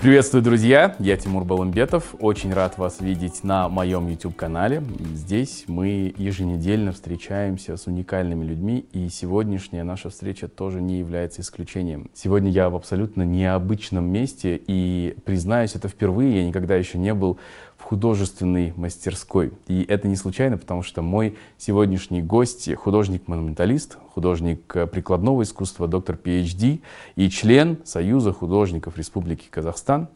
Приветствую, 0.00 0.42
друзья! 0.42 0.96
Я 0.98 1.18
Тимур 1.18 1.44
Баламбетов. 1.44 2.14
Очень 2.20 2.54
рад 2.54 2.78
вас 2.78 3.02
видеть 3.02 3.44
на 3.44 3.68
моем 3.68 4.08
YouTube-канале. 4.08 4.82
Здесь 5.12 5.64
мы 5.66 6.14
еженедельно 6.16 6.92
встречаемся 6.92 7.76
с 7.76 7.86
уникальными 7.86 8.42
людьми, 8.42 8.86
и 8.94 9.10
сегодняшняя 9.10 9.84
наша 9.84 10.08
встреча 10.08 10.48
тоже 10.48 10.80
не 10.80 11.00
является 11.00 11.42
исключением. 11.42 12.10
Сегодня 12.14 12.50
я 12.50 12.70
в 12.70 12.76
абсолютно 12.76 13.24
необычном 13.24 14.06
месте, 14.06 14.58
и, 14.66 15.16
признаюсь, 15.26 15.74
это 15.74 15.88
впервые, 15.88 16.38
я 16.38 16.48
никогда 16.48 16.76
еще 16.76 16.96
не 16.96 17.12
был 17.12 17.38
в 17.80 17.84
художественной 17.84 18.74
мастерской. 18.76 19.52
И 19.66 19.84
это 19.88 20.06
не 20.06 20.16
случайно, 20.16 20.58
потому 20.58 20.82
что 20.82 21.00
мой 21.00 21.38
сегодняшний 21.56 22.20
гость— 22.20 22.72
художник-монументалист, 22.76 23.96
художник 24.12 24.66
прикладного 24.92 25.42
искусства, 25.42 25.88
доктор 25.88 26.18
PhD 26.22 26.82
и 27.16 27.30
член 27.30 27.78
Союза 27.84 28.32
художников 28.32 28.98
Республики 28.98 29.46
Казахстан 29.50 30.08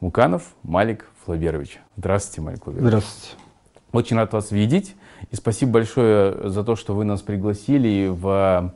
Муканов 0.00 0.54
Малик 0.62 1.10
Флаберович. 1.24 1.80
Здравствуйте, 1.96 2.42
Малик 2.42 2.64
Флаберович. 2.64 2.88
Здравствуйте. 2.88 3.36
Очень 3.92 4.16
рад 4.16 4.32
вас 4.32 4.52
видеть. 4.52 4.94
И 5.32 5.36
спасибо 5.36 5.72
большое 5.72 6.48
за 6.48 6.62
то, 6.62 6.76
что 6.76 6.94
вы 6.94 7.04
нас 7.04 7.22
пригласили 7.22 8.08
в 8.08 8.72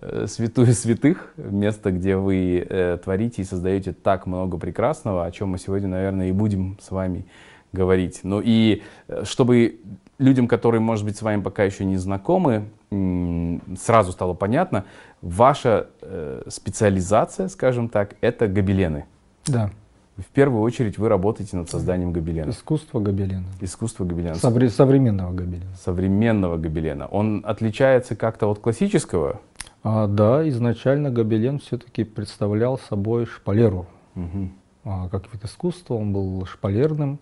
э, 0.00 0.26
святую 0.26 0.72
святых, 0.72 1.34
место, 1.36 1.92
где 1.92 2.16
вы 2.16 2.66
э, 2.66 2.98
творите 3.02 3.42
и 3.42 3.44
создаете 3.44 3.92
так 3.92 4.26
много 4.26 4.56
прекрасного, 4.56 5.26
о 5.26 5.30
чем 5.30 5.50
мы 5.50 5.58
сегодня, 5.58 5.88
наверное, 5.88 6.30
и 6.30 6.32
будем 6.32 6.78
с 6.80 6.90
вами 6.90 7.26
говорить. 7.72 8.20
Ну 8.22 8.40
и 8.44 8.82
э, 9.08 9.24
чтобы 9.24 9.80
людям, 10.18 10.48
которые, 10.48 10.80
может 10.80 11.04
быть, 11.04 11.16
с 11.16 11.22
вами 11.22 11.40
пока 11.40 11.64
еще 11.64 11.84
не 11.84 11.96
знакомы, 11.96 12.68
сразу 12.90 14.12
стало 14.12 14.34
понятно, 14.34 14.84
ваша 15.20 15.88
э, 16.00 16.42
специализация, 16.48 17.48
скажем 17.48 17.88
так, 17.88 18.16
это 18.20 18.48
гобелены. 18.48 19.04
Да. 19.46 19.70
В 20.16 20.24
первую 20.32 20.62
очередь 20.62 20.98
вы 20.98 21.08
работаете 21.08 21.56
над 21.56 21.70
созданием 21.70 22.12
гобелена. 22.12 22.50
Искусство 22.50 22.98
гобелена. 22.98 23.44
Искусство 23.60 24.04
гобелена. 24.04 24.34
Совре- 24.34 24.68
современного 24.68 25.32
гобелена. 25.32 25.74
Современного 25.76 26.56
гобелена. 26.56 27.06
Он 27.06 27.44
отличается 27.46 28.16
как-то 28.16 28.50
от 28.50 28.58
классического? 28.58 29.40
А, 29.84 30.08
да, 30.08 30.48
изначально 30.48 31.10
гобелен 31.10 31.60
все-таки 31.60 32.02
представлял 32.02 32.78
собой 32.78 33.26
шпалеру. 33.26 33.86
Угу. 34.16 34.48
А, 34.84 35.08
как 35.08 35.32
вид 35.32 35.44
искусства 35.44 35.94
он 35.94 36.12
был 36.12 36.44
шпалерным, 36.46 37.20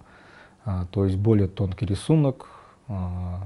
то 0.91 1.05
есть 1.05 1.17
более 1.17 1.49
тонкий 1.49 1.87
рисунок, 1.87 2.49
а, 2.89 3.41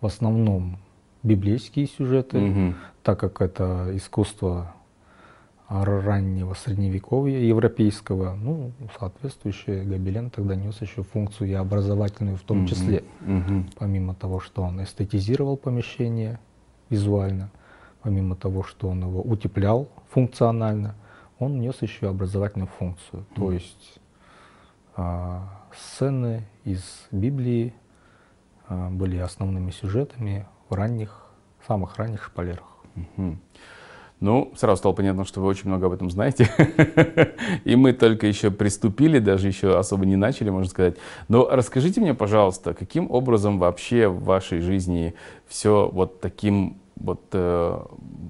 в 0.00 0.06
основном 0.06 0.78
библейские 1.22 1.86
сюжеты, 1.86 2.38
угу. 2.38 2.74
так 3.02 3.20
как 3.20 3.40
это 3.42 3.90
искусство 3.92 4.74
раннего 5.68 6.54
средневековья 6.54 7.40
европейского, 7.40 8.34
ну, 8.34 8.72
соответствующий 8.98 9.84
гобелен 9.84 10.30
тогда 10.30 10.56
нес 10.56 10.80
еще 10.80 11.02
функцию 11.02 11.50
и 11.50 11.52
образовательную 11.52 12.36
в 12.38 12.42
том 12.42 12.66
числе, 12.66 13.04
угу. 13.20 13.64
помимо 13.78 14.14
того, 14.14 14.40
что 14.40 14.62
он 14.62 14.82
эстетизировал 14.82 15.58
помещение 15.58 16.40
визуально, 16.88 17.50
помимо 18.02 18.34
того, 18.34 18.62
что 18.62 18.88
он 18.88 19.02
его 19.02 19.20
утеплял 19.20 19.88
функционально, 20.10 20.94
он 21.38 21.60
нес 21.60 21.82
еще 21.82 22.08
образовательную 22.08 22.70
функцию, 22.78 23.26
то 23.34 23.52
есть 23.52 24.00
а, 24.96 25.57
сцены 25.78 26.44
из 26.64 26.82
Библии 27.10 27.74
а, 28.68 28.90
были 28.90 29.16
основными 29.18 29.70
сюжетами 29.70 30.46
в 30.68 30.74
ранних, 30.74 31.26
самых 31.66 31.96
ранних 31.96 32.24
шпалерах. 32.24 32.78
Угу. 32.96 33.38
Ну, 34.20 34.52
сразу 34.56 34.78
стало 34.78 34.94
понятно, 34.94 35.24
что 35.24 35.40
вы 35.40 35.46
очень 35.46 35.68
много 35.68 35.86
об 35.86 35.92
этом 35.92 36.10
знаете. 36.10 36.50
И 37.64 37.76
мы 37.76 37.92
только 37.92 38.26
еще 38.26 38.50
приступили, 38.50 39.20
даже 39.20 39.46
еще 39.46 39.78
особо 39.78 40.06
не 40.06 40.16
начали, 40.16 40.50
можно 40.50 40.68
сказать. 40.68 40.96
Но 41.28 41.48
расскажите 41.48 42.00
мне, 42.00 42.14
пожалуйста, 42.14 42.74
каким 42.74 43.08
образом 43.10 43.60
вообще 43.60 44.08
в 44.08 44.24
вашей 44.24 44.60
жизни 44.60 45.14
все 45.46 45.88
вот 45.92 46.20
таким 46.20 46.77
вот 47.00 47.22
э, 47.32 47.80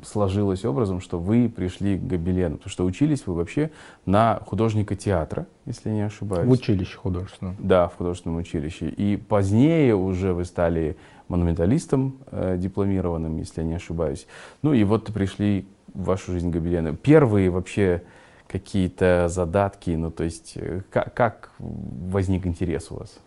сложилось 0.04 0.64
образом, 0.64 1.00
что 1.00 1.18
вы 1.18 1.48
пришли 1.48 1.98
к 1.98 2.02
Гобелену? 2.06 2.56
Потому 2.56 2.70
что 2.70 2.84
учились 2.84 3.26
вы 3.26 3.34
вообще 3.34 3.70
на 4.06 4.40
художника 4.46 4.94
театра, 4.94 5.46
если 5.66 5.90
не 5.90 6.02
ошибаюсь. 6.02 6.46
В 6.46 6.50
училище 6.50 6.96
художественном. 6.96 7.56
Да, 7.58 7.88
в 7.88 7.96
художественном 7.96 8.38
училище. 8.38 8.88
И 8.88 9.16
позднее 9.16 9.94
уже 9.94 10.32
вы 10.32 10.44
стали 10.44 10.96
монументалистом 11.28 12.18
э, 12.30 12.56
дипломированным, 12.58 13.38
если 13.38 13.62
я 13.62 13.66
не 13.66 13.74
ошибаюсь. 13.74 14.26
Ну 14.62 14.72
и 14.72 14.84
вот 14.84 15.12
пришли 15.12 15.66
в 15.94 16.04
вашу 16.04 16.32
жизнь 16.32 16.50
Гобелены. 16.50 16.94
Первые 16.94 17.50
вообще 17.50 18.02
какие-то 18.46 19.28
задатки, 19.28 19.90
ну 19.90 20.10
то 20.10 20.24
есть 20.24 20.52
э, 20.56 20.82
как, 20.90 21.14
как 21.14 21.50
возник 21.58 22.46
интерес 22.46 22.90
у 22.90 22.96
вас? 22.96 23.18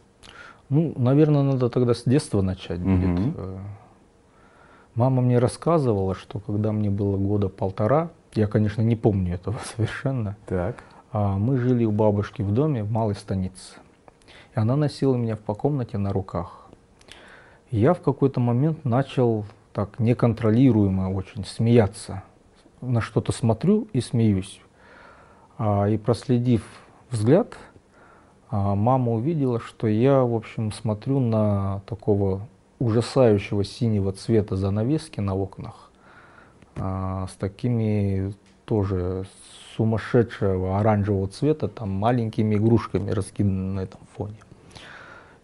Ну, 0.69 0.93
наверное, 0.95 1.43
надо 1.43 1.69
тогда 1.69 1.93
с 1.93 2.03
детства 2.03 2.41
начать 2.41 2.79
будет. 2.79 3.19
Mm-hmm. 3.19 3.59
Мама 4.95 5.21
мне 5.21 5.39
рассказывала, 5.39 6.15
что 6.15 6.39
когда 6.39 6.71
мне 6.71 6.89
было 6.89 7.15
года 7.17 7.47
полтора, 7.47 8.09
я, 8.33 8.47
конечно, 8.47 8.81
не 8.81 8.95
помню 8.95 9.35
этого 9.35 9.57
совершенно. 9.75 10.35
Так. 10.45 10.83
А 11.11 11.37
мы 11.37 11.57
жили 11.57 11.85
у 11.85 11.91
бабушки 11.91 12.41
в 12.41 12.51
доме 12.51 12.83
в 12.83 12.91
малой 12.91 13.15
станице. 13.15 13.75
И 14.55 14.59
она 14.59 14.75
носила 14.75 15.15
меня 15.15 15.35
по 15.37 15.53
комнате 15.53 15.97
на 15.97 16.11
руках. 16.11 16.67
И 17.69 17.79
я 17.79 17.93
в 17.93 18.01
какой-то 18.01 18.39
момент 18.39 18.83
начал 18.83 19.45
так 19.73 19.99
неконтролируемо 19.99 21.09
очень 21.09 21.45
смеяться. 21.45 22.23
На 22.81 22.99
что-то 22.99 23.31
смотрю 23.31 23.87
и 23.93 24.01
смеюсь. 24.01 24.59
А, 25.57 25.87
и 25.87 25.97
проследив 25.97 26.65
взгляд, 27.09 27.57
а, 28.49 28.75
мама 28.75 29.13
увидела, 29.13 29.59
что 29.59 29.87
я, 29.87 30.21
в 30.21 30.35
общем, 30.35 30.71
смотрю 30.71 31.19
на 31.19 31.81
такого 31.85 32.41
ужасающего 32.81 33.63
синего 33.63 34.11
цвета 34.11 34.55
занавески 34.55 35.19
на 35.19 35.35
окнах 35.35 35.91
а, 36.75 37.27
с 37.27 37.35
такими 37.35 38.33
тоже 38.65 39.25
сумасшедшего 39.75 40.79
оранжевого 40.79 41.27
цвета, 41.27 41.67
там 41.67 41.89
маленькими 41.91 42.55
игрушками 42.55 43.11
раскиданы 43.11 43.73
на 43.73 43.79
этом 43.81 43.99
фоне. 44.17 44.37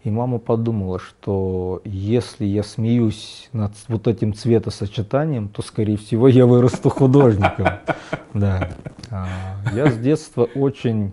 И 0.04 0.10
мама 0.10 0.40
подумала, 0.40 1.00
что 1.00 1.82
если 1.84 2.46
я 2.46 2.64
смеюсь 2.64 3.50
над 3.54 3.74
вот 3.88 4.08
этим 4.08 4.34
цветосочетанием, 4.34 5.50
то, 5.50 5.62
скорее 5.62 5.98
всего, 5.98 6.28
я 6.28 6.46
вырасту 6.46 6.90
художником. 6.90 7.68
Да. 8.34 8.70
А, 9.10 9.28
я 9.74 9.90
с 9.90 9.98
детства 9.98 10.44
очень 10.44 11.12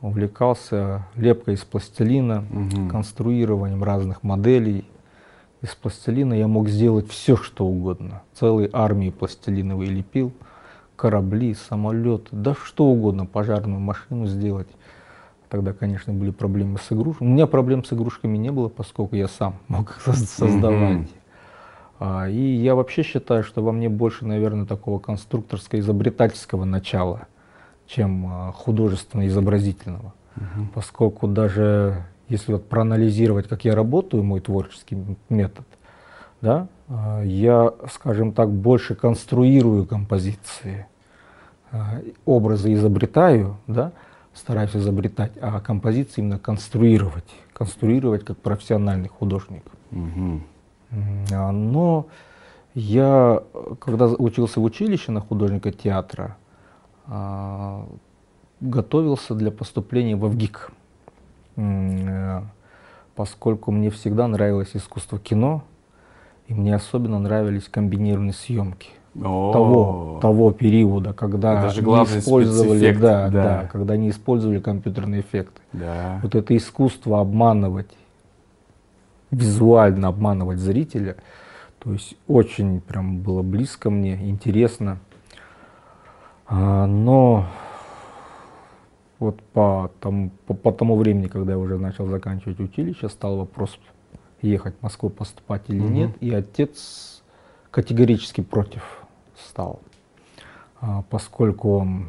увлекался 0.00 1.06
лепкой 1.14 1.54
из 1.54 1.60
пластилина, 1.60 2.44
конструированием 2.90 3.84
разных 3.84 4.22
моделей, 4.22 4.86
из 5.62 5.70
пластилина 5.76 6.34
я 6.34 6.48
мог 6.48 6.68
сделать 6.68 7.08
все, 7.08 7.36
что 7.36 7.64
угодно. 7.64 8.22
Целые 8.34 8.68
армии 8.72 9.10
пластилиновые 9.10 9.90
лепил, 9.90 10.32
корабли, 10.96 11.54
самолеты, 11.54 12.28
да 12.32 12.54
что 12.54 12.86
угодно, 12.86 13.26
пожарную 13.26 13.80
машину 13.80 14.26
сделать. 14.26 14.68
Тогда, 15.48 15.72
конечно, 15.72 16.12
были 16.12 16.30
проблемы 16.30 16.78
с 16.78 16.90
игрушками. 16.90 17.28
У 17.28 17.32
меня 17.32 17.46
проблем 17.46 17.84
с 17.84 17.92
игрушками 17.92 18.38
не 18.38 18.50
было, 18.50 18.68
поскольку 18.68 19.14
я 19.14 19.28
сам 19.28 19.56
мог 19.68 19.90
их 19.90 20.00
создавать. 20.00 21.08
А, 22.00 22.28
и 22.28 22.40
я 22.40 22.74
вообще 22.74 23.04
считаю, 23.04 23.44
что 23.44 23.62
во 23.62 23.70
мне 23.70 23.88
больше, 23.88 24.24
наверное, 24.26 24.66
такого 24.66 24.98
конструкторско-изобретательского 24.98 26.64
начала, 26.64 27.28
чем 27.86 28.26
а, 28.26 28.52
художественно-изобразительного. 28.52 30.12
Угу. 30.36 30.66
Поскольку 30.74 31.28
даже 31.28 32.04
если 32.28 32.52
вот 32.52 32.68
проанализировать, 32.68 33.48
как 33.48 33.64
я 33.64 33.74
работаю, 33.74 34.22
мой 34.22 34.40
творческий 34.40 34.98
метод, 35.28 35.66
да, 36.40 36.68
а, 36.88 37.22
я, 37.22 37.72
скажем 37.92 38.32
так, 38.32 38.50
больше 38.50 38.94
конструирую 38.94 39.86
композиции, 39.86 40.86
а, 41.70 42.00
образы 42.24 42.74
изобретаю, 42.74 43.56
да, 43.66 43.92
стараюсь 44.34 44.74
изобретать, 44.74 45.32
а 45.40 45.60
композиции 45.60 46.20
именно 46.20 46.38
конструировать, 46.38 47.30
конструировать 47.52 48.24
как 48.24 48.38
профессиональный 48.38 49.08
художник. 49.08 49.64
Угу. 49.90 50.40
Но 51.52 52.06
я, 52.74 53.42
когда 53.78 54.06
учился 54.06 54.60
в 54.60 54.64
училище 54.64 55.12
на 55.12 55.20
художника 55.20 55.70
театра, 55.70 56.36
готовился 58.60 59.34
для 59.34 59.50
поступления 59.50 60.16
в 60.16 60.26
ВГИК. 60.28 60.72
Э, 61.56 62.42
поскольку 63.14 63.70
мне 63.70 63.90
всегда 63.90 64.26
нравилось 64.28 64.70
искусство 64.74 65.18
кино, 65.18 65.62
и 66.48 66.54
мне 66.54 66.74
особенно 66.74 67.18
нравились 67.18 67.68
комбинированные 67.68 68.32
съемки 68.32 68.90
того, 69.14 70.18
того 70.22 70.52
периода, 70.52 71.12
когда 71.12 71.68
это 71.68 71.80
не 71.80 72.18
использовали, 72.18 72.92
да, 72.92 73.28
да. 73.28 73.30
Да, 73.30 73.68
когда 73.70 73.96
не 73.96 74.10
использовали 74.10 74.58
компьютерные 74.58 75.20
эффекты. 75.20 75.60
Да. 75.72 76.18
Вот 76.22 76.34
это 76.34 76.56
искусство 76.56 77.20
обманывать, 77.20 77.90
визуально 79.30 80.08
обманывать 80.08 80.58
зрителя, 80.58 81.16
то 81.78 81.92
есть 81.92 82.14
очень 82.26 82.80
прям 82.80 83.18
было 83.18 83.42
близко 83.42 83.90
мне, 83.90 84.14
интересно. 84.14 84.98
А, 86.46 86.86
но 86.86 87.46
вот 89.22 89.40
по 89.52 89.90
тому, 90.00 90.30
по, 90.46 90.54
по 90.54 90.72
тому 90.72 90.96
времени, 90.96 91.28
когда 91.28 91.52
я 91.52 91.58
уже 91.58 91.78
начал 91.78 92.06
заканчивать 92.06 92.58
училище, 92.60 93.08
стал 93.08 93.36
вопрос 93.38 93.78
ехать 94.42 94.74
в 94.80 94.82
Москву 94.82 95.10
поступать 95.10 95.62
или 95.68 95.80
Мгм. 95.80 95.94
нет, 95.94 96.10
и 96.20 96.34
отец 96.34 97.22
категорически 97.70 98.40
против 98.40 98.82
стал, 99.38 99.80
А, 100.80 101.04
поскольку 101.08 101.76
он 101.76 102.06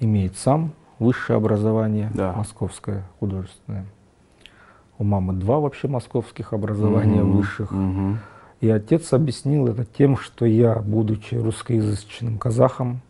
имеет 0.00 0.36
сам 0.38 0.72
высшее 0.98 1.36
образование, 1.36 2.10
Да. 2.14 2.32
московское 2.32 3.04
художественное. 3.20 3.84
У 4.96 5.04
мамы 5.04 5.34
два 5.34 5.60
вообще 5.60 5.88
московских 5.88 6.54
образования 6.54 7.22
Мгм. 7.22 7.36
высших. 7.36 7.70
Мгм. 7.70 8.18
И 8.62 8.70
отец 8.70 9.12
объяснил 9.12 9.66
это 9.66 9.84
тем, 9.84 10.16
что 10.16 10.46
я, 10.46 10.76
будучи 10.76 11.34
русскоязычным 11.34 12.38
казахом, 12.38 13.02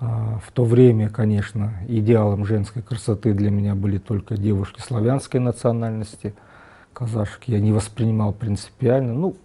в 0.00 0.52
то 0.52 0.64
время, 0.64 1.08
конечно, 1.08 1.72
идеалом 1.88 2.44
женской 2.44 2.82
красоты 2.82 3.32
для 3.32 3.50
меня 3.50 3.74
были 3.74 3.98
только 3.98 4.36
девушки 4.36 4.80
славянской 4.80 5.40
национальности, 5.40 6.34
казашки. 6.92 7.50
Я 7.50 7.60
не 7.60 7.72
воспринимал 7.72 8.32
принципиально. 8.32 9.14
Ну, 9.14 9.36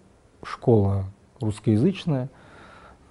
школа 0.44 1.06
русскоязычная, 1.40 2.30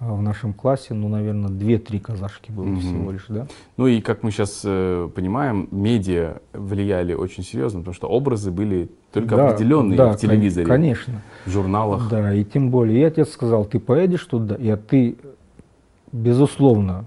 а 0.01 0.15
в 0.15 0.21
нашем 0.23 0.53
классе, 0.53 0.95
ну, 0.95 1.09
наверное, 1.09 1.49
две-три 1.49 1.99
казашки 2.01 2.51
было 2.53 2.65
Мгм. 2.67 2.81
всего 2.81 3.11
лишь, 3.13 3.27
да? 3.29 3.47
Ну 3.77 3.87
и, 3.87 4.01
как 4.01 4.23
мы 4.23 4.31
сейчас 4.31 4.61
понимаем, 4.61 5.69
медиа 5.71 6.39
влияли 6.53 7.15
очень 7.15 7.43
серьезно, 7.45 7.81
потому 7.81 7.95
что 7.95 8.09
образы 8.09 8.51
были 8.51 8.91
только 9.13 9.37
Да, 9.37 9.49
определенные 9.49 9.97
да, 9.97 10.13
в 10.13 10.17
телевизоре, 10.19 10.67
кон- 10.67 10.75
Конечно. 10.77 11.23
в 11.47 11.51
журналах. 11.51 12.09
Да, 12.11 12.33
и 12.35 12.45
тем 12.45 12.71
более, 12.71 13.01
и 13.01 13.05
отец 13.05 13.31
сказал, 13.31 13.65
ты 13.65 13.81
поедешь 13.81 14.25
туда, 14.27 14.55
и 14.57 14.77
ты, 14.77 15.17
безусловно, 16.13 17.05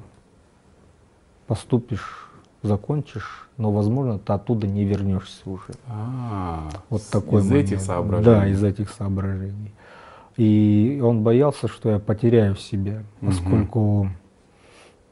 поступишь, 1.52 2.30
закончишь, 2.64 3.50
но, 3.58 3.72
возможно, 3.74 4.18
ты 4.18 4.32
оттуда 4.32 4.68
не 4.68 4.86
вернешься 4.86 5.42
уже. 5.50 5.74
А, 5.86 6.70
Вот 6.90 7.02
такой 7.12 7.42
из 7.42 7.50
момент. 7.50 7.68
этих 7.68 7.82
соображений. 7.82 8.24
Да, 8.26 8.48
из 8.48 8.64
этих 8.64 8.90
соображений. 8.90 9.74
И 10.38 11.02
он 11.04 11.24
боялся, 11.24 11.68
что 11.68 11.90
я 11.92 12.00
потеряю 12.00 12.56
себя, 12.56 13.04
поскольку 13.20 14.08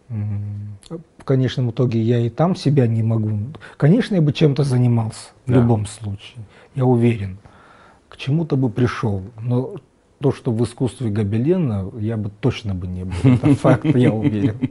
в 0.07 1.23
конечном 1.25 1.71
итоге 1.71 2.01
я 2.01 2.19
и 2.21 2.29
там 2.29 2.55
себя 2.55 2.87
не 2.87 3.03
могу. 3.03 3.37
Конечно, 3.75 4.15
я 4.15 4.21
бы 4.21 4.31
чем-то 4.31 4.63
занимался 4.63 5.27
в 5.45 5.51
Да. 5.51 5.55
любом 5.59 5.85
случае, 5.87 6.45
я 6.73 6.85
уверен. 6.85 7.37
К 8.07 8.15
чему-то 8.15 8.55
бы 8.55 8.69
пришел, 8.69 9.21
но 9.41 9.75
то, 10.21 10.31
что 10.31 10.53
в 10.53 10.63
искусстве 10.63 11.09
Гобелена, 11.09 11.91
я 11.99 12.15
бы 12.15 12.31
точно 12.39 12.73
бы 12.75 12.87
не 12.87 13.03
был. 13.03 13.13
Это 13.23 13.55
факт, 13.55 13.83
я 13.93 14.13
уверен. 14.13 14.55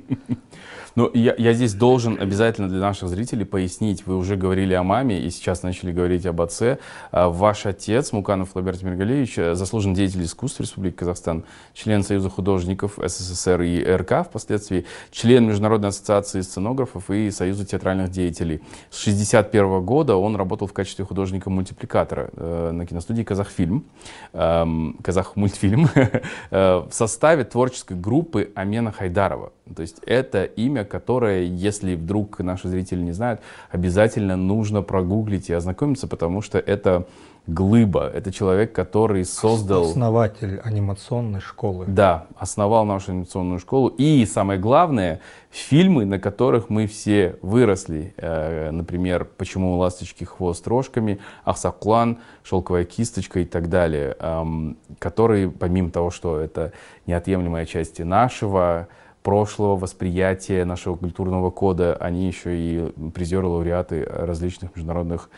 Ну, 0.98 1.08
я, 1.14 1.32
я 1.38 1.52
здесь 1.52 1.74
должен 1.74 2.20
обязательно 2.20 2.68
для 2.68 2.80
наших 2.80 3.08
зрителей 3.08 3.44
пояснить. 3.44 4.04
Вы 4.04 4.16
уже 4.16 4.34
говорили 4.34 4.74
о 4.74 4.82
маме 4.82 5.20
и 5.20 5.30
сейчас 5.30 5.62
начали 5.62 5.92
говорить 5.92 6.26
об 6.26 6.40
отце. 6.40 6.80
А, 7.12 7.28
Ваш 7.28 7.66
отец, 7.66 8.10
Муканов 8.10 8.56
Лаберт 8.56 8.82
Миргалевич, 8.82 9.38
э, 9.38 9.54
заслуженный 9.54 9.94
деятель 9.94 10.24
искусств 10.24 10.58
Республики 10.58 10.96
Казахстан, 10.96 11.44
член 11.72 12.02
Союза 12.02 12.30
художников 12.30 12.98
СССР 13.00 13.62
и 13.62 13.84
РК 13.84 14.26
впоследствии, 14.26 14.86
член 15.12 15.46
Международной 15.46 15.90
ассоциации 15.90 16.40
сценографов 16.40 17.08
и 17.12 17.30
Союза 17.30 17.64
театральных 17.64 18.10
деятелей. 18.10 18.60
С 18.90 19.00
1961 19.02 19.84
года 19.84 20.16
он 20.16 20.34
работал 20.34 20.66
в 20.66 20.72
качестве 20.72 21.04
художника-мультипликатора 21.04 22.30
э, 22.32 22.70
на 22.72 22.86
киностудии 22.86 23.22
«Казахфильм», 23.22 23.84
эм, 24.32 24.98
«Казахмультфильм», 25.00 25.88
э, 26.50 26.76
в 26.90 26.90
составе 26.90 27.44
творческой 27.44 27.96
группы 27.96 28.50
Амена 28.56 28.90
Хайдарова. 28.90 29.52
То 29.74 29.82
есть 29.82 29.98
это 30.06 30.44
имя, 30.44 30.84
которое, 30.84 31.44
если 31.44 31.94
вдруг 31.94 32.38
наши 32.40 32.68
зрители 32.68 33.00
не 33.00 33.12
знают, 33.12 33.40
обязательно 33.70 34.36
нужно 34.36 34.82
прогуглить 34.82 35.50
и 35.50 35.52
ознакомиться, 35.52 36.06
потому 36.06 36.42
что 36.42 36.58
это 36.58 37.06
глыба, 37.48 38.08
это 38.08 38.30
человек, 38.30 38.72
который 38.72 39.24
создал... 39.24 39.84
Основатель 39.84 40.60
анимационной 40.62 41.40
школы. 41.40 41.86
Да, 41.88 42.26
основал 42.36 42.84
нашу 42.84 43.12
анимационную 43.12 43.58
школу. 43.58 43.88
И 43.88 44.24
самое 44.26 44.60
главное, 44.60 45.20
фильмы, 45.50 46.04
на 46.04 46.18
которых 46.18 46.68
мы 46.68 46.86
все 46.86 47.36
выросли. 47.40 48.12
Э, 48.18 48.70
например, 48.70 49.24
«Почему 49.24 49.74
у 49.74 49.78
ласточки 49.78 50.24
хвост 50.24 50.66
рожками», 50.68 51.20
«Ахсаклан», 51.44 52.18
«Шелковая 52.42 52.84
кисточка» 52.84 53.40
и 53.40 53.44
так 53.46 53.68
далее. 53.70 54.14
эм, 54.20 54.76
которые, 54.98 55.50
помимо 55.50 55.90
того, 55.90 56.10
что 56.10 56.38
это 56.38 56.72
неотъемлемая 57.06 57.64
часть 57.64 57.98
нашего 57.98 58.88
прошлого 59.28 59.76
восприятия 59.76 60.64
нашего 60.64 60.96
культурного 60.96 61.50
кода, 61.50 61.94
они 62.00 62.26
еще 62.26 62.56
и 62.58 63.10
призеры, 63.10 63.46
лауреаты 63.46 64.06
различных 64.08 64.74
международных 64.74 65.28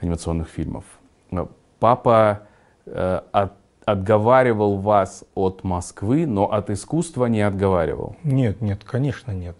анимационных 0.00 0.48
фильмов. 0.48 0.84
Э, 1.30 1.46
Папа 1.78 2.40
э, 2.86 3.20
от- 3.30 3.52
отговаривал 3.84 4.78
вас 4.78 5.22
от 5.36 5.62
Москвы, 5.62 6.26
но 6.26 6.50
от 6.50 6.70
искусства 6.70 7.26
не 7.26 7.40
отговаривал. 7.40 8.16
Нет, 8.24 8.60
нет, 8.60 8.82
конечно 8.82 9.30
нет. 9.30 9.56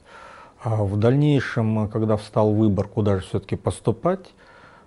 А 0.65 0.83
в 0.83 0.99
дальнейшем, 0.99 1.85
э, 1.85 1.89
когда 1.89 2.17
встал 2.17 2.53
выбор, 2.53 2.89
куда 2.89 3.19
же 3.19 3.23
все-таки 3.23 3.55
поступать, 3.55 4.35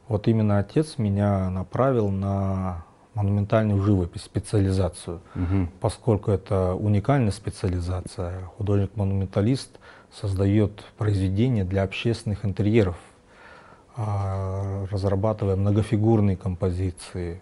вот 0.09 0.27
именно 0.27 0.59
отец 0.59 0.97
меня 0.97 1.49
направил 1.49 2.09
на 2.09 2.83
монументальную 3.19 3.81
живопись, 3.81 4.21
специализацию. 4.21 5.19
Мгм. 5.35 5.69
Поскольку 5.81 6.31
это 6.31 6.73
уникальная 6.73 7.31
специализация, 7.31 8.45
художник-монументалист 8.57 9.69
создает 10.13 10.83
произведения 10.97 11.63
для 11.65 11.83
общественных 11.83 12.45
интерьеров, 12.45 12.97
а, 13.95 14.85
разрабатывая 14.89 15.55
многофигурные 15.55 16.37
композиции, 16.37 17.41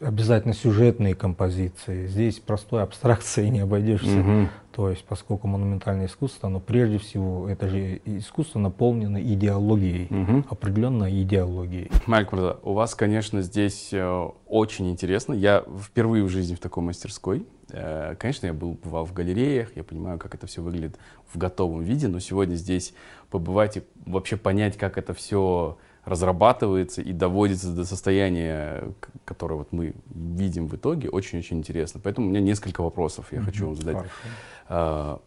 обязательно 0.00 0.54
сюжетные 0.54 1.14
композиции. 1.14 2.06
Здесь 2.06 2.38
простой 2.40 2.82
абстракцией 2.82 3.50
не 3.50 3.60
обойдешься. 3.60 4.08
Мгм. 4.08 4.48
То 4.72 4.88
есть, 4.90 5.04
поскольку 5.04 5.48
монументальное 5.48 6.06
искусство, 6.06 6.48
но 6.48 6.60
прежде 6.60 6.98
всего 6.98 7.48
это 7.48 7.68
же 7.68 8.00
искусство 8.04 8.58
наполнено 8.60 9.20
идеологией, 9.20 10.06
Мгм. 10.10 10.46
определенной 10.48 11.22
идеологией. 11.22 11.90
Майк 12.06 12.32
у 12.32 12.72
вас, 12.72 12.94
конечно, 12.94 13.42
здесь 13.42 13.90
э, 13.92 14.28
очень 14.46 14.88
интересно. 14.90 15.32
Я 15.32 15.64
впервые 15.82 16.24
в 16.24 16.28
жизни 16.28 16.54
в 16.54 16.60
такой 16.60 16.82
мастерской. 16.84 17.46
Э, 17.70 18.14
конечно, 18.18 18.46
я 18.46 18.52
был, 18.52 18.78
бывал 18.82 19.04
в 19.06 19.12
галереях, 19.12 19.76
я 19.76 19.82
понимаю, 19.84 20.18
как 20.18 20.34
это 20.34 20.46
все 20.46 20.62
выглядит 20.62 20.98
в 21.32 21.36
готовом 21.38 21.82
виде, 21.82 22.06
но 22.08 22.20
сегодня 22.20 22.54
здесь 22.54 22.94
побывать 23.30 23.76
и 23.78 23.82
вообще 24.06 24.36
понять, 24.36 24.76
как 24.76 24.98
это 24.98 25.14
все 25.14 25.78
разрабатывается 26.10 27.00
и 27.02 27.12
доводится 27.12 27.72
до 27.72 27.84
состояния, 27.84 28.82
которое 29.24 29.54
вот 29.54 29.68
мы 29.72 29.94
видим 30.12 30.66
в 30.66 30.74
итоге, 30.74 31.08
очень-очень 31.08 31.58
интересно. 31.58 32.00
Поэтому 32.02 32.26
у 32.26 32.30
меня 32.30 32.40
несколько 32.40 32.82
вопросов 32.82 33.26
я 33.32 33.40
хочу 33.40 33.66
вам 33.66 33.76
задать. 33.76 33.96
Хорошо. 33.96 34.12
А, 34.68 35.20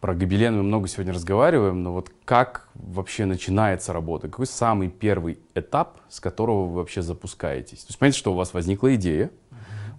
Про 0.00 0.14
гобелен 0.14 0.56
мы 0.56 0.62
много 0.64 0.88
сегодня 0.88 1.14
разговариваем, 1.14 1.82
но 1.82 1.92
вот 1.92 2.10
как 2.24 2.68
вообще 2.74 3.24
начинается 3.26 3.92
работа? 3.92 4.28
Какой 4.28 4.46
самый 4.46 4.88
первый 4.90 5.38
этап, 5.54 6.00
с 6.08 6.18
которого 6.20 6.66
вы 6.66 6.74
вообще 6.74 7.00
запускаетесь? 7.00 7.84
То 7.84 7.88
есть 7.90 7.98
понимаете, 7.98 8.18
что 8.18 8.32
у 8.32 8.36
вас 8.36 8.52
возникла 8.54 8.94
идея, 8.96 9.30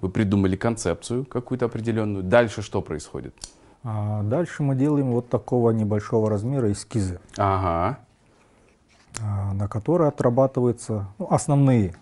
вы 0.01 0.10
придумали 0.10 0.56
концепцию 0.58 1.25
какую-то 1.25 1.65
определенную. 1.65 2.24
Дальше 2.24 2.62
что 2.62 2.82
происходит? 2.82 3.34
А 3.84 4.22
дальше 4.24 4.63
мы 4.63 4.75
делаем 4.75 5.12
вот 5.12 5.30
такого 5.30 5.72
небольшого 5.72 6.30
размера 6.30 6.72
эскизы, 6.72 7.20
Ага. 7.38 8.00
А, 9.22 9.54
на 9.54 9.68
которые 9.68 10.08
отрабатываются 10.10 11.08
ну, 11.20 11.28
основные 11.30 11.96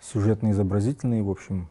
сюжетно-изобразительные, 0.00 1.22
в 1.22 1.30
общем, 1.30 1.68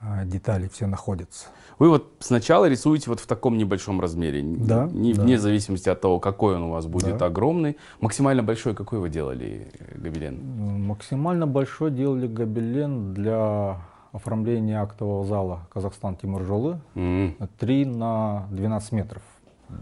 а, 0.00 0.24
детали 0.24 0.68
все 0.68 0.86
находятся. 0.86 1.46
Вы 1.78 1.88
вот 1.88 2.12
сначала 2.20 2.68
рисуете 2.68 3.08
вот 3.10 3.20
в 3.20 3.26
таком 3.26 3.56
небольшом 3.56 4.00
размере, 4.00 4.42
Да, 4.42 4.86
не, 4.92 5.14
да. 5.14 5.22
вне 5.22 5.38
зависимости 5.38 5.88
от 5.88 6.00
того, 6.00 6.20
какой 6.20 6.56
он 6.56 6.64
у 6.64 6.70
вас 6.72 6.86
будет 6.86 7.16
Да. 7.18 7.26
огромный. 7.26 7.76
Максимально 8.00 8.42
большой 8.42 8.74
какой 8.74 8.98
вы 8.98 9.08
делали 9.08 9.72
э, 9.78 9.98
гобелен? 9.98 10.86
Максимально 10.86 11.46
большой 11.46 11.90
делали 11.90 12.26
гобелен 12.26 13.14
для 13.14 13.78
оформления 14.12 14.82
актового 14.82 15.24
зала 15.24 15.60
Казахстан 15.72 16.16
Тимуржолы 16.16 16.80
М, 16.94 17.36
3 17.58 17.84
на 17.86 18.46
12 18.50 18.92
метров. 18.92 19.22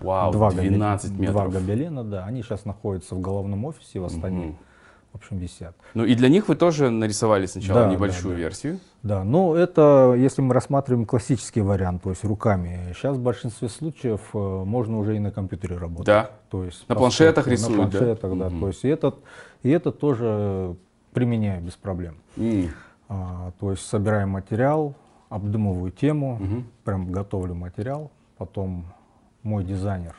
Вау, 0.03 0.33
Два 0.33 0.51
12 0.51 1.11
гобе- 1.13 1.19
метров. 1.21 1.33
Два 1.35 1.49
гобелена, 1.61 2.05
да. 2.05 2.25
Они 2.25 2.43
сейчас 2.43 2.65
находятся 2.65 3.15
в 3.15 3.21
головном 3.21 3.65
офисе 3.65 4.01
в 4.01 4.05
Астане. 4.05 4.47
Мгм. 4.47 4.59
В 5.13 5.17
общем, 5.17 5.39
висят. 5.39 5.75
Ну 5.95 6.05
и 6.05 6.15
для 6.15 6.29
них 6.29 6.49
вы 6.49 6.55
тоже 6.55 6.91
нарисовали 6.91 7.47
сначала 7.47 7.85
Да, 7.85 7.91
небольшую 7.91 8.25
да, 8.35 8.35
да. 8.35 8.41
версию. 8.41 8.79
Да, 9.03 9.25
ну 9.25 9.55
это 9.55 10.15
если 10.17 10.43
мы 10.43 10.53
рассматриваем 10.55 11.07
классический 11.07 11.63
вариант, 11.63 12.03
то 12.03 12.11
есть 12.11 12.25
руками. 12.25 12.93
Сейчас 12.95 13.17
в 13.17 13.21
большинстве 13.23 13.69
случаев 13.71 14.21
э, 14.35 14.39
можно 14.39 14.99
уже 14.99 15.17
и 15.17 15.19
на 15.19 15.31
компьютере 15.31 15.79
работать. 15.79 16.07
Да. 16.07 16.31
То 16.51 16.63
есть 16.65 16.87
На 16.89 16.95
планшетах 16.95 17.47
рисуют, 17.49 17.77
да? 17.79 17.85
На 17.85 17.91
планшетах, 17.91 18.39
да. 18.39 18.51
Мгм. 18.51 18.61
То 18.61 18.67
есть 18.69 18.85
и 18.85 18.89
этот, 18.89 19.17
и 19.63 19.71
это 19.71 19.93
тоже 19.93 20.77
применяю 21.15 21.63
без 21.63 21.73
проблем. 21.75 22.17
М, 22.37 22.69
А, 23.09 23.53
то 23.59 23.71
есть 23.71 23.87
собираем 23.87 24.29
материал, 24.29 24.95
обдумываю 25.31 25.91
тему, 25.91 26.37
Мгм. 26.39 26.67
прям 26.85 27.11
готовлю 27.11 27.55
материал, 27.55 28.11
потом 28.37 28.85
мой 29.49 29.65
дизайнер 29.65 30.15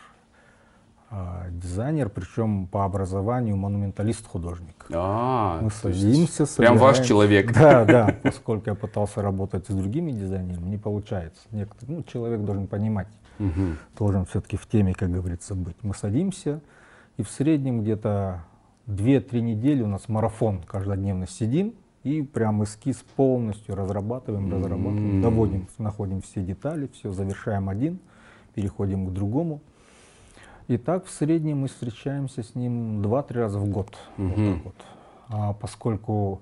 а, 1.11 1.45
дизайнер, 1.51 2.09
причем 2.09 2.67
по 2.67 2.85
образованию 2.85 3.55
монументалист-художник. 3.57 4.85
А, 4.93 5.59
Мы 5.61 5.71
садимся, 5.71 6.45
Прям 6.57 6.77
ваш 6.77 6.97
собираем- 6.97 7.07
человек. 7.07 7.53
Да, 7.53 7.85
да, 7.85 8.15
поскольку 8.21 8.69
я 8.69 8.75
пытался 8.75 9.21
работать 9.23 9.65
с 9.67 9.73
другими 9.73 10.11
дизайнерами, 10.11 10.67
не 10.69 10.77
получается. 10.77 11.41
Некоторые, 11.51 11.97
ну, 11.97 12.03
человек 12.03 12.41
должен 12.41 12.67
понимать, 12.67 13.07
Мгм. 13.39 13.77
должен 13.97 14.25
все-таки 14.25 14.55
в 14.57 14.67
теме, 14.67 14.93
как 14.93 15.09
говорится, 15.11 15.55
быть. 15.55 15.77
Мы 15.81 15.95
садимся, 15.95 16.61
и 17.17 17.23
в 17.23 17.29
среднем 17.29 17.81
где-то 17.81 18.43
2-3 18.85 19.41
недели 19.41 19.81
у 19.81 19.87
нас 19.87 20.09
марафон 20.09 20.61
каждодневно 20.61 21.25
сидим, 21.27 21.73
и 22.03 22.21
прям 22.21 22.63
эскиз 22.63 23.03
полностью 23.15 23.75
разрабатываем, 23.75 24.51
разрабатываем, 24.53 25.15
М. 25.17 25.21
доводим, 25.23 25.67
находим 25.79 26.21
все 26.21 26.41
детали, 26.43 26.87
все, 26.93 27.11
завершаем 27.11 27.67
один, 27.67 27.99
переходим 28.63 29.07
к 29.07 29.13
другому. 29.13 29.61
И 30.67 30.77
так 30.77 31.05
в 31.05 31.11
среднем 31.11 31.59
мы 31.59 31.67
встречаемся 31.67 32.43
с 32.43 32.55
ним 32.55 33.01
2-3 33.01 33.33
раза 33.33 33.57
в 33.59 33.67
год. 33.69 33.87
Вот 34.17 34.37
Мгм. 34.37 34.53
так 34.55 34.63
вот. 34.65 34.75
А 35.29 35.53
поскольку 35.53 36.41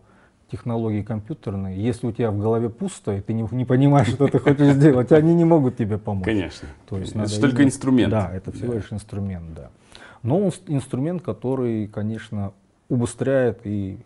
технологии 0.52 1.02
компьютерные, 1.02 1.78
если 1.82 2.08
у 2.08 2.12
тебя 2.12 2.32
в 2.32 2.40
голове 2.40 2.70
пусто, 2.70 3.14
и 3.16 3.22
ты 3.22 3.34
не, 3.34 3.48
не 3.52 3.66
понимаешь, 3.66 4.08
что 4.08 4.28
ты 4.28 4.40
хочешь 4.40 4.74
сделать, 4.76 5.12
они 5.12 5.34
не 5.36 5.46
могут 5.46 5.78
тебе 5.78 5.98
помочь. 5.98 6.26
Конечно. 6.26 6.68
То 6.90 6.98
есть 6.98 7.16
это 7.16 7.40
только 7.42 7.58
именно- 7.58 7.68
инструмент. 7.68 8.12
Да, 8.12 8.32
это 8.34 8.52
всего 8.52 8.74
лишь 8.74 8.92
инструмент, 8.92 9.54
да. 9.54 9.70
Но 10.24 10.40
он 10.40 10.52
инструмент, 10.68 11.22
который, 11.22 11.88
конечно, 11.88 12.52
убыстряет 12.90 13.62
и 13.66 14.00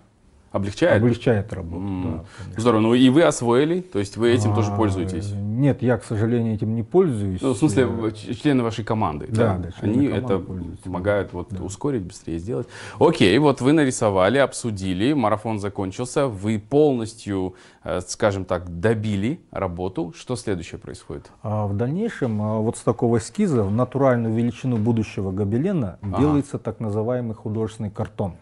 Облегчает? 0.51 1.01
облегчает 1.01 1.53
работу. 1.53 1.77
М. 1.81 2.03
да, 2.03 2.25
конечно. 2.37 2.61
Здорово. 2.61 2.81
Ну 2.81 2.93
и 2.93 3.09
вы 3.09 3.23
освоили, 3.23 3.79
то 3.81 3.99
есть 3.99 4.17
вы 4.17 4.31
этим 4.31 4.53
тоже 4.53 4.71
А, 4.71 4.75
пользуетесь? 4.75 5.31
Нет, 5.33 5.81
я, 5.81 5.97
к 5.97 6.03
сожалению, 6.03 6.55
этим 6.55 6.75
не 6.75 6.83
пользуюсь. 6.83 7.41
Ну, 7.41 7.53
в 7.53 7.57
смысле, 7.57 7.83
Э, 7.83 8.11
члены 8.11 8.63
вашей 8.63 8.83
команды. 8.83 9.27
Да, 9.29 9.57
да, 9.57 9.71
члены 9.71 9.93
Они 9.93 10.05
это 10.07 10.39
пользуются. 10.39 10.83
помогают 10.83 11.33
вот 11.33 11.47
Да. 11.51 11.63
ускорить, 11.63 12.01
быстрее 12.03 12.37
сделать. 12.39 12.67
Окей, 12.99 13.37
вот 13.37 13.61
вы 13.61 13.71
нарисовали, 13.71 14.39
обсудили, 14.39 15.13
марафон 15.13 15.59
закончился, 15.59 16.27
вы 16.27 16.59
полностью, 16.59 17.55
э, 17.83 18.01
скажем 18.05 18.43
так, 18.45 18.79
добили 18.81 19.39
работу. 19.51 20.13
Что 20.17 20.35
следующее 20.35 20.79
происходит? 20.79 21.31
А 21.43 21.65
в 21.67 21.77
дальнейшем 21.77 22.41
а, 22.41 22.57
вот 22.59 22.75
с 22.77 22.81
такого 22.81 23.17
эскиза 23.19 23.63
в 23.63 23.71
натуральную 23.71 24.33
величину 24.33 24.77
будущего 24.77 25.31
гобелена 25.31 25.97
Ага. 26.01 26.19
делается 26.19 26.57
так 26.59 26.79
называемый 26.81 27.35
художественный 27.35 27.89
картон. 27.91 28.33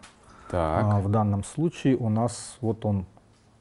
Так, 0.50 0.84
А 0.84 1.00
в 1.00 1.08
данном 1.08 1.44
случае 1.44 1.96
у 1.96 2.08
нас 2.08 2.56
вот 2.60 2.84
он 2.84 3.06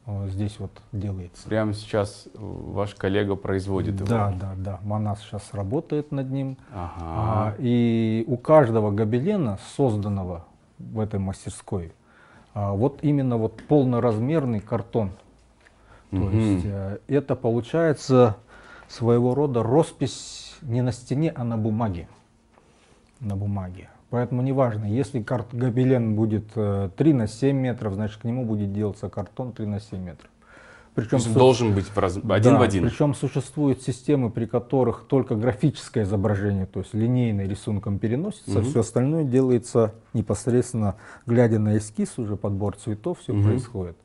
а, 0.06 0.28
здесь 0.28 0.60
вот 0.60 0.72
делается. 0.92 1.48
прямо 1.48 1.74
сейчас 1.74 2.26
э, 2.28 2.30
ваш 2.40 2.96
коллега 2.96 3.36
производит 3.36 3.96
его. 3.96 4.08
Да, 4.08 4.34
да, 4.40 4.54
да. 4.58 4.80
Манас 4.84 5.22
сейчас 5.22 5.54
работает 5.54 6.12
над 6.12 6.32
ним. 6.32 6.58
Ага. 6.74 6.94
А, 7.00 7.56
и 7.60 8.24
у 8.28 8.38
каждого 8.38 8.90
гобелена, 8.92 9.60
созданного 9.76 10.46
в 10.80 11.00
этой 11.00 11.20
мастерской, 11.20 11.94
а, 12.56 12.72
вот 12.74 13.00
именно 13.04 13.38
вот 13.38 13.62
полноразмерный 13.68 14.60
картон. 14.62 15.12
То 16.10 16.18
Мгм. 16.18 16.40
есть 16.40 16.66
э, 16.66 16.98
это 17.08 17.36
получается 17.36 18.38
своего 18.88 19.36
рода 19.36 19.62
роспись 19.62 20.58
не 20.64 20.82
на 20.82 20.92
стене, 20.92 21.32
а 21.36 21.44
на 21.44 21.56
бумаге. 21.56 22.08
На 23.20 23.36
бумаге. 23.36 23.90
Поэтому 24.10 24.42
неважно, 24.42 24.86
если 24.86 25.22
карт 25.22 25.48
гобелен 25.54 26.16
будет 26.16 26.46
э, 26.56 26.90
3 26.98 27.14
на 27.14 27.28
7 27.28 27.56
метров, 27.56 27.94
значит 27.94 28.20
к 28.22 28.24
нему 28.24 28.44
будет 28.44 28.74
делаться 28.74 29.08
картон 29.10 29.52
3 29.52 29.66
на 29.68 29.80
7 29.80 30.00
метров. 30.04 30.30
Причем 30.96 31.18
есть 31.18 31.34
должен 31.34 31.76
быть 31.76 31.86
раз- 31.96 32.18
один 32.28 32.58
в 32.58 32.62
один. 32.62 32.84
Причем 32.90 33.14
существуют 33.14 33.84
системы, 33.84 34.32
при 34.32 34.46
которых 34.46 35.06
только 35.08 35.36
графическое 35.36 36.04
изображение, 36.04 36.66
то 36.66 36.80
есть 36.80 36.94
линейное 36.96 37.48
рисунком 37.48 38.00
переносится, 38.00 38.60
Мгм. 38.60 38.64
все 38.64 38.80
остальное 38.80 39.24
делается 39.24 39.94
непосредственно, 40.14 40.96
глядя 41.28 41.60
на 41.60 41.78
эскиз, 41.78 42.18
уже 42.18 42.36
подбор 42.36 42.76
цветов, 42.78 43.20
все 43.20 43.34
Мгм. 43.34 43.44
происходит. 43.44 43.96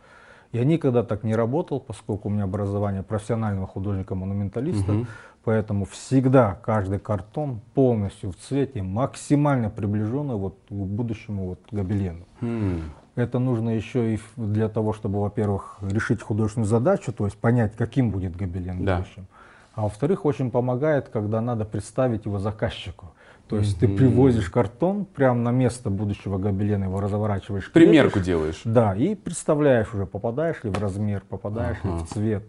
Я 0.52 0.64
никогда 0.64 1.02
так 1.02 1.25
не 1.25 1.34
работал, 1.34 1.80
поскольку 1.80 2.28
у 2.28 2.30
меня 2.30 2.44
образование 2.44 3.02
профессионального 3.02 3.66
художника-монументалиста, 3.66 4.92
Мгм. 4.92 5.06
Поэтому 5.44 5.84
всегда 5.84 6.58
каждый 6.62 6.98
картон 6.98 7.60
полностью 7.74 8.32
в 8.32 8.36
цвете, 8.36 8.82
максимально 8.82 9.70
приближенный 9.70 10.36
вот 10.36 10.58
к 10.68 10.72
будущему 10.72 11.48
вот 11.50 11.60
гобелену. 11.70 12.24
М. 12.40 12.92
Это 13.14 13.38
нужно 13.38 13.70
еще 13.70 14.14
и 14.14 14.18
для 14.36 14.68
того, 14.68 14.92
чтобы, 14.92 15.20
во-первых, 15.20 15.76
решить 15.82 16.20
художественную 16.22 16.68
задачу, 16.68 17.12
то 17.12 17.26
есть 17.26 17.38
понять, 17.38 17.76
каким 17.76 18.10
будет 18.10 18.34
гобелен 18.36 18.80
в 18.80 18.84
Да. 18.84 18.96
будущем. 18.98 19.26
А 19.74 19.82
во-вторых, 19.82 20.24
очень 20.24 20.50
помогает, 20.50 21.08
когда 21.08 21.40
надо 21.40 21.64
представить 21.64 22.26
его 22.26 22.38
заказчику. 22.38 23.12
То 23.48 23.58
есть 23.58 23.78
ты 23.78 23.86
Мгм. 23.86 23.96
привозишь 23.96 24.48
картон 24.48 25.04
прямо 25.04 25.38
на 25.40 25.50
место 25.50 25.90
будущего 25.90 26.38
гобелена, 26.38 26.84
его 26.84 27.00
разворачиваешь. 27.00 27.70
Примерку 27.72 28.12
крепишь. 28.12 28.26
делаешь. 28.26 28.60
Да, 28.64 28.94
и 28.96 29.14
представляешь 29.14 29.92
уже, 29.94 30.06
попадаешь 30.06 30.64
ли 30.64 30.70
в 30.70 30.78
размер, 30.78 31.22
попадаешь 31.28 31.82
ли 31.84 31.90
Ага. 31.90 32.04
в 32.04 32.08
цвет. 32.08 32.44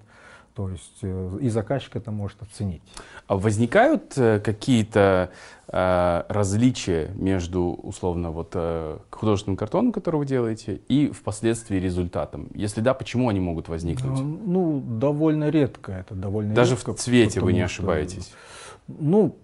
То 0.56 0.70
есть 0.70 1.00
э, 1.02 1.38
и 1.42 1.50
заказчик 1.50 1.98
это 1.98 2.12
может 2.12 2.42
оценить. 2.42 2.82
А 3.28 3.36
возникают 3.36 4.14
э, 4.18 4.40
какие-то 4.40 5.32
э, 5.68 6.24
различия 6.30 7.12
между, 7.16 7.62
условно, 7.84 8.32
вот 8.32 8.52
э, 8.54 8.98
художественным 9.10 9.58
картоном, 9.58 9.92
который 9.92 10.16
вы 10.16 10.26
делаете, 10.26 10.80
и 10.88 11.10
впоследствии 11.12 11.78
результатом? 11.78 12.48
Если 12.56 12.80
да, 12.80 12.94
почему 12.94 13.28
они 13.28 13.42
могут 13.42 13.68
возникнуть? 13.68 14.18
Э, 14.18 14.24
Ну, 14.24 14.80
довольно 14.80 15.50
редко 15.50 15.92
это, 15.92 16.16
довольно 16.16 16.54
Даже 16.56 16.76
редко, 16.76 16.94
в 16.94 17.00
цвете 17.00 17.42
вы 17.42 17.52
не 17.52 17.60
потому 17.60 17.70
что- 17.70 17.82
ошибаетесь. 17.84 18.34
Ну, 18.88 19.36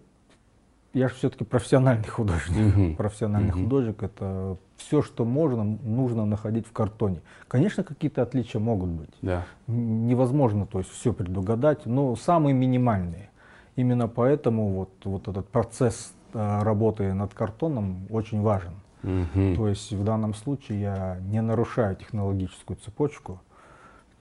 я 0.93 1.07
же 1.07 1.15
все-таки 1.15 1.43
профессиональный 1.43 2.07
художник. 2.07 2.75
Мгм. 2.75 2.95
Профессиональный 2.95 3.51
Мгм. 3.53 3.63
художник 3.63 4.03
это 4.03 4.57
все, 4.77 5.01
что 5.01 5.25
можно, 5.25 5.63
нужно 5.63 6.25
находить 6.25 6.67
в 6.67 6.71
картоне. 6.71 7.21
Конечно, 7.47 7.83
какие-то 7.83 8.21
отличия 8.21 8.59
могут 8.59 8.89
быть. 8.89 9.13
Да. 9.21 9.45
Невозможно, 9.67 10.65
то 10.65 10.79
есть 10.79 10.91
все 10.91 11.13
предугадать, 11.13 11.85
но 11.85 12.15
самые 12.15 12.53
минимальные. 12.53 13.29
Именно 13.75 14.07
поэтому 14.07 14.69
вот, 14.69 14.89
вот 15.05 15.27
этот 15.27 15.47
процесс 15.47 16.13
э, 16.33 16.61
работы 16.63 17.13
над 17.13 17.33
картоном 17.33 18.05
очень 18.09 18.41
важен. 18.41 18.73
Мгм. 19.03 19.55
То 19.55 19.67
есть 19.67 19.91
в 19.93 20.03
данном 20.03 20.33
случае 20.33 20.81
я 20.81 21.17
не 21.21 21.41
нарушаю 21.41 21.95
технологическую 21.95 22.77
цепочку, 22.77 23.39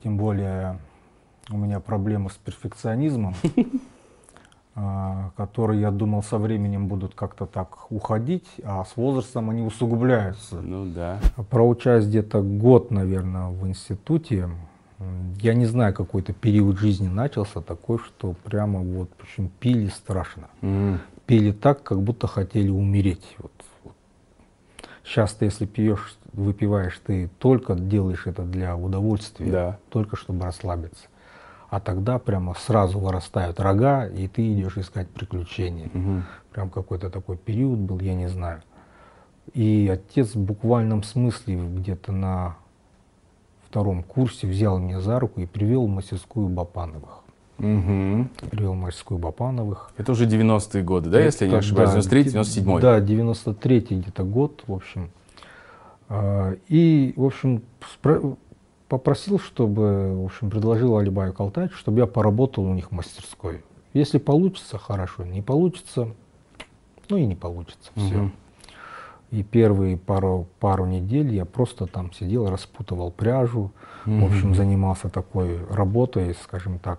тем 0.02 0.16
более 0.16 0.78
у 1.50 1.56
меня 1.56 1.80
проблемы 1.80 2.30
с 2.30 2.34
перфекционизмом, 2.34 3.34
а, 3.42 3.48
которые, 5.36 5.80
я 5.80 5.90
думал, 5.90 6.22
со 6.22 6.38
временем 6.38 6.86
будут 6.86 7.14
как-то 7.14 7.46
так 7.46 7.90
уходить, 7.90 8.46
а 8.64 8.84
с 8.84 8.96
возрастом 8.96 9.50
они 9.50 9.62
усугубляются. 9.62 10.60
Ну 10.60 10.86
да. 10.86 11.18
Проучась 11.50 12.06
где-то 12.06 12.40
год, 12.40 12.90
наверное, 12.90 13.48
в 13.48 13.66
институте, 13.66 14.48
я 15.40 15.54
не 15.54 15.66
знаю, 15.66 15.92
какой-то 15.94 16.32
период 16.32 16.78
жизни 16.78 17.08
начался 17.08 17.60
такой, 17.62 17.98
что 17.98 18.34
прямо 18.44 18.80
вот, 18.80 19.10
общем, 19.20 19.50
пили 19.60 19.88
страшно 19.88 20.48
М. 20.62 21.00
пели 21.26 21.52
так, 21.52 21.82
как 21.82 22.02
будто 22.02 22.26
хотели 22.26 22.70
умереть. 22.70 23.34
Вот, 23.38 23.52
вот. 23.84 23.94
Сейчас 25.04 25.32
ты, 25.34 25.46
если 25.46 25.66
пьешь, 25.66 26.16
выпиваешь, 26.32 27.00
ты 27.04 27.28
только 27.38 27.74
делаешь 27.74 28.26
это 28.26 28.42
для 28.44 28.76
удовольствия, 28.76 29.50
Да. 29.50 29.78
только 29.88 30.16
чтобы 30.16 30.44
расслабиться. 30.44 31.06
А 31.70 31.78
тогда 31.78 32.18
прямо 32.18 32.54
сразу 32.54 32.98
вырастают 32.98 33.60
рога, 33.60 34.06
и 34.06 34.26
ты 34.26 34.52
идешь 34.52 34.76
искать 34.76 35.08
приключения. 35.08 35.88
Мгм. 35.92 36.24
Прям 36.52 36.68
какой-то 36.68 37.10
такой 37.10 37.36
период 37.36 37.78
был, 37.78 38.00
я 38.00 38.14
не 38.14 38.28
знаю. 38.28 38.62
И 39.54 39.88
отец 39.92 40.34
в 40.34 40.40
буквальном 40.40 41.04
смысле 41.04 41.56
где-то 41.68 42.10
на 42.12 42.56
втором 43.68 44.02
курсе 44.02 44.48
взял 44.48 44.78
меня 44.78 45.00
за 45.00 45.20
руку 45.20 45.40
и 45.40 45.46
привел 45.46 45.86
в 45.86 45.88
мастерскую 45.88 46.48
Бапановых. 46.48 47.20
Мгм. 47.58 48.30
Привел 48.50 48.72
в 48.72 48.76
мастерскую 48.76 49.18
Бапановых. 49.18 49.92
Это 49.96 50.10
уже 50.10 50.26
90-е 50.26 50.82
годы, 50.82 51.08
да, 51.10 51.20
если 51.20 51.44
я 51.44 51.50
не 51.52 51.56
Это, 51.56 51.64
ошибаюсь? 51.66 51.90
да, 51.90 51.94
93 52.00 52.24
де- 52.24 52.30
97 52.30 52.80
Да, 52.80 53.00
93 53.00 53.80
где-то 53.90 54.24
год, 54.24 54.64
в 54.66 54.72
общем. 54.72 55.10
А, 56.08 56.56
И, 56.68 57.14
в 57.16 57.24
общем, 57.24 57.62
попросил, 58.90 59.38
чтобы, 59.38 60.20
в 60.20 60.24
общем, 60.24 60.50
предложил 60.50 60.98
Алибаю 60.98 61.32
Калтач, 61.32 61.72
чтобы 61.72 62.00
я 62.00 62.06
поработал 62.06 62.64
у 62.64 62.74
них 62.74 62.90
в 62.90 62.92
мастерской. 62.92 63.62
Если 63.94 64.18
получится, 64.18 64.78
хорошо, 64.78 65.24
не 65.24 65.42
получится, 65.42 66.08
ну 67.08 67.16
и 67.16 67.24
не 67.24 67.36
получится, 67.36 67.92
все. 67.94 68.18
Мгм. 68.18 68.32
И 69.30 69.44
первые 69.44 69.96
пару, 69.96 70.48
пару 70.58 70.86
недель 70.86 71.32
я 71.32 71.44
просто 71.44 71.86
там 71.86 72.12
сидел, 72.12 72.50
распутывал 72.50 73.12
пряжу, 73.12 73.70
в 74.04 74.24
общем, 74.24 74.56
занимался 74.56 75.08
такой 75.08 75.64
работой, 75.70 76.34
скажем 76.42 76.80
так, 76.80 76.98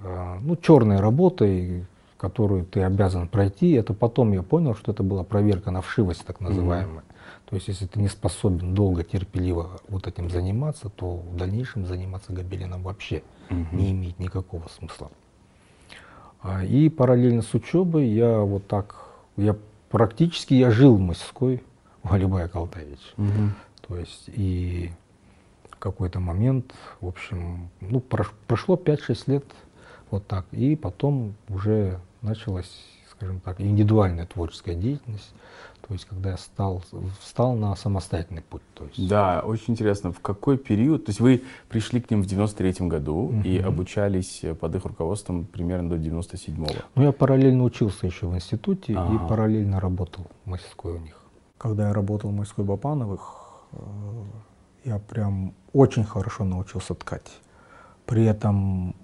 э, 0.00 0.38
ну, 0.42 0.54
черной 0.56 1.00
работой, 1.00 1.86
которую 2.18 2.66
ты 2.66 2.82
обязан 2.82 3.26
пройти. 3.26 3.72
Это 3.72 3.94
потом 3.94 4.32
я 4.32 4.42
понял, 4.42 4.74
что 4.74 4.92
это 4.92 5.02
была 5.02 5.24
проверка 5.24 5.70
на 5.70 5.80
вшивость, 5.80 6.26
так 6.26 6.40
называемая. 6.40 7.04
То 7.48 7.54
есть, 7.56 7.68
если 7.68 7.86
ты 7.86 7.98
не 7.98 8.08
способен 8.08 8.74
долго, 8.74 9.02
терпеливо 9.04 9.80
вот 9.88 10.06
этим 10.06 10.28
заниматься, 10.28 10.90
то 10.90 11.16
в 11.16 11.36
дальнейшем 11.36 11.86
заниматься 11.86 12.32
гобеленом 12.32 12.82
вообще 12.82 13.22
Мгм. 13.48 13.68
не 13.76 13.92
имеет 13.92 14.18
никакого 14.18 14.68
смысла. 14.68 15.10
А, 16.42 16.62
И 16.62 16.88
параллельно 16.90 17.40
с 17.42 17.54
учебой 17.54 18.06
я 18.08 18.40
вот 18.40 18.66
так, 18.66 19.06
я 19.38 19.56
практически 19.88 20.52
я 20.54 20.70
жил 20.70 20.96
в 20.96 21.00
мастерской 21.00 21.62
у 22.04 22.12
Алибая. 22.12 22.50
Мгм. 23.16 23.54
То 23.86 23.96
есть 23.96 24.24
и 24.28 24.90
в 25.70 25.76
какой-то 25.78 26.20
момент, 26.20 26.74
в 27.00 27.06
общем, 27.08 27.70
ну, 27.80 28.00
прош- 28.00 28.34
прошло 28.46 28.76
5-6 28.76 29.24
лет 29.26 29.44
вот 30.10 30.26
так. 30.26 30.44
И 30.52 30.76
потом 30.76 31.34
уже 31.48 31.98
началась, 32.20 32.70
скажем 33.10 33.40
так, 33.40 33.58
индивидуальная 33.58 34.26
творческая 34.26 34.74
деятельность. 34.74 35.32
То 35.88 35.94
есть 35.94 36.04
когда 36.04 36.30
я 36.32 36.36
стал, 36.36 36.82
встал 37.20 37.54
на 37.54 37.74
самостоятельный 37.74 38.42
путь. 38.42 38.60
То 38.74 38.84
есть, 38.84 39.08
Да, 39.08 39.40
очень 39.40 39.72
интересно, 39.72 40.12
в 40.12 40.20
какой 40.20 40.58
период, 40.58 41.06
то 41.06 41.10
есть 41.10 41.20
вы 41.20 41.42
пришли 41.70 41.98
к 42.02 42.10
ним 42.10 42.22
в 42.22 42.26
93 42.26 42.86
году 42.88 43.32
и 43.42 43.58
Мгм. 43.58 43.68
обучались 43.68 44.40
э, 44.44 44.54
под 44.54 44.74
их 44.74 44.84
руководством 44.84 45.46
примерно 45.46 45.88
до 45.88 45.96
97-го. 45.96 46.66
Ну, 46.94 47.02
я 47.02 47.12
параллельно 47.12 47.64
учился 47.64 48.06
еще 48.06 48.26
в 48.26 48.34
институте 48.34 48.94
Ага. 48.94 49.14
и 49.14 49.28
параллельно 49.28 49.80
работал 49.80 50.26
в 50.44 50.50
мастерской 50.50 50.92
у 50.92 50.98
них. 50.98 51.16
Когда 51.56 51.88
я 51.88 51.94
работал 51.94 52.30
в 52.30 52.34
мастерской 52.34 52.66
Бапановых, 52.66 53.22
э, 53.72 53.76
я 54.84 54.98
прям 54.98 55.54
очень 55.72 56.04
хорошо 56.04 56.44
научился 56.44 56.94
ткать. 56.94 57.30
При 58.04 58.26
этом 58.26 58.94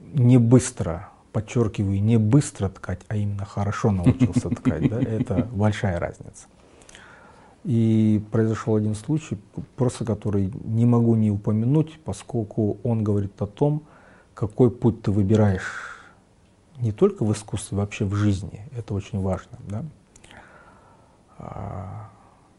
не 0.00 0.38
быстро, 0.38 1.10
подчеркиваю, 1.32 2.02
не 2.02 2.18
быстро 2.18 2.68
ткать, 2.68 3.00
а 3.08 3.16
именно 3.16 3.44
хорошо 3.44 3.90
научился 3.90 4.50
ткать. 4.50 4.88
да, 4.88 5.00
Это 5.00 5.48
большая 5.52 5.98
разница. 5.98 6.46
И 7.64 8.22
произошел 8.32 8.74
один 8.74 8.94
случай, 8.94 9.38
просто 9.76 10.04
который 10.04 10.52
не 10.64 10.84
могу 10.84 11.14
не 11.14 11.30
упомянуть, 11.30 12.00
поскольку 12.04 12.78
он 12.82 13.04
говорит 13.04 13.40
о 13.40 13.46
том, 13.46 13.84
какой 14.34 14.70
путь 14.70 15.02
ты 15.02 15.10
выбираешь 15.12 16.00
не 16.78 16.90
только 16.90 17.24
в 17.24 17.32
искусстве, 17.32 17.78
вообще 17.78 18.04
в 18.04 18.14
жизни. 18.14 18.66
Это 18.76 18.94
очень 18.94 19.20
важно. 19.20 19.58
Да? 19.68 19.84
А, 21.38 22.08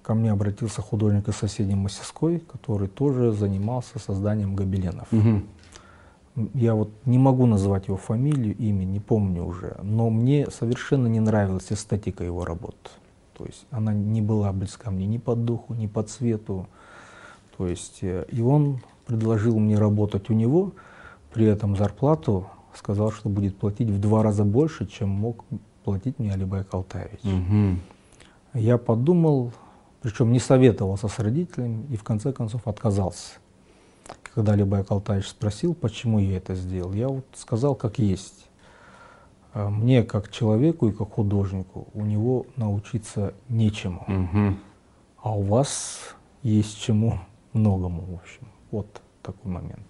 Ко 0.03 0.15
мне 0.15 0.31
обратился 0.31 0.81
художник 0.81 1.29
из 1.29 1.35
соседней 1.35 1.75
мастерской, 1.75 2.39
который 2.39 2.89
тоже 2.89 3.31
занимался 3.31 3.99
созданием 3.99 4.53
гобеленов. 4.53 5.07
Мгм. 5.11 5.47
Я 6.53 6.73
вот 6.73 6.89
не 7.05 7.17
могу 7.17 7.45
назвать 7.45 7.87
его 7.87 7.97
фамилию, 7.97 8.55
имя, 8.57 8.85
не 8.85 8.99
помню 8.99 9.45
уже, 9.45 9.77
но 9.83 10.09
мне 10.09 10.47
совершенно 10.49 11.07
не 11.07 11.19
нравилась 11.19 11.67
эстетика 11.71 12.23
его 12.23 12.43
работ. 12.43 12.75
То 13.37 13.45
есть 13.45 13.65
она 13.71 13.93
не 13.93 14.21
была 14.21 14.51
близка 14.51 14.89
мне 14.89 15.05
ни 15.05 15.17
по 15.17 15.35
духу, 15.35 15.73
ни 15.73 15.87
по 15.87 16.01
цвету. 16.03 16.67
То 17.57 17.67
есть, 17.67 17.99
э, 18.01 18.25
и 18.31 18.41
он 18.41 18.79
предложил 19.05 19.59
мне 19.59 19.77
работать 19.77 20.29
у 20.29 20.33
него, 20.33 20.71
при 21.33 21.45
этом 21.45 21.75
зарплату 21.75 22.47
сказал, 22.75 23.11
что 23.11 23.29
будет 23.29 23.57
платить 23.57 23.89
в 23.89 23.99
два 23.99 24.23
раза 24.23 24.43
больше, 24.43 24.87
чем 24.87 25.09
мог 25.09 25.45
платить 25.83 26.17
мне 26.19 26.33
Алибай 26.33 26.63
Калтаевич. 26.63 27.23
Мгм. 27.23 27.79
Я 28.53 28.77
подумал, 28.77 29.51
причем 30.01 30.31
не 30.31 30.39
советовался 30.39 31.07
с 31.07 31.19
родителями 31.19 31.85
и 31.89 31.95
в 31.95 32.03
конце 32.03 32.33
концов 32.33 32.67
отказался. 32.67 33.33
Когда 34.33 34.53
Алибай 34.53 34.83
Калтаевич 34.83 35.27
спросил, 35.27 35.75
почему 35.75 36.19
я 36.19 36.37
это 36.37 36.55
сделал, 36.55 36.93
я 36.93 37.07
вот 37.07 37.25
сказал 37.35 37.75
как 37.75 37.99
есть. 37.99 38.49
А 39.53 39.69
Мне, 39.69 40.03
как 40.03 40.31
человеку 40.31 40.87
и 40.87 40.91
как 40.91 41.11
художнику, 41.11 41.87
у 41.93 42.03
него 42.03 42.47
научиться 42.55 43.33
нечему. 43.49 44.03
Мгм. 44.07 44.59
А 45.21 45.37
у 45.37 45.43
вас 45.43 46.15
есть 46.41 46.81
чему 46.81 47.19
многому, 47.53 48.01
в 48.01 48.15
общем. 48.15 48.47
Вот 48.71 49.01
такой 49.21 49.51
момент. 49.51 49.85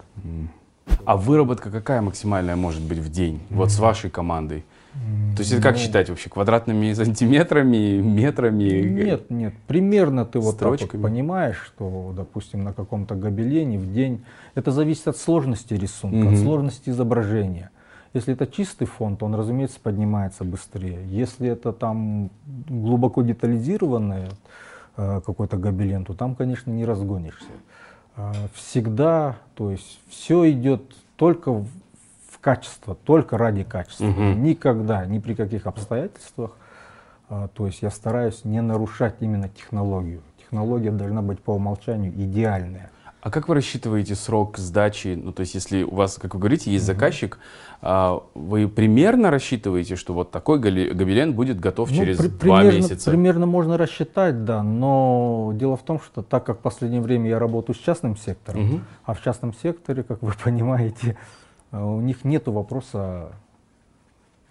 А 1.05 1.15
выработка 1.15 1.71
какая 1.71 2.01
максимальная 2.01 2.57
может 2.57 2.81
быть 2.81 2.99
в 2.99 3.09
день? 3.09 3.41
Вот 3.49 3.71
с 3.71 3.79
вашей 3.79 4.09
командой? 4.09 4.65
То 5.35 5.39
есть 5.39 5.51
это 5.51 5.61
как 5.61 5.73
Ну, 5.73 5.79
считать 5.79 6.09
вообще? 6.09 6.29
Квадратными 6.29 6.93
сантиметрами, 6.93 7.99
метрами? 7.99 8.63
Нет, 8.81 9.29
нет, 9.31 9.53
примерно 9.67 10.25
ты 10.25 10.39
вот 10.39 10.59
так 10.59 10.69
вот 10.69 10.89
понимаешь, 11.01 11.57
что, 11.65 12.13
допустим, 12.15 12.63
на 12.63 12.73
каком-то 12.73 13.15
гобелене 13.15 13.79
в 13.79 13.91
день, 13.91 14.23
это 14.53 14.71
зависит 14.71 15.07
от 15.07 15.17
сложности 15.17 15.73
рисунка, 15.73 16.17
Мгм. 16.17 16.33
от 16.33 16.39
сложности 16.39 16.89
изображения. 16.91 17.71
Если 18.13 18.33
это 18.35 18.45
чистый 18.45 18.85
фон, 18.85 19.17
то 19.17 19.25
он, 19.25 19.33
разумеется, 19.33 19.79
поднимается 19.81 20.43
быстрее. 20.43 20.99
Если 21.07 21.49
это 21.49 21.73
там 21.73 22.29
глубоко 22.69 23.23
детализированный 23.23 24.25
э, 24.95 25.21
какой-то 25.25 25.57
гобелен, 25.57 26.05
то 26.05 26.13
там, 26.13 26.35
конечно, 26.35 26.69
не 26.69 26.85
разгонишься. 26.85 27.47
А, 28.15 28.31
Всегда, 28.53 29.37
то 29.55 29.71
есть 29.71 29.99
все 30.09 30.51
идет 30.51 30.83
только 31.15 31.51
в 31.51 31.67
качество, 32.53 32.93
только 32.93 33.37
ради 33.37 33.63
качества. 33.63 34.05
Мгм. 34.05 34.43
Никогда, 34.43 35.05
ни 35.05 35.19
при 35.19 35.33
каких 35.33 35.65
обстоятельствах 35.65 36.51
а, 37.29 37.47
То 37.47 37.65
есть 37.65 37.81
я 37.81 37.89
стараюсь 37.89 38.43
не 38.43 38.61
нарушать 38.61 39.15
именно 39.21 39.47
технологию. 39.49 40.21
Технология 40.37 40.91
должна 40.91 41.21
быть 41.21 41.39
по 41.39 41.51
умолчанию 41.51 42.11
идеальная. 42.11 42.91
А 43.21 43.31
как 43.31 43.47
вы 43.47 43.55
рассчитываете 43.55 44.15
срок 44.15 44.57
сдачи? 44.57 45.17
Ну, 45.23 45.31
то 45.31 45.39
есть, 45.39 45.55
если 45.55 45.83
у 45.83 45.95
вас, 45.95 46.15
как 46.21 46.33
вы 46.33 46.41
говорите, 46.41 46.69
есть 46.69 46.85
заказчик, 46.85 47.39
а, 47.81 48.21
вы 48.35 48.67
примерно 48.67 49.31
рассчитываете, 49.31 49.95
что 49.95 50.13
вот 50.13 50.31
такой 50.31 50.59
гобелен 50.59 51.33
будет 51.33 51.57
готов 51.61 51.89
Ну, 51.89 51.95
через 51.95 52.17
при- 52.17 52.27
два 52.27 52.57
примерно, 52.59 52.75
месяца? 52.77 53.09
Примерно 53.09 53.45
можно 53.45 53.77
рассчитать, 53.77 54.43
да. 54.43 54.61
Но 54.61 55.53
дело 55.55 55.77
в 55.77 55.83
том, 55.83 56.01
что 56.01 56.21
так 56.21 56.43
как 56.43 56.57
в 56.59 56.61
последнее 56.61 57.01
время 57.01 57.29
я 57.29 57.39
работаю 57.39 57.77
с 57.77 57.79
частным 57.79 58.17
сектором, 58.17 58.61
Мгм. 58.65 58.83
а 59.05 59.13
в 59.13 59.21
частном 59.21 59.53
секторе, 59.53 60.03
как 60.03 60.21
вы 60.21 60.33
понимаете, 60.43 61.15
у 61.81 62.01
них 62.01 62.23
нет 62.23 62.47
вопроса, 62.47 63.29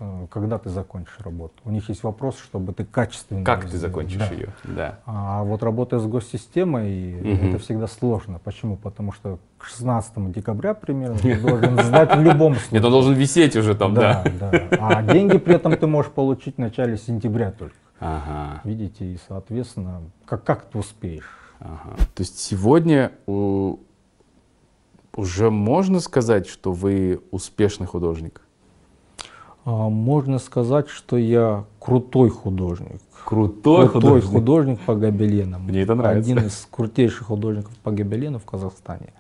э, 0.01 0.27
когда 0.31 0.59
ты 0.59 0.71
закончишь 0.71 1.17
работу. 1.21 1.55
У 1.65 1.71
них 1.71 1.89
есть 1.89 2.03
вопрос, 2.03 2.37
чтобы 2.39 2.73
ты 2.73 2.85
качественно 2.85 3.45
Как 3.45 3.69
ты 3.71 3.77
закончишь 3.79 4.19
Да. 4.19 4.35
ее? 4.35 4.49
Да. 4.65 4.99
А 5.07 5.45
вот 5.45 5.63
работая 5.63 6.01
с 6.01 6.07
госсистемой, 6.07 7.15
Мгм. 7.15 7.49
это 7.51 7.59
всегда 7.59 7.87
сложно. 7.87 8.41
Почему? 8.43 8.77
Потому 8.77 9.13
что 9.13 9.39
к 9.59 9.65
16 9.65 10.33
декабря 10.33 10.75
примерно 10.75 11.19
ты 11.19 11.37
должен 11.41 11.79
сдать 11.83 12.17
в 12.17 12.21
любом 12.21 12.55
случае. 12.55 12.71
Нет, 12.73 12.85
он 12.85 12.91
должен 12.91 13.15
висеть 13.15 13.55
уже 13.57 13.75
там, 13.75 13.95
да? 13.95 14.25
да, 14.41 14.51
да. 14.51 14.69
А 14.81 15.03
деньги 15.03 15.39
при 15.39 15.55
этом 15.55 15.77
ты 15.77 15.87
можешь 15.87 16.11
получить 16.11 16.57
в 16.57 16.59
начале 16.59 16.97
сентября 16.97 17.53
только. 17.53 17.75
Ага, 18.01 18.61
Видите, 18.65 19.05
и 19.05 19.19
соответственно, 19.29 20.01
как, 20.27 20.43
как 20.43 20.65
ты 20.65 20.79
успеешь? 20.79 21.31
ага. 21.61 21.95
То 22.17 22.23
есть 22.25 22.41
сегодня 22.41 23.13
у- 23.29 23.77
уже 25.17 25.51
можно 25.51 26.01
сказать, 26.01 26.47
что 26.49 26.73
вы 26.73 27.21
успешный 27.31 27.87
художник? 27.87 28.43
А, 29.65 29.89
можно 29.89 30.39
сказать, 30.39 30.89
что 30.89 31.17
я 31.17 31.65
крутой 31.79 32.31
художник. 32.31 33.01
Крутой, 33.25 33.89
крутой 33.89 34.21
художник. 34.21 34.31
художник 34.31 34.81
по 34.81 34.95
гобеленам. 34.95 35.63
Мне 35.63 35.83
это 35.83 35.95
нравится. 35.95 36.33
Один 36.33 36.45
из 36.47 36.67
крутейших 36.71 37.29
художников 37.29 37.77
по 37.79 37.91
гобелену 37.91 38.39
в 38.39 38.45
Казахстане. 38.45 39.13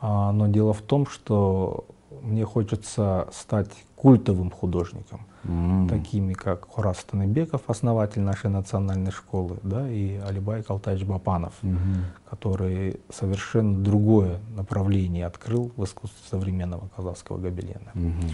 А, 0.00 0.32
но 0.32 0.48
дело 0.48 0.72
в 0.72 0.82
том, 0.82 1.06
что 1.06 1.86
мне 2.22 2.44
хочется 2.44 3.28
стать 3.32 3.70
культовым 3.94 4.50
художником. 4.50 5.26
Такими 5.88 6.32
как 6.32 6.68
Хорас 6.70 7.04
Таныбеков, 7.04 7.62
основатель 7.68 8.20
нашей 8.22 8.50
национальной 8.50 9.12
школы, 9.12 9.58
да, 9.62 9.88
и 9.88 10.16
Алибай 10.18 10.62
Калтаевич 10.62 11.04
Бапанов, 11.04 11.54
Мгм. 11.62 12.04
который 12.28 13.00
совершенно 13.10 13.78
другое 13.78 14.40
направление 14.56 15.26
открыл 15.26 15.72
в 15.76 15.84
искусстве 15.84 16.20
современного 16.30 16.88
казахского 16.96 17.38
гобелена. 17.38 17.92
Мгм. 17.94 18.30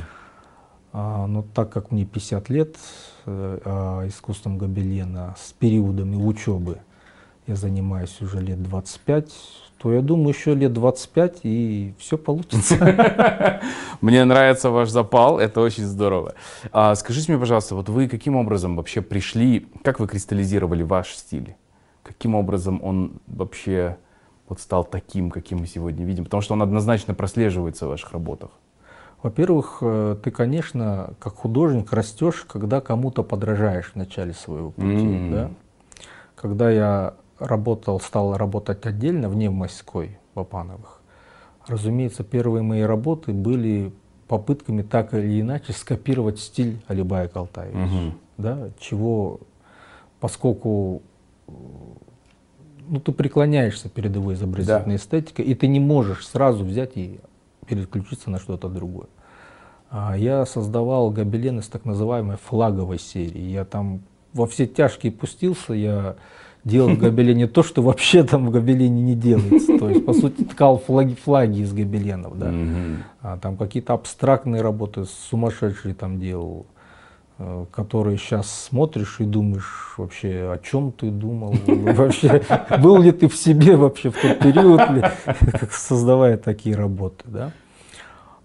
А, 0.95 1.27
но 1.27 1.43
так 1.43 1.71
как 1.71 1.91
мне 1.91 2.05
50 2.05 2.51
лет 2.51 2.77
э, 3.27 3.59
а 3.65 4.07
искусством 4.09 4.59
гобелена 4.59 5.35
с 5.39 5.53
периодами 5.53 6.17
учебы 6.17 6.79
я 7.47 7.57
занимаюсь 7.57 8.21
уже 8.21 8.41
лет 8.41 8.63
25, 8.63 9.33
то 9.83 9.93
я 9.93 10.01
думаю, 10.01 10.29
еще 10.29 10.55
лет 10.55 10.73
25 10.73 11.41
и 11.43 11.95
все 11.99 12.17
получится. 12.17 13.61
Мне 14.01 14.25
нравится 14.25 14.71
ваш 14.71 14.91
запал, 14.91 15.41
это 15.41 15.61
очень 15.61 15.85
здорово. 15.85 16.35
А, 16.71 16.95
скажите 16.95 17.33
мне, 17.33 17.41
пожалуйста, 17.41 17.75
вот 17.75 17.89
вы 17.89 18.07
каким 18.07 18.37
образом 18.37 18.77
вообще 18.77 19.01
пришли, 19.01 19.67
как 19.83 19.99
вы 19.99 20.07
кристаллизировали 20.07 20.85
ваш 20.85 21.13
стиль? 21.15 21.57
Каким 22.05 22.37
образом 22.37 22.81
он 22.83 23.15
вообще 23.27 23.97
вот 24.49 24.61
стал 24.61 24.85
таким, 24.85 25.31
каким 25.31 25.59
мы 25.59 25.67
сегодня 25.67 26.05
видим? 26.05 26.25
Потому 26.25 26.43
что 26.43 26.55
он 26.55 26.63
однозначно 26.63 27.15
прослеживается 27.15 27.87
в 27.87 27.91
ваших 27.91 28.13
работах. 28.13 28.51
Во-первых, 29.21 29.79
э, 29.81 30.17
ты, 30.23 30.31
конечно, 30.31 31.15
как 31.19 31.35
художник 31.35 31.93
растешь, 31.93 32.45
когда 32.49 32.81
кому-то 32.81 33.25
подражаешь 33.25 33.93
в 33.93 33.97
начале 33.97 34.33
своего 34.33 34.71
пути. 34.71 34.87
М. 34.87 35.33
да. 35.33 35.51
Когда 36.37 36.71
я 36.71 37.15
работал, 37.47 38.01
стал 38.01 38.37
работать 38.37 38.87
отдельно, 38.87 39.29
вне 39.29 39.51
мастерской 39.51 40.19
Бапановых, 40.35 41.03
разумеется, 41.67 42.25
первые 42.25 42.63
мои 42.63 42.83
работы 42.83 43.33
были 43.33 43.93
попытками 44.29 44.83
так 44.83 45.13
или 45.15 45.41
иначе 45.41 45.73
скопировать 45.73 46.39
стиль 46.39 46.81
Алибая 46.87 47.29
Калтаевича. 47.29 47.79
Мгм. 47.79 48.15
Да, 48.39 48.71
чего, 48.79 49.41
поскольку 50.21 51.03
ну, 52.89 53.01
ты 53.01 53.13
преклоняешься 53.13 53.89
перед 53.89 54.15
его 54.15 54.33
изобразительной 54.33 54.97
эстетикой, 54.97 55.45
и 55.45 55.55
ты 55.55 55.67
не 55.67 55.81
можешь 55.81 56.27
сразу 56.27 56.65
взять 56.65 56.97
и 56.97 57.21
переключиться 57.67 58.31
на 58.31 58.39
что-то 58.39 58.69
другое. 58.69 59.09
А 59.91 60.17
Я 60.17 60.47
создавал 60.47 61.11
гобелены 61.11 61.63
с 61.63 61.69
так 61.69 61.85
называемой 61.85 62.39
флаговой 62.39 62.99
серии. 62.99 63.43
Я 63.43 63.65
там 63.65 64.01
во 64.33 64.47
все 64.47 64.67
тяжкие 64.67 65.13
пустился, 65.13 65.75
я 65.75 66.17
делал 66.65 66.91
в 66.91 66.99
гобелене 66.99 67.47
то, 67.47 67.63
что 67.63 67.83
вообще 67.83 68.23
там 68.23 68.47
в 68.47 68.51
гобелене 68.51 69.03
не 69.03 69.15
делается. 69.15 69.79
То 69.79 69.89
есть, 69.89 70.05
по 70.05 70.13
сути, 70.13 70.45
ткал 70.45 70.79
флаги, 70.79 71.15
флаги 71.15 71.61
из 71.61 71.73
гобеленов, 71.73 72.39
да. 72.39 72.53
А 73.21 73.39
там 73.39 73.57
какие-то 73.57 73.95
абстрактные 73.95 74.63
работы 74.63 75.05
сумасшедшие 75.05 75.95
там 75.95 76.19
делал, 76.19 76.67
э, 77.39 77.67
которые 77.71 78.19
сейчас 78.19 78.51
смотришь 78.51 79.17
и 79.21 79.25
думаешь 79.25 79.95
вообще, 79.97 80.53
о 80.53 80.59
чем 80.59 80.93
ты 80.93 81.11
думал, 81.11 81.55
вообще, 81.67 82.43
был 82.81 83.01
ли 83.01 83.13
ты 83.13 83.29
в 83.29 83.37
себе 83.37 83.77
вообще 83.77 84.11
в 84.11 84.21
тот 84.21 84.39
период, 84.41 84.81
создавая 85.71 86.37
такие 86.37 86.75
работы, 86.75 87.25
да. 87.27 87.53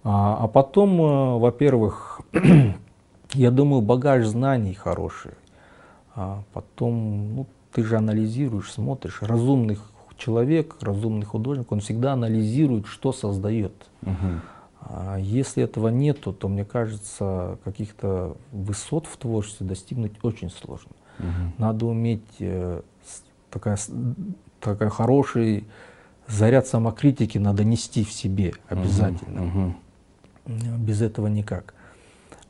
А, 0.04 0.38
а 0.42 0.48
потом, 0.48 1.02
э, 1.02 1.40
во-первых, 1.40 2.22
я 3.34 3.52
думаю, 3.52 3.82
багаж 3.82 4.26
знаний 4.26 4.74
хороший. 4.74 5.32
А 6.16 6.44
потом, 6.54 7.36
ну, 7.36 7.48
ты 7.78 7.84
же 7.84 7.96
анализируешь, 7.96 8.72
смотришь. 8.72 9.20
Разумный 9.22 9.78
человек, 10.18 10.78
разумный 10.82 11.28
художник, 11.28 11.72
он 11.72 11.80
всегда 11.80 12.14
анализирует, 12.14 12.88
что 12.88 13.14
создает. 13.14 13.72
Угу. 14.02 14.42
А 14.82 15.18
если 15.20 15.62
этого 15.62 15.90
нету, 15.90 16.34
то 16.34 16.48
мне 16.48 16.66
кажется, 16.66 17.60
каких-то 17.64 18.36
высот 18.52 19.06
в 19.06 19.16
творчестве 19.18 19.68
достигнуть 19.68 20.14
очень 20.24 20.50
сложно. 20.50 20.90
Угу. 21.20 21.54
Надо 21.60 21.86
уметь 21.86 22.26
э, 22.40 22.82
такая, 23.52 23.78
такая 24.60 24.90
хороший 24.90 25.68
заряд 26.28 26.66
самокритики 26.66 27.38
надо 27.38 27.64
нести 27.64 28.04
в 28.04 28.12
себе 28.12 28.54
обязательно. 28.70 29.76
Угу. 30.48 30.58
Без 30.80 31.04
этого 31.04 31.28
никак. 31.28 31.76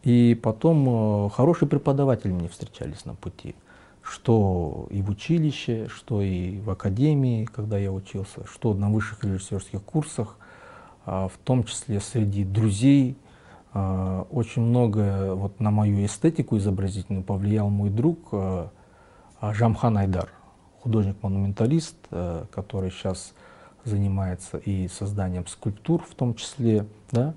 И 0.04 0.40
потом 0.42 1.26
э, 1.26 1.30
хорошие 1.32 1.68
преподаватели 1.68 2.32
мне 2.32 2.48
встречались 2.48 3.04
на 3.04 3.14
пути 3.14 3.56
что 4.10 4.88
и 4.90 5.02
в 5.02 5.10
училище, 5.10 5.88
что 5.90 6.22
и 6.22 6.60
в 6.60 6.70
академии, 6.70 7.46
когда 7.46 7.78
я 7.78 7.92
учился, 7.92 8.46
что 8.48 8.74
на 8.74 8.90
высших 8.90 9.24
режиссерских 9.24 9.84
курсах, 9.84 10.38
а, 11.06 11.28
в 11.28 11.38
том 11.44 11.64
числе 11.64 12.00
среди 12.00 12.44
друзей. 12.44 13.18
А, 13.74 14.26
очень 14.32 14.62
много 14.62 15.36
вот 15.36 15.60
на 15.60 15.72
мою 15.72 16.06
эстетику 16.06 16.58
изобразительную 16.58 17.24
повлиял 17.24 17.70
мой 17.70 17.90
друг 17.90 18.30
а, 18.32 18.72
Жамхан 19.42 19.98
Айдар, 19.98 20.30
художник-монументалист, 20.82 21.96
который 22.52 22.90
сейчас 22.90 23.34
занимается 23.84 24.58
и 24.58 24.88
созданием 24.88 25.46
скульптур 25.46 26.02
в 26.02 26.16
том 26.16 26.34
числе, 26.34 26.88
да, 27.12 27.36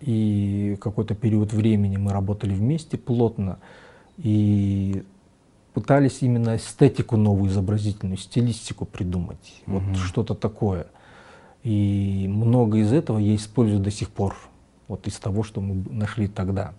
и 0.00 0.76
какой-то 0.80 1.14
период 1.14 1.52
времени 1.52 1.96
мы 1.96 2.12
работали 2.12 2.54
вместе 2.54 2.98
плотно, 2.98 3.60
и 4.16 5.04
пытались 5.76 6.22
именно 6.22 6.56
эстетику 6.56 7.18
новую 7.18 7.50
изобразительную, 7.50 8.16
стилистику 8.16 8.86
придумать, 8.86 9.62
угу. 9.66 9.80
вот 9.80 9.98
что-то 9.98 10.34
такое. 10.34 10.86
И 11.64 12.26
много 12.30 12.78
из 12.78 12.94
этого 12.94 13.18
я 13.18 13.36
использую 13.36 13.80
до 13.80 13.90
сих 13.90 14.08
пор, 14.08 14.34
вот 14.88 15.06
из 15.06 15.18
того, 15.18 15.42
что 15.42 15.60
мы 15.60 15.84
нашли 15.90 16.28
тогда. 16.28 16.72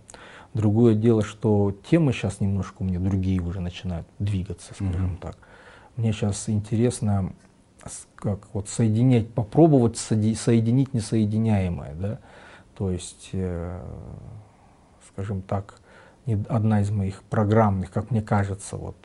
Другое 0.55 0.95
дело, 0.95 1.23
что 1.23 1.75
темы 1.91 2.11
сейчас 2.11 2.39
немножко 2.39 2.77
у 2.79 2.85
меня 2.85 2.99
другие 2.99 3.39
уже 3.39 3.59
начинают 3.59 4.07
двигаться, 4.17 4.73
скажем 4.73 5.11
угу. 5.11 5.17
так. 5.21 5.37
Мне 5.95 6.11
сейчас 6.11 6.49
интересно, 6.49 7.33
как 8.15 8.47
вот 8.53 8.67
соединять, 8.67 9.29
попробовать 9.31 9.97
соединить 9.97 10.95
несоединяемое, 10.95 11.93
да, 11.93 12.19
то 12.75 12.89
есть, 12.89 13.29
э, 13.33 13.79
скажем 15.11 15.43
так, 15.43 15.76
одна 16.33 16.81
из 16.81 16.91
моих 16.91 17.23
программных, 17.23 17.91
как 17.91 18.11
мне 18.11 18.21
кажется, 18.21 18.75
вот, 18.77 18.97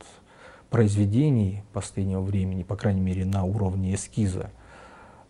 произведений 0.69 1.63
последнего 1.71 2.21
времени, 2.21 2.63
по 2.63 2.75
крайней 2.75 3.01
мере 3.01 3.25
на 3.25 3.43
уровне 3.43 3.93
эскиза, 3.93 4.49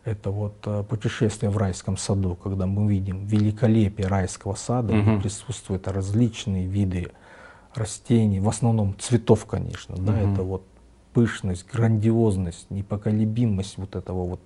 это 0.06 0.32
вот 0.32 0.56
э, 0.66 0.84
путешествие 0.84 1.50
в 1.50 1.58
райском 1.58 1.98
саду, 1.98 2.36
когда 2.36 2.66
мы 2.66 2.90
видим 2.90 3.26
великолепие 3.26 4.08
райского 4.08 4.56
сада, 4.56 4.94
угу. 4.94 5.02
где 5.02 5.22
присутствуют 5.22 5.88
различные 5.88 6.66
виды 6.66 7.12
растений, 7.74 8.40
в 8.40 8.50
основном 8.50 8.96
цветов, 9.00 9.46
конечно, 9.46 9.96
угу. 9.96 10.04
да, 10.04 10.18
это 10.18 10.44
вот 10.44 10.66
пышность, 11.14 11.66
грандиозность, 11.72 12.70
непоколебимость 12.70 13.78
вот 13.78 13.96
этого 13.96 14.26
вот 14.26 14.40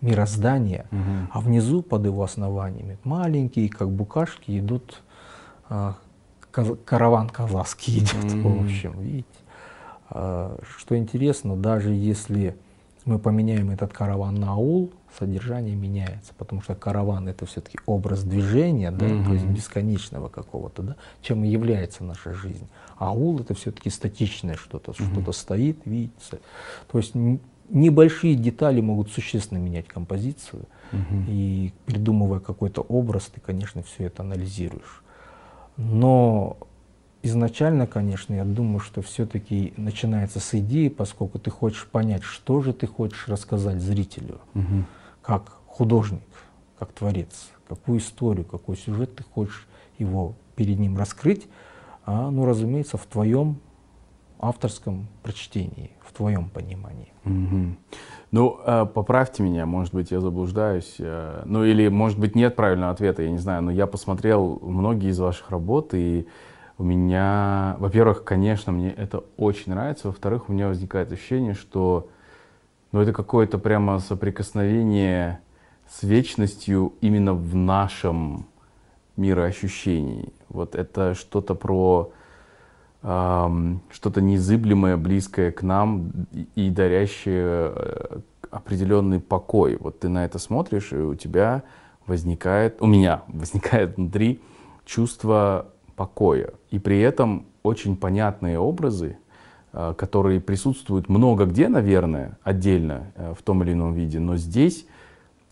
мироздания, 0.00 0.86
угу. 0.90 1.28
а 1.32 1.40
внизу 1.40 1.82
под 1.82 2.06
его 2.06 2.22
основаниями 2.22 2.98
маленькие, 3.04 3.68
как 3.68 3.90
букашки, 3.90 4.58
идут 4.58 5.02
а, 5.68 5.96
караван 6.84 7.28
казахский 7.28 7.98
идет, 7.98 8.14
mm-hmm. 8.14 8.42
в 8.42 8.64
общем, 8.64 9.00
видите. 9.00 9.26
А, 10.10 10.58
что 10.78 10.96
интересно, 10.96 11.56
даже 11.56 11.92
если 11.92 12.56
мы 13.04 13.18
поменяем 13.18 13.70
этот 13.70 13.92
караван 13.92 14.36
на 14.36 14.52
аул, 14.52 14.92
содержание 15.18 15.76
меняется, 15.76 16.32
потому 16.36 16.62
что 16.62 16.74
караван 16.74 17.28
это 17.28 17.46
все-таки 17.46 17.78
образ 17.86 18.24
движения, 18.24 18.90
да, 18.90 19.06
mm-hmm. 19.06 19.24
то 19.24 19.32
есть 19.32 19.44
бесконечного 19.44 20.28
какого-то, 20.28 20.82
да, 20.82 20.96
чем 21.22 21.44
и 21.44 21.48
является 21.48 22.02
наша 22.04 22.32
жизнь. 22.32 22.66
А 22.96 23.08
аул 23.08 23.40
это 23.40 23.54
все-таки 23.54 23.90
статичное 23.90 24.56
что-то, 24.56 24.92
mm-hmm. 24.92 25.12
что-то 25.12 25.32
стоит, 25.32 25.78
видится. 25.84 26.40
То 26.90 26.98
есть 26.98 27.12
небольшие 27.68 28.34
детали 28.34 28.80
могут 28.80 29.10
существенно 29.10 29.58
менять 29.58 29.86
композицию, 29.86 30.64
mm-hmm. 30.92 31.24
и 31.28 31.72
придумывая 31.86 32.40
какой-то 32.40 32.82
образ, 32.82 33.30
ты, 33.34 33.40
конечно, 33.40 33.82
все 33.82 34.04
это 34.04 34.22
анализируешь. 34.22 35.03
Но 35.76 36.56
изначально, 37.22 37.86
конечно, 37.86 38.34
я 38.34 38.44
думаю, 38.44 38.80
что 38.80 39.02
все-таки 39.02 39.72
начинается 39.76 40.40
с 40.40 40.54
идеи, 40.54 40.88
поскольку 40.88 41.38
ты 41.38 41.50
хочешь 41.50 41.86
понять, 41.86 42.22
что 42.22 42.60
же 42.60 42.72
ты 42.72 42.86
хочешь 42.86 43.28
рассказать 43.28 43.80
зрителю, 43.80 44.40
угу. 44.54 44.84
как 45.22 45.58
художник, 45.66 46.22
как 46.78 46.92
творец, 46.92 47.50
какую 47.68 47.98
историю, 47.98 48.44
какой 48.44 48.76
сюжет 48.76 49.16
ты 49.16 49.24
хочешь 49.24 49.66
его 49.98 50.34
перед 50.54 50.78
ним 50.78 50.96
раскрыть, 50.96 51.48
а, 52.06 52.30
ну, 52.30 52.44
разумеется, 52.44 52.98
в 52.98 53.06
твоем 53.06 53.58
авторском 54.38 55.06
прочтении, 55.22 55.90
в 56.00 56.12
твоем 56.12 56.48
понимании. 56.48 57.12
Угу. 57.24 57.76
Ну, 58.30 58.60
э, 58.64 58.86
поправьте 58.92 59.42
меня, 59.42 59.66
может 59.66 59.94
быть, 59.94 60.10
я 60.10 60.20
заблуждаюсь. 60.20 60.96
Э, 60.98 61.42
ну, 61.44 61.64
или, 61.64 61.88
может 61.88 62.18
быть, 62.18 62.34
нет 62.34 62.56
правильного 62.56 62.92
ответа, 62.92 63.22
я 63.22 63.30
не 63.30 63.38
знаю. 63.38 63.62
Но 63.62 63.70
я 63.70 63.86
посмотрел 63.86 64.58
многие 64.62 65.10
из 65.10 65.18
ваших 65.18 65.50
работ, 65.50 65.94
и 65.94 66.26
у 66.76 66.84
меня, 66.84 67.76
во-первых, 67.78 68.24
конечно, 68.24 68.72
мне 68.72 68.90
это 68.90 69.24
очень 69.36 69.72
нравится. 69.72 70.08
Во-вторых, 70.08 70.48
у 70.48 70.52
меня 70.52 70.68
возникает 70.68 71.12
ощущение, 71.12 71.54
что 71.54 72.08
ну, 72.92 73.00
это 73.00 73.12
какое-то 73.12 73.58
прямо 73.58 73.98
соприкосновение 73.98 75.40
с 75.88 76.02
вечностью 76.02 76.94
именно 77.00 77.34
в 77.34 77.54
нашем 77.54 78.46
мироощущении. 79.16 80.32
Вот 80.48 80.74
это 80.74 81.14
что-то 81.14 81.54
про 81.54 82.12
что-то 83.04 84.22
незыблемое, 84.22 84.96
близкое 84.96 85.52
к 85.52 85.62
нам 85.62 86.10
и 86.54 86.70
дарящее 86.70 87.72
э, 87.74 88.18
определенный 88.50 89.20
покой. 89.20 89.76
Вот 89.78 90.00
ты 90.00 90.08
на 90.08 90.24
это 90.24 90.38
смотришь, 90.38 90.90
и 90.92 90.96
у 90.96 91.14
тебя 91.14 91.64
возникает, 92.06 92.80
у 92.80 92.86
меня 92.86 93.22
возникает 93.28 93.98
внутри 93.98 94.40
чувство 94.86 95.66
покоя. 95.96 96.54
И 96.70 96.78
при 96.78 96.98
этом 96.98 97.44
очень 97.62 97.98
понятные 97.98 98.58
образы, 98.58 99.18
э, 99.74 99.92
которые 99.98 100.40
присутствуют 100.40 101.10
много 101.10 101.44
где, 101.44 101.68
наверное, 101.68 102.38
отдельно 102.42 103.12
э, 103.16 103.34
в 103.38 103.42
том 103.42 103.62
или 103.64 103.74
ином 103.74 103.92
виде, 103.92 104.18
но 104.18 104.38
здесь 104.38 104.86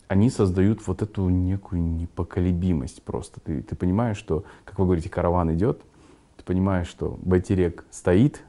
они 0.07 0.31
создают 0.31 0.87
вот 0.87 1.03
эту 1.03 1.29
некую 1.29 1.83
непоколебимость 1.83 3.03
просто. 3.03 3.39
Ты, 3.41 3.61
ты 3.61 3.75
понимаешь, 3.75 4.17
что, 4.17 4.43
как 4.65 4.79
вы 4.79 4.85
говорите, 4.85 5.09
караван 5.09 5.53
идет, 5.53 5.81
ты 6.43 6.53
понимаешь, 6.53 6.87
что 6.87 7.17
байтерек 7.21 7.85
стоит, 7.89 8.41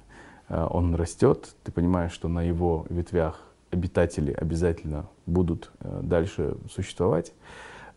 э, 0.49 0.67
он 0.71 0.95
растет, 0.95 1.55
ты 1.63 1.73
понимаешь, 1.73 2.13
что 2.13 2.29
на 2.29 2.43
его 2.43 2.87
ветвях 2.91 3.41
обитатели 3.71 4.33
обязательно 4.33 5.07
будут 5.27 5.71
э, 5.81 6.01
дальше 6.03 6.57
существовать. 6.71 7.33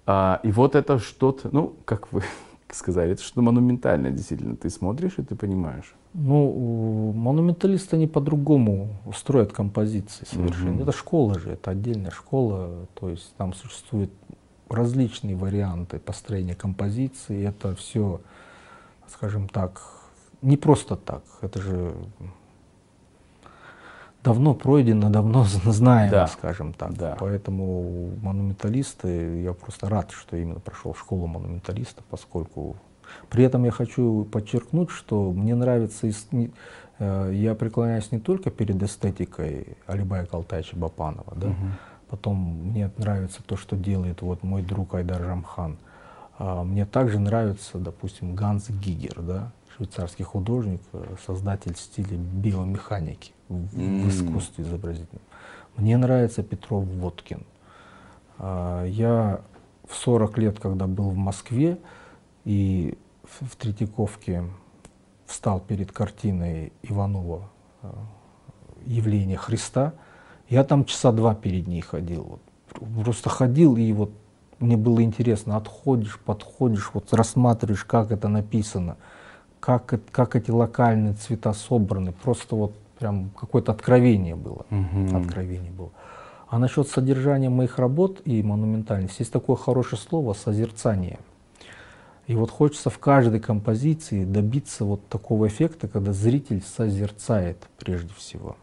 А, 0.06 0.40
и 0.44 0.52
вот 0.52 0.76
это 0.76 1.00
что-то, 1.00 1.50
ну, 1.52 1.76
как 1.86 2.12
вы 2.12 2.24
сказали, 2.72 3.12
это 3.14 3.24
что-то 3.24 3.42
монументальное, 3.42 4.12
действительно. 4.12 4.56
Ты 4.56 4.70
смотришь 4.70 5.16
и 5.18 5.24
ты 5.24 5.36
понимаешь. 5.36 5.96
Ну, 6.14 7.14
монументалисты, 7.14 7.96
они 7.96 8.08
по-другому 8.08 8.90
строят 9.16 9.52
композиции 9.52 10.26
совершенно. 10.26 10.80
Mm-hmm. 10.80 10.84
Это 10.84 10.92
школа 10.92 11.40
же, 11.40 11.52
это 11.52 11.72
отдельная 11.72 12.12
школа. 12.12 12.88
То 12.94 13.10
есть 13.10 13.34
там 13.38 13.54
существуют 13.54 14.12
различные 14.70 15.36
варианты 15.36 16.00
построения 16.00 16.56
композиции. 16.56 17.46
Это 17.46 17.76
все 17.76 18.22
скажем 19.10 19.50
так, 19.50 19.82
не 20.42 20.58
просто 20.58 20.96
так. 20.96 21.24
Это 21.42 21.62
же 21.62 21.94
давно 24.24 24.54
пройдено, 24.54 25.10
давно 25.10 25.44
знаемо, 25.66 26.12
да. 26.12 26.28
скажем 26.28 26.74
так. 26.74 26.94
Да. 26.94 27.16
Поэтому 27.20 28.12
монументалисты, 28.22 29.42
я 29.42 29.54
просто 29.54 29.90
рад, 29.90 30.12
что 30.12 30.38
именно 30.38 30.60
прошел 30.60 30.94
школу 30.94 31.28
монументалиста, 31.28 32.04
поскольку 32.10 32.76
При 33.30 33.44
этом 33.44 33.64
я 33.64 33.72
хочу 33.72 34.26
подчеркнуть, 34.26 34.90
что 34.90 35.32
мне 35.32 35.56
нравится, 35.56 36.08
э, 37.00 37.32
я 37.34 37.56
преклоняюсь 37.56 38.12
не 38.12 38.20
только 38.20 38.52
перед 38.52 38.84
эстетикой 38.84 39.78
Алибая 39.86 40.26
Калтайча 40.26 40.76
Бапанова, 40.76 41.34
да, 41.36 41.48
угу. 41.48 41.68
потом 42.10 42.36
мне 42.70 42.92
нравится 42.98 43.42
то, 43.46 43.56
что 43.56 43.76
делает 43.78 44.22
вот 44.22 44.44
мой 44.44 44.62
друг 44.62 44.94
Айдар 44.96 45.24
Жамхан. 45.24 45.78
А 46.38 46.64
мне 46.64 46.86
также 46.86 47.20
нравится, 47.20 47.80
допустим, 47.80 48.36
Ганс 48.36 48.70
Гигер, 48.70 49.22
да, 49.22 49.52
швейцарский 49.76 50.24
художник, 50.24 50.82
э, 50.94 51.16
создатель 51.26 51.76
стиля 51.76 52.18
биомеханики 52.18 53.34
в, 53.50 53.54
mm. 53.54 54.04
в 54.04 54.10
искусстве 54.10 54.64
изобразительном. 54.64 55.24
Мне 55.76 55.98
нравится 55.98 56.44
Петров 56.44 56.86
Водкин. 56.86 57.44
А, 58.38 58.86
я 58.86 59.42
в 59.88 59.96
40 59.96 60.38
лет, 60.38 60.60
когда 60.60 60.86
был 60.88 61.10
в 61.10 61.16
Москве 61.16 61.80
и 62.46 62.98
в 63.24 63.56
Третьяковке 63.56 64.44
встал 65.26 65.60
перед 65.60 65.92
картиной 65.92 66.72
Иванова 66.84 67.50
э, 67.82 67.92
«Явление 68.86 69.38
Христа», 69.38 69.94
я 70.50 70.64
там 70.64 70.86
часа 70.86 71.12
два 71.12 71.36
перед 71.36 71.68
ней 71.68 71.82
ходил. 71.82 72.40
Вот, 72.80 73.04
просто 73.04 73.30
ходил, 73.30 73.76
и 73.76 73.92
вот 73.92 74.12
мне 74.60 74.78
было 74.78 75.02
интересно, 75.04 75.58
отходишь, 75.58 76.20
подходишь, 76.20 76.92
вот 76.94 77.14
рассматриваешь, 77.14 77.84
как 77.84 78.12
это 78.12 78.28
написано, 78.28 78.98
как, 79.60 80.00
как 80.12 80.36
эти 80.36 80.52
локальные 80.52 81.14
цвета 81.14 81.54
собраны. 81.54 82.12
Просто 82.12 82.56
вот 82.56 82.74
прям 83.00 83.30
какое-то 83.40 83.72
откровение 83.72 84.36
было. 84.36 84.66
Угу. 84.72 85.18
Откровение 85.18 85.72
было. 85.72 85.92
А 86.50 86.60
насчет 86.60 86.88
содержания 86.88 87.50
моих 87.50 87.78
работ 87.78 88.22
и 88.26 88.42
монументальности, 88.42 89.22
есть 89.22 89.34
такое 89.34 89.58
хорошее 89.58 90.02
слово 90.02 90.34
«созерцание». 90.34 91.20
И 92.26 92.36
вот 92.36 92.52
хочется 92.52 92.90
в 92.90 93.00
каждой 93.00 93.40
композиции 93.40 94.26
добиться 94.26 94.84
вот 94.84 95.08
такого 95.08 95.48
эффекта, 95.48 95.88
когда 95.88 96.12
зритель 96.12 96.62
созерцает 96.62 97.58
прежде 97.78 98.14
всего. 98.14 98.58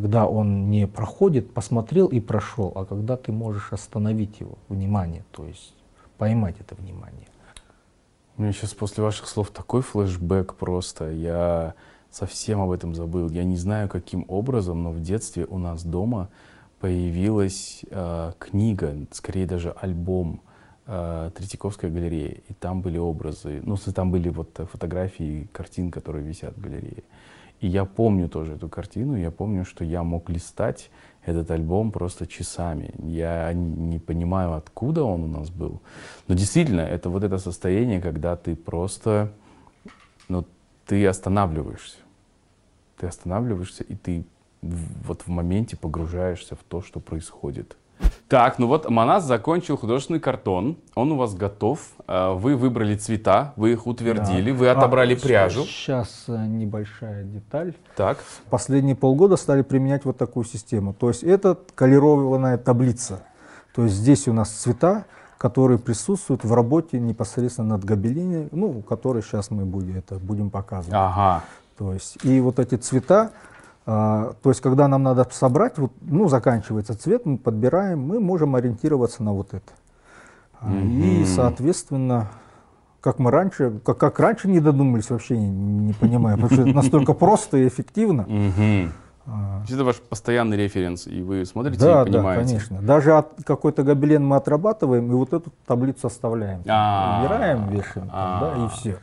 Когда 0.00 0.26
он 0.26 0.70
не 0.70 0.86
проходит, 0.86 1.52
посмотрел 1.52 2.06
и 2.06 2.20
прошел, 2.20 2.72
а 2.74 2.86
когда 2.86 3.18
ты 3.18 3.32
можешь 3.32 3.70
остановить 3.70 4.40
его 4.40 4.56
внимание, 4.70 5.24
то 5.30 5.44
есть 5.44 5.74
поймать 6.16 6.54
это 6.58 6.74
внимание. 6.74 7.28
У 8.38 8.42
меня 8.42 8.52
сейчас 8.54 8.72
после 8.72 9.04
ваших 9.04 9.28
слов 9.28 9.50
такой 9.50 9.82
флешбэк 9.82 10.54
просто. 10.54 11.10
Я 11.10 11.74
совсем 12.10 12.62
об 12.62 12.70
этом 12.70 12.94
забыл. 12.94 13.28
Я 13.28 13.44
не 13.44 13.58
знаю, 13.58 13.90
каким 13.90 14.24
образом, 14.28 14.82
но 14.82 14.90
в 14.90 15.02
детстве 15.02 15.44
у 15.44 15.58
нас 15.58 15.84
дома 15.84 16.30
появилась 16.80 17.84
э, 17.90 18.32
книга, 18.38 18.94
скорее 19.10 19.44
даже 19.44 19.72
альбом 19.72 20.40
э, 20.86 21.30
Третьяковская 21.36 21.90
галерея. 21.90 22.38
И 22.48 22.54
там 22.54 22.80
были 22.80 22.96
образы, 22.96 23.60
ну, 23.64 23.76
там 23.76 24.10
были 24.10 24.30
вот 24.30 24.58
фотографии 24.72 25.46
картин, 25.52 25.90
которые 25.90 26.24
висят 26.24 26.56
в 26.56 26.60
галерее. 26.62 27.02
И 27.60 27.68
я 27.68 27.84
помню 27.84 28.28
тоже 28.28 28.54
эту 28.54 28.68
картину, 28.68 29.16
я 29.16 29.30
помню, 29.30 29.64
что 29.64 29.84
я 29.84 30.02
мог 30.02 30.30
листать 30.30 30.90
этот 31.24 31.50
альбом 31.50 31.92
просто 31.92 32.26
часами. 32.26 32.94
Я 33.02 33.52
не 33.52 33.98
понимаю, 33.98 34.54
откуда 34.54 35.04
он 35.04 35.24
у 35.24 35.26
нас 35.26 35.50
был. 35.50 35.82
Но 36.26 36.34
действительно, 36.34 36.80
это 36.80 37.10
вот 37.10 37.22
это 37.22 37.36
состояние, 37.38 38.00
когда 38.00 38.36
ты 38.36 38.56
просто, 38.56 39.32
ну, 40.28 40.46
ты 40.86 41.06
останавливаешься. 41.06 41.98
Ты 42.96 43.06
останавливаешься, 43.06 43.84
и 43.84 43.94
ты 43.94 44.24
вот 44.62 45.22
в 45.22 45.28
моменте 45.28 45.76
погружаешься 45.76 46.56
в 46.56 46.62
то, 46.66 46.80
что 46.80 47.00
происходит. 47.00 47.76
Так, 48.28 48.58
ну 48.60 48.68
вот 48.68 48.88
Манас 48.88 49.24
закончил 49.24 49.76
художественный 49.76 50.20
картон, 50.20 50.76
он 50.94 51.10
у 51.10 51.16
вас 51.16 51.34
готов, 51.34 51.80
э, 52.06 52.32
вы 52.34 52.54
выбрали 52.54 52.94
цвета, 52.94 53.52
вы 53.56 53.72
их 53.72 53.88
утвердили, 53.88 54.52
да. 54.52 54.56
вы 54.56 54.68
отобрали 54.68 55.16
а, 55.16 55.18
пряжу. 55.18 55.64
Сейчас 55.64 56.26
э, 56.28 56.46
небольшая 56.46 57.24
деталь. 57.24 57.74
Так. 57.96 58.18
Последние 58.48 58.94
полгода 58.94 59.34
стали 59.36 59.62
применять 59.62 60.04
вот 60.04 60.16
такую 60.16 60.44
систему. 60.44 60.94
То 60.94 61.08
есть 61.08 61.24
это 61.24 61.58
колерованная 61.74 62.56
таблица. 62.56 63.24
То 63.74 63.84
есть 63.84 63.96
здесь 63.96 64.28
у 64.28 64.32
нас 64.32 64.50
цвета, 64.50 65.06
которые 65.36 65.78
присутствуют 65.78 66.44
в 66.44 66.54
работе 66.54 67.00
непосредственно 67.00 67.70
над 67.70 67.84
гобелине, 67.84 68.48
ну, 68.52 68.82
который 68.82 69.22
сейчас 69.22 69.50
мы 69.50 69.64
будем, 69.64 69.96
это 69.96 70.20
будем 70.20 70.50
показывать. 70.50 70.94
Ага. 70.94 71.42
То 71.78 71.94
есть, 71.94 72.22
и 72.24 72.40
вот 72.40 72.58
эти 72.58 72.74
цвета, 72.74 73.32
а, 73.32 73.49
то 73.84 74.36
есть, 74.44 74.60
когда 74.60 74.88
нам 74.88 75.02
надо 75.02 75.26
собрать, 75.30 75.78
вот, 75.78 75.92
ну, 76.00 76.28
заканчивается 76.28 76.98
цвет, 76.98 77.26
мы 77.26 77.38
подбираем, 77.38 78.00
мы 78.00 78.20
можем 78.20 78.54
ориентироваться 78.54 79.22
на 79.22 79.32
вот 79.32 79.54
это. 79.54 79.72
Mm-hmm. 80.62 81.22
И, 81.22 81.24
соответственно, 81.24 82.28
как 83.00 83.18
мы 83.18 83.30
раньше, 83.30 83.80
как, 83.84 83.98
как 83.98 84.20
раньше 84.20 84.48
не 84.48 84.60
додумались, 84.60 85.08
вообще 85.10 85.38
не, 85.38 85.48
не 85.48 85.92
понимаю, 85.94 86.36
потому 86.36 86.52
что 86.52 86.62
это 86.62 86.76
настолько 86.76 87.14
просто 87.14 87.56
и 87.56 87.68
эффективно. 87.68 88.22
Mm-hmm. 88.22 88.90
Это 89.68 89.84
ваш 89.84 89.96
постоянный 89.96 90.56
референс, 90.56 91.06
и 91.06 91.22
вы 91.22 91.44
смотрите 91.44 91.80
да, 91.80 92.02
и 92.02 92.04
понимаете. 92.06 92.42
Да, 92.42 92.48
конечно. 92.48 92.82
Даже 92.82 93.12
от 93.16 93.44
какой-то 93.44 93.82
гобелен 93.82 94.26
мы 94.26 94.36
отрабатываем, 94.36 95.10
и 95.10 95.14
вот 95.14 95.32
эту 95.32 95.52
таблицу 95.66 96.08
оставляем. 96.08 96.62
А. 96.66 97.22
Убираем, 97.24 97.68
вешаем, 97.68 98.08
да, 98.08 98.54
и 98.64 98.68
все. 98.76 98.98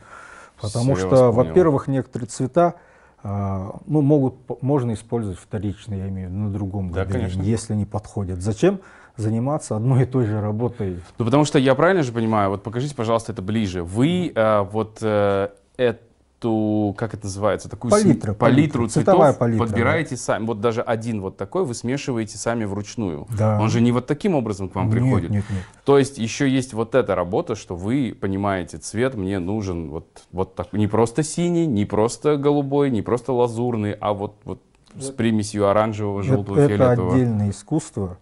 Потому 0.60 0.96
что, 0.96 1.30
во-первых, 1.32 1.88
некоторые 1.88 2.28
цвета, 2.28 2.74
а, 2.74 2.87
ну, 3.22 4.00
могут, 4.00 4.62
можно 4.62 4.92
использовать 4.92 5.38
вторично, 5.38 5.94
я 5.94 6.08
имею 6.08 6.28
в 6.28 6.32
виду, 6.32 6.42
на 6.44 6.52
другом 6.52 6.92
да, 6.92 7.04
гобелене, 7.04 7.44
если 7.44 7.74
не 7.74 7.84
подходят. 7.84 8.40
Зачем 8.40 8.80
заниматься 9.16 9.76
одной 9.76 10.04
и 10.04 10.06
той 10.06 10.26
же 10.26 10.40
работой? 10.40 11.00
Ну, 11.18 11.24
потому 11.24 11.44
что 11.44 11.58
я 11.58 11.74
правильно 11.74 12.02
же 12.02 12.12
понимаю, 12.12 12.50
вот 12.50 12.62
покажите, 12.62 12.94
пожалуйста, 12.94 13.32
это 13.32 13.42
ближе. 13.42 13.82
Вы 13.82 14.32
э, 14.34 14.60
вот 14.70 14.98
э, 15.02 15.48
это 15.76 16.00
ту, 16.38 16.94
как 16.96 17.14
это 17.14 17.26
называется, 17.26 17.68
такую 17.68 17.90
палитру, 17.90 18.34
палитру, 18.34 18.88
цветов 18.88 19.38
палитра, 19.38 19.64
подбираете 19.64 20.10
да. 20.10 20.16
сами. 20.16 20.46
Вот 20.46 20.60
даже 20.60 20.82
один 20.82 21.20
вот 21.20 21.36
такой 21.36 21.64
вы 21.64 21.74
смешиваете 21.74 22.38
сами 22.38 22.64
вручную. 22.64 23.26
Да. 23.36 23.58
Он 23.60 23.68
же 23.68 23.80
не 23.80 23.92
вот 23.92 24.06
таким 24.06 24.34
образом 24.34 24.68
к 24.68 24.74
вам 24.74 24.86
нет, 24.86 24.94
приходит. 24.94 25.30
Нет, 25.30 25.44
нет. 25.50 25.62
То 25.84 25.98
есть 25.98 26.18
еще 26.18 26.48
есть 26.48 26.74
вот 26.74 26.94
эта 26.94 27.14
работа, 27.14 27.56
что 27.56 27.74
вы 27.74 28.16
понимаете, 28.18 28.78
цвет 28.78 29.14
мне 29.14 29.38
нужен 29.38 29.90
вот, 29.90 30.06
вот 30.30 30.54
так, 30.54 30.72
не 30.72 30.86
просто 30.86 31.22
синий, 31.22 31.66
не 31.66 31.84
просто 31.84 32.36
голубой, 32.36 32.90
не 32.90 33.02
просто 33.02 33.32
лазурный, 33.32 33.92
а 33.92 34.12
вот, 34.12 34.36
вот 34.44 34.62
с 34.96 35.10
примесью 35.10 35.68
оранжевого, 35.68 36.22
желтого, 36.22 36.58
это, 36.58 36.68
фиолетового. 36.68 37.10
Это 37.10 37.16
отдельное 37.16 37.50
искусство. 37.50 38.18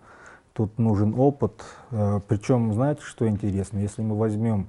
Тут 0.52 0.79
нужен 0.79 1.14
опыт. 1.18 1.62
Э, 1.90 2.20
Причем, 2.26 2.72
знаете, 2.72 3.02
что 3.02 3.29
интересно? 3.29 3.79
Если 3.79 4.00
мы 4.00 4.16
возьмем 4.16 4.68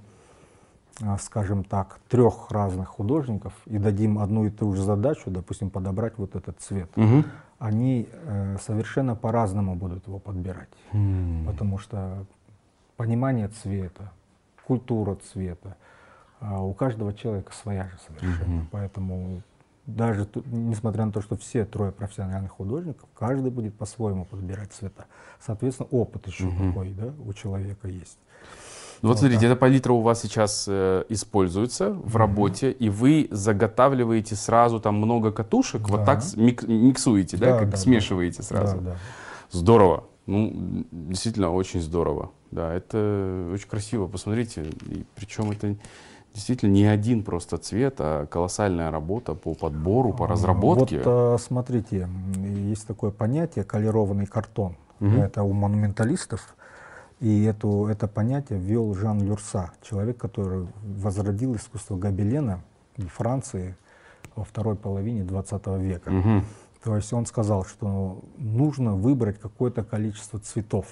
скажем 1.19 1.63
так, 1.63 1.99
трех 2.09 2.49
разных 2.49 2.89
художников 2.89 3.53
и 3.65 3.77
дадим 3.77 4.19
одну 4.19 4.45
и 4.45 4.49
ту 4.49 4.73
же 4.73 4.81
задачу, 4.83 5.29
допустим, 5.29 5.69
подобрать 5.69 6.17
вот 6.17 6.35
этот 6.35 6.59
цвет, 6.59 6.89
угу. 6.95 7.23
они 7.59 8.09
э, 8.11 8.57
совершенно 8.61 9.15
по-разному 9.15 9.75
будут 9.75 10.07
его 10.07 10.19
подбирать. 10.19 10.69
Mm. 10.93 11.45
Потому 11.45 11.77
что 11.77 12.25
понимание 12.95 13.47
цвета, 13.47 14.11
культура 14.65 15.15
цвета, 15.15 15.77
э, 16.41 16.57
у 16.57 16.73
каждого 16.73 17.13
человека 17.13 17.53
своя 17.53 17.87
же 17.89 17.97
совершенно. 18.07 18.61
Mm-hmm. 18.61 18.67
Поэтому 18.71 19.41
даже 19.85 20.27
несмотря 20.47 21.05
на 21.05 21.11
то, 21.11 21.21
что 21.21 21.37
все 21.37 21.63
трое 21.63 21.91
профессиональных 21.91 22.51
художников, 22.51 23.07
каждый 23.13 23.51
будет 23.51 23.75
по-своему 23.75 24.25
подбирать 24.25 24.73
цвета. 24.73 25.05
Соответственно, 25.39 25.87
опыт 25.91 26.27
еще 26.27 26.45
mm-hmm. 26.45 26.67
такой 26.67 26.93
да, 26.93 27.13
у 27.23 27.33
человека 27.33 27.87
есть. 27.87 28.17
Ну, 29.01 29.09
вот, 29.09 29.19
смотрите, 29.19 29.41
да. 29.41 29.47
эта 29.47 29.55
палитра 29.55 29.93
у 29.93 30.01
вас 30.01 30.21
сейчас 30.21 30.65
э, 30.67 31.03
используется 31.09 31.91
в 31.91 32.15
mm-hmm. 32.15 32.17
работе, 32.17 32.71
и 32.71 32.89
вы 32.89 33.27
заготавливаете 33.31 34.35
сразу 34.35 34.79
там 34.79 34.95
много 34.95 35.31
катушек, 35.31 35.81
да. 35.81 35.87
вот 35.97 36.05
так 36.05 36.23
мик, 36.35 36.63
миксуете, 36.67 37.37
да, 37.37 37.53
да 37.53 37.59
как 37.59 37.69
да, 37.71 37.77
смешиваете 37.77 38.37
да. 38.39 38.43
сразу. 38.43 38.77
Да, 38.77 38.91
да. 38.91 38.97
Здорово. 39.51 40.03
Ну, 40.25 40.85
действительно, 40.91 41.53
очень 41.53 41.81
здорово. 41.81 42.31
Да, 42.51 42.73
это 42.73 43.49
очень 43.53 43.67
красиво, 43.67 44.07
посмотрите. 44.07 44.65
И 44.85 45.05
причем 45.15 45.51
это 45.51 45.75
действительно 46.33 46.71
не 46.71 46.85
один 46.85 47.23
просто 47.23 47.57
цвет, 47.57 47.95
а 47.99 48.25
колоссальная 48.25 48.91
работа 48.91 49.33
по 49.33 49.53
подбору, 49.53 50.13
по 50.13 50.27
разработке. 50.27 51.01
Вот 51.01 51.35
э, 51.35 51.37
смотрите, 51.39 52.07
есть 52.35 52.85
такое 52.85 53.11
понятие 53.11 53.63
колерованный 53.63 54.25
картон. 54.25 54.75
Угу. 54.99 55.09
Это 55.09 55.43
у 55.43 55.53
монументалистов. 55.53 56.55
И 57.19 57.43
эту, 57.43 57.87
это 57.87 58.07
понятие 58.07 58.59
ввел 58.59 58.93
Жан 58.93 59.21
Люрса, 59.21 59.71
человек, 59.81 60.17
который 60.17 60.67
возродил 60.83 61.55
искусство 61.55 61.97
гобелена 61.97 62.61
в 62.95 63.07
Франции 63.07 63.75
во 64.35 64.43
второй 64.43 64.75
половине 64.75 65.23
20 65.23 65.67
века. 65.79 66.09
Угу. 66.09 66.43
То 66.83 66.95
есть 66.95 67.11
он 67.11 67.25
сказал, 67.25 67.65
что 67.65 68.21
нужно 68.37 68.95
выбрать 68.95 69.39
какое-то 69.39 69.83
количество 69.83 70.39
цветов. 70.39 70.85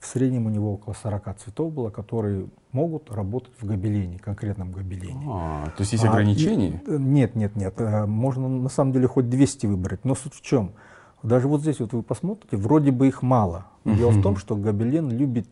В 0.00 0.06
среднем 0.06 0.46
у 0.46 0.50
него 0.50 0.74
около 0.74 0.94
40 0.94 1.38
цветов 1.38 1.72
было, 1.72 1.90
которые 1.90 2.48
могут 2.72 3.12
работать 3.12 3.52
в 3.60 3.64
гобелене, 3.64 4.18
конкретном 4.18 4.72
гобелене. 4.72 5.24
А, 5.30 5.66
то 5.66 5.82
есть 5.82 5.92
есть 5.92 6.04
ограничения? 6.04 6.82
А, 6.88 6.94
и, 6.94 6.98
нет, 6.98 7.36
нет, 7.36 7.54
нет. 7.54 7.80
Э, 7.80 8.04
можно 8.06 8.48
на 8.48 8.68
самом 8.68 8.92
деле 8.92 9.06
хоть 9.06 9.30
200 9.30 9.66
выбрать. 9.66 10.04
Но 10.04 10.16
суть 10.16 10.34
в 10.34 10.40
чем? 10.40 10.72
Даже 11.22 11.48
вот 11.48 11.60
здесь 11.60 11.80
вот 11.80 11.92
вы 11.92 12.02
посмотрите, 12.02 12.56
вроде 12.56 12.90
бы 12.90 13.06
их 13.08 13.22
мало. 13.22 13.66
Дело 13.84 14.10
в 14.10 14.22
том, 14.22 14.36
что 14.36 14.56
гобелен 14.56 15.10
любит 15.10 15.46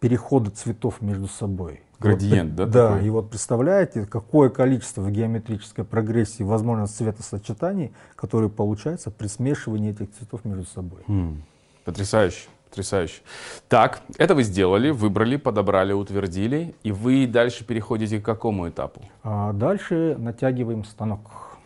перехода 0.00 0.50
цветов 0.50 1.00
между 1.00 1.28
собой. 1.28 1.80
Градиент, 2.00 2.50
вот, 2.50 2.56
да? 2.56 2.66
Да, 2.66 2.88
такой? 2.94 3.06
и 3.06 3.10
вот 3.10 3.30
представляете, 3.30 4.06
какое 4.06 4.48
количество 4.50 5.02
в 5.02 5.10
геометрической 5.10 5.84
прогрессии 5.84 6.42
возможно 6.42 6.86
цветосочетаний, 6.88 7.92
которые 8.16 8.50
получаются 8.50 9.10
при 9.12 9.28
смешивании 9.28 9.92
этих 9.92 10.12
цветов 10.12 10.44
между 10.44 10.64
собой. 10.64 11.02
М, 11.06 11.44
Потрясающе, 11.84 12.48
потрясающе. 12.68 13.22
Так, 13.68 14.02
это 14.18 14.34
вы 14.34 14.42
сделали, 14.42 14.90
выбрали, 14.90 15.36
подобрали, 15.36 15.92
утвердили, 15.92 16.74
и 16.82 16.90
вы 16.90 17.26
дальше 17.28 17.64
переходите 17.64 18.20
к 18.20 18.24
какому 18.24 18.68
этапу? 18.68 19.02
А 19.22 19.52
дальше 19.52 20.16
натягиваем 20.18 20.84
станок. 20.84 21.20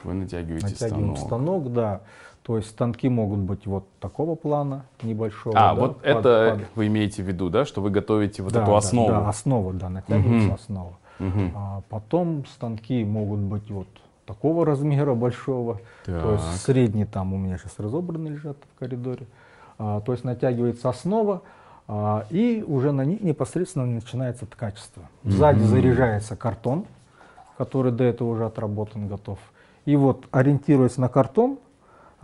Вы 0.04 0.14
натягиваете 0.14 0.66
Натягиваем 0.66 1.16
станок. 1.16 1.26
станок, 1.26 1.72
да. 1.72 2.00
То 2.46 2.58
есть 2.58 2.70
станки 2.70 3.08
могут 3.08 3.40
быть 3.40 3.66
вот 3.66 3.88
такого 3.98 4.36
плана 4.36 4.86
небольшого. 5.02 5.56
А, 5.58 5.74
да, 5.74 5.80
вот 5.80 5.96
под- 5.96 6.06
это 6.06 6.56
под- 6.60 6.76
вы 6.76 6.86
имеете 6.86 7.24
в 7.24 7.26
виду, 7.26 7.50
да, 7.50 7.64
что 7.64 7.80
вы 7.80 7.90
готовите 7.90 8.40
вот 8.44 8.52
да, 8.52 8.62
эту 8.62 8.70
да, 8.70 8.76
основу? 8.76 9.08
Да, 9.08 9.28
основа, 9.28 9.72
да, 9.72 9.88
натягивается 9.88 10.46
Мгм. 10.46 10.54
основа. 10.54 10.92
Мгм. 11.18 11.52
А 11.56 11.82
потом 11.88 12.44
станки 12.46 13.04
могут 13.04 13.40
быть 13.40 13.68
вот 13.68 13.88
такого 14.26 14.64
размера 14.64 15.14
большого. 15.14 15.80
То 16.04 16.32
есть 16.34 16.44
Так. 16.44 16.54
средний 16.58 17.04
там 17.04 17.34
у 17.34 17.36
меня 17.36 17.58
сейчас 17.58 17.80
разобраны 17.80 18.28
лежат 18.28 18.58
в 18.76 18.78
коридоре. 18.78 19.26
А, 19.78 20.00
то 20.02 20.12
есть 20.12 20.22
натягивается 20.22 20.88
основа, 20.88 21.42
а, 21.88 22.26
и 22.30 22.64
уже 22.64 22.92
на 22.92 23.04
ней 23.04 23.18
непосредственно 23.20 23.86
начинается 23.86 24.46
ткачество. 24.46 25.02
Сзади 25.24 25.58
заряжается 25.64 26.36
картон, 26.36 26.84
который 27.58 27.90
до 27.90 28.04
этого 28.04 28.28
уже 28.30 28.46
отработан, 28.46 29.08
готов. 29.08 29.40
И 29.84 29.96
вот, 29.96 30.26
ориентируясь 30.30 30.96
на 30.96 31.08
картон, 31.08 31.58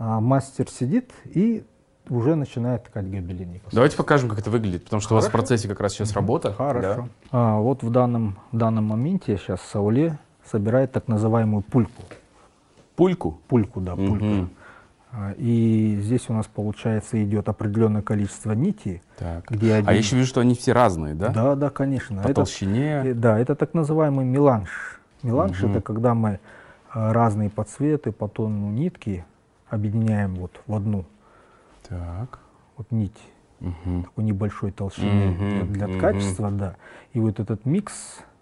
а, 0.05 0.19
мастер 0.19 0.69
сидит 0.69 1.11
и 1.25 1.63
уже 2.09 2.35
начинает 2.35 2.83
ткать 2.83 3.05
гобелен. 3.05 3.47
непосредственно. 3.47 3.71
Давайте 3.71 3.95
покажем, 3.95 4.29
как 4.29 4.39
это 4.39 4.49
выглядит, 4.49 4.83
потому 4.83 4.99
что 5.01 5.13
у 5.13 5.15
вас 5.15 5.25
в 5.25 5.31
Хорошо. 5.31 5.47
процессе 5.47 5.67
как 5.69 5.79
раз 5.79 5.93
сейчас 5.93 6.11
работа. 6.11 6.51
Хорошо. 6.53 7.07
А, 7.31 7.57
вот 7.59 7.83
в 7.83 7.89
данном, 7.89 8.37
в 8.51 8.57
данном 8.57 8.83
моменте 8.85 9.37
сейчас 9.37 9.61
Сауле 9.61 10.17
собирает 10.51 10.91
так 10.91 11.07
называемую 11.07 11.61
пульку. 11.63 12.03
Да. 12.09 12.15
Пульку. 12.97 13.39
Пульку, 13.47 13.79
да, 13.79 13.95
пульку. 13.95 14.49
А, 15.13 15.33
И 15.37 15.97
здесь 16.01 16.25
у 16.29 16.33
нас, 16.33 16.47
получается, 16.47 17.23
идет 17.23 17.47
определенное 17.47 18.01
количество 18.01 18.51
нитей, 18.51 19.01
Так. 19.17 19.45
где 19.49 19.75
один... 19.75 19.87
А 19.87 19.93
я 19.93 19.99
еще 19.99 20.15
вижу, 20.17 20.27
что 20.27 20.41
они 20.41 20.55
все 20.55 20.73
разные, 20.73 21.13
да? 21.15 21.29
Да, 21.29 21.55
да, 21.55 21.69
конечно. 21.69 22.17
По 22.21 22.25
Это- 22.27 22.33
толщине. 22.35 23.13
Да, 23.13 23.39
это 23.39 23.55
так 23.55 23.73
называемый 23.73 24.25
меланж. 24.25 24.99
Меланж 25.21 25.61
Мгм. 25.61 25.71
это 25.71 25.81
когда 25.81 26.13
мы 26.13 26.39
а, 26.91 27.13
разные 27.13 27.49
подцветы 27.49 28.11
по 28.11 28.27
тону 28.27 28.69
нитки 28.69 29.23
объединяем 29.73 30.35
вот 30.35 30.61
в 30.67 30.73
одну 30.75 31.05
Так. 31.87 32.39
вот 32.77 32.91
нить 32.91 33.17
Мгм. 33.59 34.03
такой 34.03 34.23
небольшой 34.23 34.71
толщины 34.71 35.27
Мгм, 35.27 35.49
для, 35.49 35.63
для 35.65 35.87
ткачества, 35.87 36.51
да. 36.51 36.75
И 37.13 37.19
вот 37.19 37.39
этот 37.39 37.65
микс, 37.65 37.93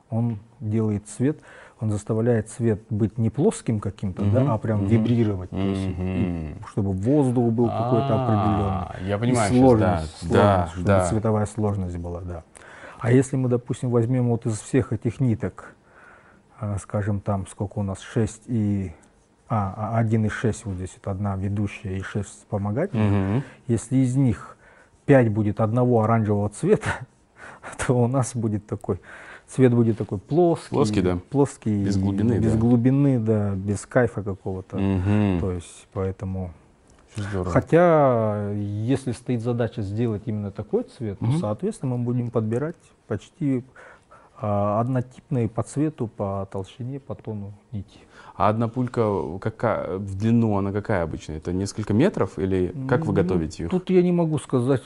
он 0.09 0.39
делает 0.59 1.07
цвет, 1.07 1.39
он 1.79 1.91
заставляет 1.91 2.49
цвет 2.49 2.81
быть 2.89 3.17
не 3.17 3.29
плоским 3.29 3.79
каким-то, 3.79 4.23
Мгм, 4.23 4.31
да, 4.33 4.53
а 4.53 4.57
прям 4.57 4.79
мгм. 4.79 4.87
вибрировать, 4.87 5.49
то 5.51 5.57
есть, 5.57 5.87
и 5.87 6.55
чтобы 6.67 6.91
воздух 6.91 7.51
был 7.51 7.69
какой-то 7.69 8.15
определенный. 8.15 8.87
А, 8.89 8.95
Я 9.01 9.17
И 9.17 9.21
понимаю, 9.21 9.49
сейчас, 9.49 9.59
сложность, 9.59 10.29
да. 10.29 10.33
Да, 10.33 10.53
сложность, 10.67 10.71
чтобы 10.73 10.87
да. 10.87 11.09
цветовая 11.09 11.45
сложность 11.45 11.97
была, 11.97 12.21
да. 12.21 12.43
А 12.99 13.11
если 13.11 13.35
мы, 13.35 13.49
допустим, 13.49 13.89
возьмем 13.89 14.27
вот 14.29 14.45
из 14.45 14.59
всех 14.59 14.91
этих 14.93 15.19
ниток, 15.19 15.75
а, 16.59 16.77
скажем, 16.77 17.19
там 17.19 17.47
сколько 17.47 17.79
у 17.79 17.83
нас, 17.83 17.99
6 18.01 18.43
и... 18.47 18.93
А, 19.53 19.97
1 19.97 20.25
и 20.25 20.29
6 20.29 20.65
вот 20.65 20.75
здесь, 20.75 20.91
вот 20.95 21.11
одна 21.11 21.35
ведущая 21.35 21.97
и 21.97 22.01
6 22.01 22.25
вспомогательных. 22.25 23.11
Мгм. 23.11 23.43
Если 23.67 23.97
из 23.97 24.15
них 24.15 24.55
5 25.05 25.27
будет 25.27 25.59
одного 25.59 26.03
оранжевого 26.03 26.47
цвета, 26.47 26.89
то 27.85 28.01
у 28.01 28.07
нас 28.07 28.33
будет 28.33 28.65
такой, 28.65 29.01
цвет 29.47 29.73
будет 29.73 29.97
такой 29.97 30.19
плоский. 30.19 30.69
Плоский, 30.69 31.01
да. 31.01 31.19
Плоский. 31.29 31.83
Без 31.83 31.97
глубины, 31.97 32.39
Без 32.39 32.53
да. 32.53 32.57
глубины, 32.57 33.19
да, 33.19 33.53
без 33.53 33.85
кайфа 33.85 34.23
какого-то. 34.23 34.77
Мгм. 34.77 35.41
То 35.41 35.51
есть, 35.51 35.87
поэтому... 35.91 36.51
Здорово. 37.17 37.51
Хотя, 37.51 38.51
если 38.53 39.11
стоит 39.11 39.41
задача 39.41 39.81
сделать 39.81 40.21
именно 40.27 40.49
такой 40.49 40.83
цвет, 40.83 41.19
Мгм. 41.19 41.33
то, 41.33 41.39
соответственно, 41.39 41.97
мы 41.97 42.05
будем 42.05 42.31
подбирать 42.31 42.77
почти 43.07 43.65
однотипные 44.41 45.47
по 45.47 45.63
цвету, 45.63 46.07
по 46.07 46.47
толщине, 46.51 46.99
по 46.99 47.15
тону 47.15 47.53
нити. 47.71 47.99
А 48.35 48.49
одна 48.49 48.67
пулька 48.67 49.37
какая, 49.39 49.97
в 49.97 50.15
длину 50.15 50.57
она 50.57 50.71
какая 50.71 51.03
обычно? 51.03 51.33
Это 51.33 51.53
несколько 51.53 51.93
метров 51.93 52.39
или 52.39 52.73
как 52.87 53.05
вы 53.05 53.13
готовите 53.13 53.63
их? 53.65 53.69
Тут 53.69 53.89
я 53.91 54.01
не 54.01 54.11
могу 54.11 54.39
сказать, 54.39 54.81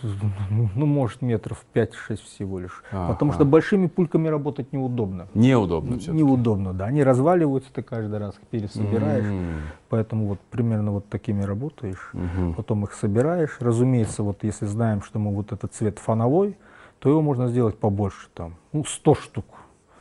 ну, 0.49 0.85
может, 0.85 1.21
метров 1.21 1.65
5-6 1.73 2.21
всего 2.23 2.59
лишь. 2.59 2.83
Потому 2.91 3.31
Ага. 3.31 3.33
что 3.33 3.45
большими 3.45 3.87
пульками 3.87 4.27
работать 4.27 4.73
неудобно. 4.73 5.27
Неудобно 5.33 5.99
все. 5.99 6.11
Неудобно, 6.11 6.73
да. 6.73 6.85
Они 6.85 7.03
разваливаются, 7.03 7.69
ты 7.71 7.81
каждый 7.81 8.19
раз 8.19 8.35
пересобираешь. 8.49 9.25
М. 9.25 9.61
Поэтому 9.89 10.27
вот 10.27 10.39
примерно 10.51 10.91
вот 10.91 11.07
такими 11.07 11.43
работаешь. 11.43 12.09
Мгм. 12.13 12.55
Потом 12.55 12.83
их 12.83 12.93
собираешь. 12.93 13.57
Разумеется, 13.59 14.23
вот 14.23 14.43
если 14.43 14.65
знаем, 14.65 15.01
что 15.01 15.19
мы 15.19 15.33
вот 15.33 15.51
этот 15.53 15.73
цвет 15.73 15.99
фоновой, 15.99 16.57
то 16.99 17.09
его 17.09 17.21
можно 17.21 17.47
сделать 17.47 17.77
побольше, 17.77 18.27
там, 18.33 18.55
ну, 18.73 18.83
100 18.85 19.15
штук 19.15 19.45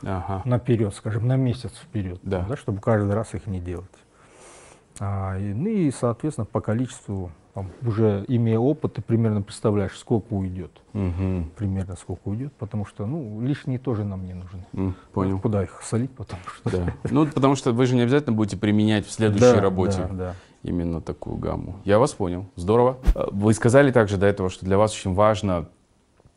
Ага. 0.03 0.41
наперед, 0.45 0.93
скажем, 0.93 1.27
на 1.27 1.35
месяц 1.35 1.71
вперед, 1.77 2.19
Да. 2.23 2.47
чтобы 2.55 2.79
каждый 2.81 3.13
раз 3.13 3.33
их 3.33 3.47
не 3.47 3.59
делать. 3.59 3.85
А, 4.99 5.37
и, 5.37 5.53
ну 5.53 5.67
и, 5.67 5.91
соответственно, 5.91 6.45
по 6.45 6.61
количеству, 6.61 7.31
там, 7.53 7.69
уже 7.85 8.23
имея 8.29 8.59
опыт, 8.59 8.93
ты 8.93 9.01
примерно 9.01 9.41
представляешь, 9.41 9.97
сколько 9.97 10.33
уйдет. 10.33 10.71
Мгм. 10.93 11.51
Примерно 11.57 11.95
сколько 11.95 12.27
уйдет, 12.29 12.53
потому 12.53 12.85
что, 12.85 13.05
ну, 13.05 13.41
лишние 13.41 13.77
тоже 13.79 14.03
нам 14.05 14.25
не 14.25 14.33
нужны. 14.33 14.65
М, 14.73 14.95
Понял. 15.13 15.39
Куда 15.39 15.63
их 15.63 15.81
солить, 15.83 16.11
потому 16.11 16.41
что... 16.47 16.69
Да. 16.69 16.93
Ну, 17.11 17.27
потому 17.27 17.55
что 17.55 17.71
вы 17.73 17.85
же 17.85 17.95
не 17.95 18.01
обязательно 18.01 18.35
будете 18.35 18.57
применять 18.57 19.05
в 19.05 19.11
следующей 19.11 19.53
Да, 19.55 19.61
работе 19.61 20.07
Да, 20.11 20.13
да. 20.13 20.35
именно 20.63 21.01
такую 21.01 21.37
гамму. 21.37 21.75
Я 21.85 21.99
вас 21.99 22.13
понял. 22.13 22.45
Здорово. 22.55 22.97
Э, 23.15 23.25
Вы 23.31 23.53
сказали 23.53 23.91
также 23.91 24.15
до 24.17 24.25
этого, 24.27 24.49
что 24.49 24.65
для 24.65 24.77
вас 24.77 24.93
очень 24.93 25.13
важно 25.13 25.67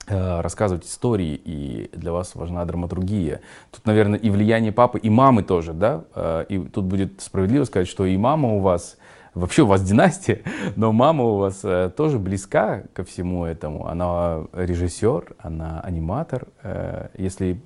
рассказывать 0.08 0.84
истории, 0.86 1.40
и 1.44 1.90
для 1.92 2.12
вас 2.12 2.34
важна 2.34 2.64
драматургия. 2.64 3.40
Тут, 3.70 3.86
наверное, 3.86 4.18
и 4.18 4.30
влияние 4.30 4.72
папы, 4.72 4.98
и 4.98 5.10
мамы 5.10 5.42
тоже, 5.42 5.72
да? 5.72 6.04
Э, 6.14 6.44
И 6.48 6.58
тут 6.58 6.84
будет 6.84 7.20
справедливо 7.20 7.64
сказать, 7.64 7.88
что 7.88 8.04
и 8.06 8.16
мама 8.16 8.54
у 8.54 8.60
вас, 8.60 8.96
вообще 9.34 9.62
у 9.62 9.66
вас 9.66 9.82
династия, 9.82 10.40
но 10.76 10.92
мама 10.92 11.24
у 11.24 11.36
вас 11.36 11.60
э, 11.62 11.90
тоже 11.96 12.18
близка 12.18 12.82
ко 12.92 13.04
всему 13.04 13.44
этому. 13.44 13.86
Она 13.86 14.40
режиссер, 14.52 15.34
она 15.38 15.80
аниматор, 15.80 16.48
э, 16.62 17.08
если 17.16 17.58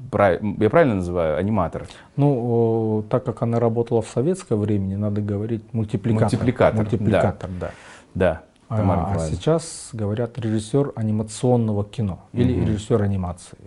я 0.61 0.69
правильно 0.71 0.97
называю, 0.97 1.39
аниматор. 1.39 1.87
Ну, 2.17 3.05
так 3.09 3.25
как 3.25 3.43
она 3.43 3.59
работала 3.61 4.03
в 4.03 4.09
советское 4.09 4.57
время, 4.57 4.99
надо 4.99 5.21
говорить 5.21 5.63
мультипликатор. 5.73 6.23
Мультипликатор, 6.31 6.81
Мультипликатор, 6.81 7.51
да. 7.61 7.71
Да, 8.15 8.43
Тамара 8.77 9.07
А, 9.15 9.19
сейчас 9.19 9.91
говорят 9.93 10.39
режиссер 10.39 10.93
анимационного 10.97 11.85
кино 11.85 12.21
или 12.33 12.53
Мгм. 12.55 12.67
режиссер 12.67 13.03
анимации. 13.03 13.59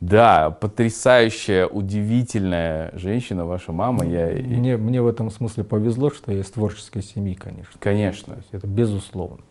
Да, 0.00 0.50
потрясающая, 0.50 1.66
удивительная 1.66 2.90
женщина, 2.94 3.44
ваша 3.44 3.72
мама. 3.72 4.04
Я, 4.06 4.28
Мне, 4.28 4.78
мне 4.78 5.02
в 5.02 5.06
этом 5.06 5.30
смысле 5.30 5.62
повезло, 5.62 6.10
что 6.10 6.32
я 6.32 6.40
из 6.40 6.50
творческой 6.50 7.02
семьи, 7.02 7.34
конечно. 7.34 7.72
конечно. 7.78 8.36
Это 8.50 8.66
безусловно. 8.66 9.42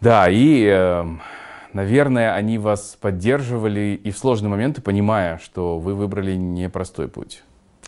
Да, 0.00 0.28
и, 0.28 0.64
эм, 0.66 1.22
наверное, 1.72 2.34
они 2.34 2.58
вас 2.58 2.98
поддерживали 3.00 3.98
и 4.04 4.10
в 4.10 4.18
сложные 4.18 4.50
моменты, 4.50 4.82
понимая, 4.82 5.38
что 5.38 5.78
вы 5.78 5.94
выбрали 5.94 6.34
непростой 6.36 7.08
путь. 7.08 7.42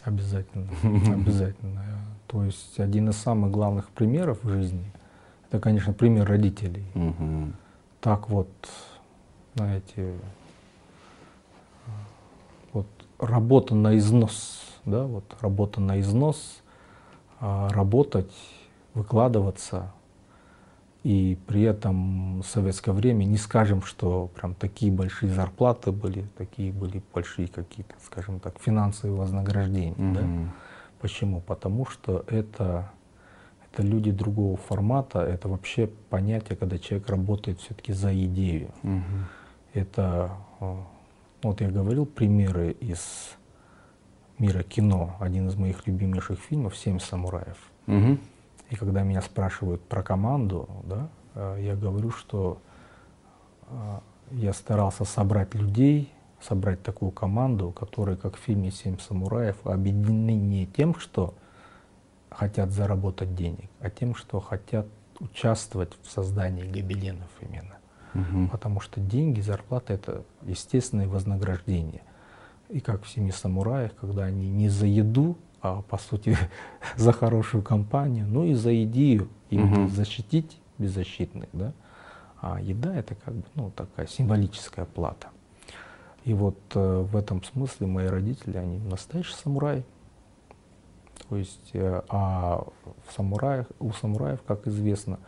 Обязательно. 0.05 0.69
Обязательно. 1.13 1.83
То 2.29 2.45
есть 2.45 2.81
один 2.81 3.11
из 3.11 3.17
самых 3.17 3.51
главных 3.51 3.89
примеров 3.91 4.39
в 4.43 4.49
жизни, 4.49 4.91
это, 5.49 5.61
конечно, 5.61 5.93
пример 5.93 6.29
родителей. 6.29 6.85
Мгм. 6.95 7.55
Так 8.01 8.29
вот, 8.29 8.49
знаете, 9.55 10.15
вот 12.73 12.87
работа 13.19 13.75
на 13.75 13.97
износ, 13.97 14.63
да, 14.85 15.05
вот 15.05 15.25
работа 15.41 15.81
на 15.81 16.01
износ, 16.01 16.63
а, 17.41 17.69
работать, 17.71 18.33
выкладываться, 18.95 19.93
и 21.03 21.39
при 21.47 21.63
этом 21.63 22.41
в 22.41 22.47
советское 22.47 22.91
время 22.93 23.25
не 23.25 23.37
скажем, 23.37 23.83
что 23.83 24.29
прям 24.35 24.55
такие 24.55 24.91
большие 24.91 25.31
зарплаты 25.31 25.93
были, 25.93 26.27
такие 26.37 26.73
были 26.73 27.01
большие 27.15 27.47
какие-то, 27.47 27.95
скажем 28.05 28.41
так, 28.41 28.59
финансовые 28.59 29.17
вознаграждения. 29.17 29.95
да. 29.97 30.23
Мгм. 30.23 30.53
Почему? 31.01 31.41
Потому 31.41 31.87
что 31.87 32.25
это, 32.27 32.91
это 33.77 33.83
люди 33.83 34.11
другого 34.11 34.57
формата, 34.57 35.21
это 35.21 35.49
вообще 35.49 35.87
понятие, 36.09 36.57
когда 36.57 36.79
человек 36.79 37.11
работает 37.11 37.61
все-таки 37.61 37.93
за 37.93 38.15
идею. 38.25 38.71
Мгм. 38.83 39.27
Это, 39.75 40.31
э, 40.61 40.77
вот 41.43 41.61
я 41.61 41.71
говорил, 41.71 42.07
примеры 42.07 42.71
из 42.71 43.37
мира 44.39 44.63
кино. 44.63 45.17
Один 45.21 45.49
из 45.49 45.57
моих 45.57 45.87
любимейших 45.87 46.39
фильмов 46.39 46.75
«Семь 46.77 46.99
самураев». 46.99 47.59
Мгм. 47.87 48.19
И 48.71 48.77
когда 48.77 49.03
меня 49.03 49.21
спрашивают 49.21 49.83
про 49.83 50.03
команду, 50.03 50.69
да, 50.85 51.09
э, 51.35 51.59
я 51.61 51.77
говорю, 51.77 52.11
что 52.11 52.59
э, 53.69 54.01
я 54.31 54.55
старался 54.55 55.05
собрать 55.05 55.55
людей, 55.55 56.11
собрать 56.41 56.83
такую 56.83 57.11
команду, 57.11 57.73
которые, 57.73 58.17
как 58.17 58.37
в 58.37 58.39
фильме 58.39 58.71
«Семь 58.71 58.99
самураев», 58.99 59.57
объединены 59.67 60.35
не 60.35 60.67
тем, 60.67 60.95
что 60.99 61.35
хотят 62.37 62.71
заработать 62.71 63.35
денег, 63.35 63.71
а 63.81 63.89
тем, 63.89 64.15
что 64.15 64.41
хотят 64.41 64.87
участвовать 65.21 65.93
в 66.03 66.11
создании 66.11 66.71
гобеленов 66.71 67.29
именно. 67.41 67.77
Угу. 68.15 68.49
Потому 68.49 68.81
что 68.81 69.01
деньги, 69.01 69.41
зарплата— 69.41 69.93
это 69.95 70.25
естественное 70.43 71.09
вознаграждение. 71.09 72.03
И 72.69 72.81
как 72.81 73.05
в 73.05 73.09
«Семи 73.09 73.31
самураях», 73.31 73.95
когда 73.97 74.25
они 74.25 74.49
не 74.51 74.69
за 74.69 74.87
еду, 74.87 75.39
а 75.63 75.81
по 75.83 75.97
сути 75.97 76.37
за 76.97 77.13
хорошую 77.13 77.63
компанию, 77.63 78.27
ну 78.27 78.45
и 78.45 78.55
за 78.55 78.83
идею, 78.85 79.29
именно 79.49 79.85
угу. 79.85 79.91
защитить 79.91 80.59
беззащитных, 80.79 81.49
да. 81.53 81.73
А 82.41 82.61
еда— 82.61 82.95
это 82.97 83.15
как 83.15 83.35
бы, 83.35 83.45
ну, 83.55 83.71
такая 83.71 84.07
символическая 84.07 84.85
плата. 84.85 85.29
И 86.25 86.35
вот 86.35 86.59
э, 86.75 87.07
в 87.11 87.17
этом 87.17 87.43
смысле 87.43 87.87
мои 87.87 88.07
родители, 88.09 88.59
они 88.59 88.79
настоящие 88.79 89.37
самураи. 89.37 89.85
То 91.29 91.37
есть, 91.37 91.71
э, 91.73 92.03
а 92.09 92.65
в 93.07 93.13
самураях, 93.13 93.67
у 93.81 93.93
самураев, 93.93 94.41
как 94.47 94.67
известно, 94.67 95.19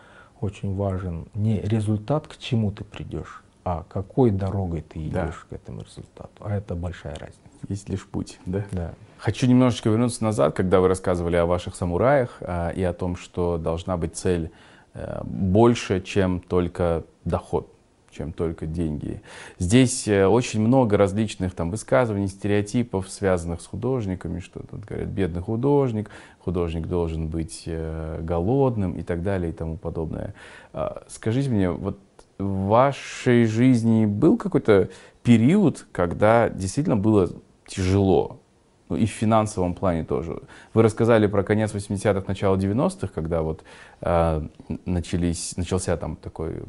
очень 0.41 0.75
важен 0.77 1.29
не 1.35 1.61
результат, 1.61 2.29
к 2.29 2.37
чему 2.37 2.71
ты 2.71 2.85
придешь, 2.85 3.43
а 3.65 3.85
какой 3.89 4.31
дорогой 4.31 4.83
ты 4.83 5.01
идешь 5.01 5.13
да. 5.13 5.33
к 5.49 5.53
этому 5.53 5.83
результату. 5.83 6.31
А 6.41 6.55
это 6.55 6.75
большая 6.75 7.15
разница. 7.17 7.41
Есть 7.69 7.89
лишь 7.89 8.07
путь, 8.07 8.39
да? 8.47 8.65
Да. 8.71 8.95
Хочу 9.19 9.47
немножечко 9.47 9.91
вернуться 9.91 10.23
назад, 10.23 10.55
когда 10.55 10.81
вы 10.81 10.89
рассказывали 10.89 11.37
о 11.37 11.47
ваших 11.47 11.75
самураях 11.75 12.39
а, 12.41 12.71
и 12.71 12.83
о 12.83 12.93
том, 12.93 13.17
что 13.17 13.59
должна 13.59 13.97
быть 13.97 14.17
цель 14.17 14.53
а, 14.95 15.23
больше, 15.25 16.01
чем 16.01 16.41
только 16.41 17.05
доход 17.25 17.73
чем 18.19 18.33
только 18.33 18.67
деньги. 18.67 19.23
Здесь 19.59 20.09
э, 20.09 20.27
очень 20.27 20.61
много 20.61 20.97
различных 20.97 21.55
там 21.55 21.71
высказываний, 21.71 22.27
стереотипов, 22.27 23.09
связанных 23.09 23.61
с 23.61 23.67
художниками, 23.67 24.41
что 24.41 24.61
тут 24.61 24.85
говорят, 24.85 25.09
бедный 25.09 25.41
художник, 25.41 26.11
художник 26.41 26.89
должен 26.89 27.29
быть 27.29 27.63
э, 27.67 28.21
голодным 28.23 28.93
и 28.95 29.03
так 29.03 29.23
далее 29.23 29.51
и 29.51 29.53
тому 29.55 29.77
подобное. 29.77 30.35
А, 30.73 31.05
скажите 31.09 31.49
мне, 31.51 31.71
вот 31.71 31.99
в 32.39 32.67
вашей 32.67 33.45
жизни 33.45 34.05
был 34.07 34.37
какой-то 34.37 34.89
период, 35.23 35.87
когда 35.93 36.49
действительно 36.49 36.97
было 36.97 37.31
тяжело? 37.67 38.41
Ну, 38.89 38.97
и 38.97 39.05
в 39.05 39.11
финансовом 39.11 39.75
плане 39.75 40.05
тоже. 40.05 40.41
Вы 40.75 40.83
рассказали 40.83 41.27
про 41.27 41.43
конец 41.43 41.75
80-х, 41.75 42.25
начало 42.27 42.57
90-х, 42.57 43.09
когда 43.15 43.43
вот 43.43 43.63
э, 44.01 44.43
начались, 44.87 45.57
начался 45.57 45.97
там 45.97 46.17
такой 46.17 46.63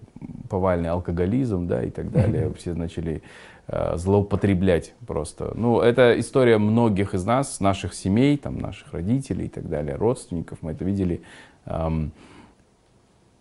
повальный 0.49 0.89
алкоголизм, 0.89 1.67
да, 1.67 1.83
и 1.83 1.89
так 1.89 2.11
далее. 2.11 2.53
Все 2.57 2.73
начали 2.73 3.21
э, 3.67 3.97
злоупотреблять 3.97 4.93
просто. 5.07 5.53
Ну, 5.55 5.79
это 5.79 6.19
история 6.19 6.57
многих 6.57 7.13
из 7.13 7.25
нас, 7.25 7.59
наших 7.59 7.93
семей, 7.93 8.37
там, 8.37 8.57
наших 8.57 8.93
родителей 8.93 9.45
и 9.45 9.49
так 9.49 9.69
далее, 9.69 9.95
родственников, 9.95 10.59
мы 10.61 10.71
это 10.71 10.83
видели. 10.83 11.21
Эм, 11.65 12.11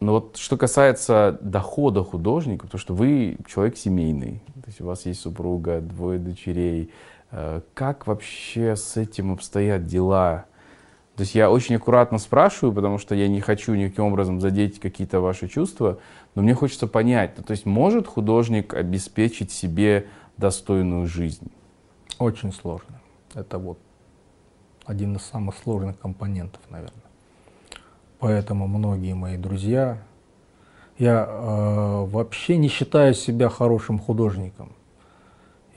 но 0.01 0.13
вот 0.13 0.37
что 0.37 0.57
касается 0.57 1.39
дохода 1.41 2.05
художника, 2.05 2.69
то 2.69 2.79
что 2.79 2.95
вы 2.95 3.37
человек 3.49 3.77
семейный, 3.77 4.41
то 4.55 4.69
есть 4.69 4.81
у 4.81 4.85
вас 4.85 5.07
есть 5.07 5.21
супруга, 5.21 5.81
двое 5.81 6.21
дочерей, 6.21 6.91
как 7.75 8.07
вообще 8.07 8.77
с 8.77 8.97
этим 8.97 9.33
обстоят 9.33 9.87
дела? 9.87 10.47
То 11.17 11.23
есть 11.23 11.35
я 11.35 11.51
очень 11.51 11.75
аккуратно 11.75 12.19
спрашиваю, 12.19 12.73
потому 12.73 12.99
что 12.99 13.15
я 13.15 13.27
не 13.27 13.41
хочу 13.41 13.75
никаким 13.75 14.05
образом 14.05 14.41
задеть 14.41 14.79
какие-то 14.79 15.21
ваши 15.21 15.49
чувства, 15.49 15.99
но 16.37 16.43
мне 16.43 16.55
хочется 16.55 16.87
понять, 16.87 17.35
то 17.35 17.51
есть 17.51 17.67
может 17.67 18.07
художник 18.07 18.73
обеспечить 18.73 19.51
себе 19.51 20.07
достойную 20.37 21.07
жизнь? 21.07 21.51
Очень 22.21 22.53
сложно. 22.53 23.01
Это 23.35 23.59
вот 23.59 23.79
один 24.87 25.17
из 25.17 25.23
самых 25.23 25.57
сложных 25.57 25.99
компонентов, 25.99 26.63
наверное. 26.71 27.03
Поэтому 28.21 28.67
многие 28.67 29.15
мои 29.15 29.37
друзья, 29.37 29.99
я 30.99 31.27
э, 31.29 32.05
вообще 32.07 32.57
не 32.57 32.69
считаю 32.69 33.15
себя 33.15 33.49
хорошим 33.49 33.99
художником. 33.99 34.73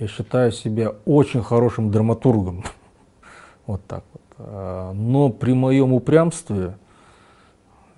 Я 0.01 0.07
считаю 0.07 0.51
себя 0.51 0.95
очень 1.05 1.43
хорошим 1.43 1.91
драматургом. 1.91 2.63
Вот 3.67 3.85
так 3.85 4.03
вот. 4.11 4.21
А, 4.39 4.93
но 4.93 5.29
при 5.29 5.53
моем 5.53 5.93
упрямстве 5.93 6.75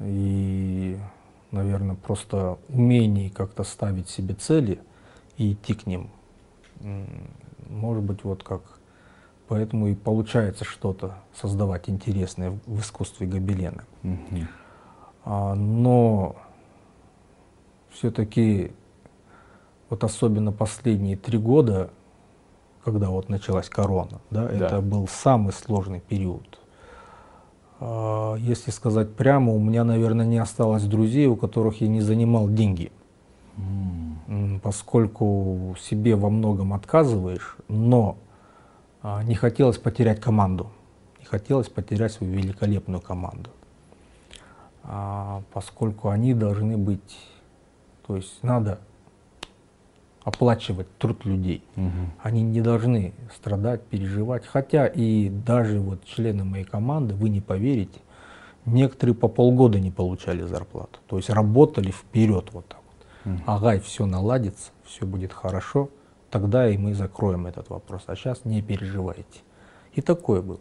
и, 0.01 0.97
наверное, 1.51 1.95
просто 1.95 2.57
умении 2.67 3.29
как-то 3.29 3.63
ставить 3.63 4.09
себе 4.09 4.33
цели 4.33 4.81
и 5.37 5.53
идти 5.53 5.73
к 5.75 5.87
ним, 5.87 6.09
может 7.69 8.03
быть, 8.03 8.25
вот 8.25 8.43
как 8.43 8.61
поэтому 9.47 9.87
и 9.87 9.95
получается 9.95 10.65
что-то 10.65 11.19
создавать 11.33 11.87
интересное 11.89 12.59
в 12.65 12.81
искусстве 12.81 13.27
гобелена. 13.27 13.85
А, 15.23 15.55
но 15.55 16.35
все-таки 17.93 18.73
вот 19.93 20.03
особенно 20.03 20.51
последние 20.51 21.15
три 21.15 21.37
года, 21.37 21.91
когда 22.83 23.11
вот 23.11 23.29
началась 23.29 23.69
корона, 23.69 24.21
да, 24.31 24.47
да. 24.47 24.65
это 24.65 24.81
был 24.81 25.07
самый 25.07 25.53
сложный 25.53 25.99
период. 25.99 26.59
А, 27.79 28.33
если 28.37 28.71
сказать 28.71 29.13
прямо, 29.13 29.53
у 29.53 29.59
меня, 29.59 29.83
наверное, 29.83 30.25
не 30.25 30.39
осталось 30.39 30.83
друзей, 30.85 31.27
у 31.27 31.35
которых 31.35 31.81
я 31.81 31.87
не 31.87 32.01
занимал 32.01 32.49
деньги. 32.49 32.91
Mm. 33.57 34.61
Поскольку 34.61 35.75
себе 35.79 36.15
во 36.15 36.31
многом 36.31 36.73
отказываешь, 36.73 37.55
но 37.67 38.17
а, 39.03 39.23
не 39.23 39.35
хотелось 39.35 39.77
потерять 39.77 40.19
команду, 40.19 40.71
не 41.19 41.25
хотелось 41.25 41.69
потерять 41.69 42.13
свою 42.13 42.33
великолепную 42.33 42.99
команду. 42.99 43.51
А, 44.81 45.43
поскольку 45.53 46.09
они 46.09 46.33
должны 46.33 46.77
быть, 46.77 47.19
то 48.07 48.15
есть 48.15 48.41
надо 48.41 48.79
оплачивать 50.23 50.87
труд 50.97 51.25
людей. 51.25 51.63
Угу. 51.75 52.11
Они 52.21 52.41
не 52.41 52.61
должны 52.61 53.13
страдать, 53.35 53.83
переживать. 53.83 54.45
Хотя 54.45 54.87
и 54.87 55.29
даже 55.29 55.79
вот 55.79 56.05
члены 56.05 56.43
моей 56.43 56.63
команды, 56.63 57.13
вы 57.13 57.29
не 57.29 57.41
поверите, 57.41 57.99
некоторые 58.65 59.15
по 59.15 59.27
полгода 59.27 59.79
не 59.79 59.91
получали 59.91 60.43
зарплату. 60.43 60.99
То 61.07 61.17
есть 61.17 61.29
работали 61.29 61.91
вперед 61.91 62.49
вот 62.53 62.67
так 62.67 62.79
вот. 62.85 63.33
Угу. 63.33 63.43
Ага, 63.45 63.79
все 63.81 64.05
наладится, 64.05 64.71
все 64.85 65.05
будет 65.05 65.33
хорошо, 65.33 65.89
тогда 66.29 66.69
и 66.69 66.77
мы 66.77 66.93
закроем 66.93 67.45
этот 67.47 67.69
вопрос. 67.69 68.03
А 68.07 68.15
сейчас 68.15 68.45
не 68.45 68.61
переживайте. 68.61 69.41
И 69.93 70.01
такое 70.01 70.41
было. 70.41 70.59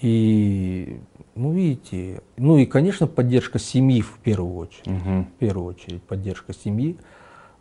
И, 0.00 1.00
ну, 1.36 1.52
видите, 1.52 2.22
ну 2.36 2.58
и, 2.58 2.66
конечно, 2.66 3.06
поддержка 3.06 3.60
семьи 3.60 4.00
в 4.00 4.18
первую 4.18 4.56
очередь. 4.56 4.86
Угу. 4.86 5.22
В 5.22 5.38
первую 5.38 5.66
очередь 5.66 6.02
поддержка 6.02 6.52
семьи. 6.52 6.98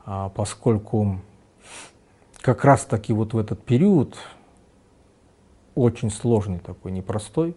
А 0.05 0.29
поскольку 0.29 1.19
как 2.41 2.65
раз 2.65 2.85
таки 2.85 3.13
вот 3.13 3.33
в 3.33 3.37
этот 3.37 3.63
период, 3.63 4.17
очень 5.75 6.09
сложный 6.09 6.59
такой, 6.59 6.91
непростой, 6.91 7.55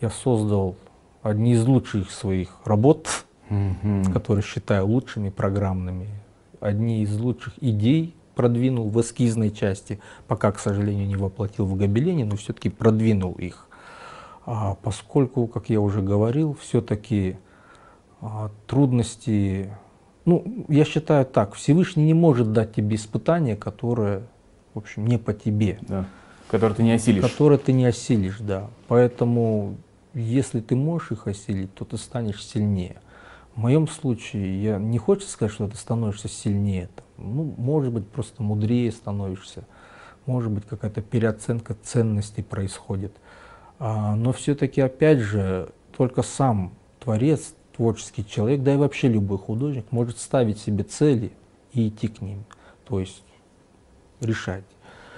я 0.00 0.10
создал 0.10 0.76
одни 1.22 1.52
из 1.52 1.64
лучших 1.64 2.10
своих 2.10 2.50
работ, 2.64 3.08
mm-hmm. 3.50 4.12
которые 4.12 4.42
считаю 4.42 4.86
лучшими 4.86 5.30
программными, 5.30 6.08
одни 6.60 7.02
из 7.02 7.16
лучших 7.18 7.54
идей 7.62 8.14
продвинул 8.34 8.88
в 8.88 9.00
эскизной 9.00 9.50
части, 9.50 10.00
пока, 10.26 10.52
к 10.52 10.58
сожалению, 10.58 11.06
не 11.06 11.16
воплотил 11.16 11.66
в 11.66 11.76
гобелене, 11.76 12.24
но 12.24 12.36
все-таки 12.36 12.68
продвинул 12.68 13.32
их. 13.32 13.66
А 14.44 14.76
поскольку, 14.82 15.46
как 15.46 15.70
я 15.70 15.80
уже 15.80 16.02
говорил, 16.02 16.56
все-таки 16.60 17.36
а, 18.20 18.50
трудности 18.66 19.72
ну, 20.26 20.66
я 20.68 20.84
считаю 20.84 21.24
так, 21.24 21.54
Всевышний 21.54 22.04
не 22.04 22.14
может 22.14 22.52
дать 22.52 22.74
тебе 22.74 22.96
испытание, 22.96 23.56
которое, 23.56 24.22
в 24.74 24.78
общем, 24.78 25.06
не 25.06 25.18
по 25.18 25.32
тебе. 25.32 25.78
Да. 25.82 26.04
Которое 26.50 26.74
ты 26.74 26.82
не 26.82 26.92
осилишь. 26.92 27.22
Которое 27.22 27.58
ты 27.58 27.72
не 27.72 27.86
осилишь, 27.86 28.38
да. 28.40 28.68
Поэтому, 28.88 29.76
если 30.14 30.60
ты 30.60 30.74
можешь 30.74 31.12
их 31.12 31.28
осилить, 31.28 31.72
то 31.74 31.84
ты 31.84 31.96
станешь 31.96 32.44
сильнее. 32.44 32.96
В 33.54 33.60
моем 33.60 33.86
случае, 33.86 34.62
я 34.62 34.78
не 34.78 34.98
хочется 34.98 35.32
сказать, 35.32 35.54
что 35.54 35.68
ты 35.68 35.76
становишься 35.76 36.28
сильнее. 36.28 36.90
Ну, 37.16 37.54
может 37.56 37.92
быть, 37.92 38.08
просто 38.08 38.42
мудрее 38.42 38.90
становишься. 38.90 39.64
Может 40.26 40.50
быть, 40.50 40.66
какая-то 40.66 41.02
переоценка 41.02 41.76
ценностей 41.82 42.42
происходит. 42.42 43.14
А, 43.78 44.16
но 44.16 44.32
все-таки, 44.32 44.80
опять 44.80 45.20
же, 45.20 45.70
только 45.96 46.22
сам 46.22 46.72
Творец 46.98 47.54
творческий 47.76 48.26
человек, 48.26 48.62
да 48.62 48.74
и 48.74 48.76
вообще 48.76 49.08
любой 49.08 49.38
художник 49.38 49.92
может 49.92 50.18
ставить 50.18 50.58
себе 50.58 50.84
цели 50.84 51.32
и 51.72 51.88
идти 51.88 52.08
к 52.08 52.20
ним, 52.20 52.44
то 52.86 53.00
есть 53.00 53.22
решать. 54.20 54.64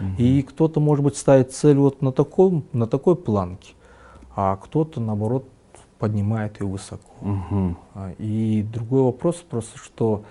Угу. 0.00 0.08
И 0.18 0.42
кто-то, 0.42 0.80
может 0.80 1.04
быть, 1.04 1.16
ставит 1.16 1.52
цель 1.52 1.76
вот 1.76 2.02
на, 2.02 2.12
таком, 2.12 2.64
на 2.72 2.86
такой 2.86 3.16
планке, 3.16 3.74
а 4.34 4.56
кто-то, 4.56 5.00
наоборот, 5.00 5.48
поднимает 5.98 6.60
ее 6.60 6.66
высоко. 6.66 7.12
Угу. 7.20 7.76
И 8.18 8.64
другой 8.72 9.02
вопрос 9.02 9.36
просто, 9.36 9.78
что 9.78 10.24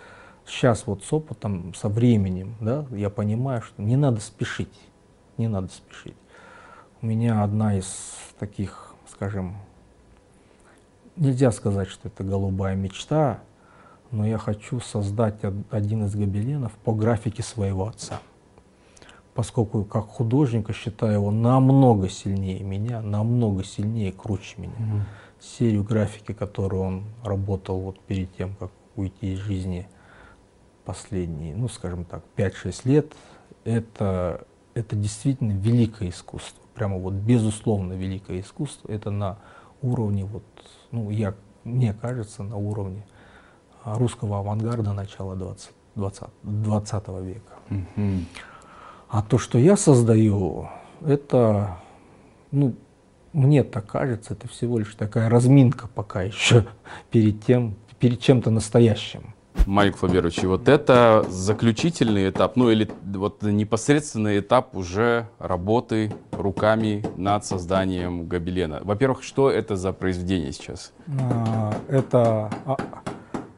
сейчас 0.45 0.87
вот 0.87 1.03
с 1.03 1.11
опытом, 1.11 1.73
со 1.73 1.89
временем, 1.89 2.55
да, 2.61 2.85
я 2.91 3.09
понимаю, 3.09 3.61
что 3.61 3.81
не 3.81 3.95
надо 3.95 4.19
спешить, 4.21 4.73
не 5.37 5.47
надо 5.47 5.67
спешить. 5.67 6.15
У 7.01 7.05
меня 7.05 7.43
одна 7.43 7.77
из 7.77 8.15
таких, 8.39 8.95
скажем, 9.09 9.57
нельзя 11.17 11.51
сказать, 11.51 11.87
что 11.87 12.07
это 12.07 12.23
голубая 12.23 12.75
мечта, 12.75 13.39
но 14.11 14.25
я 14.25 14.37
хочу 14.37 14.79
создать 14.79 15.35
один 15.69 16.05
из 16.05 16.15
гобеленов 16.15 16.71
по 16.83 16.93
графике 16.93 17.43
своего 17.43 17.87
отца. 17.87 18.19
Поскольку 19.33 19.83
как 19.83 20.05
художника 20.05 20.73
считаю 20.73 21.13
его 21.13 21.31
намного 21.31 22.09
сильнее 22.09 22.63
меня, 22.63 23.01
намного 23.01 23.63
сильнее, 23.63 24.11
круче 24.11 24.55
меня. 24.57 24.73
Mm-hmm. 24.73 25.01
Серию 25.39 25.83
графики, 25.83 26.33
которую 26.33 26.81
он 26.81 27.03
работал 27.23 27.79
вот 27.79 27.99
перед 27.99 28.35
тем, 28.35 28.55
как 28.55 28.71
уйти 28.95 29.33
из 29.33 29.39
жизни 29.39 29.87
последние, 30.85 31.55
ну 31.55 31.67
скажем 31.67 32.05
так, 32.05 32.23
5-6 32.35 32.81
лет, 32.85 33.13
это, 33.63 34.47
это 34.73 34.95
действительно 34.95 35.51
великое 35.51 36.09
искусство. 36.09 36.63
Прямо 36.73 36.97
вот 36.97 37.13
безусловно 37.13 37.93
великое 37.93 38.39
искусство. 38.39 38.91
Это 38.91 39.11
на 39.11 39.37
уровне, 39.81 40.25
вот, 40.25 40.43
ну 40.91 41.09
я, 41.09 41.33
мне 41.63 41.93
кажется, 41.93 42.43
на 42.43 42.57
уровне 42.57 43.05
русского 43.83 44.39
авангарда 44.39 44.93
начала 44.93 45.35
20, 45.35 45.69
20, 45.95 46.23
20 46.43 47.07
века. 47.21 47.53
А 49.09 49.21
то, 49.21 49.37
что 49.37 49.57
я 49.57 49.77
создаю, 49.77 50.69
это, 51.05 51.77
ну, 52.51 52.75
мне 53.31 53.63
так 53.63 53.85
кажется, 53.85 54.33
это 54.33 54.47
всего 54.47 54.79
лишь 54.79 54.95
такая 54.95 55.29
разминка 55.29 55.87
пока 55.87 56.23
еще 56.23 56.65
перед 57.11 57.45
тем, 57.45 57.75
перед 57.99 58.19
чем-то 58.19 58.49
настоящим. 58.51 59.33
Майк 59.65 59.97
Флаберович, 59.97 60.43
вот 60.43 60.69
это 60.69 61.25
заключительный 61.29 62.29
этап, 62.29 62.55
ну 62.55 62.69
или 62.69 62.89
вот 63.03 63.43
непосредственный 63.43 64.39
этап 64.39 64.75
уже 64.75 65.27
работы 65.39 66.13
руками 66.31 67.03
над 67.17 67.45
созданием 67.45 68.27
гобелена. 68.27 68.79
Во-первых, 68.83 69.23
что 69.23 69.49
это 69.49 69.75
за 69.75 69.93
произведение 69.93 70.51
сейчас? 70.51 70.93
А, 71.19 71.73
это 71.87 72.51
а, 72.65 72.77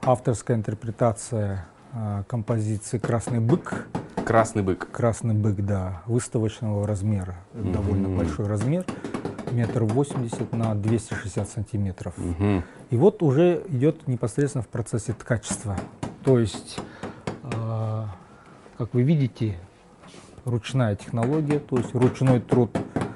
авторская 0.03 0.57
интерпретация 0.57 1.67
а, 1.93 2.23
композиции 2.23 2.97
«Красный 2.97 3.39
бык». 3.39 3.87
«Красный 4.25 4.63
бык». 4.63 4.87
«Красный 4.91 5.33
бык», 5.33 5.55
да, 5.57 6.03
выставочного 6.05 6.87
размера, 6.87 7.35
mm-hmm. 7.53 7.73
довольно 7.73 8.09
большой 8.09 8.47
размер, 8.47 8.85
метр 9.51 9.83
восемьдесят 9.83 10.53
на 10.53 10.75
260 10.75 11.49
сантиметров. 11.49 12.13
Mm-hmm. 12.17 12.63
И 12.91 12.97
вот 12.97 13.23
уже 13.23 13.63
идет 13.69 14.07
непосредственно 14.07 14.63
в 14.63 14.67
процессе 14.67 15.13
ткачества. 15.13 15.77
То 16.23 16.39
есть, 16.39 16.79
э, 17.43 18.03
как 18.77 18.93
вы 18.93 19.03
видите, 19.03 19.57
ручная 20.45 20.95
технология, 20.95 21.59
то 21.59 21.77
есть 21.77 21.93
ручной 21.93 22.39
труд. 22.39 22.71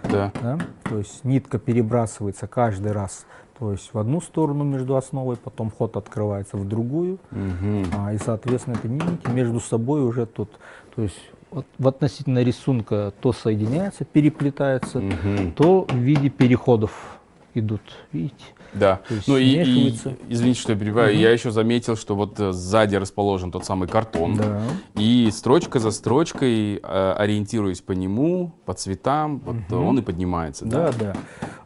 Да. 0.10 0.32
Да? 0.42 0.60
То 0.84 1.00
есть 1.00 1.24
нитка 1.24 1.58
перебрасывается 1.58 2.48
каждый 2.48 2.92
раз 2.92 3.26
то 3.64 3.72
есть 3.72 3.94
в 3.94 3.98
одну 3.98 4.20
сторону 4.20 4.66
между 4.66 4.98
основой, 4.98 5.38
потом 5.38 5.72
ход 5.72 5.96
открывается 5.96 6.58
в 6.58 6.68
другую, 6.68 7.14
угу. 7.32 7.86
а, 7.98 8.12
и, 8.14 8.18
соответственно, 8.18 8.76
эти 8.78 8.88
нити 8.88 9.30
между 9.30 9.62
собой 9.62 10.04
уже 10.04 10.26
тут, 10.26 10.50
то 10.96 11.02
есть 11.02 11.20
вот, 11.54 11.66
в 11.78 11.88
относительно 11.88 12.42
рисунка 12.42 13.14
то 13.22 13.32
соединяется, 13.32 14.06
переплетается, 14.06 14.98
угу. 14.98 15.52
то 15.56 15.86
в 15.88 15.96
виде 15.96 16.30
переходов 16.30 17.20
идут, 17.54 17.82
видите? 18.12 18.46
Да. 18.74 19.02
Ну 19.28 19.38
и, 19.38 19.44
и, 19.44 19.96
извините, 20.30 20.60
что 20.60 20.74
я 20.74 20.80
перебиваю, 20.80 21.14
угу. 21.14 21.22
я 21.22 21.32
еще 21.32 21.52
заметил, 21.52 21.96
что 21.96 22.16
вот 22.16 22.40
э, 22.40 22.52
сзади 22.52 22.96
расположен 22.96 23.52
тот 23.52 23.66
самый 23.66 23.88
картон. 23.88 24.36
Да. 24.36 24.62
И 24.96 25.30
строчка 25.32 25.80
за 25.80 25.92
строчкой, 25.92 26.76
э, 26.82 27.14
ориентируясь 27.18 27.82
по 27.82 27.92
нему, 27.92 28.54
по 28.66 28.74
цветам, 28.74 29.40
вот 29.46 29.56
угу. 29.70 29.86
он 29.86 30.00
и 30.00 30.02
поднимается. 30.02 30.66
Да, 30.66 30.92
да. 30.92 31.14
да. 31.14 31.16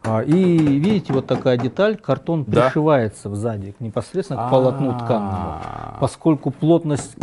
А, 0.04 0.20
и 0.22 0.32
видите, 0.32 1.12
вот 1.12 1.26
такая 1.26 1.56
деталь, 1.58 1.96
картон 1.96 2.44
да. 2.44 2.66
пришивается 2.66 3.34
сзади 3.34 3.74
непосредственно 3.78 4.46
к 4.46 4.50
полотну 4.50 4.98
тканному. 4.98 5.60
Поскольку 6.00 6.50
плотность 6.50 7.16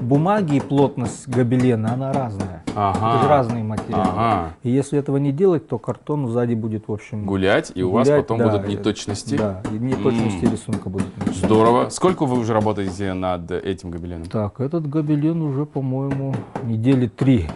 бумаги 0.00 0.56
и 0.56 0.60
плотность 0.60 1.28
гобелена, 1.28 1.94
она 1.94 2.12
разная. 2.12 2.64
Ага. 2.74 3.08
Это 3.08 3.22
же 3.22 3.28
разные 3.28 3.64
материалы. 3.64 4.08
Ага. 4.14 4.54
И 4.62 4.70
если 4.70 4.98
этого 4.98 5.18
не 5.18 5.32
делать, 5.32 5.68
то 5.68 5.78
картон 5.78 6.28
сзади 6.28 6.54
будет, 6.54 6.88
в 6.88 6.92
общем... 6.92 7.26
Гулять, 7.26 7.72
и 7.74 7.82
у 7.82 7.90
вас 7.90 8.08
потом 8.08 8.38
да, 8.38 8.48
будут 8.48 8.68
неточности. 8.68 9.21
Да, 9.30 9.62
и 9.70 9.74
неточности 9.78 10.44
м-м. 10.44 10.52
рисунка 10.52 10.88
будет. 10.88 11.06
Здорово. 11.34 11.88
Сколько 11.90 12.26
вы 12.26 12.38
уже 12.38 12.52
работаете 12.52 13.12
над 13.14 13.50
этим 13.50 13.90
гобеленом? 13.90 14.26
Так, 14.26 14.60
этот 14.60 14.88
гобелен 14.88 15.42
уже, 15.42 15.66
по-моему, 15.66 16.34
недели 16.64 17.08
три. 17.08 17.48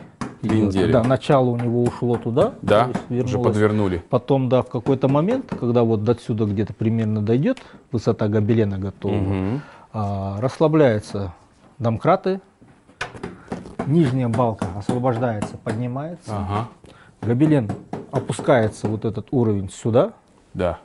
Две 0.43 0.61
недели. 0.61 0.93
Да, 0.93 1.03
начало 1.03 1.51
у 1.51 1.57
него 1.57 1.83
ушло 1.83 2.17
туда. 2.17 2.55
Да, 2.63 2.91
уже 3.09 3.39
подвернули. 3.39 4.03
Потом, 4.11 4.49
да, 4.49 4.63
в 4.63 4.69
какой-то 4.69 5.09
момент, 5.09 5.53
когда 5.59 5.83
вот 5.83 6.05
до 6.05 6.15
сюда 6.15 6.45
где-то 6.45 6.75
примерно 6.75 7.23
дойдет, 7.23 7.59
высота 7.91 8.29
гобелена 8.29 8.79
готова, 8.79 9.15
угу. 9.15 9.61
а, 9.93 10.41
расслабляется 10.41 11.35
домкраты, 11.79 12.41
нижняя 13.87 14.29
балка 14.29 14.67
освобождается, 14.77 15.57
поднимается, 15.57 16.37
ага. 16.37 16.69
гобелен 17.23 17.71
опускается 18.11 18.89
вот 18.89 19.05
этот 19.05 19.29
уровень 19.31 19.71
сюда, 19.71 20.13
да. 20.55 20.79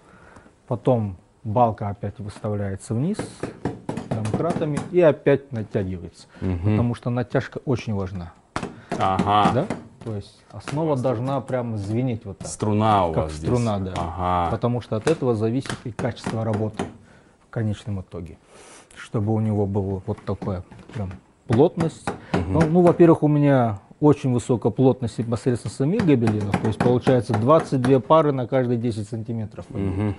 Потом 0.72 1.18
балка 1.44 1.90
опять 1.90 2.18
выставляется 2.20 2.94
вниз 2.94 3.18
домкратами 4.08 4.80
и 4.94 5.02
опять 5.02 5.52
натягивается, 5.52 6.28
угу. 6.40 6.60
потому 6.64 6.96
что 6.96 7.10
натяжка 7.10 7.60
очень 7.66 7.94
важна. 7.94 8.32
Ага. 8.98 9.52
Да? 9.54 9.68
То 10.06 10.16
есть 10.16 10.42
основа 10.50 10.96
должна 10.96 11.42
прямо 11.42 11.76
звенеть 11.76 12.24
вот 12.24 12.38
так. 12.38 12.48
Струна 12.48 13.08
у 13.08 13.14
как 13.14 13.26
вас 13.26 13.34
струна, 13.34 13.80
здесь. 13.80 13.94
да. 13.94 14.02
Ага. 14.02 14.52
Потому 14.52 14.80
что 14.80 14.96
от 14.96 15.10
этого 15.10 15.36
зависит 15.36 15.76
и 15.84 15.92
качество 15.92 16.46
работы 16.46 16.86
в 17.46 17.50
конечном 17.50 18.00
итоге. 18.00 18.38
Чтобы 18.96 19.34
у 19.34 19.42
него 19.42 19.66
была 19.66 20.02
вот 20.06 20.20
такая 20.26 20.64
прям 20.94 21.12
плотность. 21.48 22.08
Угу. 22.32 22.44
Ну, 22.48 22.62
ну 22.62 22.82
во-первых, 22.82 23.24
у 23.24 23.28
меня 23.28 23.80
очень 24.00 24.32
высокая 24.32 24.72
плотность 24.72 25.18
непосредственно 25.18 25.74
самих 25.74 26.06
гобеленов. 26.06 26.58
То 26.62 26.68
есть 26.68 26.80
получается 26.80 27.34
22 27.34 28.00
пары 28.00 28.32
на 28.32 28.48
каждые 28.48 28.78
10 28.78 29.10
сантиметров. 29.10 29.66
Угу. 29.70 30.16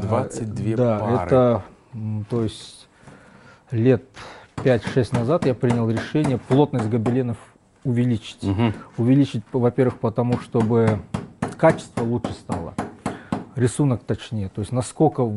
22 0.00 0.76
да, 0.76 0.98
пары. 0.98 1.26
это, 1.26 1.62
то 2.30 2.42
есть 2.42 2.88
лет 3.70 4.04
5-6 4.56 5.14
назад 5.14 5.46
я 5.46 5.54
принял 5.54 5.88
решение 5.90 6.38
плотность 6.38 6.88
гобеленов 6.88 7.36
увеличить. 7.84 8.42
Угу. 8.42 8.72
Увеличить, 8.98 9.42
во-первых, 9.52 9.98
потому 9.98 10.38
чтобы 10.38 11.00
качество 11.58 12.02
лучше 12.04 12.32
стало, 12.32 12.74
рисунок 13.54 14.02
точнее, 14.04 14.48
то 14.48 14.60
есть 14.60 14.72
насколько 14.72 15.30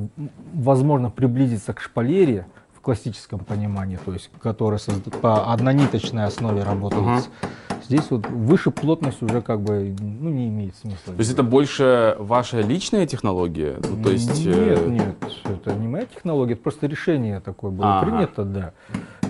возможно 0.54 1.10
приблизиться 1.10 1.74
к 1.74 1.82
шпалере 1.82 2.48
классическом 2.86 3.40
понимании, 3.40 3.98
то 4.06 4.14
есть 4.14 4.30
которая 4.40 4.80
по 5.22 5.52
однониточной 5.52 6.26
основе 6.26 6.62
работает. 6.62 7.04
Угу. 7.04 7.50
Здесь 7.86 8.12
вот 8.12 8.28
выше 8.28 8.70
плотность 8.70 9.24
уже 9.24 9.42
как 9.42 9.62
бы 9.62 9.96
ну, 10.00 10.30
не 10.30 10.50
имеет 10.50 10.76
смысла. 10.76 11.14
То 11.14 11.20
есть 11.20 11.32
это 11.32 11.42
больше 11.42 12.16
ваша 12.20 12.62
личная 12.62 13.08
технология? 13.08 13.80
Ну, 13.82 14.04
то 14.04 14.12
есть, 14.12 14.46
нет, 14.46 14.80
э... 14.80 14.88
нет, 14.88 15.16
это 15.46 15.74
не 15.74 15.88
моя 15.88 16.06
технология, 16.06 16.54
это 16.54 16.62
просто 16.62 16.86
решение 16.86 17.40
такое 17.40 17.72
было 17.72 18.00
ага. 18.00 18.06
принято, 18.06 18.44
да. 18.44 18.74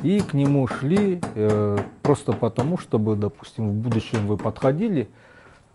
И 0.04 0.20
к 0.20 0.34
нему 0.34 0.68
шли 0.68 1.22
э, 1.36 1.78
просто 2.02 2.34
потому, 2.34 2.78
чтобы, 2.78 3.16
допустим, 3.16 3.70
в 3.70 3.74
будущем 3.74 4.28
вы 4.28 4.36
подходили, 4.38 5.08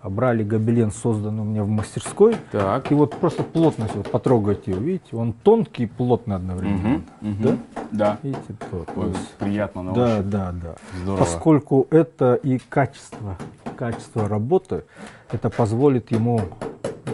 брали 0.09 0.43
гобелен, 0.43 0.91
созданный 0.91 1.43
у 1.43 1.45
меня 1.45 1.63
в 1.63 1.69
мастерской, 1.69 2.37
так. 2.51 2.91
и 2.91 2.95
вот 2.95 3.17
просто 3.17 3.43
плотность, 3.43 3.95
вот 3.95 4.11
потрогайте 4.11 4.71
его, 4.71 4.81
видите, 4.81 5.17
он 5.17 5.33
тонкий 5.33 5.85
и 5.85 5.87
плотный 5.87 6.37
одновременно. 6.37 7.03
Угу, 7.21 7.31
угу. 7.31 7.37
Да? 7.43 7.57
Да. 7.93 8.19
Видите, 8.23 8.55
вот, 8.71 8.89
Ой, 8.97 9.13
приятно 9.39 9.83
на 9.83 9.93
Да, 9.93 10.23
да, 10.23 10.53
да. 10.53 10.75
Здорово. 11.03 11.19
Поскольку 11.19 11.87
это 11.91 12.35
и 12.35 12.59
качество, 12.59 13.37
качество 13.77 14.27
работы, 14.27 14.85
это 15.31 15.51
позволит 15.51 16.11
ему 16.11 16.41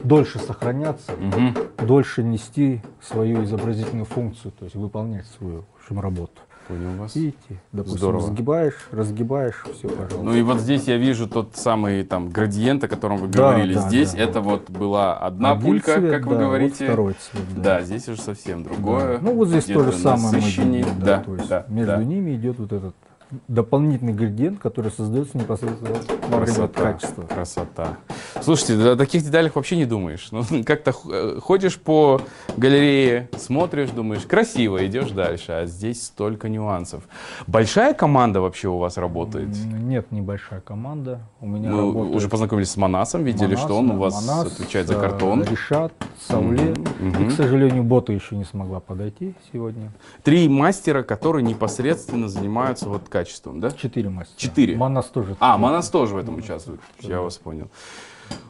дольше 0.05 0.39
сохраняться, 0.39 1.12
угу. 1.12 1.87
дольше 1.87 2.22
нести 2.22 2.82
свою 3.03 3.43
изобразительную 3.45 4.05
функцию, 4.05 4.53
то 4.53 4.64
есть 4.64 4.76
выполнять 4.76 5.26
свою 5.39 5.64
в 5.74 5.82
общем, 5.82 6.01
работу. 6.01 6.41
Понял 6.69 6.97
вас. 6.99 7.14
Видите, 7.14 7.61
допустим, 7.71 7.99
Здорово. 7.99 8.23
сгибаешь, 8.23 8.75
разгибаешь, 8.91 9.64
все, 9.73 9.89
пожалуйста. 9.89 10.23
Ну 10.23 10.35
и 10.35 10.43
вот 10.43 10.59
здесь 10.59 10.85
я 10.85 10.97
вижу 10.97 11.29
тот 11.29 11.55
самый 11.55 12.03
там 12.03 12.29
градиент, 12.29 12.83
о 12.83 12.89
котором 12.89 13.19
вы 13.19 13.29
да, 13.29 13.39
говорили. 13.39 13.75
Да, 13.75 13.81
здесь 13.89 14.12
да. 14.12 14.19
это 14.19 14.41
вот 14.41 14.69
была 14.69 15.17
одна 15.17 15.53
Один 15.53 15.64
пулька, 15.64 15.95
цвет, 15.95 16.11
как 16.11 16.27
вы 16.27 16.37
говорите. 16.37 16.87
Вот 16.87 16.93
второй 16.93 17.14
цвет. 17.14 17.45
Да. 17.57 17.62
да, 17.62 17.83
здесь 17.83 18.09
уже 18.09 18.21
совсем 18.21 18.64
другое. 18.64 19.19
Да. 19.19 19.23
Ну 19.23 19.35
вот 19.35 19.49
здесь 19.49 19.67
то 19.67 19.85
же 19.85 19.93
самое. 19.93 20.43
Мы 20.43 20.83
да, 20.99 21.05
да, 21.05 21.19
то 21.21 21.35
есть 21.37 21.49
да, 21.49 21.67
между 21.69 21.93
да. 21.93 22.05
ними 22.05 22.35
идет 22.35 22.59
вот 22.59 22.73
этот 22.73 22.97
дополнительный 23.49 24.12
ингредиент, 24.12 24.59
который 24.59 24.91
создается 24.91 25.39
непосредственно 25.39 25.97
во 26.28 26.39
время 26.39 26.68
качества. 26.68 27.22
Красота. 27.22 27.97
Слушайте, 28.43 28.74
о 28.91 28.97
таких 28.97 29.24
деталях 29.24 29.57
вообще 29.57 29.76
не 29.76 29.87
думаешь. 29.87 30.28
Ну, 30.30 30.43
как-то 30.64 30.95
э, 31.11 31.39
ходишь 31.43 31.78
по 31.78 32.20
галерее, 32.57 33.28
смотришь, 33.37 33.91
думаешь, 33.91 34.22
красиво, 34.22 34.84
идешь 34.87 35.11
дальше, 35.11 35.53
а 35.53 35.66
здесь 35.66 36.05
столько 36.05 36.49
нюансов. 36.49 37.05
Большая 37.47 37.95
команда 37.95 38.41
вообще 38.41 38.68
у 38.68 38.78
вас 38.78 38.97
работает? 38.97 39.49
Нет, 39.49 40.12
небольшая 40.12 40.61
команда. 40.61 41.20
У 41.41 41.47
меня 41.47 41.70
Мы 41.70 41.78
работает... 41.78 42.14
уже 42.16 42.28
познакомились 42.28 42.70
с 42.70 42.76
Манасом, 42.76 43.24
видели, 43.24 43.55
Манас, 43.55 43.64
что 43.64 43.78
он 43.78 43.89
да, 43.89 43.95
у 43.95 43.99
вас 43.99 44.26
Манас, 44.26 44.53
отвечает 44.53 44.87
за 44.87 44.95
э, 44.95 45.01
картон. 45.01 45.45
Решат, 45.45 45.93
Сауле. 46.26 46.74
Мгм, 47.01 47.26
И, 47.26 47.28
к 47.28 47.32
сожалению, 47.32 47.82
бота 47.84 48.12
еще 48.12 48.37
не 48.37 48.45
смогла 48.45 48.80
подойти 48.80 49.34
сегодня. 49.53 49.93
Три 50.22 50.49
мастера, 50.49 51.03
которые 51.03 51.43
непосредственно 51.43 52.28
занимаются 52.28 52.89
вот 52.89 53.09
качеством, 53.09 53.26
да? 53.61 53.70
Четыре 53.70 54.09
мастера. 54.09 54.39
Четыре? 54.39 54.77
Манас 54.77 55.07
тоже. 55.07 55.37
А, 55.41 55.59
Манас 55.59 55.91
тоже 55.91 56.14
в 56.14 56.18
этом 56.18 56.37
участвует. 56.37 56.81
Я 57.01 57.20
вас 57.20 57.37
понял. 57.39 57.68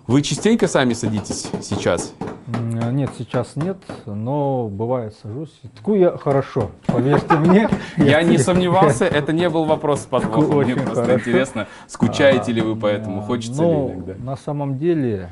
Вы 0.06 0.22
частенько 0.22 0.68
сами 0.68 0.92
садитесь 0.92 1.50
сейчас? 1.62 2.14
Нет, 2.46 3.10
сейчас 3.18 3.56
нет, 3.56 3.78
но 4.06 4.68
бывает 4.68 5.16
сажусь. 5.20 5.60
Ткую 5.76 5.98
я 5.98 6.16
хорошо, 6.16 6.70
поверьте 6.86 7.34
мне. 7.34 7.68
Я 7.96 8.22
не 8.22 8.38
сомневался, 8.38 9.04
это 9.04 9.32
не 9.32 9.48
был 9.50 9.64
вопрос 9.64 10.02
с 10.02 10.06
подвохом. 10.06 10.62
Мне 10.62 10.76
просто 10.76 11.14
интересно, 11.14 11.66
скучаете 11.88 12.52
ли 12.52 12.60
вы 12.60 12.76
по 12.76 12.86
этому, 12.86 13.18
А, 13.18 13.22
хочется 13.22 13.62
ли 13.62 13.68
но 13.68 13.88
иногда. 13.88 14.14
На 14.18 14.36
самом 14.36 14.78
деле, 14.78 15.30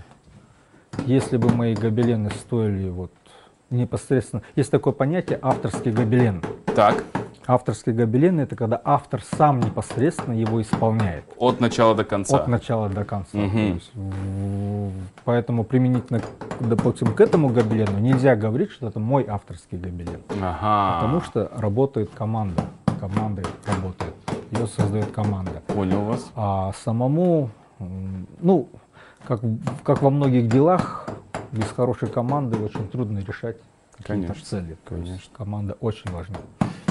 если 1.07 1.37
бы 1.37 1.51
мои 1.51 1.75
гобелены 1.75 2.31
стоили 2.31 2.89
вот 2.89 3.13
непосредственно, 3.71 4.43
есть 4.57 4.73
такое 4.73 4.93
понятие 4.93 5.39
авторский 5.41 5.93
гобелен. 5.93 6.43
Так, 6.75 7.05
Авторский 7.47 7.93
гобелен 7.93 8.41
это 8.41 8.57
когда 8.57 8.81
автор 8.85 9.23
сам 9.37 9.61
непосредственно 9.61 10.35
его 10.35 10.63
исполняет. 10.63 11.25
от 11.39 11.61
начала 11.61 11.95
до 11.95 12.05
конца. 12.05 12.37
От 12.37 12.49
начала 12.49 12.89
до 12.89 13.05
конца. 13.05 13.33
То 13.33 13.39
есть, 13.39 13.93
поэтому 15.25 15.65
применительно, 15.65 16.23
допустим, 16.61 17.15
к 17.15 17.21
этому 17.21 17.51
гобелену 17.51 17.99
нельзя 17.99 18.35
говорить, 18.35 18.71
что 18.71 18.89
это 18.89 18.99
мой 18.99 19.27
авторский 19.29 19.77
гобелен. 19.77 20.21
Ага. 20.41 21.01
Потому 21.01 21.21
что 21.21 21.51
работает 21.55 22.11
команда. 22.17 22.65
Команда 22.99 23.43
работает. 23.67 24.15
Ее 24.51 24.67
создает 24.67 25.11
команда. 25.11 25.63
Понял 25.67 26.03
вас. 26.03 26.31
А 26.35 26.73
самому, 26.85 27.51
ну, 27.79 28.69
как, 29.27 29.41
как 29.83 30.01
во 30.01 30.11
многих 30.11 30.49
делах, 30.49 31.09
без 31.53 31.67
хорошей 31.67 32.09
команды 32.09 32.57
очень 32.59 32.89
трудно 32.89 33.19
решать 33.19 33.59
какие-то 33.97 34.27
Конечно, 34.29 34.45
цели. 34.45 34.77
То 34.89 34.97
есть 34.97 35.09
конечно. 35.09 35.37
команда 35.37 35.77
очень 35.81 36.11
важна. 36.11 36.37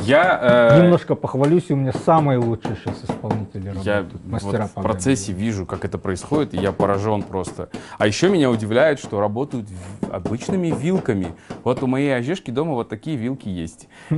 Я, 0.06 0.70
э, 0.74 0.82
Немножко 0.84 1.16
похвалюсь, 1.16 1.70
у 1.70 1.76
меня 1.76 1.94
самые 2.06 2.38
лучшие 2.40 2.76
сейчас 2.76 2.96
исполнители 3.04 3.68
я 3.84 3.98
работают. 4.00 4.14
вот 4.14 4.32
Мастера 4.32 4.68
в 4.68 4.72
по 4.72 4.82
процессе 4.82 5.32
вижу, 5.34 5.66
как 5.66 5.86
это 5.86 5.98
происходит, 5.98 6.54
и 6.54 6.58
я 6.58 6.72
поражен 6.72 7.24
просто. 7.24 7.70
А 7.98 8.08
еще 8.08 8.30
меня 8.30 8.50
удивляет, 8.50 9.00
что 9.00 9.20
работают 9.20 9.68
в- 9.70 10.14
обычными 10.14 10.68
вилками. 10.78 11.28
Вот 11.64 11.82
у 11.84 11.88
моей 11.88 12.16
ожешки 12.16 12.52
дома 12.52 12.74
вот 12.74 12.90
такие 12.90 13.18
вилки 13.18 13.50
есть. 13.50 13.88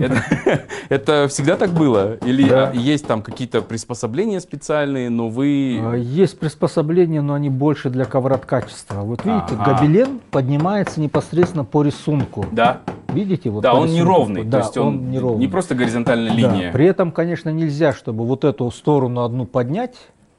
Это, 0.90 1.28
всегда 1.28 1.56
так 1.58 1.72
было? 1.72 2.16
Или 2.16 2.50
а, 2.50 2.72
есть 2.74 3.08
там 3.08 3.22
какие-то 3.22 3.62
приспособления 3.62 4.40
специальные, 4.40 5.10
но 5.10 5.30
вы... 5.30 5.80
А, 5.82 5.94
Есть 5.96 6.40
приспособления, 6.40 7.22
но 7.22 7.34
они 7.34 7.50
больше 7.50 7.90
для 7.90 8.06
ковроткачества. 8.06 9.02
Вот 9.02 9.24
видите, 9.26 9.56
гобелен 9.56 10.20
поднимается 10.32 11.00
непосредственно 11.00 11.64
по 11.64 11.84
рисунку. 11.84 12.46
Да, 12.52 12.82
Видите? 13.16 13.50
Вот 13.50 13.62
да, 13.64 13.74
он 13.74 13.88
неровный. 13.90 14.44
Да, 14.44 14.60
то 14.60 14.66
есть 14.66 14.78
он, 14.78 15.10
неровный. 15.10 15.40
не 15.40 15.48
просто 15.48 15.74
горизонтальная 15.76 16.30
Да, 16.32 16.36
линия. 16.36 16.72
При 16.72 16.86
этом, 16.86 17.12
конечно, 17.12 17.50
нельзя, 17.50 17.94
чтобы 17.94 18.26
вот 18.26 18.44
эту 18.44 18.70
сторону 18.72 19.24
одну 19.24 19.46
поднять, 19.46 19.96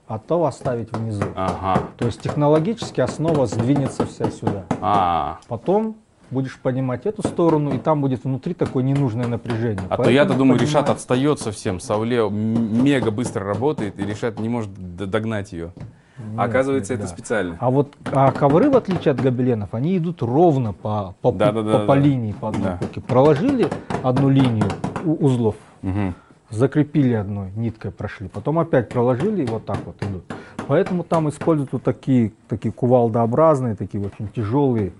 а 0.06 0.18
то 0.18 0.44
оставить 0.44 0.92
внизу. 0.92 1.24
Ага. 1.34 1.82
То 1.96 2.06
есть 2.06 2.20
технологически 2.20 3.00
основа 3.00 3.46
сдвинется 3.46 4.06
вся 4.06 4.30
сюда. 4.30 4.64
А, 4.80 5.38
Потом 5.48 5.96
будешь 6.30 6.58
поднимать 6.58 7.06
эту 7.06 7.22
сторону, 7.26 7.72
и 7.74 7.78
там 7.78 8.00
будет 8.00 8.24
внутри 8.24 8.54
такое 8.54 8.82
ненужное 8.84 9.26
напряжение. 9.26 9.78
а 9.88 9.96
то 9.96 9.96
Поэтому 9.98 10.10
я-то 10.10 10.34
думаю, 10.34 10.58
Решат 10.60 10.82
поднимаешь. 10.82 10.96
отстает 10.96 11.40
совсем. 11.40 11.80
Сауле 11.80 12.18
м- 12.18 12.84
мега 12.84 13.10
быстро 13.10 13.44
работает, 13.44 13.98
и 13.98 14.04
Решат 14.04 14.38
не 14.40 14.48
может 14.48 14.70
догнать 14.96 15.52
ее. 15.52 15.72
Нет, 16.18 16.38
оказывается, 16.38 16.92
нет, 16.94 17.00
это 17.00 17.08
да. 17.10 17.14
специально. 17.14 17.56
А 17.60 17.70
вот 17.70 17.94
а 18.06 18.30
ковры, 18.32 18.70
в 18.70 18.76
отличие 18.76 19.12
от 19.12 19.20
гобеленов, 19.20 19.74
они 19.74 19.96
идут 19.98 20.22
ровно 20.22 20.72
по, 20.72 21.14
по, 21.20 21.32
Да, 21.32 21.52
по- 21.52 21.62
да, 21.62 21.72
да, 21.72 21.78
по 21.80 21.94
да. 21.94 22.00
линии, 22.00 22.32
по 22.32 22.48
одной 22.48 22.62
Да. 22.64 22.76
куке. 22.78 23.00
Проложили 23.00 23.68
одну 24.02 24.28
линию 24.28 24.68
узлов, 25.04 25.56
Мгм. 25.82 26.14
закрепили 26.50 27.12
одной 27.14 27.50
ниткой, 27.54 27.90
прошли, 27.90 28.28
потом 28.28 28.58
опять 28.58 28.88
проложили 28.88 29.44
и 29.44 29.46
вот 29.46 29.66
так 29.66 29.78
вот 29.84 30.02
идут. 30.02 30.24
Поэтому 30.66 31.04
там 31.04 31.28
используют 31.28 31.72
вот 31.72 31.82
такие, 31.82 32.32
такие 32.48 32.72
кувалдообразные, 32.72 33.76
такие 33.76 34.02
очень 34.04 34.28
тяжелые 34.28 34.92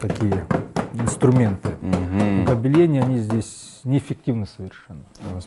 такие 0.00 0.44
инструменты. 0.94 1.70
В 1.80 2.44
гобелене 2.44 3.02
они 3.02 3.18
здесь 3.18 3.80
неэффективны 3.84 4.46
совершенно. 4.46 5.00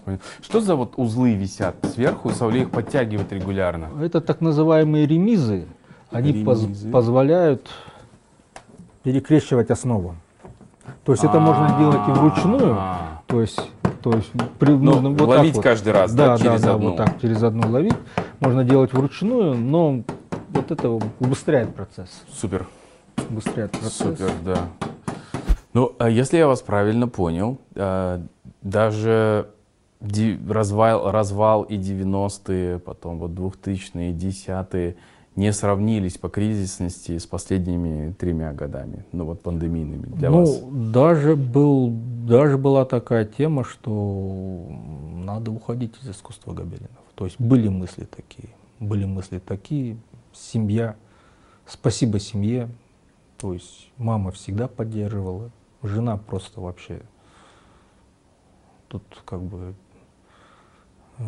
Понял. 0.05 0.19
Что 0.41 0.61
за 0.61 0.75
вот 0.75 0.93
узлы 0.97 1.33
висят 1.35 1.75
сверху, 1.93 2.29
и 2.29 2.33
Сауле 2.33 2.61
их 2.61 2.71
подтягивает 2.71 3.31
регулярно? 3.33 3.89
Это 4.01 4.21
так 4.21 4.41
называемые 4.41 5.05
ремизы. 5.05 5.65
Они 6.11 6.43
поз- 6.43 6.63
Ремизы. 6.63 6.89
позволяют 6.91 7.69
перекрещивать 9.03 9.71
основу. 9.71 10.15
То 11.05 11.11
есть 11.13 11.23
это 11.23 11.39
можно 11.39 11.75
делать 11.79 12.07
и 12.07 12.11
вручную. 12.11 12.75
А, 12.77 13.21
То 13.27 13.41
есть, 13.41 13.59
то 14.01 14.11
есть 14.11 14.29
при- 14.59 14.71
Ну, 14.71 14.77
нужно 14.99 15.09
вот 15.11 15.27
ловить 15.29 15.55
вот. 15.55 15.63
каждый 15.63 15.93
раз, 15.93 16.13
да, 16.13 16.37
да, 16.37 16.43
через 16.43 16.61
да, 16.61 16.73
одну. 16.75 16.89
вот 16.89 16.97
так 16.97 17.21
через 17.21 17.41
одну 17.43 17.69
ловить. 17.71 17.93
Можно 18.39 18.63
делать 18.65 18.91
вручную, 18.93 19.55
но 19.55 20.03
вот 20.49 20.71
это 20.71 20.89
убыстряет 21.19 21.73
процесс. 21.73 22.09
Супер, 22.33 22.65
Убыстряет 23.29 23.71
процесс. 23.71 23.93
супер, 23.97 24.31
да. 24.43 24.57
Ну, 25.73 25.93
а 25.99 26.09
если 26.09 26.37
я 26.37 26.47
вас 26.47 26.61
правильно 26.61 27.07
понял, 27.07 27.57
а, 27.75 28.21
даже 28.61 29.47
развал, 30.49 31.11
развал 31.11 31.63
и 31.63 31.77
90-е, 31.77 32.79
потом 32.79 33.19
вот 33.19 33.31
2000-е, 33.31 34.11
10-е 34.13 34.95
не 35.35 35.53
сравнились 35.53 36.17
по 36.17 36.29
кризисности 36.29 37.17
с 37.17 37.25
последними 37.25 38.11
тремя 38.13 38.51
годами, 38.51 39.05
ну 39.13 39.25
вот 39.25 39.41
пандемийными 39.41 40.07
для 40.07 40.29
ну, 40.29 40.39
вас. 40.39 40.59
даже 40.93 41.35
был, 41.35 41.89
даже 42.27 42.57
была 42.57 42.83
такая 42.83 43.25
тема, 43.25 43.63
что 43.63 44.67
надо 45.13 45.51
уходить 45.51 45.93
из 46.01 46.09
искусства 46.09 46.53
гобеленов. 46.53 46.89
То 47.15 47.25
есть 47.25 47.39
были 47.39 47.69
мысли 47.69 48.05
такие, 48.05 48.49
были 48.79 49.05
мысли 49.05 49.39
такие. 49.39 49.97
Семья, 50.33 50.95
спасибо 51.65 52.19
семье. 52.19 52.67
То 53.37 53.53
есть 53.53 53.89
мама 53.97 54.31
всегда 54.31 54.67
поддерживала, 54.67 55.49
жена 55.83 56.17
просто 56.17 56.61
вообще. 56.61 57.01
Тут 58.87 59.03
как 59.25 59.41
бы 59.41 59.73
э, 61.17 61.23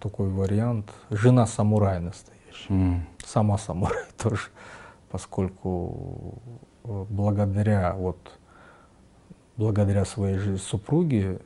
такой 0.00 0.28
вариант. 0.28 0.90
Жена 1.10 1.46
самурай 1.46 2.00
настоящая 2.00 2.72
М, 2.72 3.06
сама 3.24 3.58
самурай 3.58 4.04
тоже, 4.16 4.48
поскольку 5.10 6.38
э, 6.84 7.04
благодаря 7.08 7.94
вот 7.94 8.18
благодаря 9.56 10.04
своей 10.04 10.38
же 10.38 10.58
супруге 10.58 11.40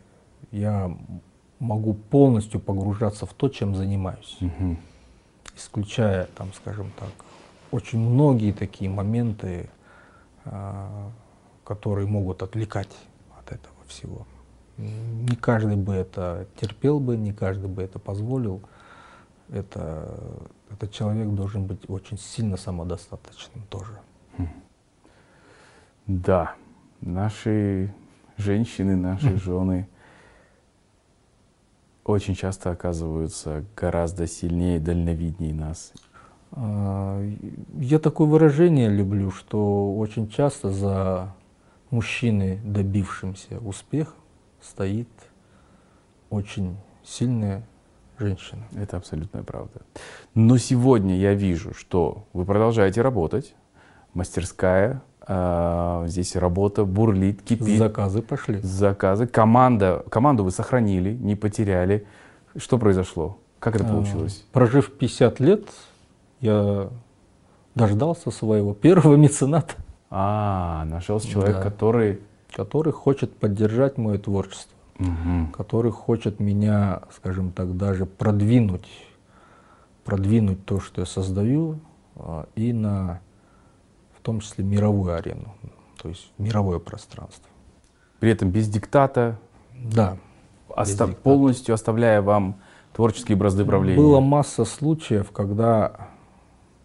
я 0.50 0.90
могу 1.58 1.94
полностью 1.94 2.60
погружаться 2.60 3.26
в 3.26 3.34
то, 3.34 3.48
чем 3.48 3.74
занимаюсь, 3.74 4.36
мгм. 4.40 4.78
исключая 5.56 6.26
там, 6.36 6.52
скажем 6.54 6.90
так, 6.98 7.10
очень 7.70 7.98
многие 7.98 8.52
такие 8.52 8.90
моменты, 8.90 9.68
а, 10.44 11.10
которые 11.68 12.06
могут 12.06 12.42
отвлекать 12.42 12.96
от 13.38 13.52
этого 13.52 13.74
всего. 13.86 14.26
Не 14.78 15.36
каждый 15.36 15.76
бы 15.76 15.92
это 15.92 16.46
терпел 16.58 16.98
бы, 16.98 17.14
не 17.18 17.34
каждый 17.34 17.68
бы 17.68 17.82
это 17.82 17.98
позволил. 17.98 18.62
Это, 19.50 20.18
этот 20.70 20.92
человек 20.92 21.28
должен 21.28 21.66
быть 21.66 21.90
очень 21.90 22.18
сильно 22.18 22.56
самодостаточным 22.56 23.64
тоже. 23.68 23.98
Да, 26.06 26.54
наши 27.02 27.92
женщины, 28.38 28.96
наши 28.96 29.36
жены 29.36 29.88
очень 32.04 32.34
часто 32.34 32.70
оказываются 32.70 33.62
гораздо 33.76 34.26
сильнее, 34.26 34.80
дальновиднее 34.80 35.52
нас. 35.52 35.92
А, 36.52 37.22
Я 37.78 37.98
такое 37.98 38.26
выражение 38.26 38.88
люблю, 38.88 39.30
что 39.30 39.94
очень 39.98 40.30
часто 40.30 40.70
за 40.70 41.34
мужчиной, 41.90 42.58
добившимся 42.64 43.58
успеха, 43.58 44.12
стоит 44.60 45.08
очень 46.30 46.76
сильная 47.04 47.62
женщина. 48.18 48.62
Это 48.76 48.96
абсолютная 48.96 49.42
правда. 49.42 49.80
Но 50.34 50.58
сегодня 50.58 51.16
я 51.16 51.34
вижу, 51.34 51.72
что 51.74 52.24
вы 52.32 52.44
продолжаете 52.44 53.02
работать, 53.02 53.54
мастерская, 54.14 55.02
а, 55.20 56.04
здесь 56.06 56.36
работа 56.36 56.84
бурлит, 56.84 57.42
кипит. 57.42 57.78
Заказы 57.78 58.22
пошли. 58.22 58.60
заказы. 58.62 59.26
Команда, 59.26 60.04
команду 60.10 60.42
вы 60.44 60.50
сохранили, 60.50 61.12
не 61.12 61.36
потеряли. 61.36 62.06
Что 62.56 62.78
произошло? 62.78 63.38
Как 63.58 63.76
это 63.76 63.84
А, 63.86 63.88
получилось? 63.88 64.44
Прожив 64.52 64.90
50 64.92 65.38
лет, 65.40 65.68
я 66.40 66.88
дождался 67.74 68.30
своего 68.30 68.72
первого 68.74 69.16
мецената, 69.16 69.74
А, 70.10 70.84
нашелся 70.86 71.28
человек, 71.28 71.56
Да. 71.56 71.62
который... 71.62 72.20
который 72.54 72.92
хочет 72.92 73.36
поддержать 73.36 73.98
мое 73.98 74.18
творчество, 74.18 74.74
Мгм. 74.98 75.52
который 75.52 75.92
хочет 75.92 76.40
меня, 76.40 77.02
скажем 77.14 77.52
так, 77.52 77.76
даже 77.76 78.06
продвинуть, 78.06 78.88
продвинуть 80.04 80.64
то, 80.64 80.80
что 80.80 81.02
я 81.02 81.06
создаю, 81.06 81.78
а, 82.16 82.46
и 82.54 82.72
на, 82.72 83.20
в 84.16 84.22
том 84.22 84.40
числе, 84.40 84.64
мировую 84.64 85.14
арену, 85.14 85.54
то 86.02 86.08
есть 86.08 86.32
мировое 86.38 86.78
пространство. 86.78 87.48
При 88.18 88.30
этом 88.30 88.50
без 88.50 88.68
диктата, 88.68 89.38
Да, 89.74 90.16
оста- 90.68 91.04
диктата. 91.06 91.22
полностью 91.22 91.74
оставляя 91.74 92.22
вам 92.22 92.56
творческие 92.94 93.36
бразды 93.36 93.64
правления. 93.64 93.98
Была 94.00 94.20
масса 94.20 94.64
случаев, 94.64 95.30
когда 95.32 96.08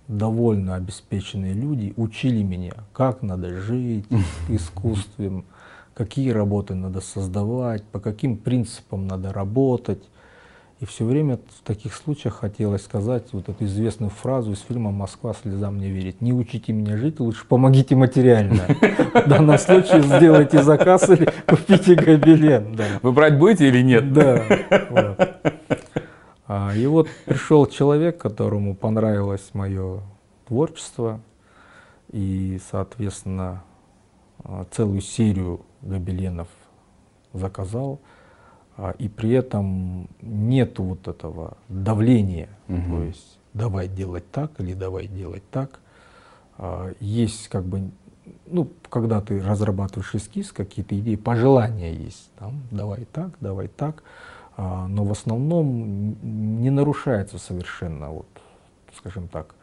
довольно 0.07 0.75
обеспеченные 0.75 1.53
люди 1.53 1.93
учили 1.97 2.43
меня, 2.43 2.73
как 2.93 3.21
надо 3.21 3.49
жить 3.59 4.05
искусством, 4.49 5.45
какие 5.93 6.31
работы 6.31 6.75
надо 6.75 7.01
создавать, 7.01 7.83
по 7.83 7.99
каким 7.99 8.37
принципам 8.37 9.07
надо 9.07 9.31
работать. 9.31 10.03
И 10.79 10.85
все 10.85 11.05
время 11.05 11.37
в 11.37 11.65
таких 11.65 11.93
случаях 11.93 12.39
хотелось 12.39 12.83
сказать 12.83 13.23
вот 13.31 13.47
эту 13.47 13.63
известную 13.63 14.09
фразу 14.09 14.51
из 14.51 14.59
фильма 14.59 14.91
«Москва 14.91 15.33
слезам 15.33 15.77
не 15.77 15.89
верит». 15.89 16.19
Не 16.19 16.33
учите 16.33 16.73
меня 16.73 16.97
жить, 16.97 17.21
лучше 17.21 17.45
помогите 17.47 17.95
материально. 17.95 18.63
В 19.13 19.29
данном 19.29 19.57
случае 19.59 20.01
сделайте 20.01 20.61
заказ 20.61 21.09
или 21.09 21.29
купите 21.47 21.95
гобелен. 21.95 22.77
Вы 23.01 23.11
брать 23.13 23.39
будете 23.39 23.69
или 23.69 23.81
нет? 23.81 24.11
Да. 24.11 24.43
А, 26.47 26.73
и 26.75 26.85
вот 26.87 27.07
пришел 27.25 27.65
человек, 27.65 28.17
которому 28.17 28.75
понравилось 28.75 29.51
мое 29.53 30.01
творчество, 30.47 31.21
и, 32.11 32.59
соответственно, 32.69 33.63
а, 34.43 34.65
целую 34.71 35.01
серию 35.01 35.61
гобеленов 35.81 36.49
заказал, 37.31 37.99
а, 38.75 38.91
и 38.99 39.07
при 39.07 39.31
этом 39.31 40.09
нету 40.21 40.83
вот 40.83 41.07
этого 41.07 41.57
давления, 41.69 42.49
Мгм. 42.67 42.91
то 42.91 43.03
есть 43.03 43.39
давай 43.53 43.87
делать 43.87 44.29
так 44.31 44.59
или 44.59 44.73
давай 44.73 45.07
делать 45.07 45.43
так. 45.49 45.79
Есть 46.99 47.47
как 47.47 47.63
бы, 47.65 47.89
ну, 48.45 48.69
когда 48.89 49.21
ты 49.21 49.41
разрабатываешь 49.41 50.13
эскиз, 50.13 50.51
какие-то 50.51 50.97
идеи, 50.99 51.15
пожелания 51.15 51.91
есть, 51.91 52.29
там, 52.37 52.61
давай 52.69 53.05
так, 53.11 53.31
давай 53.39 53.67
так, 53.67 54.03
но 54.57 55.03
в 55.03 55.11
основном 55.11 56.15
не 56.61 56.69
нарушается 56.69 57.37
совершенно, 57.39 58.09
вот, 58.11 58.27
скажем 58.95 59.27
так, 59.27 59.55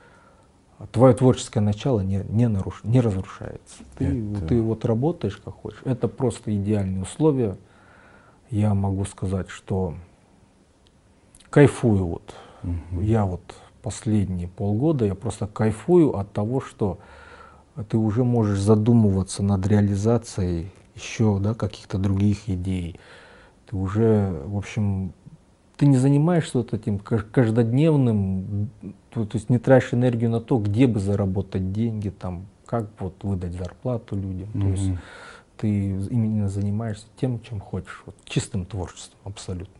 твое 0.92 1.14
творческое 1.14 1.60
начало 1.60 2.00
не, 2.00 2.24
не, 2.28 2.48
наруш, 2.48 2.80
не 2.84 3.00
разрушается. 3.00 3.82
Ты, 3.96 4.06
Это- 4.34 4.46
ты 4.46 4.62
вот 4.62 4.84
работаешь 4.84 5.36
как 5.36 5.54
хочешь. 5.54 5.80
Это 5.84 6.08
просто 6.08 6.54
идеальные 6.56 7.02
условия. 7.02 7.56
Я 8.50 8.74
могу 8.74 9.04
сказать, 9.04 9.48
что 9.48 9.94
кайфую 11.50 12.06
вот. 12.06 12.34
Мгм. 12.62 13.00
Я 13.02 13.24
вот 13.26 13.42
последние 13.82 14.48
полгода, 14.48 15.04
я 15.04 15.14
просто 15.14 15.46
кайфую 15.46 16.16
от 16.16 16.32
того, 16.32 16.60
что 16.60 16.98
ты 17.88 17.96
уже 17.96 18.24
можешь 18.24 18.58
задумываться 18.58 19.42
над 19.42 19.66
реализацией 19.66 20.70
еще 20.94 21.38
да, 21.38 21.54
каких-то 21.54 21.98
других 21.98 22.48
идей. 22.48 22.98
Ты 23.70 23.76
уже, 23.76 24.42
в 24.46 24.56
общем, 24.56 25.12
ты 25.76 25.86
не 25.86 25.96
занимаешься 25.96 26.58
вот 26.58 26.74
этим 26.74 26.98
каж- 26.98 27.24
каждодневным, 27.30 28.68
то, 29.10 29.24
то 29.24 29.36
есть 29.36 29.48
не 29.48 29.58
тратишь 29.58 29.94
энергию 29.94 30.30
на 30.30 30.40
то, 30.40 30.58
где 30.58 30.86
бы 30.86 30.98
заработать 30.98 31.72
деньги, 31.72 32.08
там, 32.08 32.46
как 32.66 32.86
вот 32.98 33.14
выдать 33.22 33.52
зарплату 33.54 34.16
людям. 34.16 34.48
То 34.52 34.58
есть 34.68 34.90
ты 35.56 35.68
именно 36.10 36.48
занимаешься 36.48 37.06
тем, 37.20 37.40
чем 37.40 37.60
хочешь, 37.60 38.02
вот, 38.06 38.16
чистым 38.24 38.64
творчеством 38.64 39.18
абсолютно. 39.24 39.74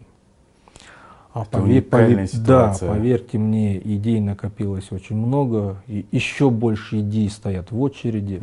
А 1.33 1.43
Это 1.43 1.59
пове- 1.59 1.63
уникальная 1.79 2.27
пове- 2.27 2.39
да, 2.45 2.69
поверьте 2.89 3.39
мне, 3.39 3.79
идей 3.79 4.21
накопилось 4.21 4.91
очень 4.91 5.17
много, 5.17 5.83
и 5.87 6.05
еще 6.13 6.51
больше 6.51 7.01
идей 7.01 7.29
стоят 7.31 7.71
в 7.73 7.81
очереди. 7.81 8.41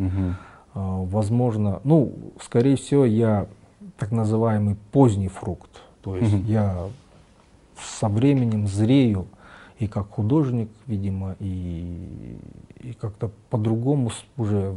А, 0.73 1.03
Возможно, 1.03 1.79
ну, 1.83 2.13
скорее 2.41 2.75
всего, 2.75 3.03
я 3.05 3.47
так 3.97 4.11
называемый 4.11 4.75
поздний 4.91 5.27
фрукт. 5.27 5.69
То 6.01 6.15
есть 6.15 6.33
Мгм. 6.33 6.45
я 6.45 6.87
со 7.79 8.07
временем 8.09 8.67
зрею 8.67 9.27
и 9.79 9.87
как 9.87 10.09
художник, 10.09 10.69
видимо, 10.87 11.35
и, 11.39 12.37
и 12.79 12.93
как-то 12.93 13.31
по-другому 13.49 14.11
уже 14.37 14.75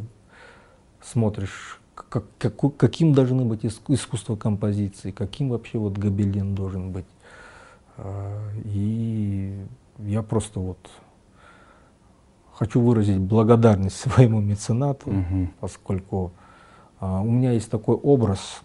смотришь, 1.02 1.80
как, 1.94 2.24
каку- 2.38 2.70
каким 2.70 3.12
должны 3.14 3.44
быть 3.44 3.64
иску- 3.64 3.94
искусство 3.94 4.36
композиции, 4.36 5.10
каким 5.10 5.50
вообще 5.50 5.78
вот 5.78 5.96
гобелен 5.98 6.54
должен 6.54 6.90
быть. 6.92 7.06
А, 7.96 8.38
И 8.64 9.54
я 9.98 10.22
просто 10.22 10.60
вот 10.60 10.78
хочу 12.54 12.80
выразить 12.80 13.18
благодарность 13.18 13.96
своему 14.00 14.40
меценату, 14.40 15.10
Мгм. 15.10 15.52
поскольку 15.60 16.32
а, 17.00 17.22
у 17.22 17.30
меня 17.30 17.52
есть 17.52 17.70
такой 17.70 17.96
образ, 17.96 18.62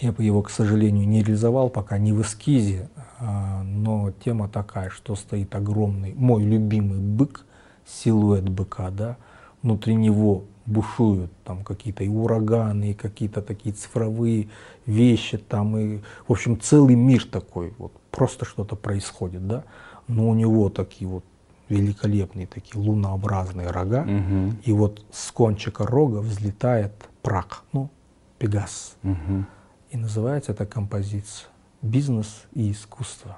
я 0.00 0.12
бы 0.12 0.24
его, 0.24 0.42
к 0.42 0.50
сожалению, 0.50 1.06
не 1.06 1.22
реализовал 1.22 1.68
пока 1.68 1.98
не 1.98 2.12
в 2.12 2.22
эскизе, 2.22 2.88
а, 3.18 3.62
но 3.62 4.10
тема 4.24 4.48
такая, 4.48 4.90
что 4.90 5.14
стоит 5.16 5.54
огромный, 5.54 6.14
мой 6.14 6.42
любимый 6.42 6.98
бык, 6.98 7.44
силуэт 7.86 8.48
быка, 8.48 8.90
да, 8.90 9.16
внутри 9.62 9.94
него 9.94 10.44
бушуют 10.64 11.30
там 11.44 11.64
какие-то 11.64 12.04
и 12.04 12.08
ураганы, 12.08 12.92
и 12.92 12.94
какие-то 12.94 13.42
такие 13.42 13.74
цифровые 13.74 14.48
вещи, 14.86 15.36
там 15.36 15.76
и, 15.76 15.98
в 16.26 16.32
общем, 16.32 16.58
целый 16.60 16.94
мир 16.94 17.24
такой, 17.24 17.74
вот 17.78 17.92
просто 18.10 18.44
что-то 18.44 18.76
происходит, 18.76 19.46
да, 19.46 19.64
но 20.08 20.28
у 20.28 20.34
него 20.34 20.68
такие 20.68 21.08
вот 21.08 21.24
великолепные 21.68 22.46
такие 22.46 22.80
лунообразные 22.82 23.70
рога, 23.70 24.02
Мгм. 24.04 24.58
и 24.64 24.72
вот 24.72 25.04
с 25.10 25.30
кончика 25.32 25.86
рога 25.86 26.18
взлетает 26.18 26.92
прак, 27.22 27.62
ну, 27.72 27.90
пегас. 28.38 28.96
Мгм. 29.02 29.46
И 29.92 29.98
называется 29.98 30.52
эта 30.52 30.64
композиция 30.64 31.48
«Бизнес 31.82 32.44
и 32.54 32.72
искусство». 32.72 33.36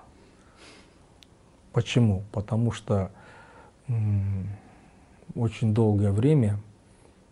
Почему? 1.72 2.22
Потому 2.30 2.70
что 2.70 3.10
очень 5.34 5.74
долгое 5.74 6.12
время 6.12 6.60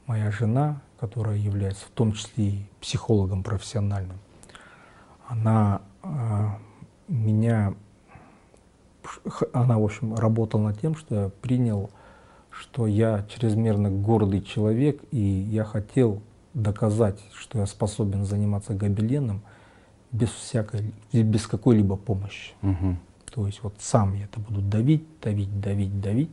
моя 0.06 0.32
жена, 0.32 0.82
которая 0.98 1.36
является 1.36 1.86
в 1.86 1.90
том 1.90 2.14
числе 2.14 2.48
и 2.48 2.66
психологом 2.80 3.44
профессиональным, 3.44 4.18
она 5.28 5.82
а, 6.02 6.58
меня, 7.06 7.74
она, 9.52 9.78
в 9.78 9.84
общем, 9.84 10.16
работала 10.16 10.62
над 10.62 10.80
тем, 10.80 10.96
что 10.96 11.14
я 11.14 11.28
принял, 11.28 11.90
что 12.50 12.88
я 12.88 13.24
чрезмерно 13.28 13.88
гордый 13.88 14.42
человек, 14.42 15.00
и 15.12 15.20
я 15.20 15.62
хотел 15.62 16.20
доказать, 16.54 17.18
что 17.34 17.58
я 17.58 17.66
способен 17.66 18.24
заниматься 18.24 18.74
гобеленом 18.74 19.42
без 20.10 20.28
всякой, 20.30 20.92
без 21.12 21.46
какой-либо 21.46 21.96
помощи. 21.96 22.52
Мгм. 22.62 22.98
То 23.32 23.46
есть 23.46 23.62
вот 23.62 23.74
сам 23.78 24.14
я 24.14 24.24
это 24.24 24.40
буду 24.40 24.60
давить, 24.60 25.04
давить, 25.22 25.60
давить, 25.60 26.00
давить. 26.00 26.30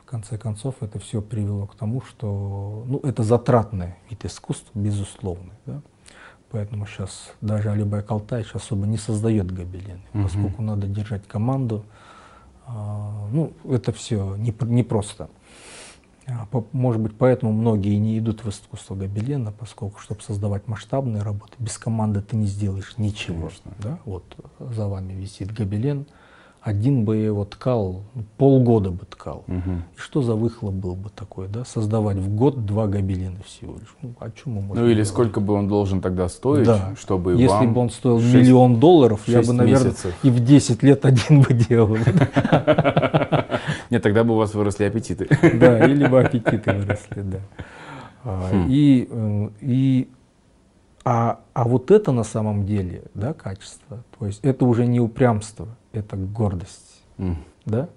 В 0.00 0.04
конце 0.08 0.38
концов 0.38 0.76
это 0.80 0.98
все 0.98 1.20
привело 1.20 1.66
к 1.66 1.74
тому, 1.74 2.00
что 2.00 2.84
ну, 2.86 2.98
это 3.02 3.22
затратный 3.22 3.96
вид 4.08 4.24
искусства, 4.24 4.70
безусловно. 4.78 5.52
Да? 5.66 5.82
Поэтому 6.50 6.86
сейчас 6.86 7.32
даже 7.40 7.70
Алибай 7.70 8.02
Калтаевич 8.02 8.54
особо 8.54 8.86
не 8.86 8.96
создает 8.96 9.50
гобелены, 9.52 10.00
Мгм. 10.12 10.22
поскольку 10.24 10.62
надо 10.62 10.86
держать 10.86 11.26
команду. 11.26 11.84
А, 12.66 13.28
ну, 13.30 13.52
это 13.68 13.92
все 13.92 14.36
непросто. 14.36 15.24
А, 15.24 15.28
по- 15.28 15.34
Может 16.72 17.00
быть, 17.00 17.12
поэтому 17.16 17.52
многие 17.52 17.96
не 17.96 18.18
идут 18.18 18.44
в 18.44 18.48
искусство 18.48 18.94
гобелена, 18.94 19.52
поскольку, 19.52 20.00
чтобы 20.00 20.22
создавать 20.22 20.66
масштабные 20.66 21.22
работы, 21.22 21.52
без 21.58 21.78
команды 21.78 22.20
ты 22.20 22.36
не 22.36 22.46
сделаешь 22.46 22.94
ничего. 22.96 23.42
Конечно. 23.48 23.72
Да? 23.78 23.98
Вот 24.04 24.24
за 24.58 24.88
вами 24.88 25.12
висит 25.12 25.52
гобелен, 25.52 26.06
один 26.62 27.04
бы 27.04 27.16
его 27.16 27.44
ткал, 27.44 28.02
ну, 28.14 28.24
полгода 28.38 28.90
бы 28.90 29.04
ткал. 29.06 29.44
Мгм. 29.46 29.84
И 29.96 30.00
что 30.00 30.20
за 30.22 30.34
выхлоп 30.34 30.74
был 30.74 30.96
бы 30.96 31.10
такой, 31.10 31.46
да? 31.46 31.64
Создавать 31.64 32.16
в 32.16 32.28
год 32.34 32.66
два 32.66 32.88
гобелена 32.88 33.38
всего 33.44 33.74
лишь. 33.74 33.94
Ну, 34.02 34.12
о 34.18 34.30
чем 34.32 34.54
мы 34.54 34.62
можем 34.62 34.82
Ну 34.82 34.88
или 34.88 34.94
говорить? 34.94 35.08
сколько 35.08 35.38
бы 35.38 35.54
он 35.54 35.68
должен 35.68 36.00
тогда 36.00 36.28
стоить, 36.28 36.66
Да. 36.66 36.96
чтобы 37.00 37.34
Если 37.34 37.46
вам 37.46 37.72
бы 37.72 37.80
он 37.82 37.90
стоил 37.90 38.18
шесть- 38.20 38.34
миллион 38.34 38.80
долларов, 38.80 39.20
я 39.28 39.42
бы, 39.42 39.52
наверное, 39.52 39.84
месяцев. 39.90 40.12
и 40.24 40.30
в 40.30 40.40
10 40.44 40.82
лет 40.82 41.04
один 41.06 41.42
бы 41.42 41.54
делал. 41.54 41.96
Нет, 43.90 44.02
тогда 44.02 44.24
бы 44.24 44.34
у 44.34 44.36
вас 44.36 44.54
выросли 44.54 44.84
аппетиты. 44.84 45.28
Да, 45.58 45.86
или 45.86 46.06
бы 46.06 46.20
аппетиты 46.20 46.72
выросли, 46.72 47.22
да. 47.22 47.40
А, 48.24 48.50
Хм. 48.50 48.66
И, 48.68 49.08
э, 49.08 49.48
и 49.60 50.08
А, 51.04 51.38
а 51.54 51.64
вот 51.64 51.92
это 51.92 52.10
на 52.10 52.24
самом 52.24 52.66
деле, 52.66 53.04
да, 53.14 53.32
качество, 53.32 54.02
то 54.18 54.26
есть 54.26 54.40
это 54.42 54.64
уже 54.64 54.86
не 54.86 54.98
упрямство, 54.98 55.68
это 55.92 56.16
гордость, 56.16 57.04
mm. 57.18 57.36
да, 57.64 57.88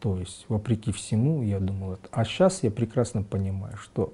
то 0.00 0.18
есть 0.18 0.46
вопреки 0.48 0.90
всему, 0.90 1.42
я 1.42 1.60
думал 1.60 1.92
это. 1.92 2.08
А 2.10 2.24
сейчас 2.24 2.64
я 2.64 2.72
прекрасно 2.72 3.22
понимаю, 3.22 3.76
что, 3.76 4.12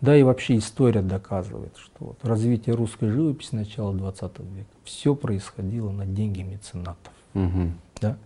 да 0.00 0.16
и 0.16 0.22
вообще 0.22 0.56
история 0.56 1.02
доказывает, 1.02 1.76
что 1.76 1.96
вот 2.06 2.24
развитие 2.24 2.74
русской 2.74 3.10
живописи 3.10 3.54
начала 3.54 3.92
20 3.92 4.22
века, 4.38 4.70
все 4.84 5.14
происходило 5.14 5.90
на 5.90 6.06
деньги 6.06 6.40
меценатов, 6.40 7.12
mm-hmm. 7.34 7.70
да, 8.00 8.16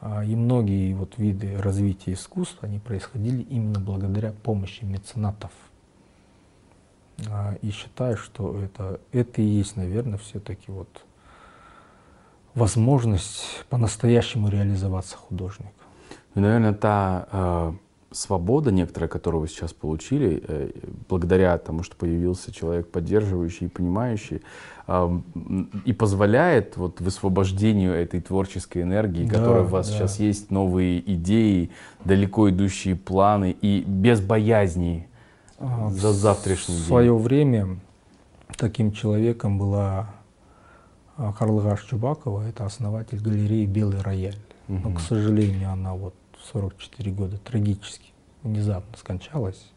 и 0.00 0.36
многие 0.36 0.94
вот 0.94 1.18
виды 1.18 1.56
развития 1.56 2.12
искусства, 2.12 2.68
они 2.68 2.78
происходили 2.78 3.42
именно 3.42 3.80
благодаря 3.80 4.32
помощи 4.32 4.84
меценатов. 4.84 5.50
А, 7.28 7.54
и 7.62 7.70
считаю, 7.70 8.16
что 8.16 8.60
это, 8.60 9.00
это 9.12 9.42
и 9.42 9.44
есть, 9.44 9.76
наверное, 9.76 10.18
все-таки 10.18 10.70
вот 10.70 11.04
возможность 12.54 13.64
по-настоящему 13.68 14.48
реализоваться 14.48 15.16
художника. 15.16 15.72
Ну, 16.34 16.42
наверное, 16.42 16.74
та 16.74 17.28
э, 17.30 17.72
свобода 18.10 18.70
некоторая, 18.70 19.08
которую 19.08 19.42
вы 19.42 19.48
сейчас 19.48 19.72
получили, 19.72 20.42
э, 20.46 20.70
благодаря 21.08 21.56
тому, 21.58 21.82
что 21.82 21.96
появился 21.96 22.52
человек 22.52 22.90
поддерживающий 22.90 23.66
и 23.66 23.70
понимающий, 23.70 24.42
и 25.84 25.92
позволяет 25.92 26.78
вот 26.78 27.02
высвобождению 27.02 27.92
этой 27.92 28.22
творческой 28.22 28.82
энергии, 28.82 29.26
да, 29.26 29.34
которая 29.34 29.64
у 29.64 29.66
вас 29.66 29.86
да. 29.86 29.94
сейчас 29.94 30.18
есть, 30.18 30.50
новые 30.50 30.98
идеи, 31.12 31.70
далеко 32.06 32.48
идущие 32.48 32.96
планы 32.96 33.50
и 33.50 33.82
без 33.82 34.22
боязни 34.22 35.06
а, 35.58 35.90
за 35.90 36.14
завтрашний 36.14 36.74
день. 36.74 36.84
В 36.84 36.86
свое 36.86 37.14
время 37.14 37.80
таким 38.56 38.92
человеком 38.92 39.58
была 39.58 40.10
а, 41.18 41.34
Карлыгаш 41.34 41.84
Чубакова, 41.84 42.48
это 42.48 42.64
основатель 42.64 43.20
галереи 43.20 43.66
«Белый 43.66 44.00
рояль». 44.00 44.38
Угу. 44.68 44.88
Но, 44.88 44.94
к 44.94 45.00
сожалению, 45.00 45.70
она 45.70 45.94
вот 45.94 46.14
44 46.52 47.10
года 47.12 47.38
трагически, 47.38 48.10
внезапно 48.42 48.96
скончалась. 48.96 49.70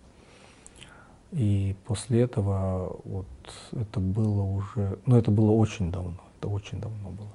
И 1.32 1.76
после 1.86 2.22
этого 2.22 3.00
вот 3.06 3.28
это 3.72 4.00
было 4.00 4.42
уже, 4.42 5.00
ну 5.06 5.16
это 5.16 5.32
было 5.32 5.52
очень 5.52 5.92
давно, 5.92 6.20
это 6.38 6.50
очень 6.50 6.82
давно 6.82 7.10
было. 7.10 7.30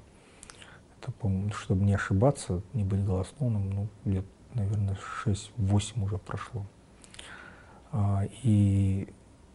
Это, 1.01 1.13
помню, 1.13 1.53
чтобы 1.53 1.85
не 1.85 1.95
ошибаться, 1.95 2.63
не 2.75 2.85
быть 2.85 3.05
голословным, 3.05 3.71
ну 3.71 3.89
лет, 4.05 4.25
наверное, 4.53 4.99
6-8 5.25 6.03
уже 6.03 6.19
прошло. 6.19 6.67
А, 7.93 8.25
и 8.43 9.09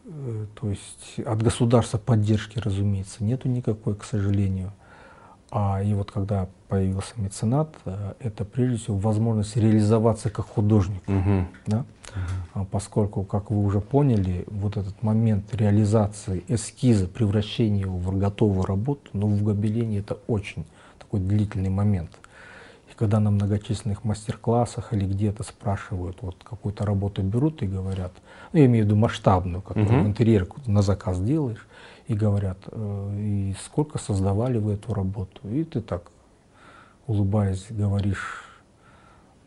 э, 0.06 0.46
то 0.60 0.70
есть 0.70 1.20
от 1.20 1.44
государства 1.44 2.00
поддержки, 2.00 2.58
разумеется, 2.58 3.24
нету 3.24 3.48
никакой, 3.48 3.96
к 3.96 4.04
сожалению. 4.04 4.74
А 5.52 5.84
и 5.84 5.94
вот 5.94 6.12
когда 6.12 6.50
появился 6.72 7.16
меценат, 7.18 7.76
э, 7.84 8.14
это 8.22 8.46
прежде 8.46 8.78
всего 8.78 8.98
возможность 8.98 9.58
реализоваться 9.58 10.30
как 10.30 10.46
художник. 10.46 11.04
Угу. 11.06 11.48
Да? 11.68 11.86
Угу. 12.56 12.68
Поскольку, 12.72 13.24
как 13.24 13.52
вы 13.52 13.62
уже 13.62 13.82
поняли, 13.82 14.46
вот 14.48 14.78
этот 14.78 15.04
момент 15.04 15.54
реализации 15.54 16.46
эскиза, 16.48 17.08
превращения 17.08 17.82
его 17.82 17.98
в 17.98 18.18
готовую 18.18 18.64
работу, 18.64 19.02
ну, 19.12 19.28
в 19.28 19.44
гобелене 19.44 20.00
это 20.00 20.18
очень 20.28 20.64
такой 20.98 21.20
длительный 21.20 21.70
момент. 21.70 22.12
И 22.90 22.96
когда 22.96 23.20
на 23.20 23.32
многочисленных 23.32 24.06
мастер-классах 24.06 24.94
или 24.94 25.06
где-то 25.06 25.44
спрашивают, 25.44 26.20
вот 26.22 26.38
какую-то 26.42 26.86
работу 26.86 27.22
берут 27.22 27.64
и 27.64 27.68
говорят, 27.68 28.14
ну, 28.54 28.60
я 28.60 28.66
имею 28.68 28.86
в 28.86 28.88
виду 28.88 28.96
масштабную, 28.96 29.62
которую 29.62 30.00
угу. 30.00 30.08
интерьер 30.08 30.48
на 30.68 30.82
заказ 30.82 31.20
делаешь, 31.20 31.68
и 32.08 32.14
говорят, 32.14 32.60
э, 32.72 33.16
и 33.18 33.56
сколько 33.66 33.98
создавали 33.98 34.58
вы 34.58 34.76
эту 34.76 34.94
работу? 34.94 35.42
И 35.50 35.66
ты 35.66 35.82
так, 35.82 36.12
улыбаясь, 37.12 37.66
говоришь, 37.70 38.46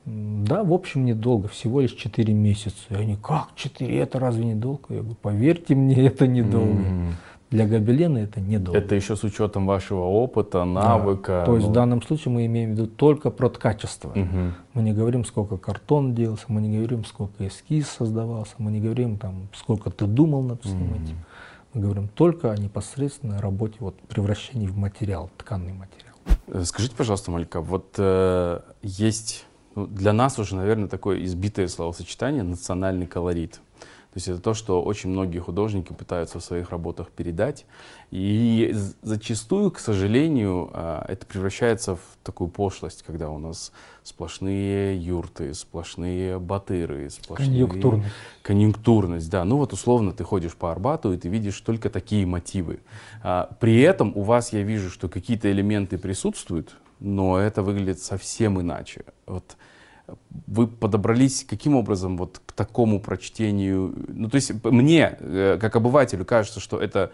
да, 0.04 0.62
в 0.62 0.72
общем, 0.72 1.06
недолго, 1.06 1.48
всего 1.48 1.80
лишь 1.80 1.92
4 1.92 2.34
месяца. 2.34 2.76
И 2.90 2.94
они, 2.94 3.16
как 3.16 3.48
4, 3.54 3.98
это 3.98 4.18
разве 4.18 4.44
недолго? 4.44 4.82
Я 4.90 5.00
говорю, 5.00 5.16
поверьте 5.20 5.74
мне, 5.74 6.06
это 6.06 6.26
недолго. 6.26 6.82
Mm-hmm. 6.82 7.12
Для 7.50 7.66
гобелена 7.66 8.18
это 8.18 8.40
недолго. 8.40 8.78
Это 8.78 8.94
еще 8.96 9.16
с 9.16 9.22
учетом 9.22 9.64
вашего 9.64 10.00
опыта, 10.00 10.64
навыка. 10.64 11.40
Да. 11.40 11.44
То 11.46 11.54
есть 11.54 11.66
ну... 11.66 11.70
в 11.70 11.74
данном 11.74 12.02
случае 12.02 12.34
мы 12.34 12.46
имеем 12.46 12.70
в 12.70 12.72
виду 12.72 12.86
только 12.88 13.30
про 13.30 13.48
качество. 13.48 14.08
Угу. 14.08 14.52
Мы 14.72 14.82
не 14.82 14.92
говорим, 14.92 15.24
сколько 15.24 15.56
картон 15.56 16.16
делался, 16.16 16.46
мы 16.48 16.60
не 16.60 16.76
говорим, 16.76 17.04
сколько 17.04 17.46
эскиз 17.46 17.88
создавался, 17.88 18.54
мы 18.58 18.72
не 18.72 18.80
говорим, 18.80 19.18
там, 19.18 19.48
сколько 19.54 19.90
ты 19.90 20.06
думал 20.06 20.42
над 20.42 20.64
всем 20.64 20.82
угу. 20.82 20.94
этим. 20.96 21.16
Мы 21.74 21.82
говорим 21.82 22.08
только 22.08 22.50
о 22.50 22.56
непосредственной 22.56 23.38
работе 23.38 23.76
вот, 23.78 23.94
превращении 24.00 24.66
в 24.66 24.76
материал, 24.76 25.30
тканный 25.36 25.74
материал. 25.74 26.13
Э, 26.46 26.62
скажите, 26.64 26.94
пожалуйста, 26.96 27.30
Малька, 27.30 27.60
вот 27.60 27.94
э, 27.98 28.60
есть 28.82 29.46
ну, 29.74 29.86
для 29.86 30.12
нас 30.12 30.38
уже, 30.38 30.56
наверное, 30.56 30.88
такое 30.88 31.24
избитое 31.24 31.68
словосочетание 31.68 32.42
«национальный 32.42 33.06
колорит». 33.06 33.60
То 34.14 34.18
есть 34.18 34.28
это 34.28 34.40
то, 34.40 34.54
что 34.54 34.80
очень 34.80 35.10
многие 35.10 35.40
художники 35.40 35.92
пытаются 35.92 36.38
в 36.38 36.44
своих 36.44 36.70
работах 36.70 37.10
передать. 37.10 37.66
И 38.12 38.72
зачастую, 39.02 39.72
к 39.72 39.80
сожалению, 39.80 40.70
а, 40.72 41.04
это 41.08 41.26
превращается 41.26 41.96
в 41.96 42.00
такую 42.22 42.48
пошлость, 42.48 43.02
когда 43.02 43.28
у 43.28 43.38
нас 43.40 43.72
сплошные 44.04 44.96
юрты, 44.96 45.52
сплошные 45.52 46.38
батыры, 46.38 47.10
сплошные... 47.10 47.48
Конъюнктурность. 47.48 48.14
Конъюнктурность, 48.42 49.30
да. 49.30 49.44
Ну 49.44 49.56
вот 49.56 49.72
условно 49.72 50.12
ты 50.12 50.22
ходишь 50.22 50.54
по 50.54 50.70
Арбату, 50.70 51.12
и 51.12 51.16
ты 51.16 51.28
видишь 51.28 51.60
только 51.60 51.90
такие 51.90 52.24
мотивы. 52.24 52.78
А, 53.20 53.50
при 53.58 53.80
этом 53.80 54.12
у 54.14 54.22
вас 54.22 54.52
я 54.52 54.62
вижу, 54.62 54.90
что 54.90 55.08
какие-то 55.08 55.50
элементы 55.50 55.98
присутствуют, 55.98 56.76
но 57.00 57.36
это 57.36 57.64
выглядит 57.64 57.98
совсем 57.98 58.60
иначе. 58.60 59.06
Вот 59.26 59.56
вы 60.46 60.66
подобрались 60.66 61.44
каким 61.44 61.76
образом 61.76 62.16
вот 62.16 62.40
к 62.44 62.52
такому 62.52 63.00
прочтению? 63.00 63.94
Ну, 64.08 64.28
то 64.28 64.36
есть 64.36 64.52
мне, 64.64 65.16
э, 65.18 65.58
как 65.60 65.76
обывателю, 65.76 66.24
кажется, 66.24 66.60
что 66.60 66.78
это 66.78 67.12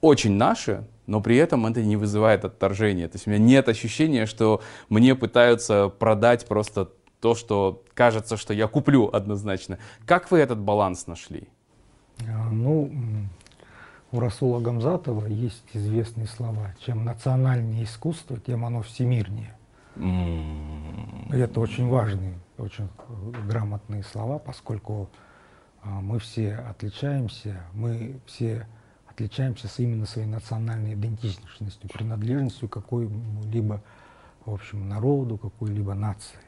очень 0.00 0.32
наше, 0.32 0.84
но 1.06 1.20
при 1.20 1.36
этом 1.36 1.66
это 1.66 1.82
не 1.82 1.96
вызывает 1.96 2.44
отторжения. 2.44 3.08
То 3.08 3.16
есть 3.16 3.26
у 3.26 3.30
меня 3.30 3.42
нет 3.42 3.68
ощущения, 3.68 4.26
что 4.26 4.62
мне 4.88 5.14
пытаются 5.14 5.88
продать 5.88 6.46
просто 6.46 6.90
то, 7.20 7.34
что 7.34 7.82
кажется, 7.94 8.36
что 8.36 8.54
я 8.54 8.66
куплю 8.66 9.10
однозначно. 9.12 9.78
Как 10.06 10.30
вы 10.30 10.38
этот 10.38 10.58
баланс 10.58 11.06
нашли? 11.06 11.48
А, 12.26 12.48
ну, 12.50 12.90
у 14.12 14.20
Расула 14.20 14.60
Гамзатова 14.60 15.26
есть 15.26 15.64
известные 15.74 16.26
слова. 16.26 16.74
Чем 16.84 17.04
национальнее 17.04 17.84
искусство, 17.84 18.38
тем 18.38 18.64
оно 18.64 18.82
всемирнее. 18.82 19.54
Это 19.96 21.60
очень 21.60 21.88
важные, 21.88 22.38
очень 22.58 22.88
грамотные 23.46 24.02
слова, 24.02 24.38
поскольку 24.38 25.10
а, 25.82 26.00
мы 26.00 26.18
все 26.18 26.54
отличаемся, 26.54 27.62
мы 27.72 28.20
все 28.26 28.66
отличаемся 29.08 29.68
именно 29.78 30.06
своей 30.06 30.28
национальной 30.28 30.94
идентичностью, 30.94 31.90
принадлежностью 31.90 32.68
какой-либо, 32.68 33.82
в 34.44 34.54
общем, 34.54 34.88
народу, 34.88 35.38
какой-либо 35.38 35.94
нации. 35.94 36.38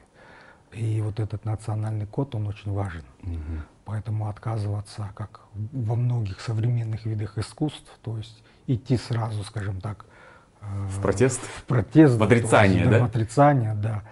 И 0.72 1.01
вот 1.03 1.20
этот 1.20 1.45
национальный 1.45 2.07
код, 2.07 2.34
он 2.34 2.47
очень 2.47 2.72
важен. 2.72 3.05
Угу. 3.22 3.62
Поэтому 3.84 4.28
отказываться, 4.28 5.11
как 5.14 5.43
во 5.53 5.97
многих 5.97 6.40
современных 6.40 7.05
видах 7.05 7.36
искусств, 7.36 7.90
то 8.03 8.16
есть 8.16 8.43
идти 8.66 8.97
сразу, 8.97 9.43
скажем 9.45 9.80
так, 9.80 10.07
в 10.88 11.00
протест? 11.00 11.40
В 11.40 11.64
протест. 11.64 12.16
В 12.16 12.22
отрицание, 12.22 12.86
да? 12.86 13.00
В 13.00 13.04
отрицание, 13.04 13.74
да. 13.74 14.02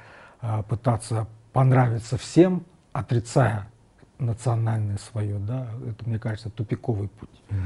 Пытаться 0.69 1.27
понравиться 1.53 2.17
всем, 2.17 2.65
отрицая 2.93 3.71
национальное 4.19 4.99
свое, 4.99 5.39
да, 5.39 5.69
это, 5.87 6.09
мне 6.09 6.19
кажется, 6.19 6.51
тупиковый 6.51 7.09
путь. 7.09 7.43
Угу. 7.51 7.59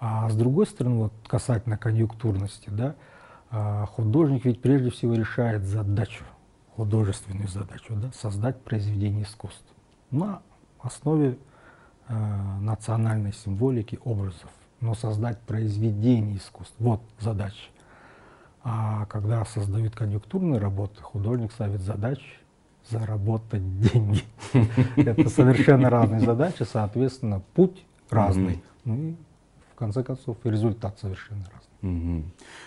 А 0.00 0.28
с 0.28 0.34
другой 0.34 0.66
стороны, 0.66 0.96
вот 0.96 1.12
касательно 1.26 1.76
конъюнктурности, 1.76 2.70
да, 2.70 2.96
а, 3.50 3.86
художник 3.86 4.44
ведь 4.44 4.60
прежде 4.60 4.90
всего 4.90 5.14
решает 5.14 5.62
задачу, 5.64 6.24
художественную 6.74 7.48
задачу, 7.48 7.94
да, 7.94 8.10
создать 8.12 8.60
произведение 8.62 9.24
искусства 9.24 9.76
на 10.10 10.42
основе 10.80 11.38
э, 12.08 12.58
национальной 12.60 13.32
символики, 13.32 13.98
образов, 14.04 14.50
но 14.80 14.94
создать 14.94 15.40
произведение 15.42 16.38
искусства. 16.38 16.76
Вот 16.78 17.02
задача. 17.20 17.68
А 18.64 19.06
когда 19.06 19.44
создают 19.44 19.94
конъюнктурные 19.96 20.60
работы, 20.60 21.00
художник 21.02 21.52
ставит 21.52 21.80
задачу 21.80 22.22
заработать 22.88 23.80
деньги. 23.80 24.22
Это 24.96 25.28
совершенно 25.28 25.90
разные 25.90 26.20
задачи, 26.20 26.64
соответственно, 26.64 27.42
путь 27.54 27.84
разный. 28.10 28.62
Ну 28.84 28.96
и 28.96 29.14
в 29.72 29.74
конце 29.74 30.02
концов 30.02 30.36
результат 30.44 30.98
совершенно 30.98 31.44
разный. 31.44 32.24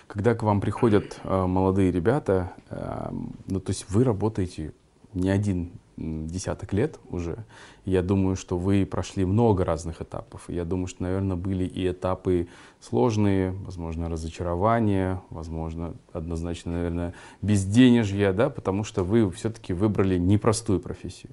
Когда 0.07 0.35
к 0.35 0.43
вам 0.43 0.59
приходят 0.59 1.21
э, 1.23 1.45
молодые 1.45 1.91
ребята, 1.91 2.51
э, 2.69 3.09
ну 3.47 3.59
то 3.61 3.69
есть 3.69 3.89
вы 3.89 4.03
работаете 4.03 4.73
не 5.13 5.29
один 5.29 5.71
десяток 5.97 6.73
лет 6.73 6.99
уже. 7.09 7.45
Я 7.85 8.01
думаю, 8.01 8.35
что 8.35 8.57
вы 8.57 8.85
прошли 8.85 9.25
много 9.25 9.63
разных 9.63 10.01
этапов. 10.01 10.43
Я 10.47 10.65
думаю, 10.65 10.87
что, 10.87 11.03
наверное, 11.03 11.37
были 11.37 11.65
и 11.65 11.89
этапы 11.89 12.47
сложные, 12.81 13.51
возможно, 13.51 14.09
разочарования, 14.09 15.21
возможно, 15.29 15.93
однозначно, 16.11 16.73
наверное, 16.73 17.13
безденежья, 17.41 18.33
да, 18.33 18.49
потому 18.49 18.83
что 18.83 19.03
вы 19.03 19.29
все-таки 19.31 19.73
выбрали 19.73 20.17
непростую 20.17 20.79
профессию, 20.79 21.31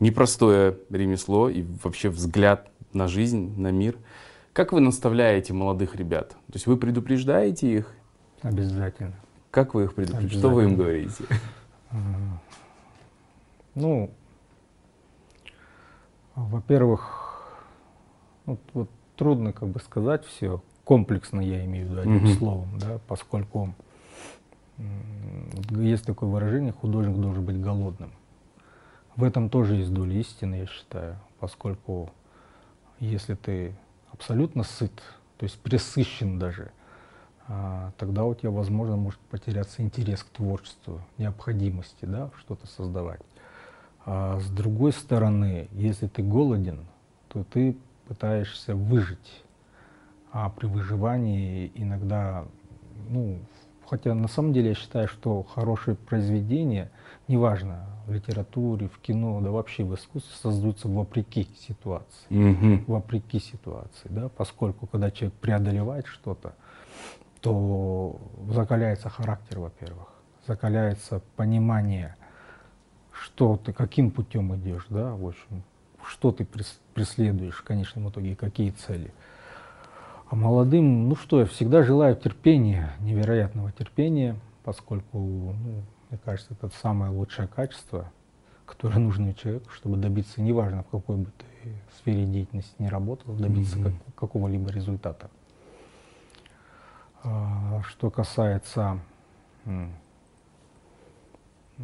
непростое 0.00 0.78
ремесло 0.90 1.48
и 1.48 1.64
вообще 1.82 2.08
взгляд 2.08 2.70
на 2.92 3.08
жизнь, 3.08 3.58
на 3.60 3.70
мир. 3.70 3.96
Как 4.52 4.72
вы 4.72 4.80
наставляете 4.80 5.52
молодых 5.52 5.96
ребят? 5.96 6.30
То 6.30 6.54
есть 6.54 6.66
вы 6.66 6.76
предупреждаете 6.76 7.72
их? 7.72 7.94
Обязательно. 8.42 9.14
Как 9.50 9.74
вы 9.74 9.84
их 9.84 9.94
предупреждаете? 9.94 10.38
Что 10.38 10.50
вы 10.50 10.64
им 10.64 10.76
говорите? 10.76 11.24
Ну, 13.74 14.10
во-первых, 16.34 17.62
вот, 18.46 18.60
вот 18.74 18.90
трудно 19.16 19.52
как 19.52 19.68
бы 19.68 19.80
сказать 19.80 20.24
все, 20.24 20.62
комплексно 20.84 21.40
я 21.40 21.64
имею 21.64 21.86
в 21.86 21.90
виду 21.90 22.00
одним 22.00 22.24
mm-hmm. 22.24 22.38
словом, 22.38 22.78
да, 22.78 23.00
поскольку 23.06 23.74
есть 25.70 26.04
такое 26.04 26.28
выражение, 26.28 26.72
художник 26.72 27.16
должен 27.16 27.44
быть 27.44 27.60
голодным. 27.60 28.12
В 29.16 29.24
этом 29.24 29.48
тоже 29.50 29.76
есть 29.76 29.92
доля 29.92 30.18
истины, 30.18 30.56
я 30.56 30.66
считаю, 30.66 31.18
поскольку 31.38 32.10
если 32.98 33.34
ты 33.34 33.74
абсолютно 34.10 34.64
сыт, 34.64 34.92
то 35.36 35.44
есть 35.44 35.58
пресыщен 35.60 36.38
даже, 36.38 36.72
а, 37.48 37.92
тогда 37.98 38.24
у 38.24 38.34
тебя, 38.34 38.50
возможно, 38.50 38.96
может 38.96 39.20
потеряться 39.20 39.82
интерес 39.82 40.22
к 40.22 40.28
творчеству, 40.28 41.02
необходимости 41.18 42.04
да, 42.04 42.30
что-то 42.38 42.66
создавать. 42.66 43.20
А 44.04 44.40
с 44.40 44.50
другой 44.50 44.92
стороны, 44.92 45.68
если 45.72 46.06
ты 46.08 46.22
голоден, 46.22 46.86
то 47.28 47.44
ты 47.44 47.76
пытаешься 48.06 48.74
выжить. 48.74 49.44
А 50.32 50.48
при 50.50 50.66
выживании 50.66 51.70
иногда, 51.74 52.44
ну, 53.08 53.38
хотя 53.86 54.14
на 54.14 54.28
самом 54.28 54.52
деле 54.52 54.70
я 54.70 54.74
считаю, 54.74 55.06
что 55.08 55.42
хорошее 55.42 55.96
произведение, 55.96 56.90
неважно, 57.28 57.86
в 58.06 58.12
литературе, 58.12 58.88
в 58.88 58.98
кино, 58.98 59.40
да 59.40 59.50
вообще 59.50 59.84
в 59.84 59.94
искусстве 59.94 60.34
создаются 60.34 60.88
вопреки 60.88 61.48
ситуации. 61.58 62.28
Mm-hmm. 62.30 62.84
Вопреки 62.86 63.38
ситуации, 63.38 64.08
да, 64.08 64.28
поскольку 64.28 64.86
когда 64.86 65.10
человек 65.10 65.34
преодолевает 65.34 66.06
что-то, 66.06 66.54
то 67.40 68.20
закаляется 68.48 69.08
характер, 69.08 69.58
во-первых, 69.58 70.08
закаляется 70.46 71.20
понимание, 71.36 72.16
что 73.22 73.56
ты, 73.56 73.72
каким 73.72 74.10
путем 74.10 74.54
идешь, 74.56 74.86
да, 74.88 75.14
в 75.14 75.26
общем, 75.26 75.62
что 76.04 76.32
ты 76.32 76.46
преследуешь 76.94 77.56
в 77.56 77.62
конечном 77.62 78.08
итоге, 78.08 78.34
какие 78.34 78.70
цели. 78.70 79.12
А 80.28 80.34
молодым, 80.34 81.08
ну 81.08 81.14
что, 81.14 81.40
я 81.40 81.46
всегда 81.46 81.82
желаю 81.82 82.16
терпения, 82.16 82.92
невероятного 83.00 83.70
терпения, 83.72 84.36
поскольку, 84.64 85.18
ну, 85.18 85.82
мне 86.10 86.18
кажется, 86.24 86.54
это 86.54 86.70
самое 86.80 87.12
лучшее 87.12 87.46
качество, 87.46 88.10
которое 88.66 88.98
нужно 88.98 89.34
человеку, 89.34 89.70
чтобы 89.70 89.96
добиться, 89.98 90.40
неважно 90.40 90.82
в 90.82 90.88
какой 90.88 91.16
бы 91.16 91.26
ты 91.26 91.44
сфере 91.98 92.24
деятельности 92.24 92.74
не 92.78 92.88
работал, 92.88 93.34
добиться 93.34 93.78
mm-hmm. 93.78 93.84
как, 94.06 94.14
какого-либо 94.16 94.70
результата. 94.70 95.30
А, 97.22 97.82
что 97.86 98.10
касается 98.10 98.98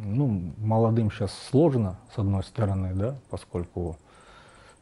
ну, 0.03 0.53
молодым 0.57 1.11
сейчас 1.11 1.33
сложно, 1.49 1.97
с 2.13 2.19
одной 2.19 2.43
стороны, 2.43 2.93
да, 2.93 3.15
поскольку 3.29 3.97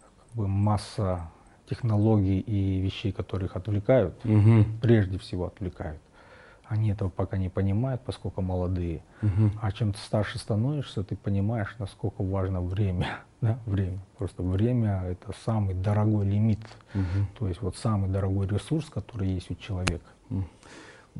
как 0.02 0.36
бы, 0.36 0.48
масса 0.48 1.30
технологий 1.70 2.40
и 2.40 2.80
вещей, 2.80 3.12
которые 3.12 3.48
их 3.48 3.56
отвлекают, 3.56 4.14
угу. 4.26 4.66
прежде 4.82 5.18
всего 5.18 5.48
отвлекают. 5.48 6.02
Они 6.66 6.92
этого 6.92 7.10
пока 7.10 7.38
не 7.38 7.48
понимают, 7.48 8.02
поскольку 8.02 8.42
молодые. 8.42 9.02
Угу. 9.22 9.52
А 9.62 9.72
чем 9.72 9.94
ты 9.94 10.00
старше 10.00 10.38
становишься, 10.38 11.04
ты 11.04 11.16
понимаешь, 11.16 11.74
насколько 11.80 12.24
важно 12.24 12.62
время. 12.62 13.20
Да? 13.40 13.60
Время. 13.68 14.00
Просто 14.18 14.42
время— 14.42 15.04
это 15.06 15.32
самый 15.46 15.76
дорогой 15.76 16.26
лимит. 16.26 16.58
Угу. 16.96 17.38
То 17.38 17.48
есть 17.48 17.62
вот 17.62 17.78
самый 17.78 18.10
дорогой 18.10 18.48
ресурс, 18.48 18.90
который 18.90 19.28
есть 19.28 19.52
у 19.52 19.54
человека. 19.54 20.08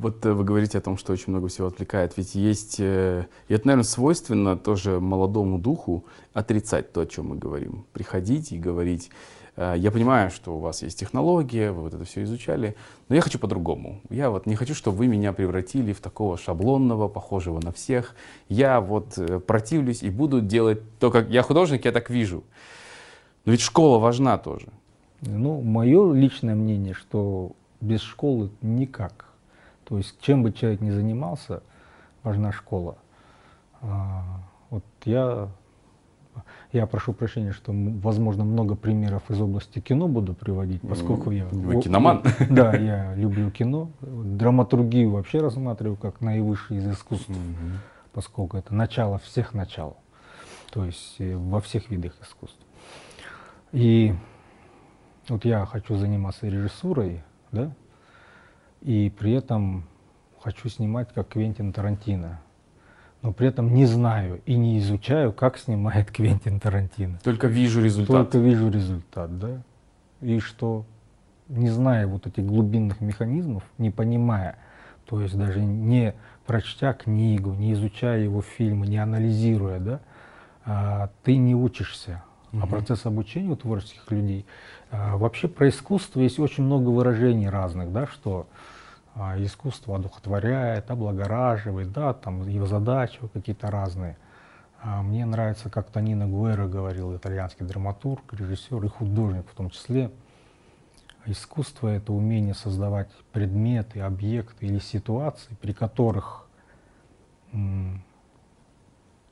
Вот 0.00 0.24
э, 0.24 0.32
вы 0.32 0.44
говорите 0.44 0.78
о 0.78 0.80
том, 0.80 0.96
что 0.96 1.12
очень 1.12 1.32
много 1.32 1.48
всего 1.48 1.66
отвлекает. 1.66 2.16
Ведь 2.16 2.34
есть, 2.36 2.76
э, 2.78 3.26
и 3.48 3.54
это, 3.54 3.66
наверное, 3.66 3.84
свойственно 3.84 4.56
тоже 4.56 5.00
молодому 5.00 5.58
духу 5.58 6.04
отрицать 6.32 6.92
то, 6.92 7.00
о 7.00 7.06
чем 7.06 7.30
мы 7.30 7.36
говорим. 7.36 7.84
Приходить 7.92 8.52
и 8.52 8.58
говорить. 8.58 9.10
Э, 9.56 9.74
я 9.76 9.90
понимаю, 9.90 10.30
что 10.30 10.56
у 10.56 10.60
вас 10.60 10.82
есть 10.82 11.00
технология, 11.00 11.72
вы 11.72 11.82
вот 11.82 11.94
это 11.94 12.04
все 12.04 12.22
изучали, 12.22 12.76
но 13.08 13.16
я 13.16 13.20
хочу 13.20 13.40
по-другому. 13.40 14.00
Я 14.08 14.30
вот 14.30 14.46
не 14.46 14.54
хочу, 14.54 14.72
чтобы 14.72 14.98
вы 14.98 15.08
меня 15.08 15.32
превратили 15.32 15.92
в 15.92 16.00
такого 16.00 16.38
шаблонного, 16.38 17.08
похожего 17.08 17.60
на 17.60 17.72
всех. 17.72 18.14
Я 18.48 18.80
вот 18.80 19.18
противлюсь 19.48 20.04
и 20.04 20.10
буду 20.10 20.40
делать 20.40 20.80
то, 21.00 21.10
как 21.10 21.28
я 21.28 21.42
художник, 21.42 21.84
я 21.86 21.92
так 21.92 22.08
вижу. 22.08 22.44
Но 23.44 23.52
ведь 23.52 23.62
школа 23.62 23.98
важна 23.98 24.38
тоже. 24.38 24.68
Ну, 25.22 25.60
мое 25.60 26.12
личное 26.12 26.54
мнение, 26.54 26.94
что 26.94 27.50
без 27.80 28.00
школы 28.00 28.50
никак. 28.62 29.27
То 29.88 29.96
есть 29.96 30.20
чем 30.20 30.42
бы 30.42 30.52
человек 30.52 30.80
ни 30.82 30.90
занимался, 30.90 31.62
важна 32.22 32.52
школа. 32.52 32.98
А, 33.80 34.22
вот 34.68 34.84
я, 35.06 35.48
я 36.72 36.86
прошу 36.86 37.14
прощения, 37.14 37.52
что, 37.52 37.72
возможно, 37.72 38.44
много 38.44 38.74
примеров 38.74 39.30
из 39.30 39.40
области 39.40 39.78
кино 39.80 40.06
буду 40.06 40.34
приводить, 40.34 40.82
поскольку 40.82 41.30
я... 41.30 41.46
Вы 41.46 41.80
киноман? 41.80 42.22
Да, 42.50 42.76
я 42.76 43.14
люблю 43.14 43.50
кино. 43.50 43.90
Драматургию 44.02 45.10
вообще 45.10 45.40
рассматриваю 45.40 45.96
как 45.96 46.20
наивысший 46.20 46.76
из 46.76 46.88
искусств, 46.90 47.30
поскольку 48.12 48.58
это 48.58 48.74
начало 48.74 49.18
всех 49.18 49.54
начал. 49.54 49.96
То 50.70 50.84
есть 50.84 51.14
э, 51.18 51.34
во 51.34 51.62
всех 51.62 51.88
видах 51.88 52.12
искусств. 52.20 52.60
И 53.72 54.14
вот 55.28 55.46
я 55.46 55.64
хочу 55.64 55.96
заниматься 55.96 56.46
режиссурой, 56.46 57.22
да, 57.52 57.72
и 58.80 59.10
при 59.10 59.32
этом 59.32 59.84
хочу 60.40 60.68
снимать 60.68 61.12
как 61.12 61.28
Квентин 61.28 61.72
Тарантино. 61.72 62.40
Но 63.22 63.32
при 63.32 63.48
этом 63.48 63.74
не 63.74 63.84
знаю 63.84 64.40
и 64.46 64.56
не 64.56 64.78
изучаю, 64.78 65.32
как 65.32 65.58
снимает 65.58 66.10
Квентин 66.12 66.60
Тарантино. 66.60 67.18
Только 67.22 67.48
вижу 67.48 67.82
результат. 67.82 68.16
Только 68.30 68.38
вижу 68.38 68.70
результат, 68.70 69.38
да. 69.38 69.62
И 70.20 70.38
что, 70.38 70.84
не 71.48 71.68
зная 71.68 72.06
вот 72.06 72.26
этих 72.26 72.46
глубинных 72.46 73.00
механизмов, 73.00 73.64
не 73.76 73.90
понимая, 73.90 74.56
то 75.06 75.20
есть 75.20 75.36
даже 75.36 75.60
не 75.60 76.14
прочтя 76.46 76.92
книгу, 76.92 77.52
не 77.54 77.72
изучая 77.72 78.20
его 78.20 78.42
фильмы, 78.42 78.86
не 78.86 78.98
анализируя, 78.98 79.80
да, 79.80 80.00
а, 80.64 81.10
ты 81.24 81.36
не 81.36 81.54
учишься. 81.54 82.22
А 82.52 82.66
процесс 82.66 83.04
обучения 83.04 83.50
у 83.50 83.56
творческих 83.56 84.10
людей 84.10 84.46
а, 84.90 85.16
вообще 85.16 85.48
про 85.48 85.68
искусство 85.68 86.20
есть 86.20 86.38
очень 86.38 86.64
много 86.64 86.88
выражений 86.88 87.48
разных, 87.48 87.92
да, 87.92 88.06
что 88.06 88.46
а, 89.14 89.36
искусство 89.42 89.96
одухотворяет, 89.96 90.90
облагораживает, 90.90 91.92
да, 91.92 92.14
там 92.14 92.48
его 92.48 92.66
задачи 92.66 93.20
какие-то 93.32 93.70
разные. 93.70 94.16
А 94.80 95.02
мне 95.02 95.26
нравится, 95.26 95.68
как 95.68 95.90
Танина 95.90 96.26
Гуэра 96.26 96.68
говорил, 96.68 97.14
итальянский 97.14 97.66
драматург, 97.66 98.32
режиссер 98.32 98.82
и 98.84 98.88
художник 98.88 99.44
в 99.50 99.54
том 99.54 99.70
числе. 99.70 100.10
Искусство— 101.26 101.88
это 101.88 102.12
умение 102.12 102.54
создавать 102.54 103.10
предметы, 103.32 104.00
объекты 104.00 104.66
или 104.66 104.78
ситуации, 104.78 105.54
при 105.60 105.72
которых 105.72 106.46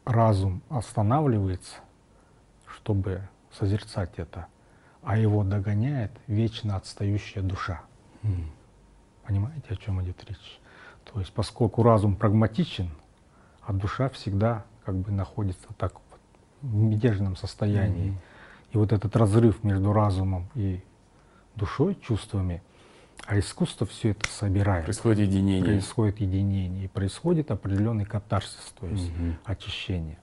разум 0.04 0.62
останавливается, 0.68 1.76
чтобы 2.86 3.28
созерцать 3.50 4.12
это— 4.16 4.46
а 5.06 5.16
его 5.16 5.44
догоняет 5.44 6.10
вечно 6.26 6.74
отстающая 6.74 7.40
душа. 7.40 7.82
Mm. 8.24 8.42
Понимаете, 9.24 9.66
о 9.70 9.76
чем 9.76 10.02
идет 10.02 10.22
речь? 10.28 10.58
То 11.04 11.20
есть, 11.20 11.32
поскольку 11.32 11.84
разум 11.84 12.16
прагматичен, 12.16 12.90
а 13.62 13.72
душа 13.72 14.08
всегда 14.08 14.64
как 14.84 14.96
бы 14.96 15.12
находится 15.12 15.68
так 15.78 15.92
вот 15.94 16.20
в 16.62 16.74
мятежном 16.74 17.36
состоянии. 17.36 18.10
Mm. 18.10 18.16
И 18.72 18.78
вот 18.78 18.92
этот 18.92 19.14
разрыв 19.14 19.62
между 19.62 19.92
разумом 19.92 20.48
и 20.56 20.82
душой, 21.54 21.96
чувствами, 22.02 22.60
а 23.26 23.38
искусство 23.38 23.86
все 23.86 24.10
это 24.10 24.28
собирает. 24.28 24.86
Происходит 24.86 25.28
единение. 25.28 25.64
Происходит 25.64 26.20
единение. 26.20 26.86
И 26.86 26.88
происходит 26.88 27.52
определенный 27.52 28.06
катарсис, 28.06 28.74
то 28.80 28.88
есть 28.88 29.08
угу. 29.10 29.36
очищение. 29.44 30.18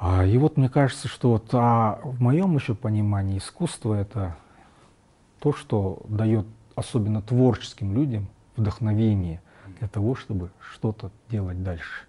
А, 0.00 0.24
и 0.24 0.38
вот 0.38 0.56
мне 0.56 0.68
кажется, 0.68 1.08
что 1.08 1.32
вот, 1.32 1.48
а 1.52 1.98
в 2.04 2.22
моем 2.22 2.54
еще 2.54 2.76
понимании 2.76 3.38
искусство 3.38 3.94
это 3.94 4.36
то, 5.40 5.52
что 5.52 6.02
дает 6.08 6.46
особенно 6.76 7.20
творческим 7.20 7.92
людям 7.92 8.28
вдохновение 8.54 9.42
для 9.80 9.88
того, 9.88 10.14
чтобы 10.14 10.50
что-то 10.60 11.10
делать 11.28 11.64
дальше. 11.64 12.06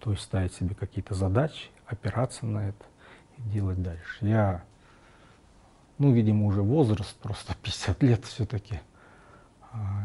То 0.00 0.12
есть 0.12 0.22
ставить 0.22 0.54
себе 0.54 0.74
какие-то 0.74 1.14
задачи, 1.14 1.68
опираться 1.86 2.46
на 2.46 2.70
это 2.70 2.84
и 3.36 3.42
делать 3.42 3.82
дальше. 3.82 4.26
Я, 4.26 4.64
ну, 5.98 6.12
видимо, 6.12 6.46
уже 6.46 6.62
возраст, 6.62 7.14
просто 7.16 7.54
50 7.62 8.02
лет 8.04 8.24
все-таки, 8.24 8.80
а, 9.70 10.04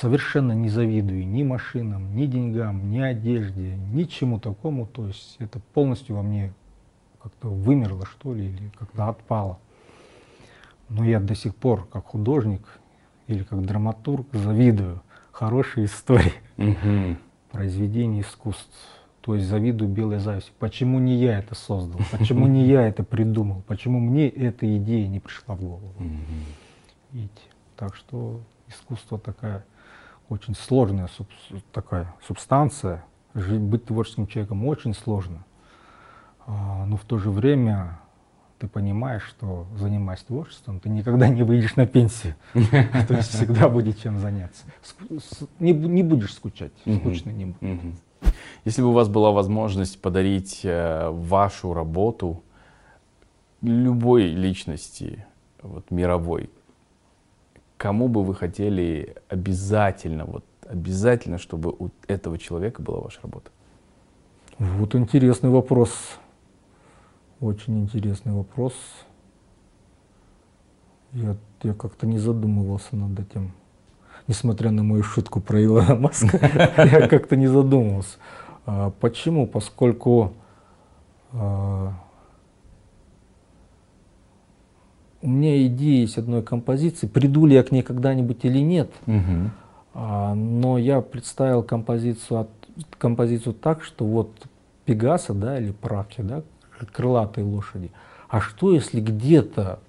совершенно 0.00 0.52
не 0.52 0.68
завидую 0.68 1.26
ни 1.26 1.42
машинам, 1.42 2.14
ни 2.14 2.26
деньгам, 2.26 2.90
ни 2.90 3.00
одежде, 3.00 3.74
ничему 3.74 4.38
такому. 4.38 4.86
То 4.86 5.08
есть 5.08 5.34
это 5.40 5.58
полностью 5.58 6.14
во 6.14 6.22
мне 6.22 6.52
как-то 7.22 7.48
вымерло, 7.48 8.06
что 8.06 8.34
ли, 8.34 8.46
или 8.46 8.68
как-то 8.78 9.08
отпало. 9.08 9.58
Но 10.88 11.04
я 11.04 11.20
до 11.20 11.34
сих 11.34 11.54
пор, 11.54 11.86
как 11.86 12.06
художник 12.06 12.66
или 13.26 13.44
как 13.44 13.64
драматург, 13.64 14.26
завидую 14.32 15.02
хорошие 15.30 15.86
истории, 15.86 16.34
угу. 16.56 17.16
произведения 17.52 18.22
искусств. 18.22 18.74
То 19.20 19.34
есть 19.34 19.46
завидую 19.46 19.90
белой 19.90 20.18
завистью. 20.18 20.54
Почему 20.58 20.98
не 20.98 21.14
я 21.16 21.38
это 21.38 21.54
создал? 21.54 22.00
Почему 22.10 22.46
не 22.46 22.66
я 22.66 22.88
это 22.88 23.04
придумал? 23.04 23.62
Почему 23.66 24.00
мне 24.00 24.28
эта 24.28 24.76
идея 24.78 25.06
не 25.08 25.20
пришла 25.20 25.54
в 25.54 25.60
голову? 25.60 25.92
Видите? 27.12 27.42
Так 27.76 27.94
что 27.96 28.40
искусство 28.66 29.18
такая 29.18 29.64
очень 30.28 30.54
сложная 30.54 31.08
суб, 31.08 31.28
такая 31.72 32.14
субстанция. 32.26 33.04
Жить, 33.34 33.60
быть 33.60 33.84
творческим 33.84 34.26
человеком 34.26 34.66
очень 34.66 34.94
сложно. 34.94 35.44
А, 36.50 36.84
но 36.86 36.96
в 36.96 37.04
то 37.04 37.18
же 37.18 37.30
время 37.30 38.00
ты 38.58 38.66
понимаешь, 38.66 39.22
что 39.22 39.66
занимаясь 39.76 40.20
творчеством, 40.20 40.80
ты 40.80 40.88
никогда 40.88 41.28
не 41.28 41.44
выйдешь 41.44 41.76
на 41.76 41.86
пенсию. 41.86 42.34
То 42.52 43.14
есть 43.14 43.30
всегда 43.30 43.68
будет 43.68 44.00
чем 44.00 44.18
заняться. 44.18 44.64
Не, 45.60 46.02
будешь 46.02 46.34
скучать, 46.34 46.72
скучно 46.82 47.30
не 47.30 47.46
будет. 47.46 47.80
Если 48.64 48.82
бы 48.82 48.88
у 48.88 48.92
вас 48.92 49.08
была 49.08 49.30
возможность 49.30 50.02
подарить 50.02 50.60
э, 50.64 51.08
вашу 51.10 51.72
работу 51.72 52.42
любой 53.62 54.24
личности, 54.24 55.24
вот 55.62 55.90
мировой, 55.90 56.50
кому 57.78 58.08
бы 58.08 58.22
вы 58.22 58.34
хотели 58.34 59.16
обязательно, 59.28 60.26
вот 60.26 60.44
обязательно, 60.68 61.38
чтобы 61.38 61.70
у 61.70 61.90
этого 62.08 62.36
человека 62.36 62.82
была 62.82 63.00
ваша 63.00 63.20
работа? 63.22 63.50
Вот 64.58 64.94
интересный 64.94 65.48
вопрос. 65.48 66.18
Очень 67.40 67.80
интересный 67.80 68.34
вопрос. 68.34 68.74
Я, 71.12 71.36
я 71.62 71.72
как-то 71.72 72.06
не 72.06 72.18
задумывался 72.18 72.94
над 72.94 73.18
этим. 73.18 73.52
Несмотря 74.26 74.70
на 74.70 74.82
мою 74.82 75.02
шутку 75.02 75.40
про 75.40 75.64
Илона 75.64 75.94
Маска, 75.94 76.36
я 76.76 77.08
как-то 77.08 77.36
не 77.36 77.46
задумывался. 77.46 78.18
А, 78.66 78.90
почему? 78.90 79.46
Поскольку 79.46 80.34
а, 81.32 81.94
у 85.22 85.28
меня 85.28 85.66
идея 85.66 86.02
есть 86.02 86.18
одной 86.18 86.42
композиции, 86.42 87.06
приду 87.06 87.46
ли 87.46 87.54
я 87.54 87.62
к 87.62 87.72
ней 87.72 87.82
когда-нибудь 87.82 88.44
или 88.44 88.58
нет, 88.58 88.90
а, 89.94 90.34
но 90.34 90.76
я 90.76 91.00
представил 91.00 91.62
композицию, 91.62 92.48
композицию 92.98 93.54
так, 93.54 93.82
что 93.82 94.04
вот 94.04 94.30
Пегаса, 94.84 95.32
да, 95.32 95.58
или 95.58 95.72
Праки, 95.72 96.20
да, 96.20 96.42
крылатые 96.86 97.44
лошади. 97.44 97.90
А 98.28 98.40
что 98.40 98.72
если 98.72 99.00
где-то 99.00 99.80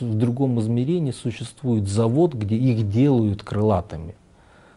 в 0.00 0.14
другом 0.14 0.60
измерении 0.60 1.12
существует 1.12 1.88
завод, 1.88 2.34
где 2.34 2.56
их 2.56 2.90
делают 2.90 3.42
крылатыми? 3.42 4.14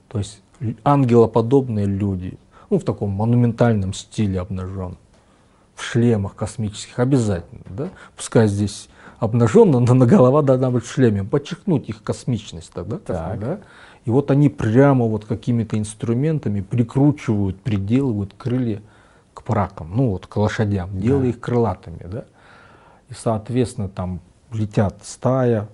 То 0.07 0.19
есть 0.19 0.41
ангелоподобные 0.83 1.85
люди, 1.85 2.37
ну, 2.69 2.79
в 2.79 2.83
таком 2.83 3.09
монументальном 3.09 3.93
стиле 3.93 4.39
обнажен, 4.39 4.97
в 5.75 5.83
шлемах 5.83 6.35
космических 6.35 6.99
обязательно, 6.99 7.63
да? 7.69 7.89
Пускай 8.15 8.47
здесь 8.47 8.89
обнаженно, 9.19 9.79
но 9.79 9.93
на 9.93 10.05
голова 10.05 10.41
должна 10.41 10.69
быть 10.69 10.85
в 10.85 10.91
шлеме, 10.91 11.23
подчеркнуть 11.23 11.89
их 11.89 12.03
космичность 12.03 12.71
тогда, 12.71 12.97
так. 12.99 13.39
да? 13.39 13.59
И 14.05 14.09
вот 14.09 14.31
они 14.31 14.49
прямо 14.49 15.05
вот 15.05 15.25
какими-то 15.25 15.79
инструментами 15.79 16.61
прикручивают, 16.61 17.59
приделывают 17.61 18.33
крылья 18.37 18.81
к 19.43 19.45
пракам, 19.45 19.91
ну 19.95 20.11
вот 20.11 20.27
к 20.27 20.37
лошадям, 20.37 20.89
да. 20.93 20.99
делая 20.99 21.27
их 21.27 21.39
крылатыми, 21.39 22.01
да. 22.05 22.25
И, 23.09 23.13
соответственно, 23.13 23.89
там 23.89 24.21
летят 24.51 24.95
стая 25.03 25.67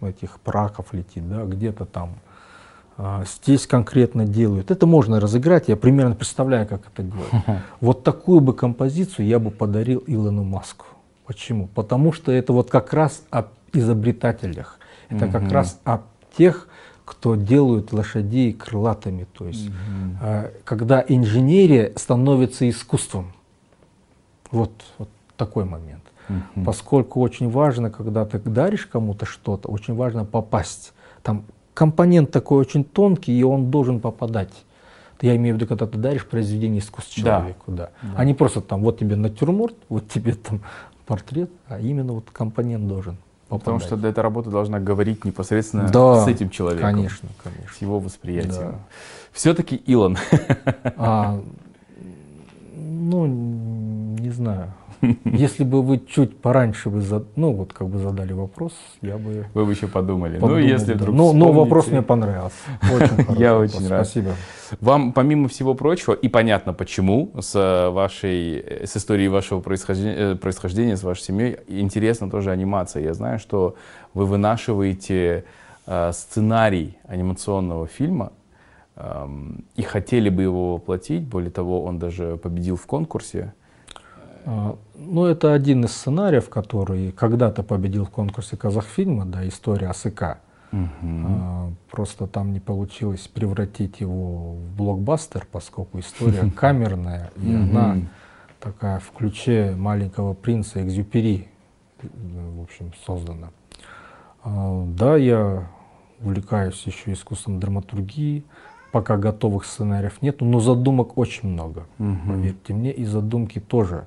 этих 0.00 0.40
праков 0.40 0.92
летит, 0.92 1.28
да, 1.28 1.44
где-то 1.44 1.84
там 1.84 2.14
а, 2.96 3.24
здесь 3.24 3.66
конкретно 3.66 4.24
делают. 4.24 4.70
Это 4.70 4.86
можно 4.86 5.20
разыграть, 5.20 5.68
я 5.68 5.76
примерно 5.76 6.14
представляю, 6.14 6.66
как 6.66 6.82
это 6.86 7.02
делать. 7.02 7.60
Вот 7.80 8.04
такую 8.04 8.40
бы 8.40 8.54
композицию 8.54 9.26
я 9.26 9.38
бы 9.38 9.50
подарил 9.50 10.02
Илону 10.06 10.42
Маску. 10.42 10.86
Почему? 11.26 11.68
Потому 11.68 12.12
что 12.12 12.32
это 12.32 12.52
вот 12.52 12.70
как 12.70 12.92
раз 12.92 13.22
об 13.30 13.48
изобретателях. 13.72 14.78
Это 15.10 15.28
как 15.28 15.50
раз 15.50 15.78
о 15.84 16.00
тех, 16.36 16.68
кто 17.10 17.34
делают 17.34 17.92
лошадей 17.92 18.52
крылатыми. 18.52 19.26
То 19.36 19.48
есть, 19.48 19.66
угу. 19.66 20.46
когда 20.62 21.04
инженерия 21.06 21.92
становится 21.96 22.70
искусством. 22.70 23.32
Вот, 24.52 24.70
вот 24.96 25.08
такой 25.36 25.64
момент. 25.64 26.04
Угу. 26.28 26.64
Поскольку 26.64 27.20
очень 27.20 27.50
важно, 27.50 27.90
когда 27.90 28.24
ты 28.24 28.38
даришь 28.38 28.86
кому-то 28.86 29.26
что-то, 29.26 29.68
очень 29.68 29.94
важно 29.96 30.24
попасть. 30.24 30.92
Там 31.24 31.42
компонент 31.74 32.30
такой 32.30 32.58
очень 32.58 32.84
тонкий, 32.84 33.36
и 33.36 33.42
он 33.42 33.72
должен 33.72 33.98
попадать. 33.98 34.52
Я 35.20 35.34
имею 35.34 35.56
в 35.56 35.58
виду, 35.58 35.66
когда 35.66 35.88
ты 35.88 35.98
даришь 35.98 36.24
произведение 36.24 36.78
искусства 36.78 37.22
человеку, 37.22 37.72
да. 37.72 37.90
да. 38.02 38.08
А 38.16 38.24
не 38.24 38.34
просто 38.34 38.60
там, 38.60 38.82
вот 38.82 39.00
тебе 39.00 39.16
натюрморт, 39.16 39.74
вот 39.88 40.08
тебе 40.08 40.34
там 40.34 40.60
портрет, 41.06 41.50
а 41.66 41.80
именно 41.80 42.12
вот 42.12 42.30
компонент 42.30 42.86
должен 42.86 43.16
Потому 43.58 43.80
что 43.80 43.96
эта 43.96 44.22
работа 44.22 44.48
должна 44.50 44.78
говорить 44.78 45.24
непосредственно 45.24 45.88
да, 45.88 46.24
с 46.24 46.28
этим 46.28 46.50
человеком. 46.50 46.94
Конечно, 46.94 47.28
конечно. 47.42 47.74
С 47.74 47.82
его 47.82 47.98
восприятием. 47.98 48.72
Да. 48.72 48.74
Все-таки 49.32 49.76
Илон. 49.76 50.16
А, 50.96 51.40
ну, 52.76 53.26
не 53.26 54.30
знаю. 54.30 54.72
Если 55.24 55.64
бы 55.64 55.82
вы 55.82 55.98
чуть 55.98 56.36
пораньше 56.38 56.90
бы, 56.90 57.00
зад... 57.00 57.24
ну 57.36 57.52
вот 57.52 57.72
как 57.72 57.88
бы 57.88 57.98
задали 57.98 58.32
вопрос, 58.32 58.72
я 59.00 59.16
бы. 59.16 59.46
Вы 59.54 59.64
бы 59.64 59.72
еще 59.72 59.88
подумали. 59.88 60.34
подумал, 60.34 60.56
ну 60.56 60.60
если 60.60 60.94
вдруг. 60.94 61.16
Да. 61.16 61.22
Но, 61.22 61.32
но 61.32 61.52
вопрос 61.52 61.88
мне 61.88 62.02
понравился. 62.02 62.56
Очень. 62.92 63.38
Я 63.38 63.56
очень 63.56 63.88
рад. 63.88 64.06
Спасибо. 64.06 64.34
Вам, 64.80 65.12
помимо 65.12 65.48
всего 65.48 65.74
прочего, 65.74 66.12
и 66.12 66.28
понятно 66.28 66.72
почему, 66.72 67.32
с 67.40 67.90
вашей, 67.90 68.86
с 68.86 68.96
историей 68.96 69.28
вашего 69.28 69.60
происхождения, 69.60 70.16
э, 70.16 70.36
происхождения 70.36 70.96
с 70.96 71.02
вашей 71.02 71.22
семьей, 71.22 71.56
интересна 71.66 72.30
тоже 72.30 72.50
анимация. 72.50 73.02
Я 73.02 73.14
знаю, 73.14 73.38
что 73.38 73.76
вы 74.14 74.26
вынашиваете 74.26 75.44
э, 75.86 76.12
сценарий 76.12 76.98
анимационного 77.08 77.86
фильма 77.86 78.32
э, 78.96 79.28
и 79.76 79.82
хотели 79.82 80.28
бы 80.28 80.42
его 80.42 80.74
воплотить. 80.74 81.22
Более 81.22 81.50
того, 81.50 81.82
он 81.82 81.98
даже 81.98 82.36
победил 82.36 82.76
в 82.76 82.86
конкурсе. 82.86 83.54
А, 84.44 84.76
ну, 84.94 85.24
это 85.24 85.52
один 85.52 85.84
из 85.84 85.92
сценариев, 85.92 86.48
который 86.48 87.12
когда-то 87.12 87.62
победил 87.62 88.04
в 88.04 88.10
конкурсе 88.10 88.56
Казахфильма, 88.56 89.26
да, 89.26 89.46
история 89.46 89.88
АСК. 89.88 90.38
Угу. 90.72 91.74
Просто 91.90 92.26
там 92.26 92.52
не 92.52 92.60
получилось 92.60 93.26
превратить 93.26 94.00
его 94.00 94.54
в 94.54 94.76
блокбастер, 94.76 95.46
поскольку 95.50 95.98
история 95.98 96.50
камерная, 96.56 97.30
и 97.36 97.52
она 97.54 97.96
такая 98.60 99.00
в 99.00 99.10
ключе 99.12 99.74
маленького 99.76 100.34
принца 100.34 100.82
Экзюпери, 100.82 101.48
в 102.02 102.62
общем, 102.62 102.92
создана. 103.04 103.50
А, 104.44 104.84
да, 104.86 105.16
я 105.16 105.66
увлекаюсь 106.20 106.80
еще 106.86 107.12
искусством 107.12 107.58
драматургии, 107.58 108.44
пока 108.92 109.16
готовых 109.16 109.64
сценариев 109.64 110.22
нет, 110.22 110.40
но 110.40 110.60
задумок 110.60 111.18
очень 111.18 111.48
много, 111.48 111.86
поверьте 111.98 112.74
мне, 112.74 112.92
и 112.92 113.04
задумки 113.04 113.58
тоже 113.58 114.06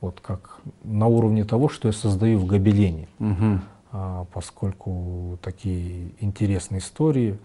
вот 0.00 0.20
как 0.20 0.58
на 0.82 1.06
уровне 1.06 1.44
того, 1.44 1.68
что 1.68 1.88
я 1.88 1.92
создаю 1.92 2.38
в 2.38 2.46
Гобелене, 2.46 3.08
угу. 3.18 3.60
а, 3.92 4.24
поскольку 4.32 5.38
такие 5.42 6.12
интересные 6.20 6.80
истории. 6.80 7.38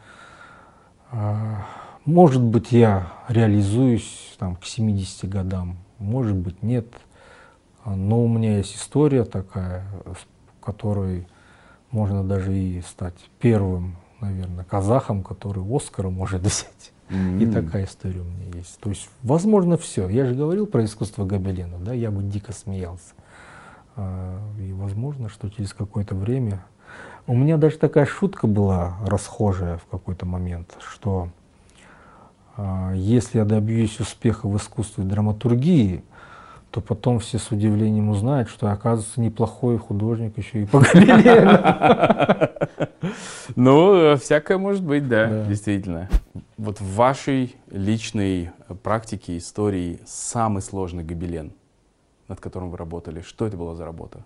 А, 1.12 1.66
может 2.06 2.42
быть, 2.42 2.72
я 2.72 3.12
реализуюсь 3.28 4.36
там, 4.38 4.56
к 4.56 4.66
70 4.66 5.30
годам, 5.30 5.78
может 5.98 6.36
быть, 6.36 6.62
нет. 6.64 6.88
Но 7.84 8.24
у 8.24 8.28
меня 8.28 8.58
есть 8.58 8.76
история 8.76 9.26
такая, 9.26 9.86
в 10.06 10.64
которой 10.64 11.28
можно 11.92 12.24
даже 12.24 12.58
и 12.58 12.82
стать 12.82 13.16
первым, 13.40 13.96
наверное, 14.22 14.64
казахом, 14.66 15.24
который 15.24 15.64
Оскара 15.76 16.10
может 16.10 16.42
взять. 16.44 16.92
Mm-hmm. 17.10 17.44
И 17.44 17.52
такая 17.52 17.86
история 17.86 18.22
у 18.22 18.24
меня 18.24 18.58
есть. 18.58 18.80
То 18.80 18.90
есть, 18.90 19.10
возможно, 19.22 19.78
все. 19.78 20.10
Я 20.10 20.26
же 20.26 20.34
говорил 20.34 20.66
про 20.66 20.84
искусство 20.84 21.26
Гобелена, 21.26 21.78
да, 21.80 21.94
я 21.94 22.12
бы 22.12 22.24
дико 22.24 22.52
смеялся. 22.52 23.14
А, 23.96 24.40
и 24.60 24.72
возможно, 24.74 25.30
что 25.30 25.50
через 25.50 25.74
какое-то 25.74 26.16
время... 26.16 26.66
У 27.28 27.36
меня 27.36 27.58
даже 27.58 27.78
такая 27.78 28.06
шутка 28.06 28.46
была 28.46 28.98
расхожая 29.04 29.80
в 29.80 29.86
какой-то 29.86 30.28
момент, 30.28 30.78
что 30.80 31.30
а, 32.56 32.94
если 32.94 33.40
я 33.40 33.46
добьюсь 33.46 34.00
успеха 34.00 34.48
в 34.48 34.56
искусстве 34.58 35.04
драматургии, 35.04 36.04
то 36.76 36.82
потом 36.82 37.20
все 37.20 37.40
с 37.40 37.52
удивлением 37.52 38.10
узнают, 38.10 38.50
что 38.50 38.70
оказывается 38.70 39.22
неплохой 39.22 39.78
художник 39.78 40.38
еще 40.38 40.64
и 40.64 40.66
по. 40.66 40.84
Ну, 43.56 44.18
всякое 44.18 44.58
может 44.58 44.84
быть, 44.84 45.08
да, 45.08 45.46
действительно. 45.46 46.10
Вот 46.58 46.82
в 46.82 46.96
вашей 46.96 47.56
личной 47.72 48.52
практике, 48.84 49.38
истории 49.38 50.02
самый 50.06 50.62
сложный 50.62 51.06
гобелен, 51.06 51.54
над 52.28 52.42
которым 52.42 52.72
вы 52.72 52.78
работали, 52.78 53.22
что 53.22 53.48
это 53.48 53.56
была 53.56 53.76
за 53.76 53.86
работа? 53.86 54.26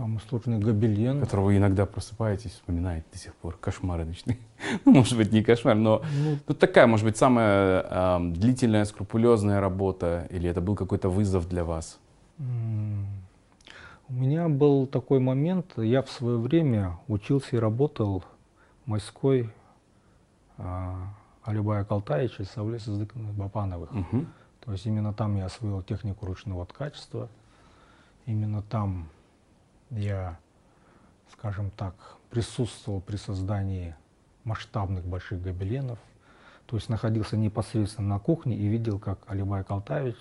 Самый 0.00 0.18
сложный 0.30 0.58
гобелен. 0.58 1.20
Которого 1.20 1.46
вы 1.46 1.58
иногда 1.58 1.84
просыпаетесь, 1.84 2.52
вспоминаете 2.52 3.04
до 3.12 3.18
сих 3.18 3.34
пор. 3.34 3.58
Кошмары 3.60 4.06
ночные. 4.06 4.38
ну, 4.86 4.92
может 4.92 5.14
быть, 5.14 5.30
не 5.30 5.42
кошмар, 5.42 5.74
но 5.74 6.02
ну, 6.24 6.38
ну 6.48 6.54
такая, 6.54 6.86
может 6.86 7.04
быть, 7.04 7.18
самая 7.18 7.84
э, 7.86 8.18
длительная, 8.32 8.86
скрупулезная 8.86 9.60
работа, 9.60 10.26
или 10.30 10.48
это 10.48 10.62
был 10.62 10.74
какой-то 10.74 11.10
вызов 11.10 11.50
для 11.50 11.64
вас? 11.64 11.98
У 12.38 14.12
меня 14.14 14.48
был 14.48 14.86
такой 14.86 15.18
момент, 15.20 15.76
я 15.76 16.00
в 16.00 16.10
свое 16.10 16.38
время 16.38 16.98
учился 17.06 17.56
и 17.56 17.58
работал 17.58 18.20
в 18.20 18.88
Майской 18.88 19.50
э, 20.56 20.94
Алибая 21.44 21.84
Калтаевича 21.84 22.44
и 22.44 22.46
Савле 22.46 22.78
Бапановых. 23.36 23.92
Угу. 23.92 24.24
То 24.64 24.72
есть 24.72 24.86
именно 24.86 25.12
там 25.12 25.36
я 25.36 25.44
освоил 25.44 25.82
технику 25.82 26.24
ручного 26.24 26.64
ткачества. 26.64 27.28
Именно 28.24 28.62
там 28.62 29.10
я, 29.90 30.38
скажем 31.32 31.70
так, 31.70 31.94
присутствовал 32.30 33.00
при 33.00 33.16
создании 33.16 33.94
масштабных 34.44 35.04
больших 35.04 35.42
гобеленов. 35.42 35.98
То 36.66 36.76
есть 36.76 36.88
находился 36.88 37.36
непосредственно 37.36 38.08
на 38.08 38.18
кухне 38.18 38.56
и 38.56 38.66
видел, 38.68 38.98
как 38.98 39.18
Алибай 39.26 39.64
Калтавич, 39.64 40.16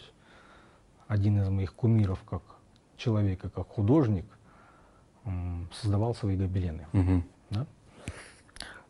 один 1.08 1.41
из 1.41 1.50
моих 1.50 1.74
кумиров 1.74 2.24
как 2.28 2.41
человека, 2.98 3.50
как 3.50 3.68
художник, 3.68 4.26
создавал 5.74 6.16
свои 6.16 6.36
гобелены. 6.36 6.88
Угу. 6.94 7.24
Да? 7.52 7.66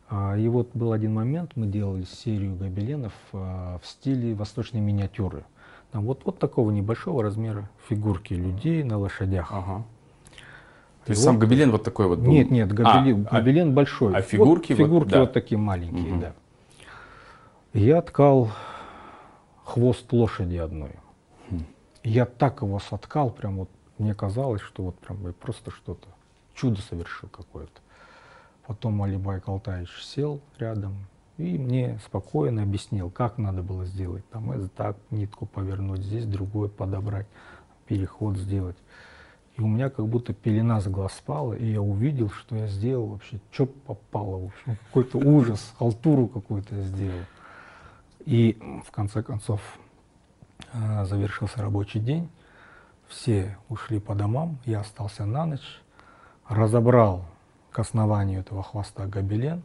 А, 0.08 0.36
и 0.36 0.48
вот 0.48 0.70
был 0.74 0.92
один 0.92 1.14
момент, 1.14 1.52
мы 1.54 1.66
делали 1.66 2.04
серию 2.04 2.56
гобеленов 2.56 3.12
а, 3.32 3.78
в 3.78 3.86
стиле 3.86 4.34
восточной 4.34 4.80
миниатюры. 4.80 5.44
Там 5.92 6.04
вот, 6.04 6.24
вот 6.24 6.38
такого 6.38 6.70
небольшого 6.70 7.22
размера 7.22 7.68
фигурки 7.88 8.34
людей 8.34 8.82
на 8.84 8.98
лошадях. 8.98 9.52
Ага. 9.52 9.84
То 11.04 11.12
есть 11.12 11.22
сам 11.22 11.38
гобелен 11.38 11.70
вот 11.70 11.82
такой 11.82 12.06
вот 12.06 12.18
был? 12.18 12.30
Нет, 12.30 12.50
нет, 12.50 12.72
гобелен, 12.72 13.26
а, 13.30 13.36
гобелен 13.36 13.70
а, 13.70 13.72
большой. 13.72 14.14
А 14.14 14.22
фигурки? 14.22 14.72
Вот, 14.72 14.78
фигурки 14.78 15.04
вот, 15.04 15.12
да. 15.12 15.20
вот 15.20 15.32
такие 15.32 15.58
маленькие, 15.58 16.14
угу. 16.14 16.20
да. 16.20 16.32
Я 17.72 18.02
ткал 18.02 18.50
хвост 19.64 20.12
лошади 20.12 20.56
одной. 20.56 20.92
Хм. 21.48 21.64
Я 22.02 22.26
так 22.26 22.62
его 22.62 22.78
соткал, 22.78 23.30
прям 23.30 23.58
вот 23.58 23.70
мне 23.98 24.14
казалось, 24.14 24.60
что 24.60 24.84
вот 24.84 24.98
прям 24.98 25.18
просто 25.34 25.70
что-то, 25.70 26.08
чудо 26.54 26.80
совершил 26.82 27.28
какое-то. 27.28 27.80
Потом 28.66 29.02
Алибай 29.02 29.40
Калтаевич 29.40 29.90
сел 30.02 30.40
рядом 30.58 30.94
и 31.40 31.56
мне 31.56 31.98
спокойно 32.04 32.62
объяснил, 32.62 33.10
как 33.10 33.38
надо 33.38 33.62
было 33.62 33.86
сделать. 33.86 34.28
Там 34.30 34.52
это 34.52 34.68
так, 34.68 34.96
нитку 35.10 35.46
повернуть, 35.46 36.00
здесь 36.00 36.26
другой 36.26 36.68
подобрать, 36.68 37.26
переход 37.86 38.36
сделать. 38.36 38.76
И 39.60 39.62
у 39.62 39.66
меня 39.66 39.90
как 39.90 40.08
будто 40.08 40.32
пелена 40.32 40.80
с 40.80 40.86
глаз 40.88 41.12
спала, 41.12 41.52
и 41.52 41.72
я 41.72 41.82
увидел, 41.82 42.30
что 42.30 42.56
я 42.56 42.66
сделал 42.66 43.08
вообще, 43.08 43.38
что 43.52 43.66
попало, 43.66 44.38
в 44.38 44.44
общем, 44.46 44.78
какой-то 44.86 45.18
ужас, 45.18 45.74
халтуру 45.78 46.28
какую-то 46.28 46.76
я 46.76 46.82
сделал. 46.84 47.24
И 48.20 48.58
в 48.86 48.90
конце 48.90 49.22
концов 49.22 49.60
э, 50.72 51.04
завершился 51.04 51.60
рабочий 51.60 52.00
день, 52.00 52.30
все 53.06 53.58
ушли 53.68 54.00
по 54.00 54.14
домам, 54.14 54.56
я 54.64 54.80
остался 54.80 55.26
на 55.26 55.44
ночь, 55.44 55.82
разобрал 56.48 57.26
к 57.70 57.80
основанию 57.80 58.40
этого 58.40 58.62
хвоста 58.62 59.04
гобелен, 59.04 59.62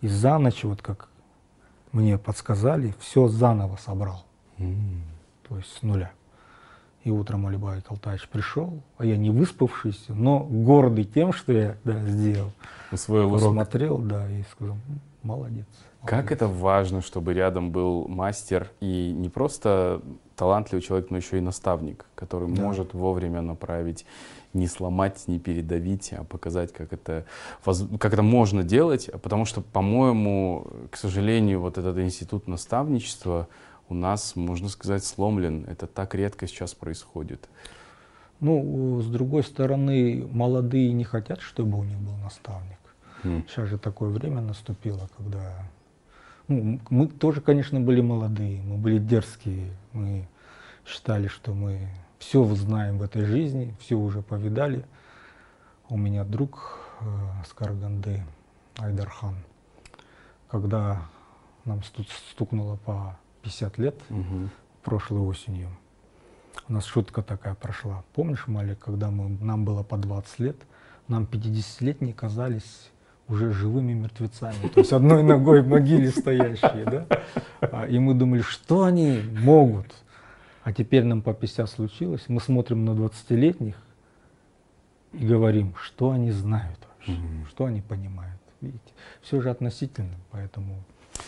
и 0.00 0.08
за 0.08 0.38
ночь, 0.38 0.64
вот 0.64 0.80
как 0.80 1.10
мне 1.92 2.16
подсказали, 2.16 2.94
все 3.00 3.28
заново 3.28 3.76
собрал. 3.76 4.24
Mm. 4.56 5.02
То 5.46 5.58
есть 5.58 5.76
с 5.76 5.82
нуля. 5.82 6.10
И 7.06 7.10
утром 7.10 7.46
Алибай 7.46 7.80
Калтаевич 7.82 8.28
пришел, 8.28 8.82
а 8.98 9.06
я 9.06 9.16
не 9.16 9.30
выспавшийся, 9.30 10.12
но 10.12 10.40
гордый 10.40 11.04
тем, 11.04 11.32
что 11.32 11.52
я 11.52 11.76
да, 11.84 12.00
сделал. 12.00 12.50
Усвоил 12.90 13.28
урок. 13.28 13.42
Посмотрел, 13.42 13.98
да, 13.98 14.28
и 14.28 14.42
сказал, 14.50 14.76
молодец. 15.22 15.66
Как 16.04 16.32
это 16.32 16.48
важно, 16.48 17.02
чтобы 17.02 17.32
рядом 17.32 17.70
был 17.70 18.08
мастер 18.08 18.72
и 18.80 19.12
не 19.12 19.28
просто 19.28 20.02
талантливый 20.34 20.82
человек, 20.82 21.10
но 21.10 21.18
еще 21.18 21.38
и 21.38 21.40
наставник, 21.40 22.06
который 22.16 22.52
да. 22.52 22.60
может 22.60 22.92
вовремя 22.92 23.40
направить, 23.40 24.04
не 24.52 24.66
сломать, 24.66 25.28
не 25.28 25.38
передавить, 25.38 26.12
а 26.12 26.24
показать, 26.24 26.72
как 26.72 26.92
это, 26.92 27.24
как 27.64 28.14
это 28.14 28.22
можно 28.24 28.64
делать. 28.64 29.10
Потому 29.22 29.44
что, 29.44 29.60
по-моему, 29.60 30.66
к 30.90 30.96
сожалению, 30.96 31.60
вот 31.60 31.78
этот 31.78 31.98
институт 31.98 32.48
наставничества, 32.48 33.46
у 33.88 33.94
нас, 33.94 34.36
можно 34.36 34.68
сказать, 34.68 35.04
сломлен. 35.04 35.64
Это 35.68 35.86
так 35.86 36.14
редко 36.14 36.46
сейчас 36.46 36.74
происходит. 36.74 37.48
Ну, 38.40 39.00
с 39.00 39.06
другой 39.06 39.42
стороны, 39.42 40.28
молодые 40.30 40.92
не 40.92 41.04
хотят, 41.04 41.40
чтобы 41.40 41.78
у 41.78 41.84
них 41.84 41.98
был 41.98 42.14
наставник. 42.16 42.78
Mm. 43.22 43.48
Сейчас 43.48 43.68
же 43.68 43.78
такое 43.78 44.10
время 44.10 44.40
наступило, 44.40 45.08
когда... 45.16 45.64
Ну, 46.48 46.80
мы 46.90 47.08
тоже, 47.08 47.40
конечно, 47.40 47.80
были 47.80 48.00
молодые, 48.00 48.62
мы 48.62 48.76
были 48.76 48.98
дерзкие, 48.98 49.72
мы 49.92 50.28
считали, 50.84 51.26
что 51.26 51.54
мы 51.54 51.88
все 52.18 52.44
знаем 52.54 52.98
в 52.98 53.02
этой 53.02 53.24
жизни, 53.24 53.74
все 53.80 53.96
уже 53.96 54.22
повидали. 54.22 54.84
У 55.88 55.96
меня 55.96 56.24
друг 56.24 56.78
э, 57.00 57.04
с 57.48 57.52
Караганды, 57.52 58.22
Айдархан, 58.76 59.36
когда 60.48 61.08
нам 61.64 61.82
стукнуло 62.30 62.76
по 62.76 63.18
50 63.46 63.78
лет 63.78 63.94
угу. 64.10 64.48
прошлой 64.82 65.20
осенью. 65.20 65.68
У 66.68 66.72
нас 66.72 66.84
шутка 66.84 67.22
такая 67.22 67.54
прошла. 67.54 68.02
Помнишь, 68.14 68.48
Малик, 68.48 68.80
когда 68.80 69.10
мы, 69.10 69.28
нам 69.40 69.64
было 69.64 69.84
по 69.84 69.96
20 69.96 70.40
лет, 70.40 70.56
нам 71.06 71.24
50-летние 71.30 72.12
казались 72.12 72.90
уже 73.28 73.52
живыми 73.52 73.92
мертвецами, 73.92 74.68
то 74.68 74.80
есть 74.80 74.92
одной 74.92 75.22
ногой 75.22 75.60
в 75.60 75.68
могиле 75.68 76.10
стоящие, 76.10 76.84
да? 76.84 77.06
А, 77.60 77.86
и 77.86 77.98
мы 77.98 78.14
думали, 78.14 78.40
что 78.40 78.84
они 78.84 79.20
могут. 79.42 79.86
А 80.62 80.72
теперь 80.72 81.04
нам 81.04 81.22
по 81.22 81.34
50 81.34 81.70
случилось, 81.70 82.24
мы 82.28 82.40
смотрим 82.40 82.84
на 82.84 82.90
20-летних 82.90 83.76
и 85.12 85.26
говорим, 85.26 85.74
что 85.80 86.10
они 86.10 86.32
знают 86.32 86.78
вообще, 86.88 87.20
что 87.48 87.66
они 87.66 87.80
понимают. 87.80 88.40
Видите, 88.60 88.92
все 89.22 89.40
же 89.40 89.50
относительно, 89.50 90.14
поэтому 90.30 90.82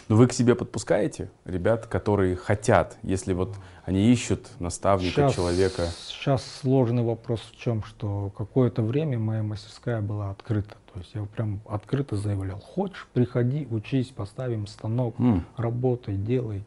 но 0.09 0.17
вы 0.17 0.27
к 0.27 0.33
себе 0.33 0.55
подпускаете 0.55 1.31
ребят, 1.45 1.87
которые 1.87 2.37
хотят, 2.37 2.97
если 3.03 3.33
вот 3.33 3.55
они 3.85 4.11
ищут 4.13 4.49
наставника, 4.59 5.15
сейчас, 5.15 5.35
человека? 5.35 5.89
Сейчас 6.07 6.45
сложный 6.61 7.03
вопрос 7.03 7.41
в 7.41 7.57
чем, 7.57 7.83
что 7.83 8.33
какое-то 8.37 8.83
время 8.83 9.19
моя 9.19 9.43
мастерская 9.43 10.01
была 10.01 10.31
открыта. 10.31 10.77
То 10.93 11.01
есть 11.01 11.11
я 11.15 11.23
прям 11.25 11.61
открыто 11.69 12.17
заявлял, 12.17 12.59
хочешь, 12.59 13.07
приходи, 13.13 13.67
учись, 13.71 14.09
поставим 14.09 14.67
станок, 14.67 15.19
mm. 15.19 15.43
работай, 15.57 16.17
делай. 16.17 16.65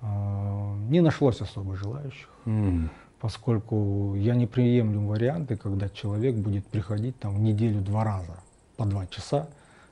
А, 0.00 0.74
не 0.88 1.00
нашлось 1.00 1.40
особо 1.40 1.76
желающих. 1.76 2.28
Mm 2.44 2.88
поскольку 3.20 4.14
я 4.14 4.34
не 4.34 4.46
приемлю 4.46 5.00
варианты, 5.00 5.56
когда 5.56 5.88
человек 5.88 6.34
будет 6.34 6.66
приходить 6.66 7.18
там 7.18 7.34
в 7.34 7.40
неделю 7.40 7.80
два 7.80 8.04
раза 8.04 8.36
по 8.76 8.84
два 8.84 9.06
часа 9.06 9.48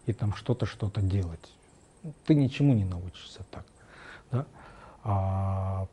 и 0.06 0.12
там 0.12 0.34
что-то 0.34 0.66
что-то 0.66 1.00
делать 1.00 1.52
ты 2.24 2.34
ничему 2.34 2.74
не 2.74 2.84
научишься 2.84 3.44
так. 3.50 3.64
Да? 4.30 4.46
А 5.02 5.86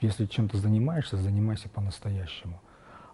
если 0.00 0.26
чем-то 0.26 0.58
занимаешься, 0.58 1.16
занимайся 1.16 1.68
по-настоящему. 1.68 2.60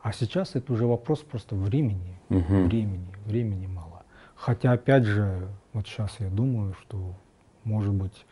А 0.03 0.13
сейчас 0.13 0.57
это 0.57 0.73
уже 0.73 0.87
вопрос 0.87 1.21
просто 1.21 1.55
времени. 1.55 2.19
Угу. 2.29 2.65
Времени, 2.65 3.07
времени 3.25 3.67
мало. 3.67 4.03
Хотя, 4.35 4.73
опять 4.73 5.05
же, 5.05 5.49
вот 5.73 5.87
сейчас 5.87 6.19
я 6.19 6.29
думаю, 6.29 6.75
что, 6.75 7.15
может 7.63 7.95
быть, 7.95 8.27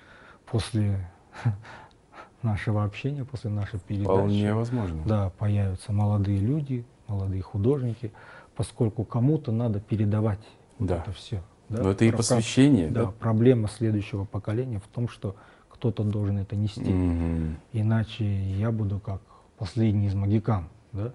после 0.46 1.08
нашего 2.42 2.82
общения, 2.84 3.24
после 3.24 3.50
нашей 3.50 3.78
передачи, 3.78 4.06
Вполне 4.06 4.54
возможно. 4.54 5.02
Да, 5.06 5.30
появятся 5.30 5.92
молодые 5.92 6.40
люди, 6.40 6.84
молодые 7.06 7.42
художники, 7.42 8.12
поскольку 8.56 9.04
кому-то 9.04 9.52
надо 9.52 9.80
передавать 9.80 10.40
да. 10.80 10.96
это 10.96 11.12
все. 11.12 11.42
Да? 11.70 11.82
Но 11.82 11.90
это 11.92 12.04
и 12.04 12.10
посвящение. 12.10 12.88
Да, 12.88 13.06
да, 13.06 13.10
проблема 13.12 13.68
следующего 13.68 14.24
поколения 14.24 14.80
в 14.80 14.88
том, 14.88 15.08
что 15.08 15.36
кто-то 15.70 16.02
должен 16.04 16.38
это 16.38 16.56
нести. 16.56 16.82
Угу. 16.82 17.54
Иначе 17.72 18.24
я 18.24 18.70
буду 18.70 18.98
как 18.98 19.22
последний 19.56 20.08
из 20.08 20.14
магикан, 20.14 20.68
да? 20.92 21.12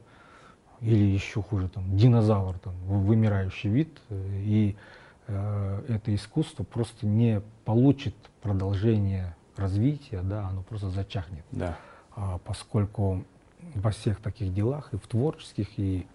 или 0.81 1.03
еще 1.03 1.41
хуже, 1.41 1.69
там, 1.69 1.97
динозавр, 1.97 2.57
там, 2.59 2.73
вымирающий 2.85 3.69
вид, 3.69 3.99
и 4.09 4.75
э, 5.27 5.81
это 5.87 6.13
искусство 6.13 6.63
просто 6.63 7.05
не 7.05 7.41
получит 7.63 8.15
продолжение 8.41 9.35
развития, 9.55 10.21
да, 10.21 10.47
оно 10.47 10.63
просто 10.63 10.89
зачахнет. 10.89 11.45
Да. 11.51 11.77
А, 12.15 12.39
поскольку 12.39 13.23
во 13.73 13.91
всех 13.91 14.21
таких 14.21 14.53
делах, 14.53 14.93
и 14.93 14.97
в 14.97 15.07
творческих, 15.07 15.67
и 15.77 16.05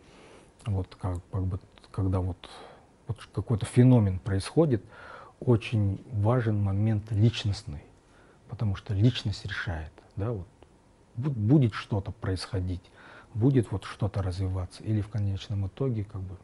вот 0.67 0.97
как, 1.01 1.19
как 1.31 1.43
бы, 1.43 1.59
когда 1.91 2.21
вот, 2.21 2.37
вот 3.11 3.29
какой-то 3.33 3.67
феномен 3.67 4.19
происходит, 4.19 4.85
очень 5.41 6.01
важен 6.13 6.63
момент 6.63 7.11
личностный, 7.11 7.83
потому 8.49 8.77
что 8.77 8.95
личность 8.95 9.45
решает, 9.45 9.93
да, 10.17 10.31
вот 10.31 10.47
будет 11.17 11.75
что-то 11.75 12.13
происходить, 12.13 12.83
будет 13.35 13.73
вот 13.73 13.85
что-то 13.85 14.23
развиваться, 14.23 14.83
или 14.85 15.01
в 15.01 15.09
конечном 15.09 15.67
итоге 15.67 16.05
как 16.05 16.21
бы 16.21 16.37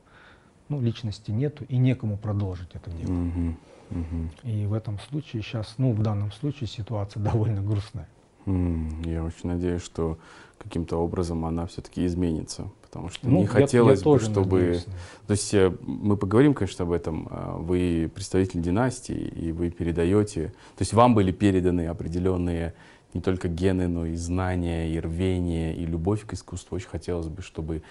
ну, 0.68 0.80
личности 0.80 1.30
нету 1.30 1.64
и 1.68 1.76
некому 1.76 2.16
продолжить 2.16 2.70
это 2.74 2.90
дело. 2.90 3.10
Mm-hmm. 3.10 3.56
Mm-hmm. 3.90 4.50
И 4.50 4.66
в 4.66 4.72
этом 4.72 4.98
случае 4.98 5.42
сейчас, 5.42 5.74
ну, 5.78 5.92
в 5.92 6.02
данном 6.02 6.32
случае 6.32 6.66
ситуация 6.66 7.22
довольно 7.30 7.62
грустная. 7.62 8.08
Я 8.46 9.24
очень 9.24 9.48
надеюсь, 9.48 9.82
что 9.82 10.18
каким-то 10.58 10.96
образом 10.96 11.44
она 11.44 11.66
все-таки 11.66 12.06
изменится, 12.06 12.70
потому 12.82 13.08
что 13.08 13.28
ну, 13.28 13.40
не 13.40 13.46
хотелось 13.46 14.02
я, 14.02 14.10
я 14.10 14.16
бы, 14.16 14.22
чтобы... 14.22 14.58
Надеюсь. 14.58 14.86
То 15.26 15.30
есть 15.32 15.54
э, 15.54 15.72
мы 15.82 16.16
поговорим, 16.16 16.54
конечно, 16.54 16.84
об 16.84 16.92
этом. 16.92 17.28
А, 17.30 17.56
вы 17.58 18.10
представитель 18.14 18.62
династии, 18.62 19.16
и 19.16 19.52
вы 19.52 19.70
передаете... 19.70 20.48
То 20.76 20.82
есть 20.82 20.92
вам 20.94 21.14
были 21.14 21.32
переданы 21.32 21.88
определенные 21.88 22.74
не 23.14 23.20
только 23.20 23.48
гены, 23.48 23.88
но 23.88 24.06
и 24.06 24.14
знания, 24.14 24.90
и 24.90 25.00
рвение, 25.00 25.74
и 25.74 25.84
любовь 25.84 26.24
к 26.24 26.32
искусству. 26.34 26.76
Очень 26.76 26.88
хотелось 26.88 27.28
бы, 27.28 27.42
чтобы 27.42 27.82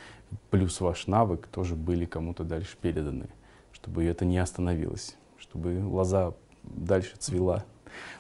плюс 0.49 0.79
ваш 0.81 1.07
навык 1.07 1.47
тоже 1.47 1.75
были 1.75 2.05
кому-то 2.05 2.43
дальше 2.43 2.77
переданы, 2.79 3.27
чтобы 3.73 4.03
это 4.05 4.25
не 4.25 4.37
остановилось, 4.37 5.15
чтобы 5.37 5.81
лоза 5.83 6.33
дальше 6.63 7.13
цвела, 7.17 7.65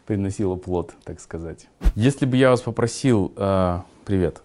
приносила 0.05 0.55
плод, 0.55 0.93
так 1.03 1.19
сказать. 1.19 1.67
Если 1.95 2.25
бы 2.25 2.37
я 2.37 2.49
вас 2.49 2.61
попросил... 2.61 3.33
Э, 3.35 3.81
привет. 4.05 4.41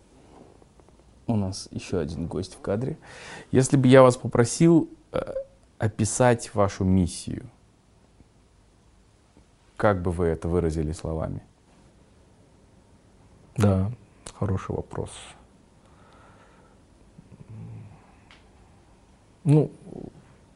У 1.27 1.37
нас 1.37 1.69
еще 1.71 2.01
один 2.01 2.27
гость 2.27 2.55
в 2.55 2.61
кадре. 2.61 2.99
Если 3.53 3.77
бы 3.77 3.87
я 3.89 4.03
вас 4.03 4.17
попросил 4.17 4.91
э, 5.13 5.21
описать 5.79 6.55
вашу 6.55 6.85
миссию, 6.85 7.49
как 9.77 10.03
бы 10.03 10.11
вы 10.11 10.27
это 10.27 10.49
выразили 10.49 10.93
словами? 10.93 11.43
Да, 13.57 13.91
хороший 14.39 14.75
вопрос. 14.75 15.11
Ну, 19.45 19.71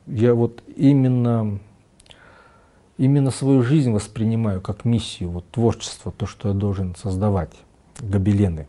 я 0.07 0.35
вот 0.35 0.63
именно, 0.77 1.59
именно 2.99 3.31
свою 3.31 3.63
жизнь 3.63 3.91
воспринимаю 3.91 4.61
как 4.61 4.85
миссию, 4.85 5.31
вот 5.31 5.49
творчество, 5.51 6.13
то, 6.13 6.27
что 6.27 6.49
я 6.49 6.55
должен 6.55 6.95
создавать, 6.97 7.53
гобелены. 8.01 8.67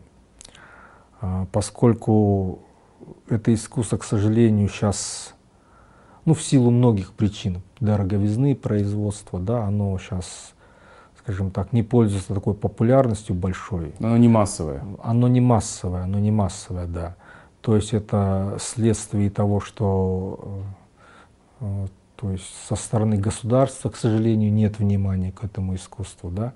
А, 1.20 1.46
поскольку 1.52 2.60
это 3.28 3.52
искусство, 3.54 3.98
к 3.98 4.04
сожалению, 4.04 4.68
сейчас, 4.68 5.34
ну, 6.24 6.34
в 6.34 6.42
силу 6.42 6.70
многих 6.70 7.12
причин, 7.12 7.62
дороговизны 7.80 8.54
производства, 8.54 9.38
да, 9.38 9.64
оно 9.64 9.98
сейчас 9.98 10.52
скажем 11.26 11.50
так, 11.50 11.72
не 11.72 11.82
пользуется 11.82 12.32
такой 12.32 12.54
популярностью 12.54 13.34
большой. 13.34 13.92
Оно 13.98 14.16
не 14.16 14.28
массовое. 14.28 14.84
Оно 15.02 15.26
не 15.26 15.40
массовое, 15.40 16.04
оно 16.04 16.20
не 16.20 16.30
массовое, 16.30 16.86
да. 16.86 17.16
То 17.62 17.74
есть 17.74 17.92
это 17.92 18.58
следствие 18.60 19.28
того, 19.28 19.58
что 19.58 20.62
э, 21.58 21.86
то 22.16 22.30
есть 22.30 22.46
со 22.66 22.76
стороны 22.76 23.18
государства, 23.18 23.90
к 23.90 23.96
сожалению, 23.96 24.52
нет 24.52 24.78
внимания 24.78 25.32
к 25.32 25.44
этому 25.44 25.74
искусству, 25.74 26.30
да. 26.30 26.54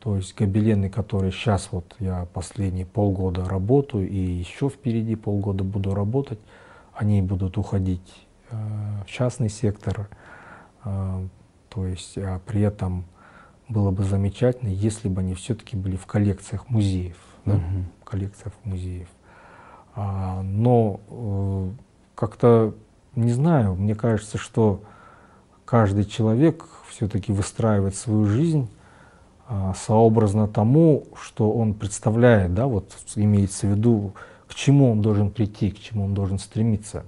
То 0.00 0.16
есть 0.16 0.34
гобелены, 0.36 0.88
которые 0.88 1.32
сейчас 1.32 1.68
вот 1.72 1.94
я 1.98 2.26
последние 2.32 2.86
полгода 2.86 3.44
работаю 3.44 4.08
и 4.08 4.16
еще 4.16 4.68
впереди 4.68 5.16
полгода 5.16 5.64
буду 5.64 5.94
работать, 5.94 6.38
они 6.94 7.20
будут 7.22 7.58
уходить 7.58 8.26
э, 8.50 8.56
в 9.04 9.10
частный 9.10 9.48
сектор, 9.48 10.08
э, 10.84 11.26
то 11.68 11.86
есть 11.86 12.16
а 12.16 12.40
при 12.46 12.62
этом 12.62 13.04
было 13.68 13.90
бы 13.90 14.04
замечательно, 14.04 14.68
если 14.68 15.08
бы 15.08 15.20
они 15.20 15.34
все-таки 15.34 15.76
были 15.76 15.96
в 15.96 16.06
коллекциях 16.06 16.68
музеев, 16.68 17.18
да, 17.44 17.54
угу. 17.54 17.84
коллекциях 18.04 18.54
музеев. 18.64 19.08
А, 19.94 20.42
но 20.42 21.00
э, 21.08 21.70
как-то 22.14 22.74
не 23.16 23.32
знаю, 23.32 23.74
мне 23.74 23.94
кажется, 23.94 24.38
что 24.38 24.82
каждый 25.64 26.04
человек 26.04 26.66
все-таки 26.88 27.32
выстраивает 27.32 27.96
свою 27.96 28.26
жизнь 28.26 28.68
а, 29.48 29.74
сообразно 29.74 30.46
тому, 30.46 31.06
что 31.20 31.50
он 31.50 31.74
представляет, 31.74 32.54
да, 32.54 32.66
вот 32.66 32.92
имеется 33.16 33.66
в 33.66 33.70
виду, 33.70 34.14
к 34.48 34.54
чему 34.54 34.90
он 34.92 35.02
должен 35.02 35.30
прийти, 35.30 35.70
к 35.70 35.78
чему 35.78 36.04
он 36.04 36.14
должен 36.14 36.38
стремиться. 36.38 37.04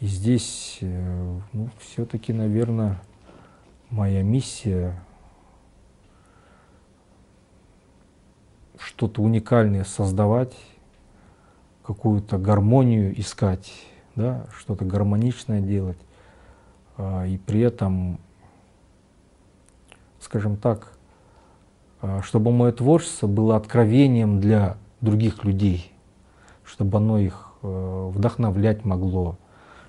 И 0.00 0.06
здесь, 0.06 0.78
э, 0.80 1.40
ну, 1.52 1.68
все-таки, 1.80 2.32
наверное, 2.32 3.00
моя 3.90 4.22
миссия 4.22 5.00
что-то 8.78 9.22
уникальное 9.22 9.84
создавать, 9.84 10.56
какую-то 11.84 12.38
гармонию 12.38 13.18
искать, 13.20 13.72
да, 14.16 14.46
что-то 14.56 14.84
гармоничное 14.84 15.60
делать, 15.60 15.98
а, 16.96 17.26
и 17.26 17.38
при 17.38 17.60
этом, 17.60 18.18
скажем 20.20 20.56
так, 20.56 20.92
а, 22.00 22.22
чтобы 22.22 22.52
мое 22.52 22.72
творчество 22.72 23.26
было 23.26 23.56
откровением 23.56 24.40
для 24.40 24.76
других 25.00 25.44
людей, 25.44 25.92
чтобы 26.64 26.98
оно 26.98 27.18
их 27.18 27.52
э, 27.62 28.10
вдохновлять 28.14 28.84
могло, 28.84 29.36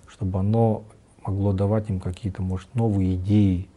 чтобы 0.07 0.39
оно 0.39 0.83
могло 1.25 1.53
давать 1.53 1.89
им 1.89 1.99
какие-то, 1.99 2.41
может, 2.41 2.73
новые 2.73 3.15
идеи, 3.15 3.69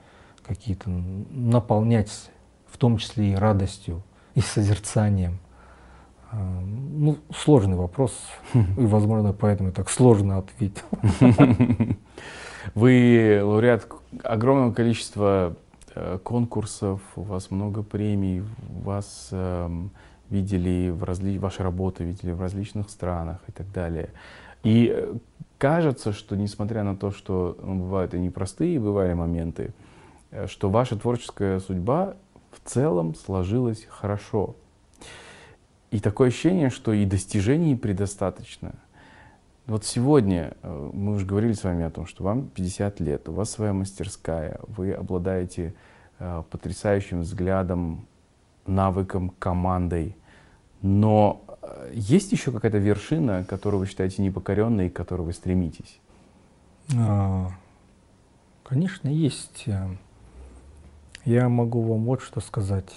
какие-то 0.43 0.89
наполнять, 0.89 2.31
в 2.67 2.79
том 2.79 2.99
числе 2.99 3.33
и 3.33 3.35
радостью 3.35 4.03
и 4.35 4.41
созерцанием. 4.41 5.39
А, 6.37 6.61
ну, 6.61 7.17
сложный 7.35 7.77
вопрос, 7.77 8.13
и, 8.55 8.85
возможно, 8.85 9.33
поэтому 9.33 9.73
так 9.73 9.89
сложно 9.89 10.39
ответил. 10.39 10.85
Вы 12.75 13.41
лауреат 13.43 13.89
огромного 14.23 14.75
количества 14.75 15.57
э, 15.95 16.19
конкурсов, 16.23 17.01
у 17.17 17.23
вас 17.23 17.51
много 17.51 17.83
премий, 17.83 18.43
вас 18.85 19.29
э, 19.31 19.71
видели 20.29 20.91
в 20.91 21.05
разли... 21.05 21.39
ваши 21.39 21.63
работы 21.63 22.05
видели 22.05 22.33
в 22.33 22.41
различных 22.41 22.91
странах 22.91 23.39
и 23.49 23.53
так 23.53 23.73
далее. 23.73 24.11
И 24.63 24.93
э, 24.95 25.15
кажется, 25.57 26.13
что 26.13 26.37
несмотря 26.37 26.83
на 26.83 26.97
то, 26.97 27.13
что 27.13 27.57
ну, 27.63 27.77
бывают 27.77 28.13
и 28.13 28.19
непростые, 28.19 28.79
бывали 28.79 29.15
моменты, 29.15 29.73
э, 30.33 30.47
что 30.49 30.69
ваша 30.69 30.97
творческая 30.97 31.61
судьба 31.61 32.17
в 32.51 32.69
целом 32.69 33.15
сложилось 33.15 33.87
хорошо. 33.89 34.55
И 35.97 35.99
такое 35.99 36.29
ощущение, 36.29 36.69
что 36.69 36.93
и 36.93 37.07
достижений 37.07 37.75
предостаточно. 37.75 38.75
Вот 39.65 39.87
сегодня 39.87 40.53
э, 40.63 40.91
мы 40.93 41.15
уже 41.15 41.25
говорили 41.25 41.55
с 41.55 41.65
вами 41.65 41.87
о 41.87 41.91
том, 41.91 42.07
что 42.07 42.23
вам 42.23 42.49
50 42.49 43.01
лет, 43.01 43.31
у 43.31 43.33
вас 43.33 43.53
своя 43.53 43.73
мастерская, 43.73 44.61
вы 44.69 44.93
обладаете 44.93 45.73
э, 46.19 46.43
потрясающим 46.51 47.23
взглядом, 47.23 48.07
навыком, 48.67 49.31
командой. 49.39 50.15
Но 50.83 51.43
э, 51.63 51.93
есть 51.95 52.31
еще 52.31 52.53
какая-то 52.53 52.77
вершина, 52.77 53.47
которую 53.49 53.81
вы 53.81 53.87
считаете 53.87 54.21
непокоренной 54.21 54.91
к 54.91 54.97
которой 54.97 55.23
вы 55.23 55.33
стремитесь? 55.33 55.99
А, 56.95 57.53
конечно, 58.65 59.09
есть. 59.09 59.65
Я 61.25 61.49
могу 61.49 61.81
вам 61.81 62.05
вот 62.05 62.21
что 62.21 62.41
сказать. 62.41 62.93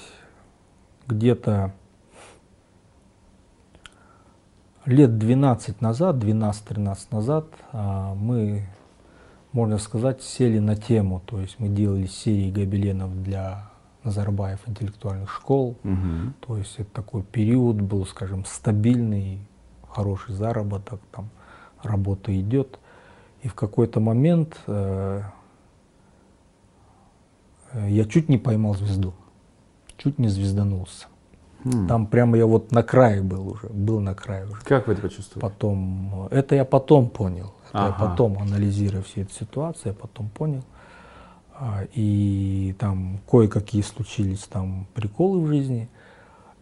Где-то 1.08 1.74
лет 4.90 5.18
12 5.18 5.82
назад, 5.82 6.18
12-13 6.18 6.98
назад, 7.12 7.46
а, 7.72 8.14
мы, 8.16 8.68
можно 9.52 9.78
сказать, 9.78 10.22
сели 10.22 10.60
на 10.60 10.76
тему. 10.76 11.22
То 11.26 11.40
есть 11.40 11.60
мы 11.60 11.70
делали 11.70 12.06
серии 12.06 12.52
гобеленов 12.52 13.22
для 13.24 13.70
Назарбаев 14.04 14.60
интеллектуальных 14.68 15.32
школ. 15.32 15.78
Угу. 15.84 16.34
То 16.48 16.58
есть 16.58 16.76
это 16.78 16.90
такой 16.92 17.24
период 17.24 17.80
был, 17.82 18.06
скажем, 18.06 18.46
стабильный, 18.46 19.40
хороший 19.88 20.34
заработок, 20.34 21.02
там 21.12 21.30
работа 21.84 22.38
идет. 22.40 22.80
И 23.42 23.48
в 23.48 23.56
какой-то 23.56 24.00
момент 24.00 24.60
э, 24.68 25.22
Э, 27.72 27.88
я 27.90 28.06
чуть 28.06 28.30
не 28.30 28.38
поймал 28.38 28.76
звезду, 28.76 29.14
чуть 29.98 30.20
не 30.20 30.28
звезданулся. 30.28 31.08
Там 31.64 32.08
прямо 32.08 32.38
я 32.38 32.46
вот 32.46 32.72
на 32.72 32.84
крае 32.84 33.22
был 33.22 33.50
уже, 33.50 33.68
был 33.68 34.00
на 34.00 34.16
крае 34.16 34.46
уже. 34.46 34.62
Как 34.62 34.88
вы 34.88 34.94
это 34.94 35.02
почувствовали? 35.02 35.42
Потом, 35.42 36.28
это 36.32 36.56
я 36.56 36.64
потом 36.64 37.10
понял. 37.10 37.54
Это 37.70 37.86
ага. 37.86 37.88
я 37.88 38.10
потом, 38.10 38.38
анализируя 38.40 39.02
все 39.02 39.22
эту 39.22 39.34
ситуацию, 39.34 39.88
я 39.88 39.94
потом 39.94 40.30
понял. 40.30 40.64
А, 41.54 41.84
и 41.94 42.74
там 42.80 43.20
кое-какие 43.30 43.82
случились 43.82 44.46
там 44.46 44.88
приколы 44.94 45.42
в 45.42 45.48
жизни. 45.48 45.90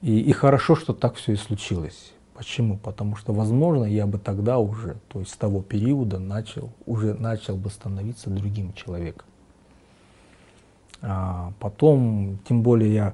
И, 0.01 0.19
и 0.19 0.31
хорошо, 0.31 0.75
что 0.75 0.93
так 0.93 1.15
все 1.15 1.33
и 1.33 1.35
случилось. 1.35 2.13
Почему? 2.33 2.77
Потому 2.77 3.15
что, 3.15 3.33
возможно, 3.33 3.83
я 3.85 4.07
бы 4.07 4.17
тогда 4.17 4.57
уже, 4.57 4.97
то 5.09 5.19
есть 5.19 5.31
с 5.31 5.37
того 5.37 5.61
периода, 5.61 6.19
начал, 6.19 6.71
уже 6.85 7.13
начал 7.13 7.55
бы 7.55 7.69
становиться 7.69 8.29
другим 8.29 8.73
человеком. 8.73 9.27
А 11.01 11.53
потом, 11.59 12.39
тем 12.47 12.63
более 12.63 12.93
я... 12.93 13.13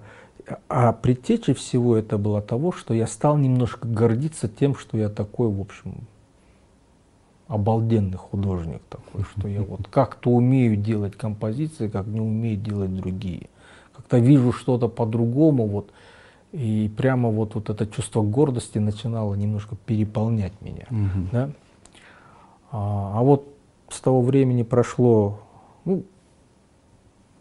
А 0.67 0.93
предтечей 0.93 1.53
всего 1.53 1.95
это 1.95 2.17
было 2.17 2.41
того, 2.41 2.71
что 2.71 2.93
я 2.93 3.07
стал 3.07 3.37
немножко 3.37 3.87
гордиться 3.87 4.47
тем, 4.47 4.75
что 4.75 4.97
я 4.97 5.09
такой, 5.09 5.49
в 5.49 5.61
общем, 5.61 5.95
обалденный 7.47 8.17
художник 8.17 8.81
такой, 8.89 9.23
что 9.23 9.47
я 9.47 9.61
вот 9.61 9.87
как-то 9.89 10.31
умею 10.31 10.75
делать 10.75 11.15
композиции, 11.15 11.87
как 11.87 12.07
не 12.07 12.19
умею 12.19 12.57
делать 12.57 12.93
другие. 12.95 13.49
Как-то 13.95 14.17
вижу 14.17 14.51
что-то 14.51 14.87
по-другому, 14.87 15.67
вот, 15.67 15.91
и 16.51 16.91
прямо 16.95 17.29
вот, 17.29 17.55
вот 17.55 17.69
это 17.69 17.85
чувство 17.85 18.21
гордости 18.21 18.79
начинало 18.79 19.35
немножко 19.35 19.75
переполнять 19.85 20.53
меня. 20.61 20.87
Угу. 20.89 21.27
Да? 21.31 21.49
А, 22.71 23.19
а 23.19 23.21
вот 23.21 23.47
с 23.89 23.99
того 23.99 24.21
времени 24.21 24.63
прошло 24.63 25.39
ну, 25.85 26.03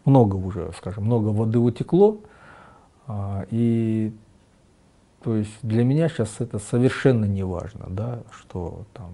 много 0.05 0.35
уже, 0.35 0.71
скажем, 0.77 1.05
много 1.05 1.29
воды 1.29 1.59
утекло, 1.59 2.17
и 3.51 4.13
то 5.23 5.35
есть 5.35 5.57
для 5.61 5.83
меня 5.83 6.09
сейчас 6.09 6.39
это 6.39 6.59
совершенно 6.59 7.25
не 7.25 7.43
важно, 7.43 7.85
да, 7.89 8.23
что 8.31 8.85
там, 8.93 9.11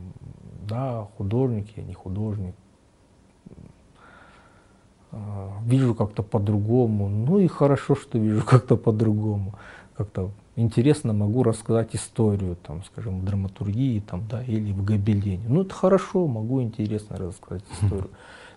да, 0.67 1.07
художник, 1.17 1.67
я 1.75 1.83
не 1.83 1.93
художник, 1.93 2.55
а, 5.11 5.51
вижу 5.65 5.93
как-то 5.93 6.23
по-другому, 6.23 7.09
ну 7.09 7.39
и 7.39 7.47
хорошо, 7.47 7.95
что 7.95 8.17
вижу 8.17 8.43
как-то 8.43 8.75
по-другому 8.75 9.53
как-то 9.99 10.31
интересно 10.55 11.11
могу 11.11 11.43
рассказать 11.43 11.93
историю, 11.93 12.55
там, 12.55 12.85
скажем, 12.85 13.19
в 13.19 13.25
драматургии 13.25 13.99
там, 13.99 14.25
да, 14.29 14.41
или 14.41 14.71
в 14.71 14.81
гобелене. 14.81 15.43
Ну, 15.49 15.63
это 15.63 15.73
хорошо, 15.73 16.25
могу 16.25 16.61
интересно 16.61 17.17
рассказать 17.17 17.63
историю. 17.73 18.09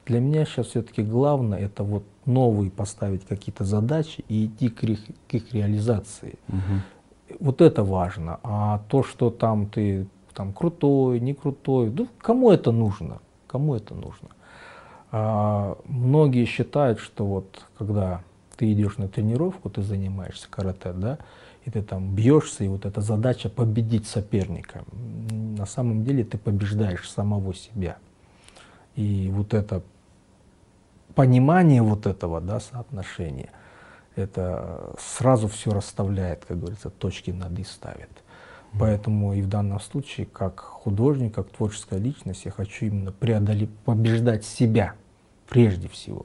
Для 0.06 0.20
меня 0.20 0.44
сейчас 0.44 0.68
все-таки 0.68 1.02
главное 1.02 1.58
это 1.58 1.84
вот 1.84 2.04
новые 2.26 2.70
поставить 2.70 3.24
какие-то 3.24 3.64
задачи 3.64 4.24
и 4.28 4.46
идти 4.46 4.68
к 4.68 4.82
их, 4.84 5.00
к 5.28 5.34
их 5.34 5.52
реализации. 5.54 6.38
Угу. 6.48 7.38
Вот 7.40 7.60
это 7.60 7.84
важно. 7.84 8.40
А 8.42 8.82
то, 8.88 9.02
что 9.02 9.30
там 9.30 9.66
ты 9.66 10.06
там 10.34 10.52
крутой, 10.52 11.20
не 11.20 11.34
крутой, 11.34 11.90
ну, 11.90 12.08
кому 12.18 12.50
это 12.50 12.72
нужно? 12.72 13.20
Кому 13.46 13.74
это 13.74 13.94
нужно? 13.94 14.28
А, 15.10 15.76
многие 15.84 16.46
считают, 16.46 16.98
что 16.98 17.26
вот 17.26 17.66
когда 17.76 18.22
ты 18.56 18.72
идешь 18.72 18.96
на 18.98 19.08
тренировку, 19.08 19.70
ты 19.70 19.82
занимаешься 19.82 20.48
карате, 20.50 20.92
да, 20.92 21.18
и 21.64 21.70
ты 21.70 21.82
там 21.82 22.14
бьешься, 22.14 22.64
и 22.64 22.68
вот 22.68 22.86
эта 22.86 23.00
задача 23.00 23.48
победить 23.48 24.06
соперника. 24.06 24.84
На 25.30 25.66
самом 25.66 26.04
деле 26.04 26.24
ты 26.24 26.38
побеждаешь 26.38 27.08
самого 27.10 27.54
себя. 27.54 27.98
И 28.96 29.30
вот 29.32 29.54
это 29.54 29.82
понимание 31.14 31.82
вот 31.82 32.06
этого 32.06 32.40
да, 32.40 32.60
соотношения, 32.60 33.50
это 34.16 34.94
сразу 34.98 35.48
все 35.48 35.72
расставляет, 35.72 36.44
как 36.44 36.58
говорится, 36.58 36.90
точки 36.90 37.30
над 37.30 37.58
«и» 37.58 37.64
ставит. 37.64 38.10
Поэтому 38.78 39.34
и 39.34 39.42
в 39.42 39.48
данном 39.48 39.80
случае, 39.80 40.26
как 40.26 40.60
художник, 40.60 41.34
как 41.34 41.50
творческая 41.50 41.98
личность, 41.98 42.46
я 42.46 42.50
хочу 42.50 42.86
именно 42.86 43.12
преодолеть, 43.12 43.70
побеждать 43.84 44.44
себя 44.44 44.94
прежде 45.48 45.88
всего. 45.88 46.24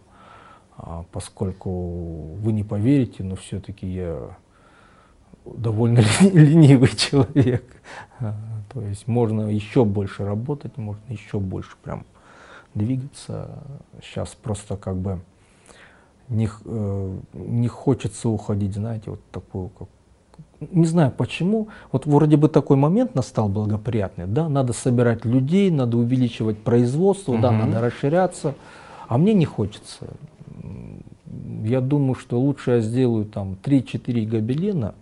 А, 0.77 1.03
поскольку 1.11 2.35
вы 2.35 2.53
не 2.53 2.63
поверите, 2.63 3.23
но 3.23 3.35
все-таки 3.35 3.85
я 3.85 4.37
довольно 5.45 5.99
ленивый 6.21 6.95
человек. 6.95 7.65
А, 8.19 8.35
то 8.71 8.81
есть 8.81 9.07
можно 9.07 9.49
еще 9.49 9.83
больше 9.83 10.23
работать, 10.23 10.77
можно 10.77 11.03
еще 11.09 11.39
больше 11.39 11.75
прям 11.83 12.05
двигаться. 12.77 13.59
Сейчас 14.01 14.35
просто 14.35 14.77
как 14.77 14.97
бы 14.97 15.19
не, 16.29 16.49
э, 16.65 17.17
не 17.33 17.67
хочется 17.67 18.29
уходить, 18.29 18.73
знаете, 18.73 19.11
вот 19.11 19.21
такую, 19.31 19.69
как, 19.69 19.87
не 20.59 20.85
знаю 20.85 21.11
почему, 21.11 21.69
вот 21.91 22.05
вроде 22.05 22.37
бы 22.37 22.49
такой 22.49 22.77
момент 22.77 23.15
настал 23.15 23.49
благоприятный, 23.49 24.25
да, 24.27 24.49
надо 24.49 24.73
собирать 24.73 25.25
людей, 25.25 25.71
надо 25.71 25.97
увеличивать 25.97 26.57
производство, 26.59 27.33
угу. 27.33 27.41
да, 27.41 27.51
надо 27.51 27.81
расширяться, 27.81 28.55
а 29.07 29.17
мне 29.17 29.33
не 29.33 29.45
хочется 29.45 30.07
я 31.67 31.81
думаю, 31.81 32.15
что 32.15 32.39
лучше 32.39 32.71
я 32.71 32.79
сделаю 32.79 33.25
там 33.25 33.57
3-4 33.61 34.25
гобелена 34.25 34.95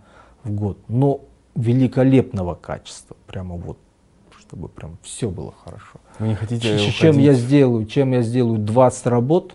в 0.44 0.50
год, 0.52 0.78
но 0.88 1.20
великолепного 1.54 2.54
качества, 2.54 3.16
прямо 3.26 3.56
вот, 3.56 3.78
чтобы 4.38 4.68
прям 4.68 4.98
все 5.02 5.30
было 5.30 5.52
хорошо. 5.64 6.00
Вы 6.18 6.28
не 6.28 6.34
хотите 6.34 6.78
чем 6.90 7.18
я 7.18 7.34
сделаю, 7.34 7.86
чем 7.86 8.12
я 8.12 8.22
сделаю 8.22 8.58
20 8.58 9.06
работ, 9.06 9.54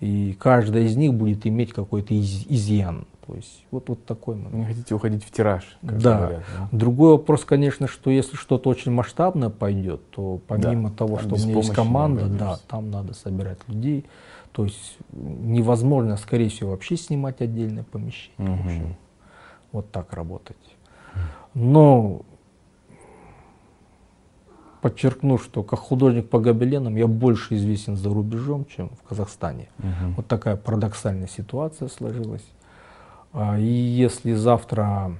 и 0.00 0.36
каждая 0.38 0.84
из 0.84 0.96
них 0.96 1.14
будет 1.14 1.46
иметь 1.46 1.72
какой-то 1.72 2.14
из 2.14 2.46
изъян. 2.48 3.06
То 3.26 3.36
есть 3.36 3.64
вот, 3.70 3.88
вот 3.88 4.04
такой 4.04 4.34
момент. 4.34 4.54
Не 4.54 4.64
хотите 4.64 4.94
уходить 4.94 5.24
в 5.24 5.30
тираж, 5.30 5.78
как 5.86 5.98
да. 6.02 6.18
говорят. 6.18 6.42
Да? 6.58 6.68
Другой 6.72 7.12
вопрос, 7.12 7.44
конечно, 7.44 7.86
что 7.86 8.10
если 8.10 8.36
что-то 8.36 8.68
очень 8.68 8.90
масштабное 8.90 9.48
пойдет, 9.48 10.10
то 10.10 10.40
помимо 10.48 10.90
да, 10.90 10.96
того, 10.96 11.18
что 11.18 11.36
у 11.36 11.38
меня 11.38 11.54
есть 11.54 11.72
команда, 11.72 12.26
да, 12.26 12.58
там 12.68 12.90
надо 12.90 13.14
собирать 13.14 13.58
людей. 13.68 14.04
То 14.50 14.64
есть 14.64 14.98
невозможно, 15.12 16.16
скорее 16.16 16.50
всего, 16.50 16.70
вообще 16.70 16.96
снимать 16.96 17.40
отдельное 17.40 17.84
помещение. 17.84 18.82
Угу. 18.82 18.96
Вот 19.72 19.90
так 19.92 20.12
работать. 20.12 20.56
Но 21.54 22.22
подчеркну, 24.82 25.38
что 25.38 25.62
как 25.62 25.78
художник 25.78 26.28
по 26.28 26.38
гобеленам 26.38 26.96
я 26.96 27.06
больше 27.06 27.54
известен 27.54 27.96
за 27.96 28.10
рубежом, 28.10 28.66
чем 28.66 28.90
в 28.90 29.08
Казахстане. 29.08 29.68
Угу. 29.78 30.12
Вот 30.16 30.26
такая 30.26 30.56
парадоксальная 30.56 31.28
ситуация 31.28 31.88
сложилась. 31.88 32.44
А, 33.32 33.58
и 33.58 33.64
если 33.64 34.34
завтра 34.34 35.16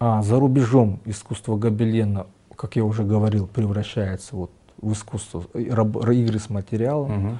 а, 0.00 0.22
за 0.22 0.40
рубежом 0.40 0.98
искусство 1.04 1.56
гобелена, 1.56 2.26
как 2.56 2.74
я 2.74 2.84
уже 2.84 3.04
говорил, 3.04 3.46
превращается 3.46 4.34
вот 4.34 4.50
в 4.80 4.92
искусство 4.92 5.44
игры 5.54 6.38
с 6.40 6.50
материалом, 6.50 7.26
угу. 7.26 7.38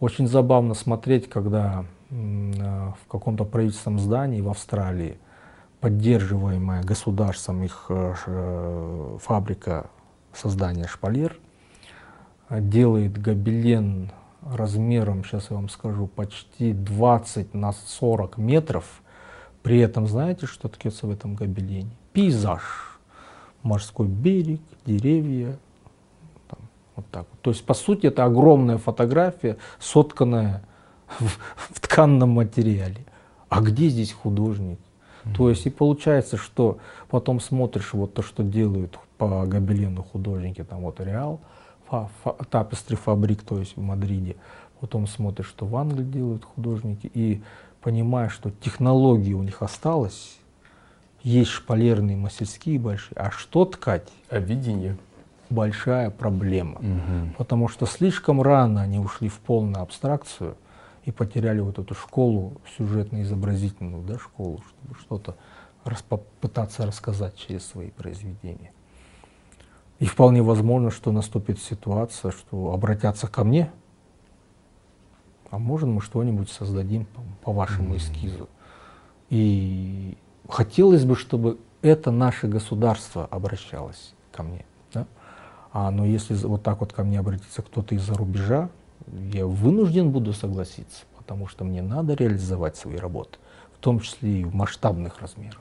Очень 0.00 0.28
забавно 0.28 0.74
смотреть, 0.74 1.28
когда 1.28 1.84
э, 2.10 2.14
в 2.14 3.10
каком-то 3.10 3.44
правительственном 3.44 3.98
здании 3.98 4.40
в 4.40 4.48
Австралии, 4.48 5.18
поддерживаемая 5.80 6.84
государством 6.84 7.64
их 7.64 7.86
э, 7.88 8.14
э, 8.26 9.18
фабрика 9.20 9.90
создания 10.38 10.86
шпалер, 10.86 11.38
делает 12.50 13.20
гобелен 13.20 14.10
размером, 14.42 15.24
сейчас 15.24 15.50
я 15.50 15.56
вам 15.56 15.68
скажу, 15.68 16.06
почти 16.06 16.72
20 16.72 17.54
на 17.54 17.72
40 17.72 18.38
метров. 18.38 19.02
При 19.62 19.80
этом, 19.80 20.06
знаете, 20.06 20.46
что 20.46 20.68
ткется 20.68 21.06
в 21.06 21.10
этом 21.10 21.34
гобелене? 21.34 21.90
Пейзаж. 22.12 22.98
Морской 23.62 24.06
берег, 24.06 24.60
деревья, 24.86 25.58
вот 26.94 27.06
так. 27.10 27.26
То 27.42 27.50
есть, 27.50 27.64
по 27.64 27.74
сути, 27.74 28.06
это 28.06 28.24
огромная 28.24 28.78
фотография, 28.78 29.56
сотканная 29.78 30.62
в, 31.18 31.26
в 31.74 31.80
тканном 31.80 32.30
материале. 32.30 33.04
А 33.48 33.60
где 33.60 33.88
здесь 33.88 34.12
художник? 34.12 34.78
Mm-hmm. 35.28 35.36
То 35.36 35.50
есть, 35.50 35.66
и 35.66 35.70
получается, 35.70 36.36
что 36.36 36.78
потом 37.08 37.40
смотришь 37.40 37.92
вот 37.92 38.14
то, 38.14 38.22
что 38.22 38.42
делают 38.42 38.98
по 39.16 39.44
гобелену 39.46 40.02
художники, 40.02 40.64
там 40.64 40.80
вот 40.80 41.00
Реал, 41.00 41.40
Тапестри 42.50 42.96
Фабрик, 42.96 43.42
то 43.42 43.58
есть 43.58 43.76
в 43.76 43.80
Мадриде. 43.80 44.36
Потом 44.80 45.06
смотришь, 45.06 45.48
что 45.48 45.66
в 45.66 45.76
Англии 45.76 46.04
делают 46.04 46.44
художники, 46.44 47.10
и 47.12 47.42
понимаешь, 47.80 48.32
что 48.32 48.50
технологии 48.50 49.32
у 49.32 49.42
них 49.42 49.62
осталось, 49.62 50.38
есть 51.22 51.50
шпалерные 51.50 52.16
мастерские 52.16 52.78
большие, 52.78 53.16
а 53.16 53.30
что 53.30 53.64
ткать? 53.64 54.08
А 54.30 54.38
видение? 54.38 54.96
большая 55.50 56.10
проблема. 56.10 56.76
Угу. 56.76 57.34
Потому 57.38 57.68
что 57.68 57.86
слишком 57.86 58.42
рано 58.42 58.82
они 58.82 58.98
ушли 58.98 59.28
в 59.28 59.38
полную 59.38 59.82
абстракцию 59.82 60.56
и 61.08 61.10
потеряли 61.10 61.60
вот 61.60 61.78
эту 61.78 61.94
школу, 61.94 62.60
сюжетно-изобразительную 62.76 64.04
да, 64.04 64.18
школу, 64.18 64.62
чтобы 64.68 64.94
что-то 65.00 65.36
рас, 65.84 66.02
попытаться 66.02 66.84
рассказать 66.84 67.34
через 67.34 67.64
свои 67.64 67.88
произведения. 67.88 68.72
И 70.00 70.04
вполне 70.04 70.42
возможно, 70.42 70.90
что 70.90 71.10
наступит 71.10 71.60
ситуация, 71.60 72.30
что 72.30 72.74
обратятся 72.74 73.26
ко 73.26 73.42
мне, 73.42 73.72
а 75.50 75.58
может 75.58 75.88
мы 75.88 76.02
что-нибудь 76.02 76.50
создадим 76.50 77.06
по, 77.06 77.22
по 77.42 77.52
вашему 77.52 77.96
эскизу. 77.96 78.46
И 79.30 80.18
хотелось 80.46 81.06
бы, 81.06 81.16
чтобы 81.16 81.58
это 81.80 82.10
наше 82.10 82.48
государство 82.48 83.24
обращалось 83.24 84.12
ко 84.30 84.42
мне. 84.42 84.66
Да? 84.92 85.06
А, 85.72 85.90
но 85.90 86.04
если 86.04 86.34
вот 86.34 86.62
так 86.62 86.80
вот 86.80 86.92
ко 86.92 87.02
мне 87.02 87.18
обратится 87.18 87.62
кто-то 87.62 87.94
из-за 87.94 88.12
рубежа, 88.12 88.68
я 89.32 89.46
вынужден 89.46 90.10
буду 90.10 90.32
согласиться, 90.32 91.04
потому 91.16 91.46
что 91.46 91.64
мне 91.64 91.82
надо 91.82 92.14
реализовать 92.14 92.76
свои 92.76 92.96
работы, 92.96 93.38
в 93.74 93.78
том 93.78 94.00
числе 94.00 94.40
и 94.40 94.44
в 94.44 94.54
масштабных 94.54 95.20
размерах. 95.20 95.60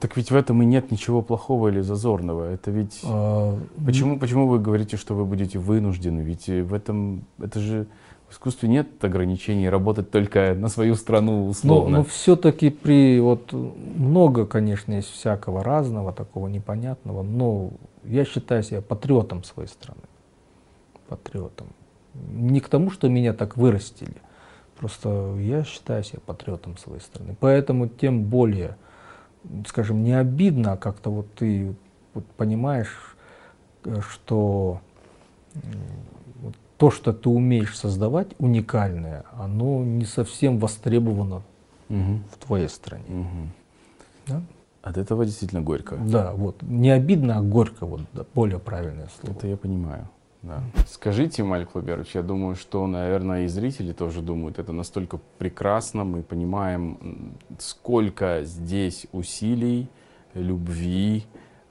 Так 0.00 0.16
ведь 0.16 0.30
в 0.30 0.36
этом 0.36 0.62
и 0.62 0.66
нет 0.66 0.90
ничего 0.90 1.22
плохого 1.22 1.68
или 1.68 1.80
зазорного. 1.80 2.44
Это 2.52 2.70
ведь... 2.70 3.00
А, 3.04 3.58
почему, 3.84 4.18
почему 4.18 4.46
вы 4.46 4.58
говорите, 4.58 4.96
что 4.96 5.14
вы 5.14 5.24
будете 5.24 5.58
вынуждены? 5.58 6.20
Ведь 6.20 6.48
в 6.48 6.74
этом... 6.74 7.24
Это 7.38 7.60
же... 7.60 7.86
В 8.28 8.34
искусстве 8.34 8.68
нет 8.68 9.04
ограничений 9.04 9.68
работать 9.68 10.10
только 10.10 10.54
на 10.54 10.68
свою 10.68 10.94
страну 10.94 11.48
условно. 11.48 11.90
Но, 11.90 11.96
но 11.98 12.04
все-таки 12.04 12.70
при... 12.70 13.20
Вот 13.20 13.52
много, 13.52 14.46
конечно, 14.46 14.92
есть 14.94 15.10
всякого 15.10 15.62
разного, 15.62 16.12
такого 16.12 16.48
непонятного, 16.48 17.22
но 17.22 17.72
я 18.04 18.24
считаю 18.24 18.62
себя 18.62 18.80
патриотом 18.80 19.44
своей 19.44 19.68
страны. 19.68 20.00
Патриотом. 21.08 21.66
Не 22.14 22.60
к 22.60 22.68
тому, 22.68 22.90
что 22.90 23.08
меня 23.08 23.32
так 23.32 23.56
вырастили. 23.56 24.16
Просто 24.78 25.36
я 25.38 25.64
считаю 25.64 26.02
себя 26.04 26.20
патриотом 26.24 26.76
своей 26.76 27.00
страны. 27.00 27.36
Поэтому 27.38 27.88
тем 27.88 28.24
более 28.24 28.76
скажем, 29.66 30.04
не 30.04 30.12
обидно, 30.12 30.72
а 30.72 30.76
как-то 30.76 31.10
вот 31.10 31.32
ты 31.34 31.74
вот 32.14 32.24
понимаешь, 32.36 33.16
э, 33.84 34.00
что 34.08 34.80
то, 36.78 36.90
что 36.90 37.12
ты 37.12 37.28
умеешь 37.28 37.76
создавать, 37.76 38.28
уникальное, 38.38 39.24
оно 39.32 39.84
не 39.84 40.04
совсем 40.04 40.58
востребовано 40.58 41.42
угу. 41.88 42.20
в 42.32 42.44
твоей 42.44 42.68
стране. 42.68 43.04
Угу. 43.08 43.48
Да? 44.26 44.42
От 44.82 44.96
этого 44.96 45.24
действительно 45.24 45.60
горько. 45.60 45.96
Да, 45.96 46.32
вот. 46.32 46.60
Не 46.62 46.90
обидно, 46.90 47.38
а 47.38 47.42
горько, 47.42 47.86
вот 47.86 48.00
да, 48.12 48.24
более 48.34 48.58
правильное 48.58 49.08
слово. 49.20 49.36
Это 49.36 49.46
я 49.46 49.56
понимаю. 49.56 50.08
Да. 50.42 50.60
Скажите, 50.88 51.44
Мальк 51.44 51.74
Луберович, 51.74 52.14
я 52.14 52.22
думаю, 52.22 52.56
что, 52.56 52.86
наверное, 52.88 53.44
и 53.44 53.46
зрители 53.46 53.92
тоже 53.92 54.22
думают, 54.22 54.58
это 54.58 54.72
настолько 54.72 55.20
прекрасно, 55.38 56.04
мы 56.04 56.22
понимаем, 56.22 57.36
сколько 57.58 58.42
здесь 58.42 59.06
усилий, 59.12 59.88
любви, 60.34 61.24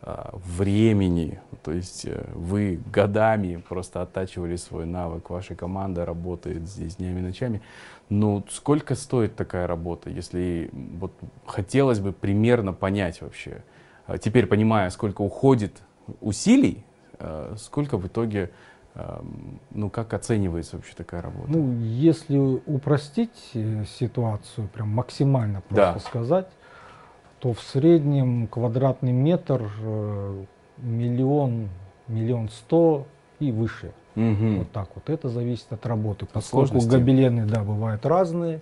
а, 0.03 0.33
времени. 0.57 1.39
То 1.61 1.71
есть 1.71 2.05
э, 2.05 2.25
вы 2.33 2.79
годами 2.91 3.57
просто 3.57 4.01
оттачивали 4.01 4.55
свой 4.55 4.87
навык, 4.87 5.29
ваша 5.29 5.53
команда 5.53 6.05
работает 6.05 6.67
здесь 6.67 6.95
днями 6.95 7.19
и 7.19 7.23
ночами. 7.23 7.61
Но 8.09 8.43
сколько 8.49 8.95
стоит 8.95 9.35
такая 9.35 9.67
работа, 9.67 10.09
если 10.09 10.71
вот 10.73 11.13
хотелось 11.45 11.99
бы 11.99 12.13
примерно 12.13 12.73
понять 12.73 13.21
вообще, 13.21 13.63
а 14.07 14.17
теперь 14.17 14.47
понимая, 14.47 14.89
сколько 14.89 15.21
уходит 15.21 15.83
усилий, 16.19 16.83
сколько 17.57 17.97
в 17.97 18.07
итоге, 18.07 18.51
эм, 18.95 19.59
ну 19.71 19.89
как 19.89 20.13
оценивается 20.13 20.77
вообще 20.77 20.93
такая 20.95 21.21
работа? 21.21 21.49
Ну, 21.49 21.79
если 21.81 22.37
упростить 22.37 23.51
э, 23.53 23.85
ситуацию, 23.85 24.67
прям 24.67 24.89
максимально 24.89 25.61
просто 25.61 25.93
да. 25.93 25.99
сказать, 25.99 26.47
то 27.39 27.53
в 27.53 27.61
среднем 27.61 28.47
квадратный 28.47 29.11
метр 29.11 29.69
э, 29.81 30.45
миллион, 30.77 31.69
миллион 32.07 32.49
сто 32.49 33.07
и 33.39 33.51
выше. 33.51 33.93
Угу. 34.15 34.57
Вот 34.57 34.71
так 34.71 34.89
вот. 34.95 35.09
Это 35.09 35.29
зависит 35.29 35.71
от 35.71 35.85
работы. 35.85 36.27
Поскольку 36.31 36.79
гобелены, 36.81 37.45
да, 37.45 37.63
бывают 37.63 38.05
разные. 38.05 38.61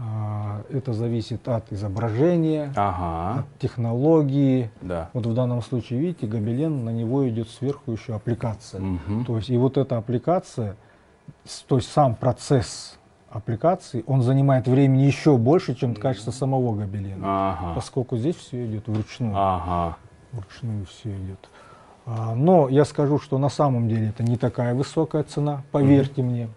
А, 0.00 0.62
это 0.70 0.92
зависит 0.92 1.48
от 1.48 1.72
изображения, 1.72 2.72
ага. 2.76 3.40
от 3.40 3.58
технологии. 3.58 4.70
Да. 4.80 5.10
Вот 5.12 5.26
в 5.26 5.34
данном 5.34 5.60
случае, 5.60 5.98
видите, 5.98 6.26
гобелен, 6.26 6.84
на 6.84 6.90
него 6.90 7.28
идет 7.28 7.48
сверху 7.48 7.90
еще 7.90 8.14
аппликация. 8.14 8.80
Угу. 8.80 9.24
То 9.26 9.36
есть 9.36 9.50
и 9.50 9.56
вот 9.56 9.76
эта 9.76 9.98
аппликация, 9.98 10.76
то 11.66 11.76
есть 11.76 11.90
сам 11.90 12.14
процесс 12.14 12.98
аппликации, 13.28 14.04
он 14.06 14.22
занимает 14.22 14.68
времени 14.68 15.02
еще 15.02 15.36
больше, 15.36 15.74
чем 15.74 15.96
качество 15.96 16.30
самого 16.30 16.76
гобелена. 16.76 17.24
Ага. 17.24 17.74
Поскольку 17.74 18.16
здесь 18.16 18.36
все 18.36 18.66
идет 18.66 18.86
вручную. 18.86 19.34
Ага. 19.36 19.96
Вручную 20.30 20.86
все 20.86 21.10
идет. 21.10 21.48
А, 22.06 22.36
но 22.36 22.68
я 22.68 22.84
скажу, 22.84 23.18
что 23.18 23.36
на 23.38 23.48
самом 23.48 23.88
деле 23.88 24.10
это 24.10 24.22
не 24.22 24.36
такая 24.36 24.74
высокая 24.74 25.24
цена, 25.24 25.62
поверьте 25.72 26.22
угу. 26.22 26.30
мне. 26.30 26.48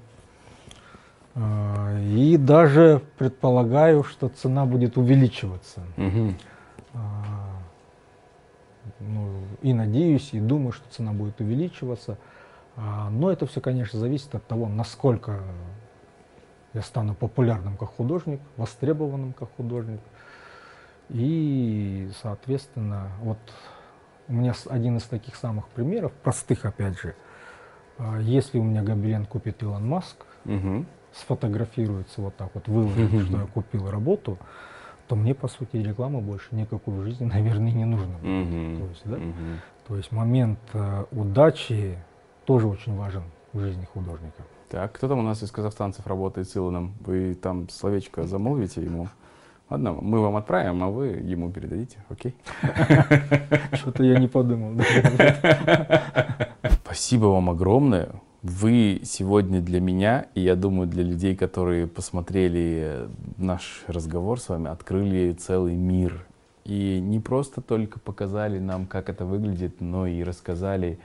А, 1.33 1.97
и 1.99 2.37
даже 2.37 3.01
предполагаю, 3.17 4.03
что 4.03 4.27
цена 4.29 4.65
будет 4.65 4.97
увеличиваться. 4.97 5.81
Угу. 5.97 6.33
Ну, 8.99 9.43
и 9.61 9.73
надеюсь, 9.73 10.33
и 10.33 10.39
думаю, 10.39 10.73
что 10.73 10.89
цена 10.89 11.13
будет 11.13 11.39
увеличиваться. 11.39 12.17
А, 12.75 13.09
но 13.09 13.31
это 13.31 13.45
все, 13.45 13.61
конечно, 13.61 13.99
зависит 13.99 14.33
от 14.35 14.45
того, 14.45 14.67
насколько 14.67 15.41
я 16.73 16.81
стану 16.81 17.13
популярным 17.15 17.77
как 17.77 17.95
художник, 17.95 18.41
востребованным 18.57 19.33
как 19.33 19.49
художник. 19.55 19.99
И, 21.09 22.09
соответственно, 22.21 23.09
вот 23.21 23.39
у 24.27 24.33
меня 24.33 24.53
один 24.69 24.97
из 24.97 25.03
таких 25.03 25.35
самых 25.35 25.67
примеров, 25.69 26.11
простых 26.23 26.65
опять 26.65 26.97
же, 26.99 27.15
если 28.21 28.57
у 28.57 28.63
меня 28.63 28.81
гобелен 28.81 29.25
купит 29.25 29.61
Илон 29.61 29.87
Маск, 29.87 30.25
угу 30.45 30.85
сфотографируется 31.13 32.21
вот 32.21 32.35
так 32.35 32.51
вот, 32.53 32.67
выложит, 32.67 33.27
что 33.27 33.37
я 33.37 33.45
купил 33.45 33.89
работу, 33.89 34.37
то 35.07 35.15
мне, 35.15 35.33
по 35.33 35.47
сути, 35.47 35.77
рекламы 35.77 36.21
больше 36.21 36.47
никакой 36.51 36.93
в 36.93 37.03
жизни, 37.03 37.25
наверное, 37.33 37.71
не 37.71 37.85
нужно. 37.85 38.17
То, 38.19 38.85
есть, 38.87 39.01
да? 39.05 39.19
то 39.87 39.97
есть 39.97 40.11
момент 40.11 40.59
э, 40.73 41.05
удачи 41.11 41.97
тоже 42.45 42.67
очень 42.67 42.95
важен 42.95 43.23
в 43.53 43.59
жизни 43.59 43.85
художника. 43.93 44.43
Так, 44.69 44.93
кто 44.93 45.09
там 45.09 45.19
у 45.19 45.21
нас 45.21 45.43
из 45.43 45.51
казахстанцев 45.51 46.07
работает 46.07 46.47
с 46.47 46.55
Илоном? 46.55 46.93
Вы 47.01 47.35
там 47.35 47.67
словечко 47.67 48.23
замолвите 48.23 48.81
ему? 48.81 49.09
Ладно, 49.69 49.93
мы 49.93 50.19
вам 50.19 50.37
отправим, 50.37 50.81
а 50.83 50.89
вы 50.89 51.07
ему 51.07 51.51
передадите, 51.51 51.97
окей? 52.09 52.35
Что-то 53.73 54.03
я 54.03 54.17
не 54.17 54.27
подумал. 54.27 54.81
Спасибо 56.83 57.25
вам 57.25 57.49
огромное 57.49 58.09
вы 58.43 59.01
сегодня 59.03 59.61
для 59.61 59.79
меня, 59.79 60.25
и 60.33 60.41
я 60.41 60.55
думаю, 60.55 60.87
для 60.87 61.03
людей, 61.03 61.35
которые 61.35 61.85
посмотрели 61.87 63.07
наш 63.37 63.83
разговор 63.87 64.39
с 64.39 64.49
вами, 64.49 64.69
открыли 64.69 65.33
целый 65.33 65.75
мир. 65.75 66.25
И 66.63 66.99
не 66.99 67.19
просто 67.19 67.61
только 67.61 67.99
показали 67.99 68.59
нам, 68.59 68.87
как 68.87 69.09
это 69.09 69.25
выглядит, 69.25 69.79
но 69.79 70.07
и 70.07 70.23
рассказали, 70.23 70.99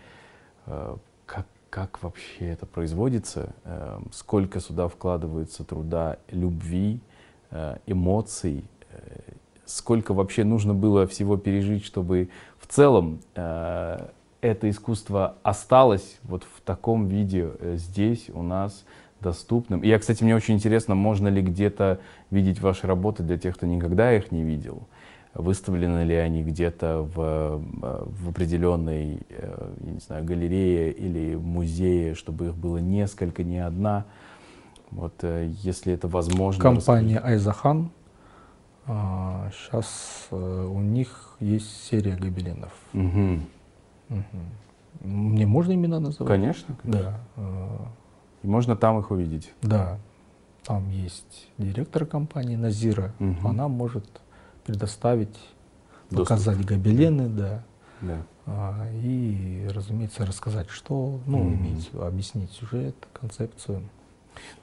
э, 0.67 0.97
как, 1.27 1.47
как 1.69 2.03
вообще 2.03 2.47
это 2.47 2.65
производится, 2.65 3.55
э, 3.65 3.99
сколько 4.13 4.61
сюда 4.61 4.89
вкладывается 4.89 5.65
труда, 5.65 6.17
любви, 6.31 7.01
э, 7.51 7.77
эмоций, 7.87 8.65
сколько 9.67 10.15
вообще 10.15 10.45
нужно 10.45 10.73
было 10.73 11.07
всего 11.07 11.37
пережить, 11.37 11.85
чтобы 11.85 12.31
в 12.59 12.67
целом 12.67 13.21
это 14.47 14.71
искусство 14.71 15.37
осталось 15.43 16.19
вот 16.23 16.45
в 16.45 16.61
таком 16.63 17.09
виде 17.09 17.51
э, 17.59 17.77
здесь 17.77 18.31
у 18.33 18.43
нас 18.43 18.85
доступным. 19.21 19.81
И 19.81 19.89
я, 19.89 19.99
кстати, 19.99 20.23
мне 20.23 20.37
очень 20.37 20.55
интересно, 20.55 20.95
можно 20.95 21.29
ли 21.29 21.43
где-то 21.43 22.01
видеть 22.31 22.61
ваши 22.61 22.87
работы 22.87 23.23
для 23.23 23.39
тех, 23.39 23.57
кто 23.57 23.67
никогда 23.67 24.15
их 24.15 24.31
не 24.33 24.43
видел. 24.43 24.87
Выставлены 25.35 26.05
ли 26.05 26.15
они 26.15 26.43
где-то 26.43 27.03
в, 27.03 27.21
э, 27.21 28.05
в 28.05 28.29
определенной, 28.31 29.21
э, 29.29 29.73
я 29.85 29.93
не 29.93 30.01
знаю, 30.01 30.25
галерее 30.25 30.93
или 30.93 31.35
музее, 31.35 32.15
чтобы 32.15 32.47
их 32.47 32.55
было 32.55 32.79
несколько, 32.79 33.43
не 33.43 33.59
одна. 33.59 34.05
Вот, 34.91 35.25
если 35.65 35.93
это 35.93 36.07
возможно. 36.07 36.63
Компания 36.63 37.19
Айзахан. 37.19 37.91
Сейчас 38.87 40.29
у 40.31 40.81
них 40.81 41.37
есть 41.41 41.89
серия 41.91 42.15
гобеленов. 42.15 42.73
Угу. 42.95 43.41
Угу. 44.09 45.09
Мне 45.09 45.47
можно 45.47 45.73
имена 45.73 46.01
называть? 46.01 46.29
Конечно. 46.29 46.75
конечно. 46.83 47.21
Да. 47.37 47.91
И 48.43 48.47
можно 48.47 48.77
там 48.77 48.99
их 49.01 49.11
увидеть. 49.11 49.53
Да. 49.63 49.99
Там 50.65 50.91
есть 50.91 51.49
директор 51.59 52.07
компании 52.07 52.57
Назира. 52.57 53.13
Угу. 53.21 53.49
Она 53.49 53.69
может 53.69 54.05
предоставить, 54.65 55.37
Доступ. 56.11 56.19
показать 56.19 56.65
гобелены, 56.65 57.29
да. 57.29 57.65
да. 58.01 58.23
А, 58.47 58.89
и, 58.93 59.69
разумеется, 59.73 60.25
рассказать, 60.27 60.71
что, 60.71 61.21
ну, 61.27 61.39
угу. 61.39 61.55
иметь, 61.55 61.91
объяснить 61.95 62.51
сюжет, 62.53 62.97
концепцию. 63.13 63.83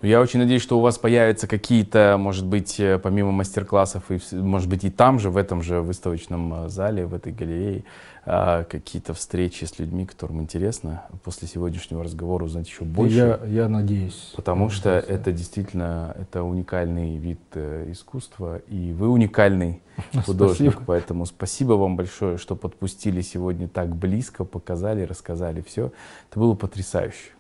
Ну, 0.02 0.08
я 0.08 0.22
очень 0.22 0.40
надеюсь, 0.40 0.62
что 0.62 0.78
у 0.78 0.82
вас 0.82 0.98
появятся 0.98 1.48
какие-то, 1.48 2.18
может 2.20 2.46
быть, 2.46 2.80
э, 2.80 3.00
помимо 3.00 3.32
мастер-классов, 3.32 4.04
и, 4.10 4.20
может 4.36 4.70
быть, 4.70 4.84
и 4.84 4.90
там 4.90 5.20
же, 5.20 5.30
в 5.30 5.38
этом 5.38 5.62
же 5.62 5.82
выставочном 5.82 6.66
э, 6.66 6.70
зале, 6.70 7.06
в 7.06 7.14
этой 7.14 7.32
галерее, 7.32 7.84
а, 8.26 8.64
какие-то 8.64 9.14
встречи 9.14 9.66
с 9.66 9.80
людьми, 9.80 10.06
которым 10.06 10.42
интересно 10.42 11.04
после 11.24 11.46
сегодняшнего 11.46 12.06
разговора 12.06 12.46
узнать 12.46 12.70
еще 12.70 12.86
больше. 12.86 13.40
Я, 13.44 13.64
я 13.64 13.68
надеюсь. 13.68 14.32
Потому 14.34 14.70
что 14.70 14.92
это 14.92 15.34
действительно 15.34 16.16
это 16.18 16.44
уникальный 16.44 17.18
вид 17.18 17.42
э, 17.56 17.88
искусства, 17.92 18.60
и 18.70 18.94
вы 18.94 19.10
уникальный 19.10 19.82
художник. 20.26 20.72
Спасибо. 20.72 20.84
Поэтому 20.86 21.26
спасибо 21.26 21.74
вам 21.74 21.98
большое, 21.98 22.38
что 22.38 22.56
подпустили 22.56 23.20
сегодня 23.20 23.68
так 23.68 23.94
близко, 23.94 24.46
показали, 24.46 25.02
рассказали 25.02 25.62
все. 25.62 25.92
Это 26.30 26.40
было 26.40 26.56
потрясающе. 26.56 27.32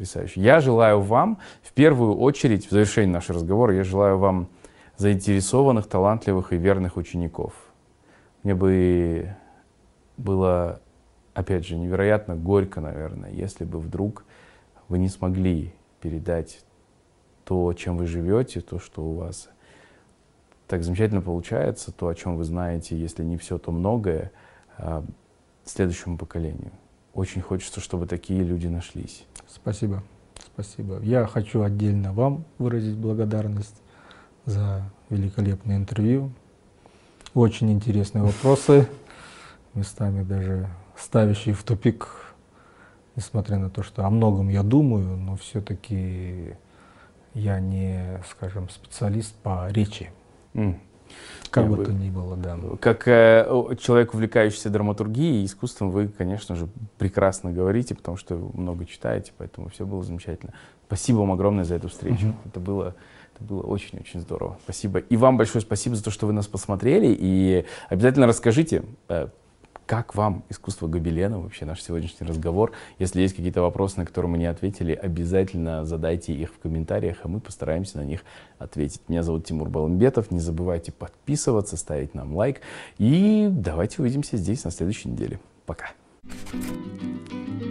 Потрясающе. 0.00 0.40
Я 0.40 0.60
желаю 0.60 1.02
вам, 1.02 1.36
в 1.60 1.74
первую 1.74 2.16
очередь, 2.16 2.66
в 2.66 2.70
завершении 2.70 3.12
нашего 3.12 3.34
разговора, 3.34 3.74
я 3.74 3.84
желаю 3.84 4.16
вам 4.16 4.48
заинтересованных, 4.96 5.88
талантливых 5.88 6.54
и 6.54 6.56
верных 6.56 6.96
учеников. 6.96 7.52
Мне 8.42 8.54
бы 8.54 9.36
было, 10.16 10.80
опять 11.34 11.66
же, 11.66 11.76
невероятно 11.76 12.34
горько, 12.34 12.80
наверное, 12.80 13.30
если 13.30 13.66
бы 13.66 13.78
вдруг 13.78 14.24
вы 14.88 14.98
не 14.98 15.08
смогли 15.08 15.74
передать 16.00 16.64
то, 17.44 17.70
чем 17.74 17.98
вы 17.98 18.06
живете, 18.06 18.62
то, 18.62 18.78
что 18.78 19.02
у 19.02 19.16
вас 19.16 19.50
так 20.66 20.82
замечательно 20.82 21.20
получается, 21.20 21.92
то, 21.92 22.08
о 22.08 22.14
чем 22.14 22.36
вы 22.36 22.44
знаете, 22.44 22.96
если 22.96 23.22
не 23.22 23.36
все, 23.36 23.58
то 23.58 23.70
многое, 23.70 24.32
а, 24.78 25.04
следующему 25.66 26.16
поколению. 26.16 26.72
Очень 27.14 27.42
хочется, 27.42 27.80
чтобы 27.80 28.06
такие 28.06 28.42
люди 28.42 28.66
нашлись. 28.66 29.24
Спасибо. 29.48 30.02
Спасибо. 30.54 31.00
Я 31.02 31.26
хочу 31.26 31.62
отдельно 31.62 32.12
вам 32.12 32.44
выразить 32.58 32.96
благодарность 32.96 33.80
за 34.46 34.82
великолепное 35.08 35.76
интервью. 35.76 36.32
Очень 37.34 37.72
интересные 37.72 38.22
вопросы, 38.22 38.88
местами 39.74 40.22
даже 40.22 40.68
ставящие 40.96 41.54
в 41.54 41.62
тупик, 41.62 42.34
несмотря 43.16 43.58
на 43.58 43.70
то, 43.70 43.82
что 43.82 44.04
о 44.04 44.10
многом 44.10 44.48
я 44.48 44.62
думаю, 44.62 45.16
но 45.16 45.36
все-таки 45.36 46.56
я 47.34 47.60
не, 47.60 48.22
скажем, 48.28 48.68
специалист 48.68 49.34
по 49.36 49.68
речи. 49.70 50.10
Mm. 50.54 50.78
Как 51.50 51.68
бы 51.68 51.84
то 51.84 51.92
ни 51.92 52.10
было, 52.10 52.36
да. 52.36 52.56
Как 52.80 53.08
э, 53.08 53.44
человек, 53.80 54.14
увлекающийся 54.14 54.70
драматургией 54.70 55.42
и 55.42 55.44
искусством, 55.46 55.90
вы, 55.90 56.08
конечно 56.08 56.54
же, 56.54 56.68
прекрасно 56.98 57.50
говорите, 57.50 57.94
потому 57.94 58.16
что 58.16 58.36
много 58.54 58.86
читаете, 58.86 59.32
поэтому 59.36 59.68
все 59.68 59.84
было 59.84 60.02
замечательно. 60.04 60.52
Спасибо 60.86 61.18
вам 61.18 61.32
огромное 61.32 61.64
за 61.64 61.74
эту 61.74 61.88
встречу. 61.88 62.26
Uh-huh. 62.26 62.48
Это 62.48 62.60
было 62.60 62.94
это 63.40 63.44
было 63.44 63.62
очень-очень 63.62 64.20
здорово. 64.20 64.58
Спасибо. 64.64 64.98
И 64.98 65.16
вам 65.16 65.36
большое 65.36 65.62
спасибо 65.62 65.96
за 65.96 66.04
то, 66.04 66.10
что 66.10 66.26
вы 66.26 66.32
нас 66.32 66.46
посмотрели. 66.46 67.16
И 67.18 67.64
обязательно 67.88 68.26
расскажите, 68.26 68.82
э, 69.08 69.28
как 69.90 70.14
вам 70.14 70.44
искусство 70.48 70.86
Гобелена, 70.86 71.40
вообще 71.40 71.64
наш 71.64 71.82
сегодняшний 71.82 72.24
разговор? 72.24 72.70
Если 73.00 73.22
есть 73.22 73.34
какие-то 73.34 73.60
вопросы, 73.60 73.98
на 73.98 74.06
которые 74.06 74.30
мы 74.30 74.38
не 74.38 74.46
ответили, 74.46 74.92
обязательно 74.92 75.84
задайте 75.84 76.32
их 76.32 76.52
в 76.52 76.60
комментариях, 76.60 77.16
а 77.24 77.28
мы 77.28 77.40
постараемся 77.40 77.98
на 77.98 78.04
них 78.04 78.20
ответить. 78.60 79.00
Меня 79.08 79.24
зовут 79.24 79.46
Тимур 79.46 79.68
Баламбетов. 79.68 80.30
Не 80.30 80.38
забывайте 80.38 80.92
подписываться, 80.92 81.76
ставить 81.76 82.14
нам 82.14 82.36
лайк. 82.36 82.60
И 82.98 83.48
давайте 83.50 84.00
увидимся 84.00 84.36
здесь 84.36 84.62
на 84.62 84.70
следующей 84.70 85.08
неделе. 85.08 85.40
Пока. 85.66 85.90
thank 86.52 87.62
you 87.62 87.69